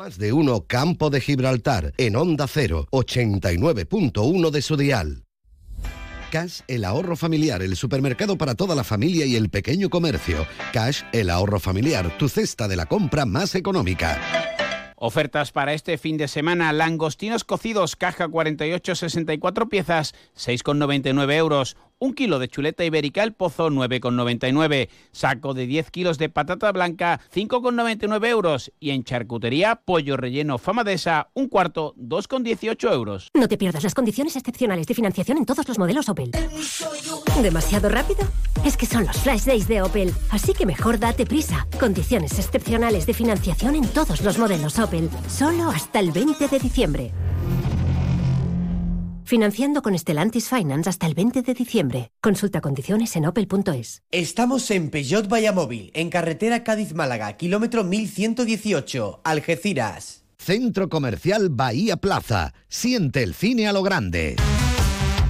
Más 0.02 0.18
de 0.18 0.34
uno 0.34 0.66
Campo 0.66 1.12
de 1.12 1.22
Gibraltar 1.22 1.94
en 1.96 2.16
Onda 2.16 2.48
0, 2.48 2.88
89.1 2.90 4.50
de 4.50 4.62
su 4.64 4.76
dial. 4.76 5.26
Cash, 6.32 6.62
el 6.68 6.86
ahorro 6.86 7.16
familiar, 7.16 7.62
el 7.62 7.76
supermercado 7.76 8.36
para 8.36 8.56
toda 8.56 8.74
la 8.74 8.84
familia 8.84 9.28
y 9.28 9.36
el 9.36 9.52
pequeño 9.52 9.92
comercio. 9.92 10.48
Cash, 10.74 11.04
el 11.12 11.30
ahorro 11.30 11.60
familiar, 11.60 12.18
tu 12.18 12.30
cesta 12.30 12.68
de 12.68 12.78
la 12.78 12.88
compra 12.88 13.28
más 13.28 13.54
económica. 13.54 14.20
Ofertas 14.96 15.52
para 15.52 15.74
este 15.74 16.00
fin 16.00 16.18
de 16.18 16.28
semana. 16.28 16.74
Langostinos 16.74 17.44
cocidos, 17.44 17.96
caja 17.96 18.28
48, 18.28 18.96
64 18.96 19.70
piezas, 19.70 20.16
6,99 20.36 21.34
euros. 21.34 21.78
Un 22.04 22.16
kilo 22.16 22.40
de 22.40 22.48
chuleta 22.48 22.84
ibérica 22.84 23.22
El 23.22 23.34
Pozo, 23.34 23.70
9,99. 23.70 24.90
Saco 25.12 25.54
de 25.54 25.68
10 25.68 25.92
kilos 25.92 26.18
de 26.18 26.30
patata 26.30 26.72
blanca, 26.72 27.22
5,99 27.32 28.28
euros. 28.28 28.72
Y 28.80 28.90
en 28.90 29.04
charcutería, 29.04 29.76
pollo 29.76 30.18
relleno 30.18 30.58
Famadesa, 30.58 31.30
un 31.36 31.48
cuarto, 31.48 31.94
2,18 31.98 32.92
euros. 32.92 33.30
No 33.36 33.48
te 33.48 33.56
pierdas 33.56 33.84
las 33.84 33.94
condiciones 33.94 34.36
excepcionales 34.36 34.88
de 34.88 34.96
financiación 34.96 35.38
en 35.38 35.46
todos 35.46 35.68
los 35.68 35.78
modelos 35.78 36.10
Opel. 36.10 36.32
¿Demasiado 37.40 37.88
rápido? 37.88 38.22
Es 38.66 38.78
que 38.78 38.88
son 38.88 39.06
los 39.06 39.18
flash 39.18 39.44
days 39.44 39.68
de 39.68 39.84
Opel, 39.84 40.12
así 40.32 40.54
que 40.54 40.66
mejor 40.66 40.98
date 40.98 41.28
prisa. 41.28 41.68
Condiciones 41.80 42.40
excepcionales 42.40 43.06
de 43.06 43.14
financiación 43.14 43.76
en 43.76 43.88
todos 43.88 44.22
los 44.22 44.40
modelos 44.40 44.80
Opel, 44.80 45.08
solo 45.28 45.70
hasta 45.70 46.00
el 46.00 46.12
20 46.12 46.48
de 46.48 46.58
diciembre. 46.58 47.12
Financiando 49.32 49.82
con 49.82 49.98
Stellantis 49.98 50.50
Finance 50.50 50.90
hasta 50.90 51.08
el 51.08 51.14
20 51.14 51.42
de 51.42 51.54
diciembre. 51.54 52.12
Consulta 52.20 52.60
condiciones 52.60 53.16
en 53.16 53.28
opel.es. 53.28 54.04
Estamos 54.12 54.70
en 54.72 54.90
Peugeot 54.90 55.30
Vallamóvil, 55.30 55.90
en 55.94 56.10
carretera 56.10 56.66
Cádiz-Málaga, 56.66 57.38
kilómetro 57.38 57.86
1118, 57.86 59.22
Algeciras. 59.24 60.26
Centro 60.38 60.90
Comercial 60.90 61.48
Bahía 61.48 61.96
Plaza. 61.96 62.54
Siente 62.68 63.24
el 63.24 63.34
cine 63.34 63.70
a 63.70 63.72
lo 63.72 63.84
grande. 63.84 64.36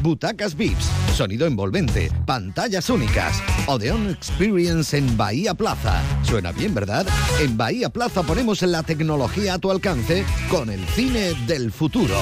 Butacas 0.02 0.56
VIPs, 0.56 0.90
sonido 1.14 1.46
envolvente, 1.46 2.10
pantallas 2.26 2.90
únicas. 2.90 3.40
Odeon 3.68 4.10
Experience 4.10 4.98
en 4.98 5.16
Bahía 5.16 5.54
Plaza. 5.54 6.02
Suena 6.24 6.52
bien, 6.52 6.74
¿verdad? 6.74 7.06
En 7.40 7.56
Bahía 7.56 7.90
Plaza 7.90 8.24
ponemos 8.24 8.64
la 8.64 8.82
tecnología 8.82 9.54
a 9.54 9.60
tu 9.60 9.70
alcance 9.70 10.26
con 10.50 10.72
el 10.72 10.84
cine 10.88 11.36
del 11.46 11.72
futuro. 11.72 12.18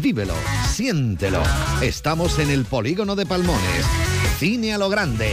Vívelo, 0.00 0.34
siéntelo. 0.68 1.42
Estamos 1.82 2.38
en 2.38 2.50
el 2.50 2.64
polígono 2.64 3.16
de 3.16 3.26
Palmones. 3.26 3.84
Cine 4.38 4.74
a 4.74 4.78
lo 4.78 4.88
grande. 4.88 5.32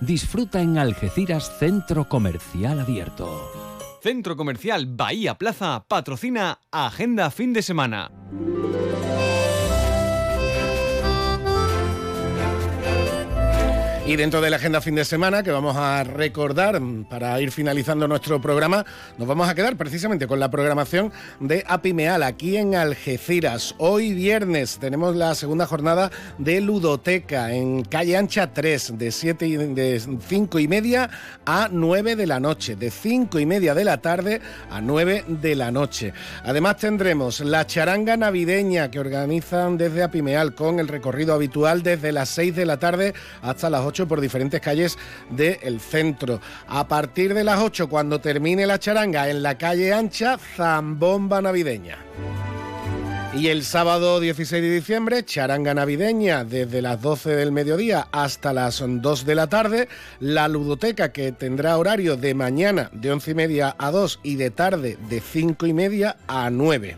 Disfruta 0.00 0.60
en 0.60 0.78
Algeciras 0.78 1.50
Centro 1.58 2.08
Comercial 2.08 2.80
Abierto. 2.80 3.50
Centro 4.02 4.36
Comercial 4.36 4.86
Bahía 4.86 5.34
Plaza 5.36 5.84
patrocina 5.88 6.58
Agenda 6.70 7.30
Fin 7.30 7.52
de 7.52 7.62
Semana. 7.62 8.10
Y 14.06 14.16
dentro 14.16 14.42
de 14.42 14.50
la 14.50 14.56
agenda 14.56 14.82
fin 14.82 14.96
de 14.96 15.04
semana 15.06 15.42
que 15.42 15.50
vamos 15.50 15.78
a 15.78 16.04
recordar 16.04 16.78
mm, 16.78 17.04
para 17.04 17.40
ir 17.40 17.50
finalizando 17.50 18.06
nuestro 18.06 18.38
programa, 18.38 18.84
nos 19.16 19.26
vamos 19.26 19.48
a 19.48 19.54
quedar 19.54 19.76
precisamente 19.76 20.26
con 20.26 20.38
la 20.38 20.50
programación 20.50 21.10
de 21.40 21.64
Apimeal 21.66 22.22
aquí 22.22 22.58
en 22.58 22.74
Algeciras. 22.74 23.74
Hoy 23.78 24.12
viernes 24.12 24.78
tenemos 24.78 25.16
la 25.16 25.34
segunda 25.34 25.66
jornada 25.66 26.10
de 26.36 26.60
Ludoteca 26.60 27.54
en 27.54 27.82
calle 27.82 28.18
Ancha 28.18 28.52
3 28.52 28.98
de, 28.98 29.10
7 29.10 29.46
y, 29.46 29.56
de 29.56 29.98
5 29.98 30.58
y 30.58 30.68
media 30.68 31.08
a 31.46 31.70
9 31.72 32.14
de 32.14 32.26
la 32.26 32.40
noche, 32.40 32.76
de 32.76 32.90
5 32.90 33.38
y 33.38 33.46
media 33.46 33.74
de 33.74 33.84
la 33.84 34.02
tarde 34.02 34.42
a 34.70 34.82
9 34.82 35.24
de 35.28 35.54
la 35.54 35.70
noche. 35.70 36.12
Además 36.44 36.76
tendremos 36.76 37.40
la 37.40 37.66
charanga 37.66 38.18
navideña 38.18 38.90
que 38.90 39.00
organizan 39.00 39.78
desde 39.78 40.02
Apimeal 40.02 40.54
con 40.54 40.78
el 40.78 40.88
recorrido 40.88 41.32
habitual 41.32 41.82
desde 41.82 42.12
las 42.12 42.28
6 42.28 42.54
de 42.54 42.66
la 42.66 42.78
tarde 42.78 43.14
hasta 43.40 43.70
las 43.70 43.80
8 43.80 43.93
por 44.06 44.20
diferentes 44.20 44.60
calles 44.60 44.98
del 45.30 45.80
centro. 45.80 46.40
A 46.66 46.88
partir 46.88 47.34
de 47.34 47.44
las 47.44 47.60
8, 47.60 47.88
cuando 47.88 48.20
termine 48.20 48.66
la 48.66 48.78
charanga 48.78 49.30
en 49.30 49.42
la 49.42 49.56
calle 49.56 49.92
ancha, 49.92 50.36
zambomba 50.56 51.40
navideña. 51.40 51.98
Y 53.36 53.48
el 53.48 53.64
sábado 53.64 54.20
16 54.20 54.62
de 54.62 54.70
diciembre, 54.70 55.24
charanga 55.24 55.74
navideña 55.74 56.44
desde 56.44 56.80
las 56.80 57.02
12 57.02 57.34
del 57.34 57.50
mediodía 57.50 58.06
hasta 58.12 58.52
las 58.52 58.82
2 58.86 59.26
de 59.26 59.34
la 59.34 59.48
tarde. 59.48 59.88
La 60.20 60.46
ludoteca 60.46 61.10
que 61.10 61.32
tendrá 61.32 61.76
horario 61.76 62.16
de 62.16 62.34
mañana 62.34 62.90
de 62.92 63.10
11 63.10 63.30
y 63.32 63.34
media 63.34 63.74
a 63.76 63.90
2 63.90 64.20
y 64.22 64.36
de 64.36 64.50
tarde 64.50 64.98
de 65.08 65.20
5 65.20 65.66
y 65.66 65.72
media 65.72 66.16
a 66.28 66.48
9. 66.48 66.96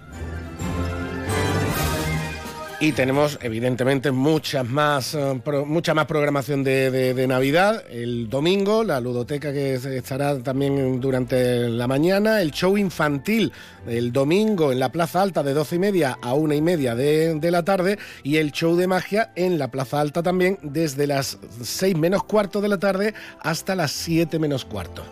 Y 2.78 2.92
tenemos, 2.92 3.38
evidentemente, 3.40 4.10
muchas 4.10 4.68
más, 4.68 5.14
eh, 5.14 5.40
mucha 5.64 5.94
más 5.94 6.04
programación 6.04 6.62
de, 6.62 7.24
Navidad. 7.26 7.84
El 7.90 8.28
domingo, 8.28 8.84
la 8.84 9.00
ludoteca 9.00 9.50
que 9.50 9.74
estará 9.74 10.38
también 10.42 11.00
durante 11.00 11.70
la 11.70 11.86
mañana. 11.86 12.42
El 12.42 12.50
show 12.50 12.76
infantil 12.76 13.50
el 13.86 14.12
domingo 14.12 14.72
en 14.72 14.78
la 14.78 14.92
Plaza 14.92 15.22
Alta 15.22 15.42
de 15.42 15.54
12 15.54 15.76
y 15.76 15.78
media 15.78 16.18
a 16.20 16.34
1 16.34 16.52
y 16.52 16.60
media 16.60 16.94
de, 16.94 17.34
de 17.36 17.50
la 17.50 17.64
tarde. 17.64 17.98
Y 18.22 18.36
el 18.36 18.52
show 18.52 18.76
de 18.76 18.86
magia 18.86 19.32
en 19.36 19.58
la 19.58 19.68
Plaza 19.68 20.00
Alta 20.00 20.22
también 20.22 20.58
desde 20.62 21.06
las 21.06 21.38
6 21.62 21.96
menos 21.96 22.24
cuarto 22.24 22.60
de 22.60 22.68
la 22.68 22.78
tarde 22.78 23.14
hasta 23.40 23.74
las 23.74 23.92
7 23.92 24.38
menos 24.38 24.66
cuarto. 24.66 25.02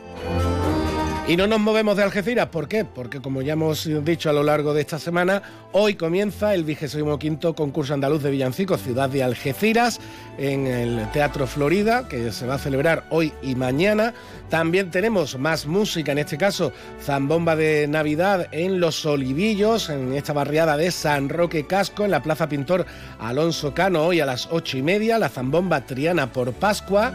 Y 1.27 1.39
no 1.39 1.47
nos 1.47 1.59
movemos 1.59 1.97
de 1.97 2.03
Algeciras, 2.03 2.49
¿por 2.49 2.69
qué? 2.69 2.85
Porque 2.85 3.23
como 3.23 3.41
ya 3.41 3.55
hemos 3.55 3.89
dicho 4.05 4.29
a 4.29 4.33
lo 4.35 4.43
largo 4.43 4.75
de 4.75 4.83
esta 4.83 4.99
semana, 4.99 5.43
hoy 5.73 5.95
comienza 5.95 6.53
el 6.53 6.65
25 6.65 7.55
concurso 7.55 7.95
andaluz 7.95 8.23
de 8.23 8.31
villancicos 8.31 8.83
Ciudad 8.83 9.09
de 9.09 9.23
Algeciras 9.23 10.01
en 10.37 10.67
el 10.67 11.11
Teatro 11.13 11.47
Florida, 11.47 12.09
que 12.09 12.31
se 12.31 12.47
va 12.47 12.57
a 12.57 12.59
celebrar 12.59 13.07
hoy 13.09 13.33
y 13.41 13.55
mañana. 13.55 14.13
También 14.51 14.91
tenemos 14.91 15.39
más 15.39 15.65
música, 15.65 16.13
en 16.13 16.19
este 16.19 16.37
caso 16.37 16.75
zambomba 17.03 17.57
de 17.57 17.89
Navidad 17.89 18.49
en 18.53 18.79
Los 18.79 19.07
Olivillos, 19.07 19.89
en 19.89 20.13
esta 20.13 20.35
barriada 20.35 20.77
de 20.77 20.91
San 20.91 21.31
Roque 21.31 21.67
Casco, 21.67 22.05
en 22.05 22.11
la 22.11 22.23
Plaza 22.23 22.51
Pintor 22.51 22.85
Alonso 23.19 23.73
Cano, 23.73 24.05
hoy 24.05 24.21
a 24.21 24.27
las 24.27 24.49
ocho 24.51 24.77
y 24.77 24.83
media, 24.83 25.19
la 25.19 25.31
zambomba 25.31 25.87
Triana 25.87 26.31
por 26.31 26.53
Pascua. 26.53 27.15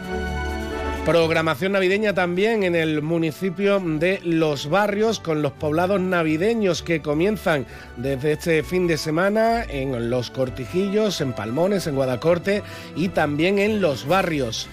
Programación 1.10 1.72
navideña 1.72 2.14
también 2.14 2.62
en 2.62 2.76
el 2.76 3.02
municipio 3.02 3.80
de 3.80 4.20
Los 4.22 4.70
Barrios 4.70 5.18
con 5.18 5.42
los 5.42 5.50
poblados 5.50 6.00
navideños 6.00 6.84
que 6.84 7.02
comienzan 7.02 7.66
desde 7.96 8.30
este 8.30 8.62
fin 8.62 8.86
de 8.86 8.96
semana 8.96 9.64
en 9.64 10.08
Los 10.08 10.30
Cortijillos, 10.30 11.20
en 11.20 11.32
Palmones, 11.32 11.88
en 11.88 11.96
Guadacorte 11.96 12.62
y 12.94 13.08
también 13.08 13.58
en 13.58 13.80
Los 13.80 14.06
Barrios. 14.06 14.68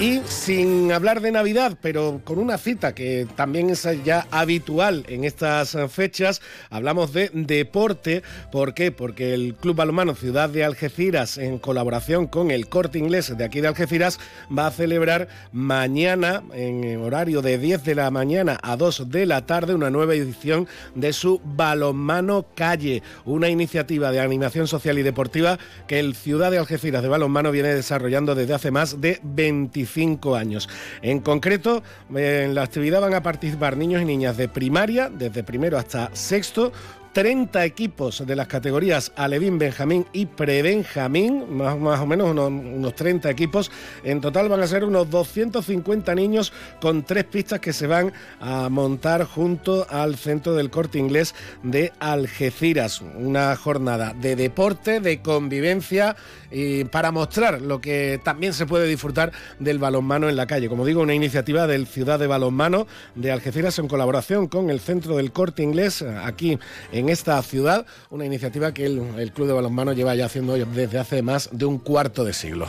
Y 0.00 0.22
sin 0.26 0.90
hablar 0.92 1.20
de 1.20 1.30
Navidad, 1.30 1.76
pero 1.82 2.22
con 2.24 2.38
una 2.38 2.56
cita 2.56 2.94
que 2.94 3.26
también 3.36 3.68
es 3.68 3.86
ya 4.02 4.26
habitual 4.30 5.04
en 5.08 5.24
estas 5.24 5.76
fechas, 5.90 6.40
hablamos 6.70 7.12
de 7.12 7.30
deporte. 7.34 8.22
¿Por 8.50 8.72
qué? 8.72 8.92
Porque 8.92 9.34
el 9.34 9.56
Club 9.56 9.76
Balonmano 9.76 10.14
Ciudad 10.14 10.48
de 10.48 10.64
Algeciras, 10.64 11.36
en 11.36 11.58
colaboración 11.58 12.28
con 12.28 12.50
el 12.50 12.70
Corte 12.70 12.98
Inglés 12.98 13.36
de 13.36 13.44
aquí 13.44 13.60
de 13.60 13.68
Algeciras, 13.68 14.18
va 14.50 14.68
a 14.68 14.70
celebrar 14.70 15.28
mañana, 15.52 16.44
en 16.54 16.96
horario 17.02 17.42
de 17.42 17.58
10 17.58 17.84
de 17.84 17.94
la 17.94 18.10
mañana 18.10 18.58
a 18.62 18.78
2 18.78 19.10
de 19.10 19.26
la 19.26 19.44
tarde, 19.44 19.74
una 19.74 19.90
nueva 19.90 20.14
edición 20.14 20.66
de 20.94 21.12
su 21.12 21.42
Balonmano 21.44 22.46
Calle, 22.54 23.02
una 23.26 23.50
iniciativa 23.50 24.10
de 24.12 24.20
animación 24.20 24.66
social 24.66 24.98
y 24.98 25.02
deportiva 25.02 25.58
que 25.86 26.00
el 26.00 26.14
Ciudad 26.14 26.50
de 26.50 26.56
Algeciras 26.56 27.02
de 27.02 27.08
Balonmano 27.08 27.52
viene 27.52 27.74
desarrollando 27.74 28.34
desde 28.34 28.54
hace 28.54 28.70
más 28.70 29.02
de 29.02 29.20
25 29.22 29.89
años. 30.36 30.68
En 31.02 31.20
concreto, 31.20 31.82
en 32.14 32.54
la 32.54 32.62
actividad 32.62 33.00
van 33.00 33.14
a 33.14 33.22
participar 33.22 33.76
niños 33.76 34.02
y 34.02 34.04
niñas 34.04 34.36
de 34.36 34.48
primaria, 34.48 35.10
desde 35.10 35.42
primero 35.42 35.78
hasta 35.78 36.10
sexto, 36.14 36.72
30 37.12 37.64
equipos 37.64 38.24
de 38.26 38.36
las 38.36 38.46
categorías 38.46 39.12
Alevín, 39.16 39.58
Benjamín 39.58 40.06
y 40.12 40.26
Prebenjamín, 40.26 41.56
más, 41.56 41.76
más 41.78 42.00
o 42.00 42.06
menos 42.06 42.30
unos, 42.30 42.48
unos, 42.48 42.94
30 42.94 43.28
equipos. 43.30 43.70
En 44.04 44.20
total 44.20 44.48
van 44.48 44.60
a 44.60 44.66
ser 44.66 44.84
unos 44.84 45.10
250 45.10 46.14
niños 46.14 46.52
con 46.80 47.02
tres 47.02 47.24
pistas 47.24 47.60
que 47.60 47.72
se 47.72 47.86
van 47.86 48.12
a 48.40 48.68
montar 48.68 49.24
junto 49.24 49.86
al 49.90 50.16
centro 50.16 50.54
del 50.54 50.70
corte 50.70 50.98
inglés 50.98 51.34
de 51.62 51.92
Algeciras. 51.98 53.00
Una 53.00 53.56
jornada 53.56 54.14
de 54.14 54.36
deporte, 54.36 55.00
de 55.00 55.20
convivencia 55.20 56.16
y 56.50 56.84
para 56.84 57.10
mostrar 57.10 57.60
lo 57.60 57.80
que 57.80 58.20
también 58.22 58.52
se 58.52 58.66
puede 58.66 58.86
disfrutar 58.86 59.32
del 59.58 59.78
balonmano 59.78 60.28
en 60.28 60.36
la 60.36 60.46
calle. 60.46 60.68
Como 60.68 60.84
digo, 60.84 61.00
una 61.00 61.14
iniciativa 61.14 61.66
del 61.66 61.86
Ciudad 61.86 62.18
de 62.18 62.26
Balonmano 62.26 62.86
de 63.14 63.32
Algeciras 63.32 63.78
en 63.78 63.88
colaboración 63.88 64.46
con 64.46 64.70
el 64.70 64.80
centro 64.80 65.16
del 65.16 65.32
corte 65.32 65.62
inglés 65.62 66.02
aquí 66.02 66.58
en 66.92 66.99
esta 67.08 67.40
ciudad, 67.42 67.86
una 68.10 68.26
iniciativa 68.26 68.72
que 68.72 68.86
el, 68.86 69.32
Club 69.32 69.48
de 69.48 69.54
Balonmano 69.54 69.92
lleva 69.92 70.14
ya 70.14 70.26
haciendo 70.26 70.54
desde 70.54 70.98
hace 70.98 71.22
más 71.22 71.48
de 71.52 71.64
un 71.64 71.78
cuarto 71.78 72.24
de 72.24 72.32
siglo. 72.32 72.66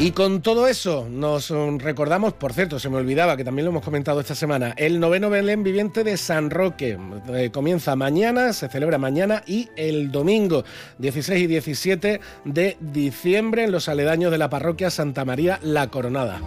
Y 0.00 0.12
con 0.12 0.42
todo 0.42 0.68
eso 0.68 1.08
nos 1.10 1.50
recordamos, 1.50 2.32
por 2.32 2.52
cierto, 2.52 2.78
se 2.78 2.88
me 2.88 2.98
olvidaba 2.98 3.36
que 3.36 3.42
también 3.44 3.64
lo 3.64 3.72
hemos 3.72 3.82
comentado 3.82 4.20
esta 4.20 4.36
semana, 4.36 4.72
el 4.76 5.00
noveno 5.00 5.28
Belén 5.28 5.64
viviente 5.64 6.04
de 6.04 6.16
San 6.16 6.50
Roque. 6.50 6.96
Eh, 7.34 7.50
comienza 7.52 7.96
mañana, 7.96 8.52
se 8.52 8.68
celebra 8.68 8.96
mañana 8.98 9.42
y 9.44 9.68
el 9.74 10.12
domingo 10.12 10.62
16 10.98 11.42
y 11.42 11.46
17 11.48 12.20
de 12.44 12.76
diciembre 12.80 13.64
en 13.64 13.72
los 13.72 13.88
aledaños 13.88 14.30
de 14.30 14.38
la 14.38 14.48
parroquia 14.48 14.90
Santa 14.90 15.24
María 15.24 15.58
La 15.64 15.88
Coronada. 15.88 16.40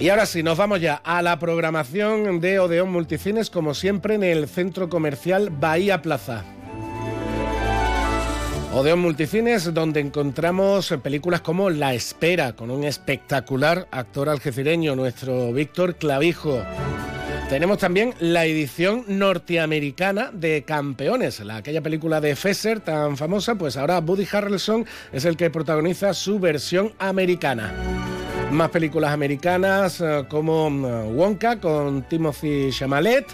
Y 0.00 0.08
ahora 0.08 0.24
sí, 0.24 0.42
nos 0.42 0.56
vamos 0.56 0.80
ya 0.80 0.94
a 1.04 1.20
la 1.20 1.38
programación 1.38 2.40
de 2.40 2.58
Odeón 2.58 2.90
Multicines, 2.90 3.50
como 3.50 3.74
siempre 3.74 4.14
en 4.14 4.22
el 4.22 4.48
centro 4.48 4.88
comercial 4.88 5.50
Bahía 5.50 6.00
Plaza. 6.00 6.42
Odeón 8.72 9.00
Multicines, 9.00 9.74
donde 9.74 10.00
encontramos 10.00 10.94
películas 11.02 11.42
como 11.42 11.68
La 11.68 11.92
Espera, 11.92 12.54
con 12.54 12.70
un 12.70 12.84
espectacular 12.84 13.88
actor 13.90 14.30
algecireño, 14.30 14.96
nuestro 14.96 15.52
Víctor 15.52 15.96
Clavijo. 15.96 16.62
Tenemos 17.50 17.76
también 17.76 18.14
la 18.20 18.46
edición 18.46 19.04
norteamericana 19.06 20.30
de 20.32 20.62
Campeones, 20.62 21.40
la, 21.40 21.56
aquella 21.56 21.82
película 21.82 22.22
de 22.22 22.36
Fesser 22.36 22.80
tan 22.80 23.18
famosa, 23.18 23.56
pues 23.56 23.76
ahora 23.76 24.00
Buddy 24.00 24.26
Harrelson 24.32 24.86
es 25.12 25.26
el 25.26 25.36
que 25.36 25.50
protagoniza 25.50 26.14
su 26.14 26.38
versión 26.38 26.94
americana. 26.98 27.74
Más 28.52 28.70
películas 28.70 29.12
americanas 29.12 30.00
eh, 30.00 30.24
como 30.28 30.68
Wonka 30.68 31.60
con 31.60 32.02
Timothy 32.02 32.70
Chalamet 32.70 33.26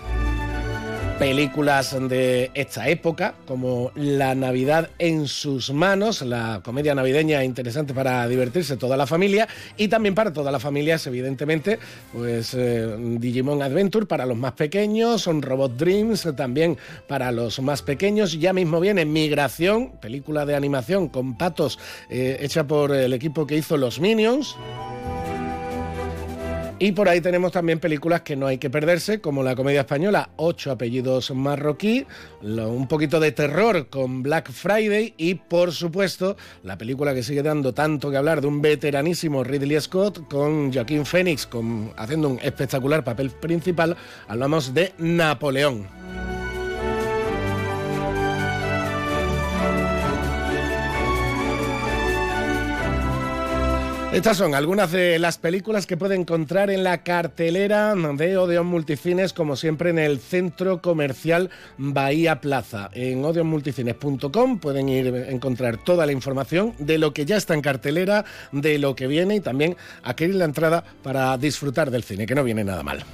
películas 1.19 1.97
de 2.09 2.51
esta 2.53 2.89
época, 2.89 3.35
como 3.47 3.91
La 3.95 4.35
Navidad 4.35 4.91
en 4.99 5.27
sus 5.29 5.73
manos, 5.73 6.21
la 6.21 6.61
comedia 6.63 6.95
navideña 6.95 7.43
interesante 7.43 7.95
para 7.95 8.29
divertirse 8.29 8.77
toda 8.77 8.97
la 8.99 9.07
familia 9.07 9.49
y 9.79 9.89
también 9.89 10.15
para 10.15 10.33
todas 10.33 10.53
las 10.53 10.63
familias, 10.63 11.07
evidentemente, 11.07 11.79
pues 12.13 12.53
eh, 12.55 12.97
Digimon 13.19 13.63
Adventure 13.63 14.05
para 14.05 14.27
los 14.27 14.37
más 14.37 14.53
pequeños, 14.53 15.23
son 15.23 15.41
Robot 15.41 15.77
Dreams 15.77 16.29
también 16.37 16.77
para 17.09 17.33
los 17.33 17.61
más 17.61 17.81
pequeños. 17.81 18.39
Ya 18.39 18.53
mismo 18.53 18.79
viene 18.79 19.07
Migración, 19.07 19.93
película 20.01 20.45
de 20.45 20.55
animación 20.55 21.09
con 21.09 21.39
patos 21.39 21.79
eh, 22.11 22.37
hecha 22.41 22.67
por 22.67 22.95
el 22.95 23.15
equipo 23.15 23.47
que 23.47 23.57
hizo 23.57 23.77
Los 23.79 24.01
Minions. 24.01 24.55
Y 26.79 26.93
por 26.93 27.09
ahí 27.09 27.23
tenemos 27.23 27.53
también 27.53 27.81
películas 27.81 28.21
que 28.21 28.37
no 28.37 28.47
hay 28.47 28.59
que 28.59 28.69
perderse, 28.69 29.23
como 29.23 29.43
la 29.43 29.57
comedia 29.57 29.81
española 29.81 30.29
Ocho 30.37 30.71
apellidos 30.71 31.31
marroquí, 31.31 32.07
un 32.43 32.87
poquito 32.87 33.19
de 33.19 33.33
terror 33.33 33.89
con 33.89 34.23
Black 34.23 34.53
Friday 34.53 35.15
y 35.17 35.37
por 35.37 35.73
supuesto 35.73 36.37
la 36.65 36.77
película 36.77 37.15
que 37.15 37.23
sigue 37.23 37.43
dando 37.43 37.73
tanto 37.73 38.11
que 38.11 38.19
hablar 38.19 38.43
de 38.43 38.49
un 38.49 38.61
veteranísimo 38.61 39.43
Ridley 39.43 39.81
Scott 39.81 40.29
con 40.29 40.71
Joaquín 40.71 41.07
Phoenix 41.07 41.47
con, 41.47 41.95
haciendo 41.97 42.29
un 42.29 42.41
espectacular 42.43 43.03
papel 43.03 43.31
principal, 43.31 43.97
hablamos 44.29 44.75
de 44.75 44.93
Napoleón. 44.99 46.36
Estas 54.17 54.39
son 54.39 54.55
algunas 54.55 54.93
de 54.93 55.19
las 55.19 55.37
películas 55.37 55.87
que 55.87 55.99
puede 55.99 56.15
encontrar 56.15 56.71
en 56.71 56.83
la 56.85 57.03
cartelera 57.03 57.95
de 57.95 58.39
Odeon 58.39 58.67
Multicines, 58.67 59.35
como 59.35 59.57
siempre 59.57 59.91
en 59.91 59.99
el 59.99 60.21
centro 60.21 60.81
comercial 60.81 61.51
Bahía 61.77 62.41
Plaza. 62.41 62.89
En 62.95 63.23
odeonmulticines.com 63.23 64.59
pueden 64.59 64.89
ir 64.89 65.15
a 65.15 65.31
encontrar 65.31 65.77
toda 65.85 66.07
la 66.07 66.13
información 66.13 66.73
de 66.79 66.97
lo 66.97 67.13
que 67.13 67.27
ya 67.27 67.37
está 67.37 67.53
en 67.53 67.61
cartelera, 67.61 68.25
de 68.53 68.79
lo 68.79 68.97
que 68.97 69.07
viene 69.07 69.37
y 69.37 69.41
también 69.41 69.77
adquirir 70.03 70.37
la 70.37 70.47
entrada 70.47 70.83
para 71.03 71.37
disfrutar 71.37 71.91
del 71.91 72.03
cine, 72.03 72.25
que 72.25 72.35
no 72.35 72.43
viene 72.43 72.65
nada 72.65 72.83
mal. 72.83 73.05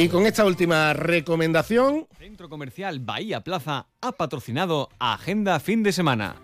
Y 0.00 0.08
con 0.08 0.24
esta 0.24 0.46
última 0.46 0.94
recomendación... 0.94 2.06
Centro 2.18 2.48
Comercial 2.48 3.00
Bahía 3.00 3.42
Plaza 3.42 3.88
ha 4.00 4.12
patrocinado 4.12 4.88
Agenda 4.98 5.60
Fin 5.60 5.82
de 5.82 5.92
Semana. 5.92 6.36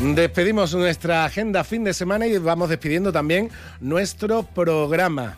Despedimos 0.00 0.74
nuestra 0.74 1.26
agenda 1.26 1.64
fin 1.64 1.84
de 1.84 1.92
semana 1.92 2.26
y 2.26 2.38
vamos 2.38 2.70
despidiendo 2.70 3.12
también 3.12 3.50
nuestro 3.78 4.42
programa. 4.42 5.36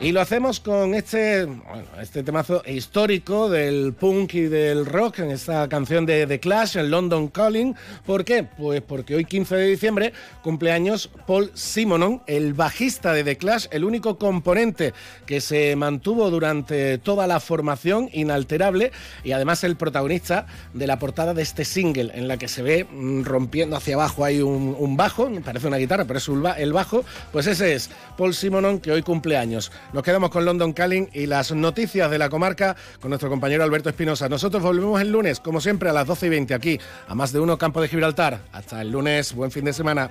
Y 0.00 0.12
lo 0.12 0.20
hacemos 0.20 0.60
con 0.60 0.94
este, 0.94 1.44
bueno, 1.44 1.82
este 2.00 2.22
temazo 2.22 2.62
histórico 2.64 3.50
del 3.50 3.94
punk 3.94 4.32
y 4.34 4.42
del 4.42 4.86
rock, 4.86 5.18
en 5.18 5.32
esta 5.32 5.68
canción 5.68 6.06
de 6.06 6.24
The 6.24 6.38
Clash, 6.38 6.76
en 6.76 6.92
London 6.92 7.26
Calling. 7.26 7.74
¿Por 8.06 8.24
qué? 8.24 8.44
Pues 8.44 8.80
porque 8.80 9.16
hoy 9.16 9.24
15 9.24 9.56
de 9.56 9.66
diciembre 9.66 10.12
cumpleaños 10.44 11.10
Paul 11.26 11.50
Simonon, 11.52 12.22
el 12.28 12.54
bajista 12.54 13.12
de 13.12 13.24
The 13.24 13.38
Clash, 13.38 13.66
el 13.72 13.84
único 13.84 14.18
componente 14.18 14.94
que 15.26 15.40
se 15.40 15.74
mantuvo 15.74 16.30
durante 16.30 16.98
toda 16.98 17.26
la 17.26 17.40
formación 17.40 18.08
inalterable 18.12 18.92
y 19.24 19.32
además 19.32 19.64
el 19.64 19.74
protagonista 19.74 20.46
de 20.74 20.86
la 20.86 21.00
portada 21.00 21.34
de 21.34 21.42
este 21.42 21.64
single, 21.64 22.12
en 22.14 22.28
la 22.28 22.36
que 22.36 22.46
se 22.46 22.62
ve 22.62 22.84
mm, 22.84 23.24
rompiendo 23.24 23.74
hacia 23.74 23.96
abajo 23.96 24.24
hay 24.24 24.42
un, 24.42 24.76
un 24.78 24.96
bajo, 24.96 25.28
parece 25.44 25.66
una 25.66 25.78
guitarra, 25.78 26.04
pero 26.04 26.20
es 26.20 26.28
el 26.58 26.72
bajo, 26.72 27.04
pues 27.32 27.48
ese 27.48 27.74
es 27.74 27.90
Paul 28.16 28.32
Simonon 28.32 28.78
que 28.78 28.92
hoy 28.92 29.02
cumpleaños. 29.02 29.72
Nos 29.92 30.02
quedamos 30.02 30.30
con 30.30 30.44
London 30.44 30.72
Calling 30.72 31.08
y 31.14 31.26
las 31.26 31.52
noticias 31.52 32.10
de 32.10 32.18
la 32.18 32.28
comarca 32.28 32.76
con 33.00 33.10
nuestro 33.10 33.30
compañero 33.30 33.64
Alberto 33.64 33.88
Espinosa. 33.88 34.28
Nosotros 34.28 34.62
volvemos 34.62 35.00
el 35.00 35.10
lunes, 35.10 35.40
como 35.40 35.60
siempre, 35.60 35.88
a 35.88 35.92
las 35.92 36.06
12 36.06 36.26
y 36.26 36.28
20 36.28 36.54
aquí, 36.54 36.78
a 37.06 37.14
más 37.14 37.32
de 37.32 37.40
uno 37.40 37.56
Campo 37.56 37.80
de 37.80 37.88
Gibraltar. 37.88 38.40
Hasta 38.52 38.82
el 38.82 38.90
lunes, 38.90 39.32
buen 39.32 39.50
fin 39.50 39.64
de 39.64 39.72
semana. 39.72 40.10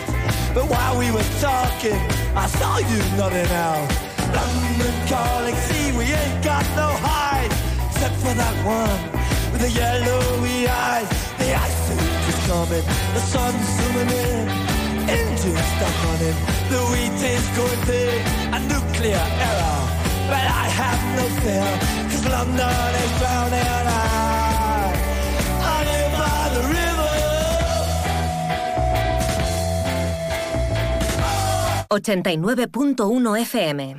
But 0.53 0.69
while 0.69 0.99
we 0.99 1.09
were 1.11 1.29
talking, 1.39 1.95
I 2.35 2.45
saw 2.47 2.77
you 2.79 2.99
nodding 3.15 3.51
out. 3.55 3.87
London 4.35 4.95
calling, 5.07 5.55
see 5.55 5.95
we 5.95 6.03
ain't 6.11 6.43
got 6.43 6.65
no 6.75 6.89
hide, 6.99 7.51
except 7.87 8.15
for 8.15 8.33
that 8.35 8.55
one 8.67 9.01
with 9.51 9.61
the 9.61 9.71
yellowy 9.71 10.67
eyes. 10.67 11.07
The 11.39 11.55
ice 11.55 11.87
is 12.27 12.39
coming, 12.47 12.83
the 13.15 13.23
sun's 13.31 13.63
zooming 13.77 14.11
in. 14.11 14.47
Engines 15.07 15.67
stuck 15.75 15.95
running, 16.03 16.37
the 16.67 16.81
wheat 16.91 17.21
is 17.23 17.47
going 17.55 17.81
big, 17.87 18.19
a 18.51 18.59
nuclear 18.71 19.23
error. 19.47 19.81
But 20.27 20.45
I 20.63 20.67
have 20.67 21.01
no 21.15 21.25
fear, 21.41 21.69
cause 22.11 22.25
London 22.27 22.91
is 23.03 23.11
drowning 23.19 23.67
out. 23.67 24.30
89.1 31.91 33.37
FM. 33.41 33.97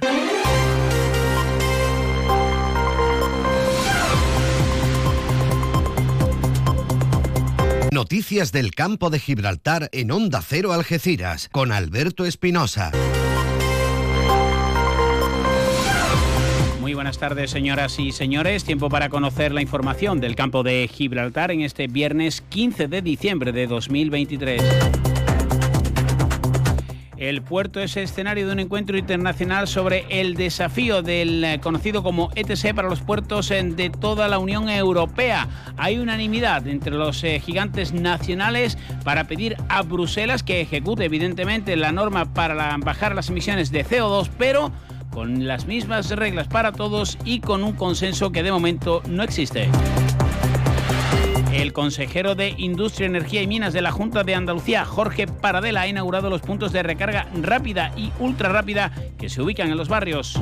Noticias 7.93 8.51
del 8.51 8.75
campo 8.75 9.11
de 9.11 9.19
Gibraltar 9.19 9.91
en 9.93 10.11
Onda 10.11 10.41
Cero 10.41 10.73
Algeciras 10.73 11.51
con 11.51 11.71
Alberto 11.71 12.25
Espinosa. 12.25 12.93
Muy 16.81 16.95
buenas 16.95 17.19
tardes, 17.19 17.51
señoras 17.51 17.99
y 17.99 18.13
señores. 18.13 18.65
Tiempo 18.65 18.89
para 18.89 19.11
conocer 19.11 19.53
la 19.53 19.61
información 19.61 20.19
del 20.19 20.35
campo 20.35 20.63
de 20.63 20.89
Gibraltar 20.91 21.51
en 21.51 21.61
este 21.61 21.89
viernes 21.89 22.41
15 22.49 22.89
de 22.89 23.03
diciembre 23.03 23.53
de 23.53 23.67
2023. 23.67 24.63
El 27.23 27.41
puerto 27.41 27.79
es 27.79 27.97
escenario 27.97 28.49
de 28.49 28.53
un 28.53 28.59
encuentro 28.59 28.99
internacional 28.99 29.69
sobre 29.69 30.07
el 30.09 30.35
desafío 30.35 31.03
del 31.03 31.45
eh, 31.45 31.61
conocido 31.63 32.03
como 32.03 32.31
ETC 32.35 32.75
para 32.75 32.89
los 32.89 33.01
puertos 33.01 33.49
de 33.51 33.93
toda 33.97 34.27
la 34.27 34.41
Unión 34.41 34.69
Europea. 34.69 35.47
Hay 35.77 35.99
unanimidad 35.99 36.67
entre 36.67 36.97
los 36.97 37.23
eh, 37.23 37.39
gigantes 37.39 37.93
nacionales 37.93 38.77
para 39.05 39.29
pedir 39.29 39.57
a 39.69 39.83
Bruselas 39.83 40.43
que 40.43 40.63
ejecute 40.63 41.05
evidentemente 41.05 41.77
la 41.77 41.93
norma 41.93 42.35
para 42.35 42.77
bajar 42.79 43.15
las 43.15 43.31
emisiones 43.31 43.71
de 43.71 43.87
CO2, 43.87 44.29
pero 44.37 44.73
con 45.13 45.47
las 45.47 45.67
mismas 45.67 46.11
reglas 46.11 46.49
para 46.49 46.73
todos 46.73 47.19
y 47.25 47.39
con 47.39 47.63
un 47.63 47.75
consenso 47.75 48.33
que 48.33 48.43
de 48.43 48.51
momento 48.51 49.01
no 49.07 49.23
existe. 49.23 49.69
El 51.53 51.75
consejero 51.75 52.35
de 52.35 52.55
Industria, 52.57 53.07
Energía 53.07 53.43
y 53.43 53.47
Minas 53.47 53.75
de 53.75 53.83
la 53.83 53.93
Junta 53.93 54.25
de 54.25 54.35
Andalucía, 54.35 54.87
Jorge 54.87 55.27
Paradela, 55.27 55.83
ha 55.83 55.87
inaugurado 55.87 56.31
los 56.31 56.41
puntos 56.41 56.73
de 56.73 56.83
recarga 56.83 57.29
rápida 57.43 57.93
y 57.95 58.11
ultra 58.21 58.49
rápida 58.49 58.91
que 59.19 59.29
se 59.29 59.43
ubican 59.43 59.71
en 59.71 59.77
los 59.77 59.89
barrios. 59.89 60.41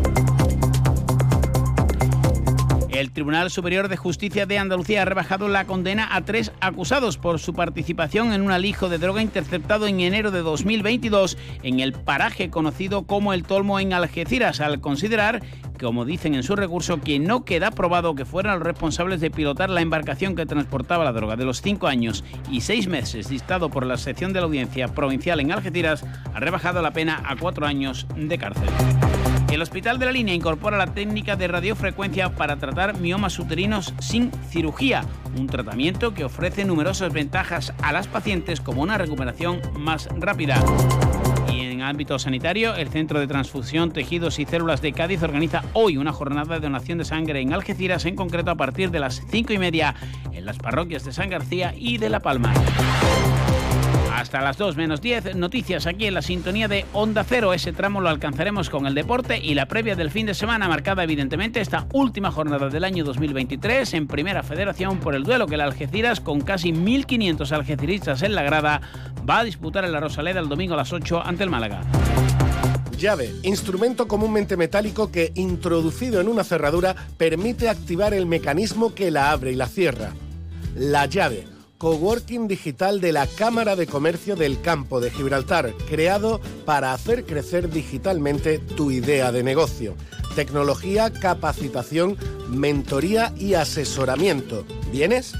El 2.91 3.13
Tribunal 3.13 3.51
Superior 3.51 3.89
de 3.89 3.97
Justicia 3.97 4.47
de 4.47 4.59
Andalucía 4.59 5.03
ha 5.03 5.05
rebajado 5.05 5.49
la 5.49 5.65
condena 5.65 6.15
a 6.15 6.25
tres 6.25 6.53
acusados 6.61 7.19
por 7.19 7.39
su 7.39 7.55
participación 7.55 8.33
en 8.33 8.43
un 8.43 8.53
alijo 8.53 8.89
de 8.89 8.99
droga 8.99 9.23
interceptado 9.23 9.87
en 9.87 10.01
enero 10.01 10.31
de 10.31 10.43
2022 10.43 11.39
en 11.63 11.81
el 11.81 11.93
paraje 11.93 12.51
conocido 12.51 13.05
como 13.05 13.33
el 13.33 13.45
Tolmo 13.45 13.81
en 13.81 13.95
Algeciras, 13.95 14.61
al 14.61 14.81
considerar 14.81 15.43
como 15.81 16.05
dicen 16.05 16.35
en 16.35 16.43
su 16.43 16.57
recurso, 16.57 17.01
que 17.01 17.19
no 17.19 17.45
queda 17.45 17.71
probado 17.71 18.15
que 18.15 18.25
fueran 18.25 18.59
los 18.59 18.67
responsables 18.67 19.21
de 19.21 19.31
pilotar 19.31 19.71
la 19.71 19.81
embarcación 19.81 20.35
que 20.35 20.47
transportaba 20.47 21.05
la 21.05 21.13
droga. 21.13 21.37
De 21.37 21.45
los 21.45 21.63
cinco 21.63 21.87
años 21.87 22.25
y 22.51 22.61
seis 22.61 22.87
meses 22.87 23.29
dictado 23.29 23.71
por 23.71 23.87
la 23.87 23.97
sección 23.97 24.33
de 24.33 24.41
la 24.41 24.47
Audiencia 24.47 24.89
Provincial 24.89 25.41
en 25.41 25.53
Algeciras, 25.53 26.05
ha 26.35 26.41
rebajado 26.41 26.83
la 26.83 26.93
pena 26.93 27.23
a 27.27 27.37
cuatro 27.37 27.67
años 27.67 28.07
de 28.17 28.39
cárcel. 28.39 28.69
El 29.51 29.63
Hospital 29.63 29.99
de 29.99 30.07
la 30.07 30.13
Línea 30.13 30.35
incorpora 30.35 30.77
la 30.77 30.95
técnica 30.95 31.35
de 31.35 31.49
radiofrecuencia 31.49 32.37
para 32.37 32.57
tratar 32.57 32.99
miomas 32.99 33.39
uterinos 33.39 33.93
sin 33.99 34.31
cirugía, 34.49 35.05
un 35.37 35.49
tratamiento 35.49 36.15
que 36.15 36.25
ofrece 36.25 36.65
numerosas 36.65 37.13
ventajas 37.13 37.73
a 37.83 37.93
las 37.93 38.07
pacientes 38.07 38.61
como 38.61 38.83
una 38.83 38.97
recuperación 38.97 39.61
más 39.77 40.09
rápida. 40.17 40.63
En 41.81 41.87
ámbito 41.87 42.19
sanitario, 42.19 42.75
el 42.75 42.91
Centro 42.91 43.21
de 43.21 43.27
Transfusión, 43.27 43.91
Tejidos 43.91 44.39
y 44.39 44.45
Células 44.45 44.83
de 44.83 44.93
Cádiz 44.93 45.23
organiza 45.23 45.65
hoy 45.73 45.97
una 45.97 46.13
jornada 46.13 46.57
de 46.57 46.61
donación 46.61 46.99
de 46.99 47.07
sangre 47.07 47.41
en 47.41 47.55
Algeciras, 47.55 48.05
en 48.05 48.17
concreto 48.17 48.51
a 48.51 48.55
partir 48.55 48.91
de 48.91 49.01
las 49.01 49.23
5 49.31 49.55
y 49.55 49.59
media 49.59 49.95
en 50.31 50.45
las 50.45 50.59
parroquias 50.59 51.07
de 51.07 51.15
San 51.15 51.31
García 51.31 51.73
y 51.75 51.97
de 51.97 52.11
La 52.11 52.21
Palma. 52.21 52.53
Hasta 54.21 54.43
las 54.43 54.59
2 54.59 54.77
menos 54.77 55.01
10, 55.01 55.37
noticias 55.37 55.87
aquí 55.87 56.05
en 56.05 56.13
la 56.13 56.21
sintonía 56.21 56.69
de 56.69 56.85
Onda 56.93 57.25
Cero. 57.25 57.55
Ese 57.55 57.73
tramo 57.73 58.03
lo 58.03 58.11
alcanzaremos 58.11 58.69
con 58.69 58.85
el 58.85 58.95
deporte 58.95 59.39
y 59.39 59.55
la 59.55 59.65
previa 59.65 59.97
del 59.97 60.11
fin 60.11 60.27
de 60.27 60.35
semana, 60.35 60.69
marcada 60.69 61.05
evidentemente 61.05 61.63
esta 61.63 61.87
última 61.95 62.31
jornada 62.31 62.69
del 62.69 62.85
año 62.85 63.03
2023 63.03 63.95
en 63.95 64.07
Primera 64.07 64.43
Federación 64.43 64.99
por 65.01 65.15
el 65.15 65.23
duelo 65.23 65.47
que 65.47 65.55
el 65.55 65.63
Algeciras, 65.63 66.21
con 66.21 66.43
casi 66.43 66.71
1.500 66.71 67.51
algeciristas 67.53 68.21
en 68.21 68.35
la 68.35 68.43
grada, 68.43 68.83
va 69.29 69.39
a 69.39 69.45
disputar 69.45 69.87
en 69.87 69.93
la 69.93 70.01
Rosaleda 70.01 70.41
el 70.41 70.51
domingo 70.51 70.75
a 70.75 70.77
las 70.77 70.93
8 70.93 71.23
ante 71.25 71.45
el 71.45 71.49
Málaga. 71.49 71.81
Llave, 72.99 73.33
instrumento 73.43 74.07
comúnmente 74.07 74.59
metálico 74.59 75.11
que, 75.11 75.33
introducido 75.35 76.21
en 76.21 76.29
una 76.29 76.45
cerradura, 76.45 76.95
permite 77.17 77.71
activar 77.71 78.13
el 78.13 78.27
mecanismo 78.27 78.95
que 78.95 79.11
la 79.11 79.31
abre 79.31 79.53
y 79.53 79.57
la 79.57 79.67
cierra. 79.67 80.13
La 80.77 81.07
llave 81.07 81.60
coworking 81.81 82.47
digital 82.47 83.01
de 83.01 83.11
la 83.11 83.27
Cámara 83.27 83.75
de 83.75 83.87
Comercio 83.87 84.37
del 84.37 84.61
Campo 84.61 85.01
de 85.01 85.11
Gibraltar, 85.11 85.73
creado 85.89 86.39
para 86.67 86.93
hacer 86.93 87.25
crecer 87.25 87.71
digitalmente 87.71 88.59
tu 88.59 88.91
idea 88.91 89.33
de 89.33 89.43
negocio. 89.43 89.97
Tecnología, 90.37 91.11
capacitación, 91.11 92.19
mentoría 92.51 93.33
y 93.35 93.55
asesoramiento. 93.55 94.67
¿Vienes? 94.93 95.33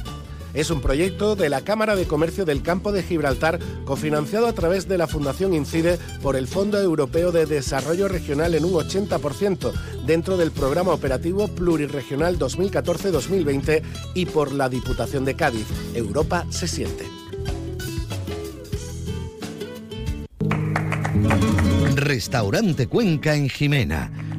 Es 0.55 0.71
un 0.71 0.81
proyecto 0.81 1.37
de 1.37 1.49
la 1.49 1.63
Cámara 1.63 1.95
de 1.97 2.07
Comercio 2.07 2.45
del 2.45 2.63
Campo 2.63 2.93
de 2.93 3.03
Gibraltar, 3.03 3.59
cofinanciado 3.85 4.47
a 4.47 4.53
través 4.53 4.89
de 4.89 4.99
la 4.99 5.07
Fundación 5.07 5.55
INCIDE 5.55 5.99
por 6.23 6.37
el 6.37 6.47
Fondo 6.47 6.81
Europeo 6.81 7.33
de 7.33 7.47
Desarrollo 7.47 8.09
Regional 8.09 8.55
en 8.55 8.65
un 8.65 8.73
80%, 8.73 9.73
dentro 10.07 10.37
del 10.37 10.51
Programa 10.51 10.93
Operativo 10.93 11.49
Pluriregional 11.49 12.39
2014-2020 12.39 13.83
y 14.15 14.27
por 14.27 14.53
la 14.53 14.69
Diputación 14.69 15.25
de 15.25 15.35
Cádiz. 15.35 15.67
Europa 15.95 16.47
se 16.51 16.67
siente. 16.67 17.05
Restaurante 21.95 22.87
Cuenca 22.87 23.35
en 23.35 23.49
Jimena 23.49 24.11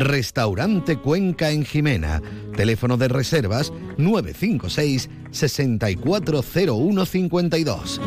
Restaurante 0.00 0.96
Cuenca 0.96 1.50
en 1.50 1.64
Jimena. 1.64 2.20
Teléfono 2.56 2.96
de 2.96 3.08
reservas 3.08 3.72
956 3.98 5.10
640152. 5.30 8.00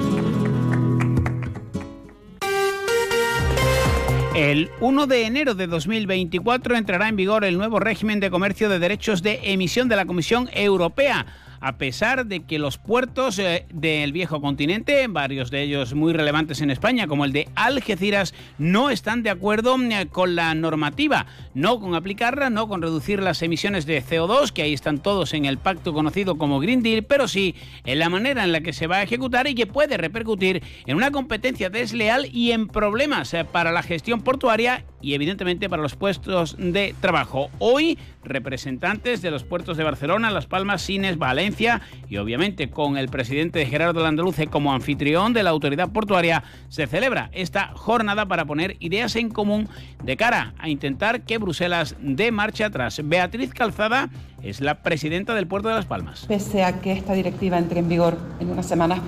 El 4.36 4.70
1 4.82 5.08
de 5.08 5.26
enero 5.26 5.56
de 5.56 5.68
2024 5.68 6.76
entrará 6.76 7.08
en 7.08 7.16
vigor 7.16 7.46
el 7.46 7.58
nuevo 7.58 7.80
régimen 7.80 8.20
de 8.20 8.30
comercio 8.30 8.68
de 8.68 8.80
derechos 8.80 9.24
de 9.24 9.40
emisión 9.44 9.88
de 9.88 9.96
la 9.96 10.06
Comisión 10.06 10.50
Europea 10.54 11.26
a 11.60 11.78
pesar 11.78 12.26
de 12.26 12.44
que 12.44 12.60
los 12.60 12.78
puertos 12.78 13.40
eh, 13.40 13.66
del 13.74 14.12
viejo 14.12 14.42
continente, 14.42 15.06
varios 15.08 15.52
de 15.52 15.62
ellos 15.62 15.94
muy 15.94 16.14
relevantes 16.14 16.62
en 16.62 16.72
España, 16.72 17.08
como 17.08 17.26
el 17.26 17.32
de 17.32 17.50
Algeciras, 17.56 18.34
no 18.58 18.90
están 18.90 19.24
de 19.24 19.30
acuerdo 19.30 19.76
eh, 19.78 20.08
con 20.12 20.36
la 20.36 20.54
normativa, 20.56 21.26
no 21.54 21.80
con 21.80 21.96
aplicarla, 21.96 22.50
no 22.50 22.68
con 22.68 22.82
reducir 22.82 23.22
las 23.22 23.42
emisiones 23.42 23.86
de 23.86 24.04
CO2, 24.04 24.52
que 24.52 24.62
ahí 24.62 24.74
están 24.74 25.00
todos 25.00 25.34
en 25.34 25.46
el 25.46 25.58
pacto 25.58 25.94
conocido 25.94 26.38
como 26.38 26.60
Green 26.60 26.84
Deal, 26.84 27.04
pero 27.04 27.28
sí 27.28 27.56
en 27.86 28.00
la 28.00 28.10
manera 28.10 28.44
en 28.44 28.52
la 28.52 28.62
que 28.62 28.74
se 28.74 28.88
va 28.88 28.98
a 28.98 29.04
ejecutar 29.04 29.48
y 29.48 29.56
que 29.56 29.68
puede 29.68 29.98
repercutir 29.98 30.64
en 30.86 30.98
una 30.98 31.12
competencia 31.12 31.70
desleal 31.70 32.28
y 32.32 32.52
en 32.52 32.68
problemas 32.68 33.34
eh, 33.34 33.46
para 33.46 33.72
la 33.72 33.84
gestión 33.84 34.22
portuaria 34.22 34.86
y 35.06 35.14
evidentemente 35.14 35.70
para 35.70 35.84
los 35.84 35.96
puestos 35.96 36.56
de 36.58 36.96
trabajo. 37.00 37.52
Hoy, 37.60 38.00
representantes 38.24 39.22
de 39.22 39.30
los 39.30 39.44
puertos 39.44 39.78
de 39.78 39.84
Barcelona, 39.84 40.32
Las 40.32 40.48
Palmas, 40.48 40.82
Sines, 40.82 41.20
Valencia 41.20 41.82
y 42.10 42.18
obviamente 42.18 42.72
con 42.72 42.98
el 42.98 43.08
presidente 43.10 43.68
Gerardo 43.68 44.02
Landaluce 44.02 44.48
como 44.48 44.74
anfitrión 44.74 45.34
de 45.34 45.44
la 45.44 45.52
autoridad 45.52 45.92
portuaria, 45.92 46.44
se 46.70 46.88
celebra 46.88 47.30
esta 47.34 47.68
jornada 47.76 48.26
para 48.26 48.46
poner 48.46 48.78
ideas 48.80 49.16
en 49.16 49.30
común 49.30 49.70
de 50.04 50.18
cara 50.18 50.56
a 50.58 50.70
intentar 50.70 51.22
que 51.22 51.38
Bruselas 51.38 51.96
dé 52.02 52.32
marcha 52.32 52.66
atrás. 52.66 53.00
Beatriz 53.04 53.54
Calzada 53.54 54.10
es 54.42 54.60
la 54.60 54.82
presidenta 54.82 55.36
del 55.36 55.46
puerto 55.46 55.70
de 55.70 55.76
Las 55.76 55.86
Palmas. 55.86 56.26
Pese 56.28 56.64
a 56.64 56.82
que 56.82 56.94
esta 56.94 57.14
directiva 57.14 57.60
entre 57.60 57.82
en 57.82 57.90
vigor 57.90 58.18
en 58.40 58.50
unas 58.50 58.66
semanas, 58.66 59.02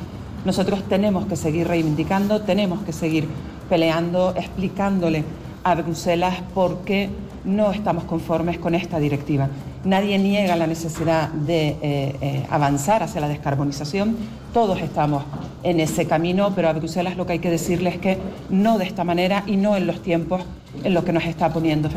nosotros 0.45 0.87
tenemos 0.87 1.25
que 1.25 1.35
seguir 1.35 1.67
reivindicando, 1.67 2.41
tenemos 2.41 2.83
que 2.83 2.93
seguir 2.93 3.25
peleando, 3.67 4.35
explicándole 4.37 5.23
a 5.71 5.75
Bruselas 5.75 6.35
porque 6.53 7.09
no 7.43 7.71
estamos 7.71 8.03
conformes 8.05 8.57
con 8.57 8.75
esta 8.75 8.99
directiva. 8.99 9.49
Nadie 9.83 10.17
niega 10.17 10.55
la 10.55 10.67
necesidad 10.67 11.29
de 11.29 11.69
eh, 11.69 11.77
eh, 11.81 12.45
avanzar 12.49 13.03
hacia 13.03 13.21
la 13.21 13.27
descarbonización, 13.27 14.15
todos 14.53 14.79
estamos 14.81 15.23
en 15.63 15.79
ese 15.79 16.07
camino, 16.07 16.53
pero 16.55 16.69
a 16.69 16.73
Bruselas 16.73 17.15
lo 17.15 17.25
que 17.25 17.33
hay 17.33 17.39
que 17.39 17.49
decirles 17.49 17.95
es 17.95 17.99
que 18.01 18.17
no 18.49 18.77
de 18.77 18.85
esta 18.85 19.03
manera 19.03 19.43
y 19.45 19.57
no 19.57 19.75
en 19.75 19.87
los 19.87 20.01
tiempos 20.01 20.41
en 20.83 20.93
los 20.93 21.03
que 21.03 21.13
nos 21.13 21.25
está 21.25 21.51
poniendo. 21.51 21.89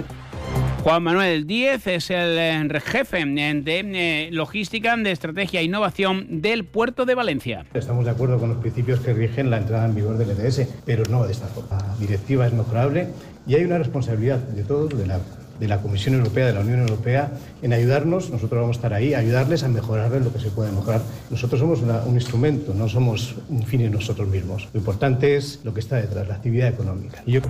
Juan 0.82 1.02
Manuel 1.02 1.46
Díez 1.46 1.86
es 1.86 2.10
el 2.10 2.38
eh, 2.38 2.80
jefe 2.80 3.22
de 3.26 4.28
logística, 4.32 4.96
de 4.96 5.10
estrategia 5.10 5.60
e 5.60 5.64
innovación 5.64 6.40
del 6.40 6.64
puerto 6.64 7.04
de 7.04 7.14
Valencia. 7.14 7.66
Estamos 7.74 8.06
de 8.06 8.12
acuerdo 8.12 8.38
con 8.38 8.48
los 8.48 8.58
principios 8.58 9.00
que 9.00 9.12
rigen 9.12 9.50
la 9.50 9.58
entrada 9.58 9.84
en 9.84 9.94
vigor 9.94 10.16
del 10.16 10.30
ETS, 10.30 10.66
pero 10.86 11.04
no 11.10 11.24
de 11.26 11.32
esta 11.32 11.48
forma. 11.48 11.76
La 11.76 11.96
directiva 11.98 12.46
es 12.46 12.54
mejorable 12.54 13.08
y 13.46 13.56
hay 13.56 13.64
una 13.64 13.76
responsabilidad 13.76 14.38
de 14.38 14.64
todos, 14.64 14.98
de 14.98 15.06
la, 15.06 15.18
de 15.58 15.68
la 15.68 15.82
Comisión 15.82 16.14
Europea, 16.14 16.46
de 16.46 16.54
la 16.54 16.60
Unión 16.60 16.80
Europea, 16.80 17.30
en 17.60 17.74
ayudarnos, 17.74 18.30
nosotros 18.30 18.62
vamos 18.62 18.76
a 18.76 18.78
estar 18.78 18.94
ahí, 18.94 19.12
ayudarles 19.12 19.62
a 19.64 19.68
mejorarles 19.68 20.24
lo 20.24 20.32
que 20.32 20.40
se 20.40 20.48
puede 20.48 20.72
mejorar. 20.72 21.02
Nosotros 21.28 21.60
somos 21.60 21.80
un 21.82 22.14
instrumento, 22.14 22.72
no 22.72 22.88
somos 22.88 23.34
un 23.50 23.64
fin 23.64 23.82
en 23.82 23.92
nosotros 23.92 24.28
mismos. 24.28 24.68
Lo 24.72 24.80
importante 24.80 25.36
es 25.36 25.60
lo 25.62 25.74
que 25.74 25.80
está 25.80 25.96
detrás, 25.96 26.26
la 26.26 26.36
actividad 26.36 26.68
económica. 26.68 27.22
Y 27.26 27.32
yo... 27.32 27.40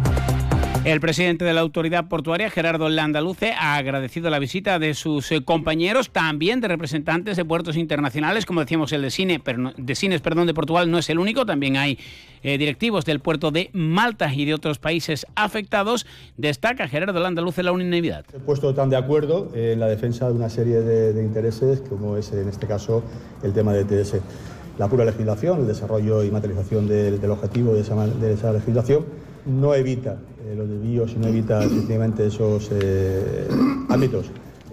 El 0.82 0.98
presidente 0.98 1.44
de 1.44 1.52
la 1.52 1.61
autoridad 1.61 2.09
portuaria, 2.09 2.48
Gerardo 2.48 2.89
Landaluce, 2.89 3.52
ha 3.52 3.77
agradecido 3.77 4.31
la 4.31 4.39
visita 4.39 4.78
de 4.78 4.94
sus 4.94 5.31
eh, 5.31 5.44
compañeros, 5.44 6.09
también 6.09 6.62
de 6.62 6.69
representantes 6.69 7.36
de 7.36 7.44
puertos 7.44 7.77
internacionales, 7.77 8.47
como 8.47 8.61
decíamos 8.61 8.90
el 8.94 9.02
de 9.02 9.11
Cine, 9.11 9.43
de 9.77 9.94
Cines, 9.94 10.23
perdón, 10.23 10.47
de 10.47 10.55
Portugal 10.55 10.90
no 10.90 10.97
es 10.97 11.11
el 11.11 11.19
único, 11.19 11.44
también 11.44 11.77
hay 11.77 11.98
eh, 12.43 12.57
directivos 12.57 13.05
del 13.05 13.20
puerto 13.20 13.51
de 13.51 13.69
Malta 13.74 14.32
y 14.32 14.47
de 14.47 14.55
otros 14.55 14.78
países 14.78 15.27
afectados. 15.35 16.07
Destaca 16.39 16.89
Gerardo 16.89 17.20
Landaluce 17.20 17.62
la 17.62 17.73
unanimidad. 17.73 18.24
He 18.35 18.39
puesto 18.39 18.73
tan 18.73 18.89
de 18.89 18.97
acuerdo 18.97 19.52
en 19.55 19.81
la 19.81 19.86
defensa 19.86 20.28
de 20.28 20.32
una 20.32 20.48
serie 20.48 20.81
de, 20.81 21.23
intereses, 21.23 21.82
como 21.82 22.16
es 22.16 22.32
en 22.32 22.48
este 22.48 22.66
caso 22.66 23.05
el 23.43 23.52
tema 23.52 23.74
de 23.74 23.85
TS. 23.85 24.15
La 24.78 24.89
pura 24.89 25.05
legislación, 25.05 25.61
el 25.61 25.66
desarrollo 25.66 26.24
y 26.24 26.31
materialización 26.31 26.89
del, 26.89 27.23
objetivo 27.31 27.74
de 27.74 27.81
esa 27.82 28.52
legislación 28.55 29.05
no 29.44 29.74
evita 29.74 30.19
eh, 30.51 30.55
los 30.56 30.68
desvíos 30.68 31.12
y 31.12 31.18
no 31.18 31.28
evita 31.28 31.62
efectivamente 31.64 32.27
esos 32.27 32.70
eh, 32.72 33.47
ámbitos 33.89 34.27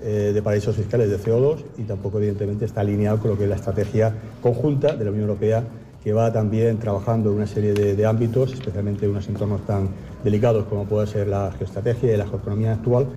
eh, 0.03 0.31
de 0.33 0.41
paraísos 0.41 0.75
fiscales 0.75 1.09
de 1.09 1.19
CO2 1.19 1.57
y 1.77 1.83
tampoco 1.83 2.17
evidentemente 2.17 2.65
está 2.65 2.81
alineado 2.81 3.19
con 3.19 3.31
lo 3.31 3.37
que 3.37 3.43
es 3.43 3.49
la 3.49 3.55
estrategia 3.55 4.13
conjunta 4.41 4.95
de 4.95 5.05
la 5.05 5.11
Unión 5.11 5.29
Europea 5.29 5.63
que 6.03 6.13
va 6.13 6.31
también 6.31 6.77
trabajando 6.77 7.31
en 7.31 7.37
una 7.37 7.47
serie 7.47 7.73
de, 7.73 8.05
ámbitos, 8.05 8.53
especialmente 8.53 9.05
en 9.05 9.11
unos 9.11 9.27
entornos 9.27 9.65
tan 9.65 9.89
delicados 10.23 10.65
como 10.65 10.85
puede 10.85 11.05
ser 11.07 11.27
la 11.27 11.51
geoestrategia 11.51 12.13
y 12.13 12.17
la 12.17 12.25
geoeconomía 12.25 12.73
actual. 12.73 13.07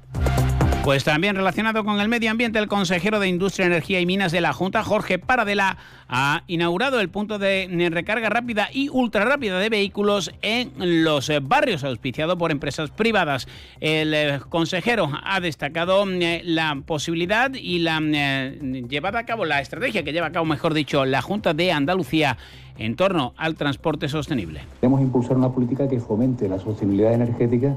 Pues 0.85 1.05
también 1.05 1.37
relacionado 1.37 1.85
con 1.85 2.01
el 2.01 2.09
medio 2.09 2.31
ambiente, 2.31 2.59
el 2.59 2.67
consejero 2.67 3.21
de 3.21 3.29
Industria, 3.29 3.67
Energía 3.67 4.01
y 4.01 4.07
Minas 4.07 4.33
de 4.33 4.41
la 4.41 4.55
Junta, 4.55 4.83
Jorge 4.83 5.19
Paradela, 5.19 5.77
ha 6.09 6.43
inaugurado 6.47 7.01
el 7.01 7.11
punto 7.11 7.39
de 7.39 7.69
recarga 7.93 8.31
rápida 8.31 8.69
y 8.73 8.89
ultra 8.89 9.27
rápida 9.27 9.59
de 9.59 9.69
vehículos 9.69 10.33
en 10.41 11.05
los 11.05 11.31
barrios 11.43 11.85
auspiciado 11.85 12.39
por 12.39 12.51
empresas 12.51 12.91
privadas. 12.91 13.47
El 13.81 14.15
eh, 14.15 14.41
consejero 14.49 15.11
ha 15.23 15.39
destacado 15.41 16.03
eh, 16.09 16.41
la 16.45 16.83
posibilidad 16.87 17.53
y 17.53 17.81
la 17.81 18.01
eh, 18.03 18.83
llevada 18.89 19.19
a 19.19 19.27
cabo, 19.27 19.45
la 19.45 19.61
estrategia 19.61 20.03
que 20.03 20.13
lleva 20.13 20.29
a 20.29 20.33
cabo, 20.33 20.47
mejor 20.47 20.73
dicho, 20.73 21.05
la 21.05 21.21
Junta 21.21 21.53
de 21.53 21.73
Andalucía 21.73 22.39
en 22.79 22.97
torno 22.97 23.35
al 23.37 23.55
transporte 23.55 24.09
sostenible. 24.09 24.63
Queremos 24.81 25.03
impulsar 25.03 25.37
una 25.37 25.51
política 25.51 25.87
que 25.87 26.01
fomente 26.01 26.49
la 26.49 26.59
sostenibilidad 26.59 27.13
energética 27.13 27.77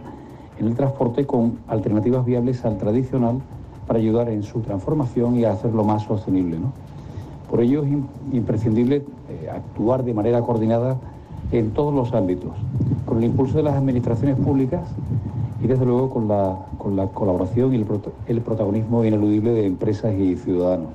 en 0.59 0.67
el 0.67 0.75
transporte 0.75 1.25
con 1.25 1.59
alternativas 1.67 2.25
viables 2.25 2.63
al 2.65 2.77
tradicional 2.77 3.41
para 3.87 3.99
ayudar 3.99 4.29
en 4.29 4.43
su 4.43 4.61
transformación 4.61 5.37
y 5.37 5.45
hacerlo 5.45 5.83
más 5.83 6.03
sostenible. 6.03 6.57
Por 7.49 7.61
ello 7.61 7.83
es 7.83 7.91
imprescindible 8.31 9.03
eh, 9.29 9.49
actuar 9.49 10.03
de 10.03 10.13
manera 10.13 10.41
coordinada 10.41 10.97
en 11.51 11.71
todos 11.71 11.93
los 11.93 12.13
ámbitos, 12.13 12.51
con 13.05 13.17
el 13.17 13.25
impulso 13.25 13.57
de 13.57 13.63
las 13.63 13.75
administraciones 13.75 14.37
públicas 14.37 14.87
y 15.61 15.67
desde 15.67 15.85
luego 15.85 16.09
con 16.09 16.27
la, 16.27 16.57
con 16.77 16.95
la 16.95 17.07
colaboración 17.07 17.73
y 17.73 17.77
el, 17.77 17.85
el 18.27 18.41
protagonismo 18.41 19.05
ineludible 19.05 19.51
de 19.51 19.65
empresas 19.65 20.13
y 20.15 20.35
ciudadanos. 20.35 20.89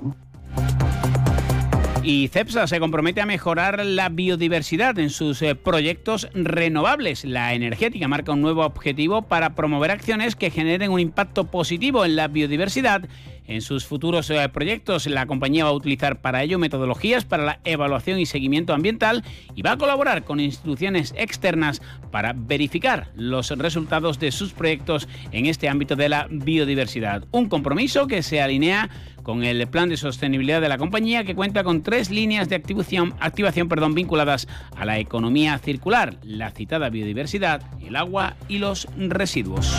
Y 2.10 2.28
CEPSA 2.28 2.66
se 2.66 2.80
compromete 2.80 3.20
a 3.20 3.26
mejorar 3.26 3.84
la 3.84 4.08
biodiversidad 4.08 4.98
en 4.98 5.10
sus 5.10 5.42
eh, 5.42 5.54
proyectos 5.54 6.26
renovables. 6.32 7.26
La 7.26 7.52
energética 7.52 8.08
marca 8.08 8.32
un 8.32 8.40
nuevo 8.40 8.64
objetivo 8.64 9.20
para 9.20 9.54
promover 9.54 9.90
acciones 9.90 10.34
que 10.34 10.50
generen 10.50 10.90
un 10.90 11.00
impacto 11.00 11.50
positivo 11.50 12.06
en 12.06 12.16
la 12.16 12.28
biodiversidad 12.28 13.06
en 13.48 13.62
sus 13.62 13.86
futuros 13.86 14.28
eh, 14.28 14.48
proyectos, 14.50 15.06
la 15.06 15.24
compañía 15.24 15.64
va 15.64 15.70
a 15.70 15.74
utilizar 15.74 16.20
para 16.20 16.42
ello 16.42 16.58
metodologías 16.58 17.24
para 17.24 17.44
la 17.44 17.60
evaluación 17.64 18.20
y 18.20 18.26
seguimiento 18.26 18.74
ambiental 18.74 19.24
y 19.54 19.62
va 19.62 19.72
a 19.72 19.78
colaborar 19.78 20.22
con 20.24 20.38
instituciones 20.38 21.14
externas 21.16 21.80
para 22.10 22.34
verificar 22.34 23.10
los 23.16 23.50
resultados 23.50 24.18
de 24.18 24.32
sus 24.32 24.52
proyectos 24.52 25.08
en 25.32 25.46
este 25.46 25.68
ámbito 25.68 25.96
de 25.96 26.10
la 26.10 26.28
biodiversidad. 26.30 27.24
Un 27.30 27.48
compromiso 27.48 28.06
que 28.06 28.22
se 28.22 28.42
alinea 28.42 28.90
con 29.28 29.44
el 29.44 29.66
plan 29.66 29.90
de 29.90 29.98
sostenibilidad 29.98 30.62
de 30.62 30.70
la 30.70 30.78
compañía 30.78 31.22
que 31.22 31.34
cuenta 31.34 31.62
con 31.62 31.82
tres 31.82 32.08
líneas 32.08 32.48
de 32.48 32.56
activación, 32.56 33.12
activación 33.20 33.68
perdón, 33.68 33.94
vinculadas 33.94 34.48
a 34.74 34.86
la 34.86 34.98
economía 34.98 35.58
circular, 35.58 36.16
la 36.22 36.50
citada 36.50 36.88
biodiversidad, 36.88 37.60
el 37.82 37.96
agua 37.96 38.36
y 38.48 38.56
los 38.56 38.88
residuos. 38.96 39.76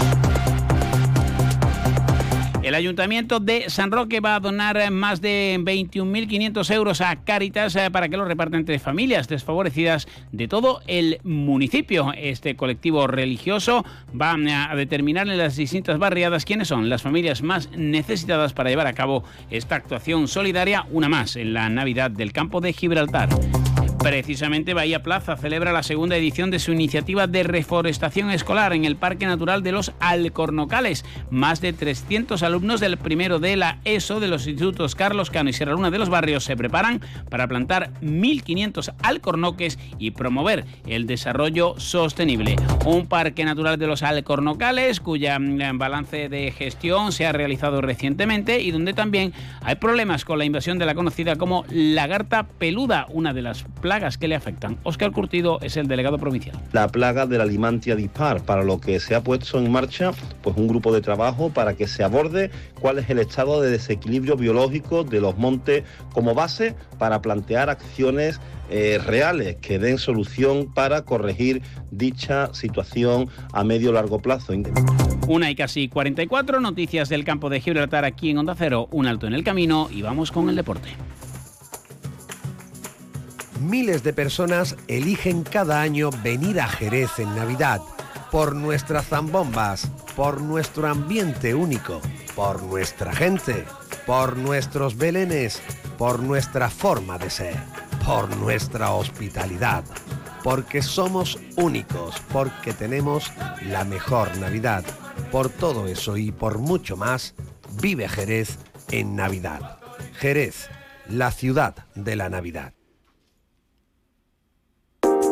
El 2.61 2.76
Ayuntamiento 2.76 3.40
de 3.40 3.69
San 3.69 3.90
Roque 3.90 4.19
va 4.19 4.36
a 4.36 4.40
donar 4.41 4.91
más 4.91 5.22
de 5.22 5.57
21.500 5.61 6.76
euros 6.76 6.99
a 6.99 7.15
Cáritas 7.23 7.73
eh, 7.77 7.90
para 7.90 8.10
que 8.10 8.18
lo 8.18 8.26
reparta 8.26 8.57
entre 8.57 8.80
familias 8.80 9.30
desfavorecidas 9.30 10.07
de 10.34 10.49
todo 10.49 10.81
el 10.86 11.19
municipio. 11.23 12.11
Este 12.18 12.57
colectivo 12.57 13.07
religioso 13.07 13.86
va 14.19 14.34
a 14.34 14.76
determinar 14.76 15.30
en 15.30 15.38
las 15.38 15.56
distintas 15.56 15.99
barriadas 15.99 16.44
quiénes 16.44 16.68
son 16.68 16.90
las 16.90 17.02
familias 17.02 17.41
más 17.41 17.69
necesitadas 17.77 18.52
para 18.52 18.69
llevar 18.69 18.88
a 18.88 18.94
cabo 18.94 19.23
esta 19.49 19.76
actuación 19.76 20.27
solidaria, 20.27 20.86
una 20.91 21.07
más 21.07 21.38
en 21.38 21.53
la 21.53 21.69
Navidad 21.69 22.11
del 22.11 22.34
campo 22.34 22.60
de 22.60 22.73
Gibraltar. 22.73 23.30
Precisamente 23.99 24.73
Bahía 24.73 25.03
Plaza 25.03 25.35
celebra 25.35 25.73
la 25.73 25.84
segunda 25.84 26.15
edición 26.15 26.51
de 26.51 26.59
su 26.59 26.71
iniciativa 26.71 27.27
de 27.27 27.43
reforestación 27.43 28.31
escolar 28.31 28.71
en 28.71 28.85
el 28.85 28.95
Parque 28.95 29.26
Natural 29.26 29.61
de 29.61 29.73
los 29.73 29.91
Alcornocales. 29.99 31.03
Más 31.30 31.59
de 31.59 31.73
300 31.73 32.41
alumnos 32.41 32.80
del 32.80 32.97
primero 32.97 33.39
de 33.39 33.57
la 33.57 33.80
ESO 33.84 34.21
de 34.21 34.30
los 34.30 34.47
institutos 34.47 34.95
Carlos 34.95 35.30
Cano 35.30 35.49
y 35.49 35.53
Sierra 35.53 35.73
Luna 35.73 35.91
de 35.91 35.99
los 35.99 36.09
Barrios 36.09 36.45
se 36.45 36.55
preparan 36.55 37.01
para 37.30 37.49
plantar 37.49 37.91
1.500 38.01 38.93
alcornoques 39.03 39.77
y 39.99 40.11
promover 40.11 40.65
el 40.88 41.05
desarrollo 41.05 41.76
sostenible. 41.77 42.55
Un 42.85 43.05
parque 43.05 43.43
natural 43.43 43.77
de 43.77 43.88
los 43.88 44.01
Alcornocales 44.01 45.01
cuya 45.01 45.38
mm, 45.38 45.77
balance 45.77 46.30
de 46.30 46.51
gestión 46.51 47.11
se 47.11 47.26
ha 47.26 47.34
realizado 47.34 47.81
recientemente 47.81 48.61
y 48.61 48.71
donde 48.71 48.93
también 48.93 49.34
hay 49.61 49.76
problemas 49.76 50.23
con 50.23 50.39
la 50.39 50.45
invasión 50.45 50.80
de 50.80 50.85
la 50.85 50.95
conocida 50.95 51.35
como 51.35 51.65
lagarta 51.69 52.47
peluda, 52.47 53.05
una 53.09 53.34
de 53.34 53.41
las 53.41 53.65
plagas 53.90 54.20
que 54.20 54.28
le 54.28 54.36
afectan. 54.36 54.78
Oscar 54.84 55.11
Curtido 55.11 55.57
es 55.64 55.76
el 55.76 55.88
delegado 55.88 56.20
provincial. 56.20 56.56
La 56.74 56.90
plaga 56.90 57.26
de 57.26 57.40
la 57.40 57.45
limantia 57.45 57.95
dispar, 57.95 58.44
para 58.44 58.61
lo 58.61 58.80
que 58.80 58.99
se 58.99 59.16
ha 59.16 59.24
puesto 59.24 59.57
en 59.57 59.72
marcha 59.72 60.11
pues 60.44 60.56
un 60.57 60.68
grupo 60.68 60.94
de 60.94 61.02
trabajo 61.02 61.49
para 61.49 61.74
que 61.74 61.88
se 61.88 62.03
aborde 62.03 62.52
cuál 62.80 62.99
es 62.99 63.10
el 63.10 63.18
estado 63.18 63.60
de 63.61 63.72
desequilibrio 63.72 64.36
biológico 64.36 65.03
de 65.03 65.20
los 65.20 65.40
montes 65.40 65.86
como 66.14 66.36
base 66.36 66.76
para 66.99 67.20
plantear 67.24 67.72
acciones 67.72 68.40
eh, 68.70 68.99
reales 69.03 69.56
que 69.56 69.80
den 69.80 69.98
solución 69.98 70.72
para 70.72 71.02
corregir 71.02 71.64
dicha 71.90 72.53
situación 72.53 73.28
a 73.53 73.64
medio 73.64 73.91
largo 73.91 74.20
plazo. 74.20 74.53
Una 75.28 75.49
y 75.49 75.56
casi 75.56 75.90
44 75.90 76.60
noticias 76.60 77.10
del 77.10 77.24
campo 77.24 77.49
de 77.49 77.60
Gibraltar 77.60 78.06
aquí 78.06 78.30
en 78.30 78.38
Onda 78.38 78.53
Cero, 78.56 78.88
un 78.91 79.07
alto 79.07 79.26
en 79.26 79.34
el 79.34 79.44
camino 79.44 79.90
y 79.91 80.03
vamos 80.03 80.32
con 80.32 80.48
el 80.48 80.56
deporte. 80.56 80.90
Miles 83.60 84.03
de 84.03 84.14
personas 84.14 84.77
eligen 84.88 85.44
cada 85.44 85.81
año 85.81 86.11
venir 86.23 86.61
a 86.61 86.68
Jerez 86.68 87.19
en 87.19 87.36
Navidad 87.36 87.81
por 88.31 88.56
nuestras 88.56 89.07
zambombas, 89.07 89.91
por 90.15 90.40
nuestro 90.41 90.88
ambiente 90.88 91.53
único, 91.53 91.99
por 92.36 92.64
nuestra 92.64 93.14
gente, 93.14 93.65
por 94.06 94.38
nuestros 94.38 94.98
belenes, 94.98 95.61
por 95.98 96.19
nuestra 96.19 96.69
forma 96.69 97.18
de 97.18 97.30
ser, 97.30 97.56
por 98.06 98.34
nuestra 98.38 98.91
hospitalidad, 98.91 99.84
porque 100.41 100.81
somos 100.81 101.38
únicos, 101.57 102.15
porque 102.31 102.72
tenemos 102.72 103.31
la 103.65 103.84
mejor 103.84 104.38
Navidad. 104.38 104.86
Por 105.34 105.49
todo 105.49 105.88
eso 105.88 106.15
y 106.15 106.31
por 106.31 106.60
mucho 106.60 106.95
más, 106.95 107.36
vive 107.81 108.07
Jerez 108.07 108.57
en 108.90 109.18
Navidad. 109.18 109.80
Jerez, 110.14 110.69
la 111.10 111.31
ciudad 111.31 111.76
de 111.95 112.15
la 112.15 112.30
Navidad. 112.30 112.78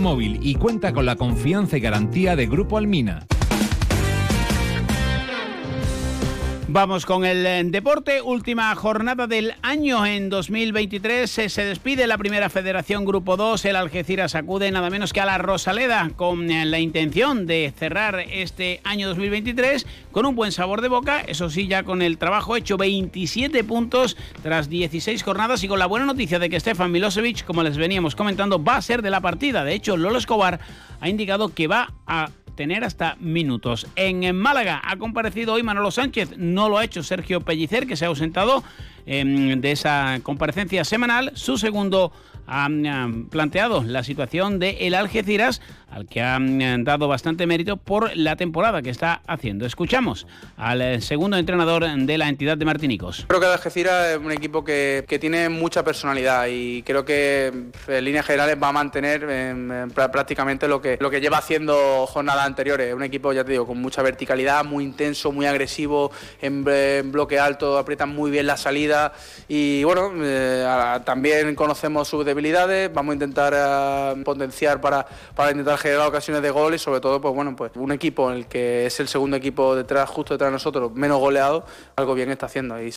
móvil 0.00 0.38
y 0.42 0.54
cuenta 0.54 0.92
con 0.92 1.06
la 1.06 1.16
confianza 1.16 1.76
y 1.76 1.80
garantía 1.80 2.36
de 2.36 2.46
Grupo 2.46 2.78
Almina. 2.78 3.26
Vamos 6.70 7.06
con 7.06 7.24
el 7.24 7.46
eh, 7.46 7.64
deporte. 7.64 8.20
Última 8.20 8.74
jornada 8.74 9.26
del 9.26 9.54
año 9.62 10.04
en 10.04 10.28
2023. 10.28 11.30
Se 11.30 11.64
despide 11.64 12.06
la 12.06 12.18
primera 12.18 12.50
federación 12.50 13.06
Grupo 13.06 13.38
2. 13.38 13.64
El 13.64 13.74
Algeciras 13.74 14.34
acude 14.34 14.70
nada 14.70 14.90
menos 14.90 15.14
que 15.14 15.22
a 15.22 15.24
la 15.24 15.38
Rosaleda 15.38 16.10
con 16.14 16.50
eh, 16.50 16.66
la 16.66 16.78
intención 16.78 17.46
de 17.46 17.72
cerrar 17.74 18.20
este 18.20 18.82
año 18.84 19.08
2023 19.08 19.86
con 20.12 20.26
un 20.26 20.36
buen 20.36 20.52
sabor 20.52 20.82
de 20.82 20.88
boca. 20.88 21.22
Eso 21.22 21.48
sí, 21.48 21.68
ya 21.68 21.84
con 21.84 22.02
el 22.02 22.18
trabajo 22.18 22.54
hecho 22.54 22.76
27 22.76 23.64
puntos 23.64 24.18
tras 24.42 24.68
16 24.68 25.22
jornadas 25.22 25.64
y 25.64 25.68
con 25.68 25.78
la 25.78 25.86
buena 25.86 26.04
noticia 26.04 26.38
de 26.38 26.50
que 26.50 26.60
Stefan 26.60 26.92
Milosevic, 26.92 27.46
como 27.46 27.62
les 27.62 27.78
veníamos 27.78 28.14
comentando, 28.14 28.62
va 28.62 28.76
a 28.76 28.82
ser 28.82 29.00
de 29.00 29.08
la 29.08 29.22
partida. 29.22 29.64
De 29.64 29.72
hecho, 29.72 29.96
Lolo 29.96 30.18
Escobar 30.18 30.60
ha 31.00 31.08
indicado 31.08 31.48
que 31.54 31.66
va 31.66 31.94
a 32.06 32.28
tener 32.58 32.82
hasta 32.82 33.16
minutos. 33.20 33.86
En 33.94 34.34
Málaga 34.34 34.82
ha 34.84 34.96
comparecido 34.96 35.52
hoy 35.54 35.62
Manolo 35.62 35.92
Sánchez, 35.92 36.36
no 36.38 36.68
lo 36.68 36.76
ha 36.76 36.84
hecho 36.84 37.04
Sergio 37.04 37.40
Pellicer, 37.40 37.86
que 37.86 37.94
se 37.94 38.04
ha 38.04 38.08
ausentado 38.08 38.64
em, 39.06 39.60
de 39.60 39.70
esa 39.70 40.18
comparecencia 40.24 40.84
semanal. 40.84 41.30
Su 41.34 41.56
segundo 41.56 42.10
han 42.48 43.28
planteado 43.30 43.84
la 43.84 44.02
situación 44.02 44.58
de 44.58 44.88
el 44.88 44.94
Algeciras, 44.94 45.62
al 45.90 46.06
que 46.06 46.20
han 46.20 46.84
dado 46.84 47.08
bastante 47.08 47.46
mérito 47.46 47.76
por 47.76 48.16
la 48.16 48.36
temporada 48.36 48.82
que 48.82 48.90
está 48.90 49.22
haciendo. 49.26 49.66
Escuchamos 49.66 50.26
al 50.56 50.82
eh, 50.82 51.00
segundo 51.00 51.36
entrenador 51.36 51.86
de 51.88 52.18
la 52.18 52.28
entidad 52.28 52.56
de 52.56 52.64
Martinicos. 52.64 53.24
Creo 53.28 53.40
que 53.40 53.46
Algeciras 53.46 54.08
es 54.08 54.18
un 54.18 54.32
equipo 54.32 54.64
que, 54.64 55.04
que 55.08 55.18
tiene 55.18 55.48
mucha 55.48 55.84
personalidad 55.84 56.46
y 56.50 56.82
creo 56.82 57.04
que 57.04 57.52
en 57.88 58.04
líneas 58.04 58.26
generales 58.26 58.56
va 58.62 58.68
a 58.68 58.72
mantener 58.72 59.26
prácticamente 59.94 60.68
lo 60.68 60.80
que, 60.80 60.98
lo 61.00 61.10
que 61.10 61.20
lleva 61.20 61.38
haciendo 61.38 62.06
jornadas 62.06 62.46
anteriores. 62.46 62.94
Un 62.94 63.02
equipo, 63.02 63.32
ya 63.32 63.44
te 63.44 63.52
digo, 63.52 63.66
con 63.66 63.80
mucha 63.80 64.02
verticalidad, 64.02 64.64
muy 64.64 64.84
intenso, 64.84 65.32
muy 65.32 65.46
agresivo, 65.46 66.10
en, 66.40 66.64
bloque 67.10 67.38
alto, 67.38 67.78
aprietan 67.78 68.10
muy 68.10 68.30
bien 68.30 68.46
la 68.46 68.56
salida 68.56 69.12
y 69.48 69.84
bueno, 69.84 70.12
eh, 70.22 70.66
también 71.04 71.54
conocemos 71.54 72.08
sus 72.08 72.24
debilidades, 72.24 72.92
vamos 72.92 73.12
a 73.12 73.14
intentar 73.14 73.54
eh, 73.56 74.22
potenciar 74.24 74.80
para, 74.80 75.06
para 75.34 75.50
intentar 75.50 75.77
generar 75.78 76.08
ocasiones 76.08 76.42
de 76.42 76.50
gol 76.50 76.74
y 76.74 76.78
sobre 76.78 77.00
todo, 77.00 77.20
pues 77.20 77.34
bueno, 77.34 77.56
pues 77.56 77.72
un 77.76 77.92
equipo 77.92 78.30
en 78.30 78.38
el 78.38 78.46
que 78.46 78.86
es 78.86 79.00
el 79.00 79.08
segundo 79.08 79.36
equipo 79.36 79.74
detrás, 79.74 80.08
justo 80.08 80.34
detrás 80.34 80.48
de 80.48 80.52
nosotros, 80.52 80.92
menos 80.92 81.18
goleado, 81.18 81.64
algo 81.96 82.14
bien 82.14 82.30
está 82.30 82.46
haciendo 82.46 82.74
ahí. 82.74 82.92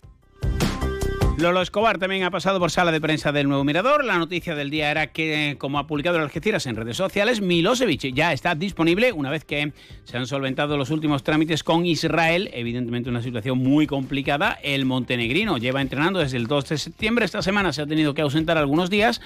Lolo 1.41 1.63
Escobar 1.63 1.97
también 1.97 2.23
ha 2.23 2.29
pasado 2.29 2.59
por 2.59 2.69
sala 2.69 2.91
de 2.91 3.01
prensa 3.01 3.31
del 3.31 3.47
Nuevo 3.47 3.63
Mirador. 3.63 4.05
La 4.05 4.19
noticia 4.19 4.53
del 4.53 4.69
día 4.69 4.91
era 4.91 5.07
que, 5.07 5.55
como 5.57 5.79
ha 5.79 5.87
publicado 5.87 6.17
el 6.17 6.23
Algeciras 6.23 6.67
en 6.67 6.75
redes 6.75 6.97
sociales, 6.97 7.41
Milosevic 7.41 8.13
ya 8.13 8.31
está 8.31 8.53
disponible 8.53 9.11
una 9.11 9.31
vez 9.31 9.43
que 9.43 9.73
se 10.03 10.17
han 10.17 10.27
solventado 10.27 10.77
los 10.77 10.91
últimos 10.91 11.23
trámites 11.23 11.63
con 11.63 11.87
Israel. 11.87 12.51
Evidentemente 12.53 13.09
una 13.09 13.23
situación 13.23 13.57
muy 13.57 13.87
complicada. 13.87 14.59
El 14.61 14.85
montenegrino 14.85 15.57
lleva 15.57 15.81
entrenando 15.81 16.19
desde 16.19 16.37
el 16.37 16.45
2 16.45 16.69
de 16.69 16.77
septiembre. 16.77 17.25
Esta 17.25 17.41
semana 17.41 17.73
se 17.73 17.81
ha 17.81 17.87
tenido 17.87 18.13
que 18.13 18.21
ausentar 18.21 18.59
algunos 18.59 18.91
días, 18.91 19.19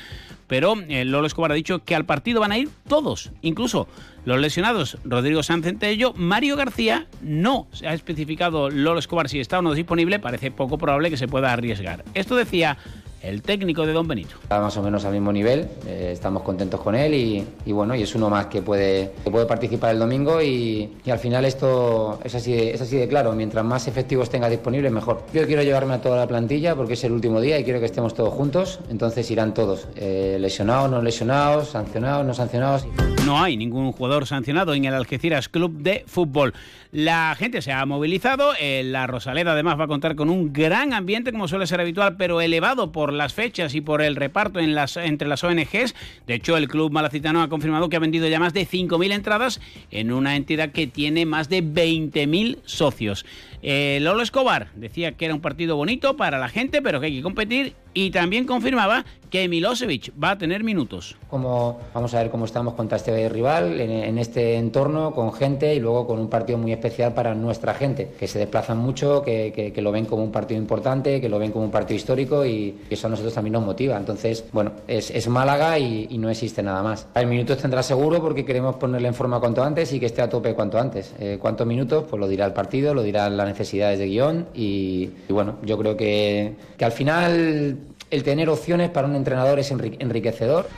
pero 0.47 0.75
eh, 0.87 1.03
Lolo 1.03 1.27
Escobar 1.27 1.51
ha 1.51 1.55
dicho 1.55 1.83
que 1.83 1.95
al 1.95 2.05
partido 2.05 2.39
van 2.39 2.53
a 2.53 2.57
ir 2.57 2.69
todos, 2.87 3.31
incluso 3.41 3.89
los 4.25 4.39
lesionados, 4.39 4.97
Rodrigo 5.03 5.43
Sancentello, 5.43 6.13
Mario 6.15 6.55
García, 6.55 7.07
no 7.21 7.67
se 7.71 7.87
ha 7.87 7.93
especificado 7.93 8.69
Lolo 8.69 8.99
Escobar 8.99 9.29
si 9.29 9.39
está 9.39 9.59
o 9.59 9.61
no 9.61 9.73
disponible, 9.73 10.19
parece 10.19 10.51
poco 10.51 10.77
probable 10.77 11.11
que 11.11 11.17
se 11.17 11.27
pueda 11.27 11.53
arriesgar. 11.53 12.03
Esto 12.15 12.35
decía 12.35 12.77
el 13.25 13.41
técnico 13.41 13.85
de 13.85 13.93
Don 13.93 14.07
Benito. 14.07 14.35
Está 14.41 14.59
más 14.59 14.77
o 14.77 14.83
menos 14.83 15.03
al 15.05 15.13
mismo 15.13 15.31
nivel, 15.31 15.67
eh, 15.87 16.11
estamos 16.13 16.43
contentos 16.43 16.79
con 16.79 16.95
él 16.95 17.13
y, 17.13 17.71
bueno, 17.71 17.95
y 17.95 18.03
es 18.03 18.13
uno 18.15 18.29
más 18.29 18.47
que 18.47 18.61
puede, 18.61 19.11
puede 19.29 19.45
participar 19.45 19.91
el 19.91 19.99
domingo 19.99 20.41
y, 20.41 20.91
al 21.09 21.19
final 21.19 21.45
esto 21.45 22.19
es 22.23 22.35
así, 22.35 22.53
de, 22.53 22.73
es 22.73 22.81
así 22.81 22.97
de 22.97 23.07
claro, 23.07 23.33
mientras 23.33 23.63
más 23.63 23.87
efectivos 23.87 24.29
tenga 24.29 24.49
disponibles 24.49 24.91
mejor. 24.91 25.23
Yo 25.33 25.45
quiero 25.45 25.63
llevarme 25.63 25.95
a 25.95 26.01
toda 26.01 26.17
la 26.17 26.27
plantilla 26.27 26.75
porque 26.75 26.93
es 26.93 27.03
el 27.03 27.11
último 27.11 27.41
día 27.41 27.59
y 27.59 27.63
quiero 27.63 27.79
que 27.79 27.85
estemos 27.85 28.13
todos 28.13 28.33
juntos, 28.33 28.79
entonces 28.89 29.29
irán 29.31 29.53
todos, 29.53 29.87
eh, 29.95 30.37
lesionados, 30.39 30.89
no 30.91 31.01
lesionados, 31.01 31.69
sancionados, 31.69 32.25
no 32.25 32.33
sancionados. 32.33 32.85
No 33.25 33.41
hay 33.41 33.57
ningún 33.57 33.91
jugador 33.91 34.27
sancionado 34.27 34.75
en 34.75 34.85
el 34.85 34.93
Algeciras 34.93 35.49
Club 35.49 35.79
de 35.79 36.03
Fútbol. 36.05 36.53
La 36.91 37.35
gente 37.35 37.63
se 37.63 37.71
ha 37.71 37.83
movilizado, 37.85 38.51
eh, 38.59 38.83
la 38.85 39.07
Rosaleda 39.07 39.53
además 39.53 39.79
va 39.79 39.85
a 39.85 39.87
contar 39.87 40.15
con 40.15 40.29
un 40.29 40.53
gran 40.53 40.93
ambiente 40.93 41.31
como 41.31 41.47
suele 41.47 41.65
ser 41.65 41.81
habitual, 41.81 42.17
pero 42.17 42.39
elevado 42.39 42.91
por 42.91 43.11
las 43.15 43.33
fechas 43.33 43.73
y 43.75 43.81
por 43.81 44.01
el 44.01 44.15
reparto 44.15 44.59
en 44.59 44.75
las, 44.75 44.97
entre 44.97 45.27
las 45.27 45.43
ONGs. 45.43 45.95
De 46.27 46.33
hecho, 46.33 46.57
el 46.57 46.67
club 46.67 46.91
malacitano 46.91 47.41
ha 47.41 47.49
confirmado 47.49 47.89
que 47.89 47.95
ha 47.95 47.99
vendido 47.99 48.27
ya 48.27 48.39
más 48.39 48.53
de 48.53 48.67
5.000 48.67 49.13
entradas 49.13 49.61
en 49.91 50.11
una 50.11 50.35
entidad 50.35 50.71
que 50.71 50.87
tiene 50.87 51.25
más 51.25 51.49
de 51.49 51.63
20.000 51.63 52.59
socios. 52.65 53.25
Eh, 53.61 53.99
Lolo 54.01 54.21
Escobar 54.21 54.67
decía 54.75 55.13
que 55.13 55.25
era 55.25 55.33
un 55.33 55.41
partido 55.41 55.75
bonito 55.75 56.15
para 56.15 56.37
la 56.37 56.49
gente, 56.49 56.81
pero 56.81 56.99
que 56.99 57.07
hay 57.07 57.15
que 57.17 57.23
competir 57.23 57.73
y 57.95 58.11
también 58.11 58.45
confirmaba 58.45 59.03
que 59.31 59.49
Milosevic 59.49 60.11
va 60.23 60.31
a 60.31 60.37
tener 60.37 60.63
minutos. 60.63 61.17
Como, 61.29 61.79
vamos 61.93 62.13
a 62.13 62.19
ver 62.19 62.29
cómo 62.29 62.45
estamos 62.45 62.75
contra 62.75 62.97
este 62.97 63.27
rival 63.27 63.81
en, 63.81 64.17
este 64.17 64.55
entorno, 64.55 65.11
con 65.13 65.33
gente 65.33 65.73
y 65.73 65.79
luego 65.79 66.05
con 66.07 66.19
un 66.19 66.29
partido 66.29 66.57
muy 66.59 66.71
especial 66.71 67.13
para 67.13 67.33
nuestra 67.33 67.73
gente, 67.73 68.11
que 68.19 68.27
se 68.27 68.39
desplazan 68.39 68.77
mucho, 68.77 69.23
que, 69.23 69.51
que- 69.73 69.81
lo 69.81 69.91
ven 69.91 70.05
como 70.05 70.23
un 70.23 70.31
partido 70.31 70.59
importante, 70.59 71.19
que 71.21 71.27
lo 71.29 71.37
ven 71.39 71.51
como 71.51 71.65
un 71.65 71.71
partido 71.71 71.95
histórico 71.97 72.45
y 72.45 72.75
eso 72.89 73.07
a 73.07 73.09
nosotros 73.09 73.33
también 73.33 73.53
nos 73.53 73.63
motiva. 73.63 73.97
Entonces, 73.97 74.45
bueno, 74.51 74.71
es, 74.87 75.11
es 75.11 75.27
Málaga 75.27 75.77
y, 75.79 76.07
y 76.09 76.17
no 76.17 76.29
existe 76.29 76.61
nada 76.63 76.81
más. 76.81 77.07
El 77.15 77.27
minutos 77.27 77.57
tendrá 77.57 77.83
seguro 77.83 78.21
porque 78.21 78.45
queremos 78.45 78.75
ponerle 78.77 79.07
en 79.07 79.13
forma 79.13 79.39
cuanto 79.39 79.63
antes 79.63 79.91
y 79.93 79.99
que 79.99 80.05
esté 80.07 80.21
a 80.21 80.29
tope 80.29 80.53
cuanto 80.53 80.79
antes. 80.79 81.13
Eh, 81.19 81.37
¿Cuántos 81.39 81.65
minutos? 81.67 82.05
Pues 82.09 82.19
lo 82.19 82.27
dirá 82.27 82.45
el 82.45 82.53
partido, 82.53 82.93
lo 82.93 83.03
dirán 83.03 83.37
las 83.37 83.47
necesidades 83.47 83.99
de 83.99 84.07
guion 84.07 84.47
y, 84.53 85.09
y 85.29 85.33
bueno, 85.33 85.55
yo 85.63 85.77
creo 85.77 85.95
que, 85.97 86.55
que 86.77 86.85
al 86.85 86.91
final 86.91 87.77
el 88.11 88.23
tener 88.23 88.49
opciones 88.49 88.89
para 88.89 89.07
un 89.07 89.15
entrenador 89.15 89.59
es 89.59 89.71
enrique- 89.71 89.97
enriquecedor. 89.99 90.69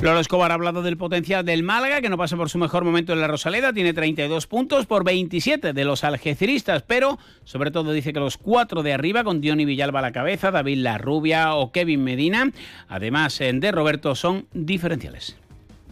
Lolo 0.00 0.20
Escobar 0.20 0.52
ha 0.52 0.54
hablado 0.54 0.82
del 0.82 0.96
potencial 0.96 1.44
del 1.44 1.64
Málaga, 1.64 2.00
que 2.00 2.08
no 2.08 2.16
pasa 2.16 2.36
por 2.36 2.48
su 2.48 2.58
mejor 2.58 2.84
momento 2.84 3.12
en 3.12 3.20
la 3.20 3.26
Rosaleda, 3.26 3.72
tiene 3.72 3.92
32 3.92 4.46
puntos 4.46 4.86
por 4.86 5.02
27 5.02 5.72
de 5.72 5.84
los 5.84 6.04
algeciristas, 6.04 6.84
pero 6.86 7.18
sobre 7.42 7.72
todo 7.72 7.92
dice 7.92 8.12
que 8.12 8.20
los 8.20 8.38
cuatro 8.38 8.84
de 8.84 8.92
arriba, 8.92 9.24
con 9.24 9.40
Diony 9.40 9.64
Villalba 9.64 9.98
a 9.98 10.02
la 10.02 10.12
cabeza, 10.12 10.52
David 10.52 10.78
Larrubia 10.78 11.54
o 11.56 11.72
Kevin 11.72 12.04
Medina, 12.04 12.52
además 12.88 13.40
eh, 13.40 13.52
de 13.52 13.72
Roberto, 13.72 14.14
son 14.14 14.46
diferenciales. 14.52 15.36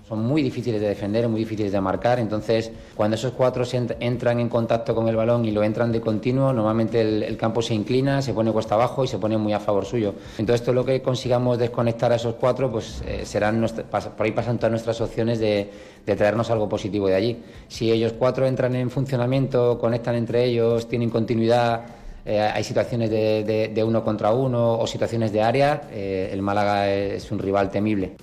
Son 0.09 0.21
muy 0.25 0.43
difíciles 0.43 0.81
de 0.81 0.89
defender, 0.89 1.29
muy 1.29 1.41
difíciles 1.41 1.73
de 1.73 1.81
marcar. 1.81 2.19
Entonces, 2.21 2.71
cuando 2.95 3.17
esos 3.17 3.33
cuatro 3.33 3.65
entran 4.01 4.39
en 4.39 4.49
contacto 4.49 4.95
con 4.95 5.09
el 5.09 5.17
balón 5.17 5.45
y 5.45 5.51
lo 5.51 5.65
entran 5.65 5.91
de 5.91 6.01
continuo, 6.01 6.53
normalmente 6.53 7.01
el, 7.01 7.23
el 7.25 7.37
campo 7.37 7.61
se 7.61 7.75
inclina, 7.75 8.23
se 8.23 8.33
pone 8.33 8.53
cuesta 8.53 8.77
abajo 8.77 9.03
y 9.03 9.09
se 9.09 9.19
pone 9.19 9.37
muy 9.37 9.53
a 9.53 9.59
favor 9.61 9.85
suyo. 9.85 10.15
Entonces, 10.39 10.65
todo 10.65 10.75
lo 10.75 10.85
que 10.85 11.03
consigamos 11.03 11.59
desconectar 11.59 12.13
a 12.13 12.17
esos 12.17 12.35
cuatro, 12.37 12.71
pues 12.71 13.03
eh, 13.07 13.23
serán 13.25 13.59
nuestra- 13.59 13.85
por 13.85 14.25
ahí 14.27 14.33
pasan 14.33 14.59
todas 14.59 14.71
nuestras 14.71 15.01
opciones 15.01 15.41
de, 15.41 15.71
de 16.07 16.17
traernos 16.17 16.51
algo 16.51 16.69
positivo 16.69 17.09
de 17.09 17.15
allí. 17.17 17.39
Si 17.67 17.91
ellos 17.91 18.13
cuatro 18.19 18.47
entran 18.47 18.77
en 18.77 18.91
funcionamiento, 18.91 19.79
conectan 19.79 20.15
entre 20.15 20.45
ellos, 20.45 20.89
tienen 20.89 21.11
continuidad. 21.11 21.81
eh, 22.25 22.41
hay 22.41 22.65
situaciones 22.65 23.09
de, 23.11 23.45
de- 23.45 23.69
de 23.69 23.85
uno 23.85 24.03
contra 24.05 24.33
uno 24.33 24.79
o 24.79 24.87
situaciones 24.87 25.33
de 25.33 25.43
área, 25.43 25.83
eh, 25.93 26.29
el 26.33 26.43
Málaga 26.43 26.89
es 26.93 27.31
un 27.31 27.39
rival 27.39 27.71
temible. 27.71 28.17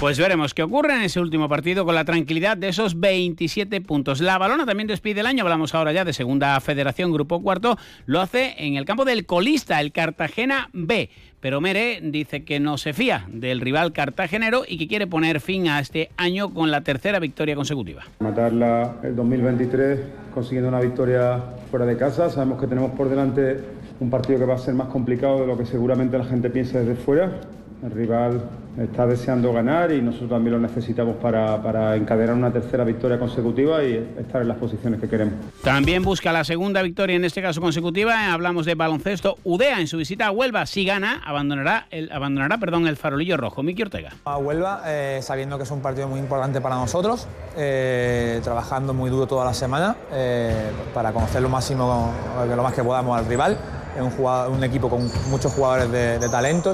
Pues 0.00 0.16
veremos 0.16 0.54
qué 0.54 0.62
ocurre 0.62 0.94
en 0.94 1.02
ese 1.02 1.18
último 1.18 1.48
partido 1.48 1.84
con 1.84 1.92
la 1.96 2.04
tranquilidad 2.04 2.56
de 2.56 2.68
esos 2.68 3.00
27 3.00 3.80
puntos. 3.80 4.20
La 4.20 4.38
balona 4.38 4.64
también 4.64 4.86
despide 4.86 5.20
el 5.20 5.26
año, 5.26 5.42
hablamos 5.42 5.74
ahora 5.74 5.90
ya 5.92 6.04
de 6.04 6.12
Segunda 6.12 6.60
Federación, 6.60 7.10
Grupo 7.12 7.42
Cuarto, 7.42 7.76
lo 8.06 8.20
hace 8.20 8.54
en 8.58 8.76
el 8.76 8.84
campo 8.84 9.04
del 9.04 9.26
colista, 9.26 9.80
el 9.80 9.90
Cartagena 9.90 10.70
B. 10.72 11.10
Pero 11.40 11.60
Mere 11.60 11.98
dice 12.00 12.44
que 12.44 12.60
no 12.60 12.78
se 12.78 12.92
fía 12.92 13.24
del 13.28 13.60
rival 13.60 13.92
cartagenero 13.92 14.62
y 14.68 14.78
que 14.78 14.86
quiere 14.86 15.08
poner 15.08 15.40
fin 15.40 15.66
a 15.68 15.80
este 15.80 16.10
año 16.16 16.54
con 16.54 16.70
la 16.70 16.82
tercera 16.82 17.18
victoria 17.18 17.56
consecutiva. 17.56 18.04
Matar 18.20 18.52
la- 18.52 18.96
el 19.02 19.16
2023 19.16 19.98
consiguiendo 20.32 20.68
una 20.68 20.80
victoria 20.80 21.42
fuera 21.72 21.86
de 21.86 21.96
casa. 21.96 22.30
Sabemos 22.30 22.60
que 22.60 22.68
tenemos 22.68 22.92
por 22.92 23.08
delante 23.08 23.58
un 23.98 24.10
partido 24.10 24.38
que 24.38 24.44
va 24.44 24.54
a 24.54 24.58
ser 24.58 24.74
más 24.74 24.88
complicado 24.88 25.40
de 25.40 25.46
lo 25.48 25.58
que 25.58 25.66
seguramente 25.66 26.16
la 26.18 26.24
gente 26.24 26.50
piensa 26.50 26.78
desde 26.78 26.94
fuera. 26.94 27.40
El 27.80 27.92
rival 27.92 28.42
está 28.76 29.06
deseando 29.06 29.52
ganar 29.52 29.92
y 29.92 30.02
nosotros 30.02 30.30
también 30.30 30.54
lo 30.54 30.60
necesitamos 30.60 31.14
para, 31.16 31.62
para 31.62 31.94
encadenar 31.94 32.34
una 32.34 32.52
tercera 32.52 32.82
victoria 32.82 33.20
consecutiva 33.20 33.84
y 33.84 33.94
estar 34.18 34.42
en 34.42 34.48
las 34.48 34.56
posiciones 34.56 35.00
que 35.00 35.08
queremos. 35.08 35.34
También 35.62 36.02
busca 36.02 36.32
la 36.32 36.42
segunda 36.42 36.82
victoria, 36.82 37.14
en 37.14 37.24
este 37.24 37.40
caso 37.40 37.60
consecutiva. 37.60 38.32
Hablamos 38.32 38.66
de 38.66 38.74
baloncesto. 38.74 39.36
Udea 39.44 39.80
en 39.80 39.86
su 39.86 39.96
visita 39.96 40.26
a 40.26 40.30
Huelva, 40.32 40.66
si 40.66 40.84
gana, 40.84 41.22
abandonará 41.24 41.86
el, 41.90 42.10
abandonará, 42.10 42.58
perdón, 42.58 42.88
el 42.88 42.96
farolillo 42.96 43.36
rojo. 43.36 43.62
Miki 43.62 43.82
Ortega. 43.82 44.10
A 44.24 44.38
Huelva, 44.38 44.82
eh, 44.86 45.20
sabiendo 45.22 45.56
que 45.56 45.62
es 45.62 45.70
un 45.70 45.80
partido 45.80 46.08
muy 46.08 46.18
importante 46.18 46.60
para 46.60 46.74
nosotros, 46.76 47.28
eh, 47.56 48.40
trabajando 48.42 48.92
muy 48.92 49.08
duro 49.08 49.26
toda 49.28 49.44
la 49.44 49.54
semana 49.54 49.94
eh, 50.12 50.52
para 50.92 51.12
conocer 51.12 51.42
lo 51.42 51.48
máximo, 51.48 52.12
lo 52.56 52.62
más 52.62 52.74
que 52.74 52.82
podamos 52.82 53.16
al 53.16 53.26
rival. 53.26 53.56
Es 53.96 54.02
un, 54.02 54.10
jugador- 54.10 54.50
un 54.52 54.62
equipo 54.64 54.88
con 54.88 55.08
muchos 55.30 55.52
jugadores 55.52 55.90
de, 55.92 56.18
de 56.18 56.28
talento. 56.28 56.72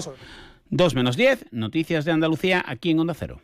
2 0.70 0.94
menos 0.94 1.16
10, 1.16 1.46
noticias 1.52 2.04
de 2.04 2.12
Andalucía 2.12 2.64
aquí 2.66 2.90
en 2.90 3.00
Onda 3.00 3.14
Cero. 3.14 3.40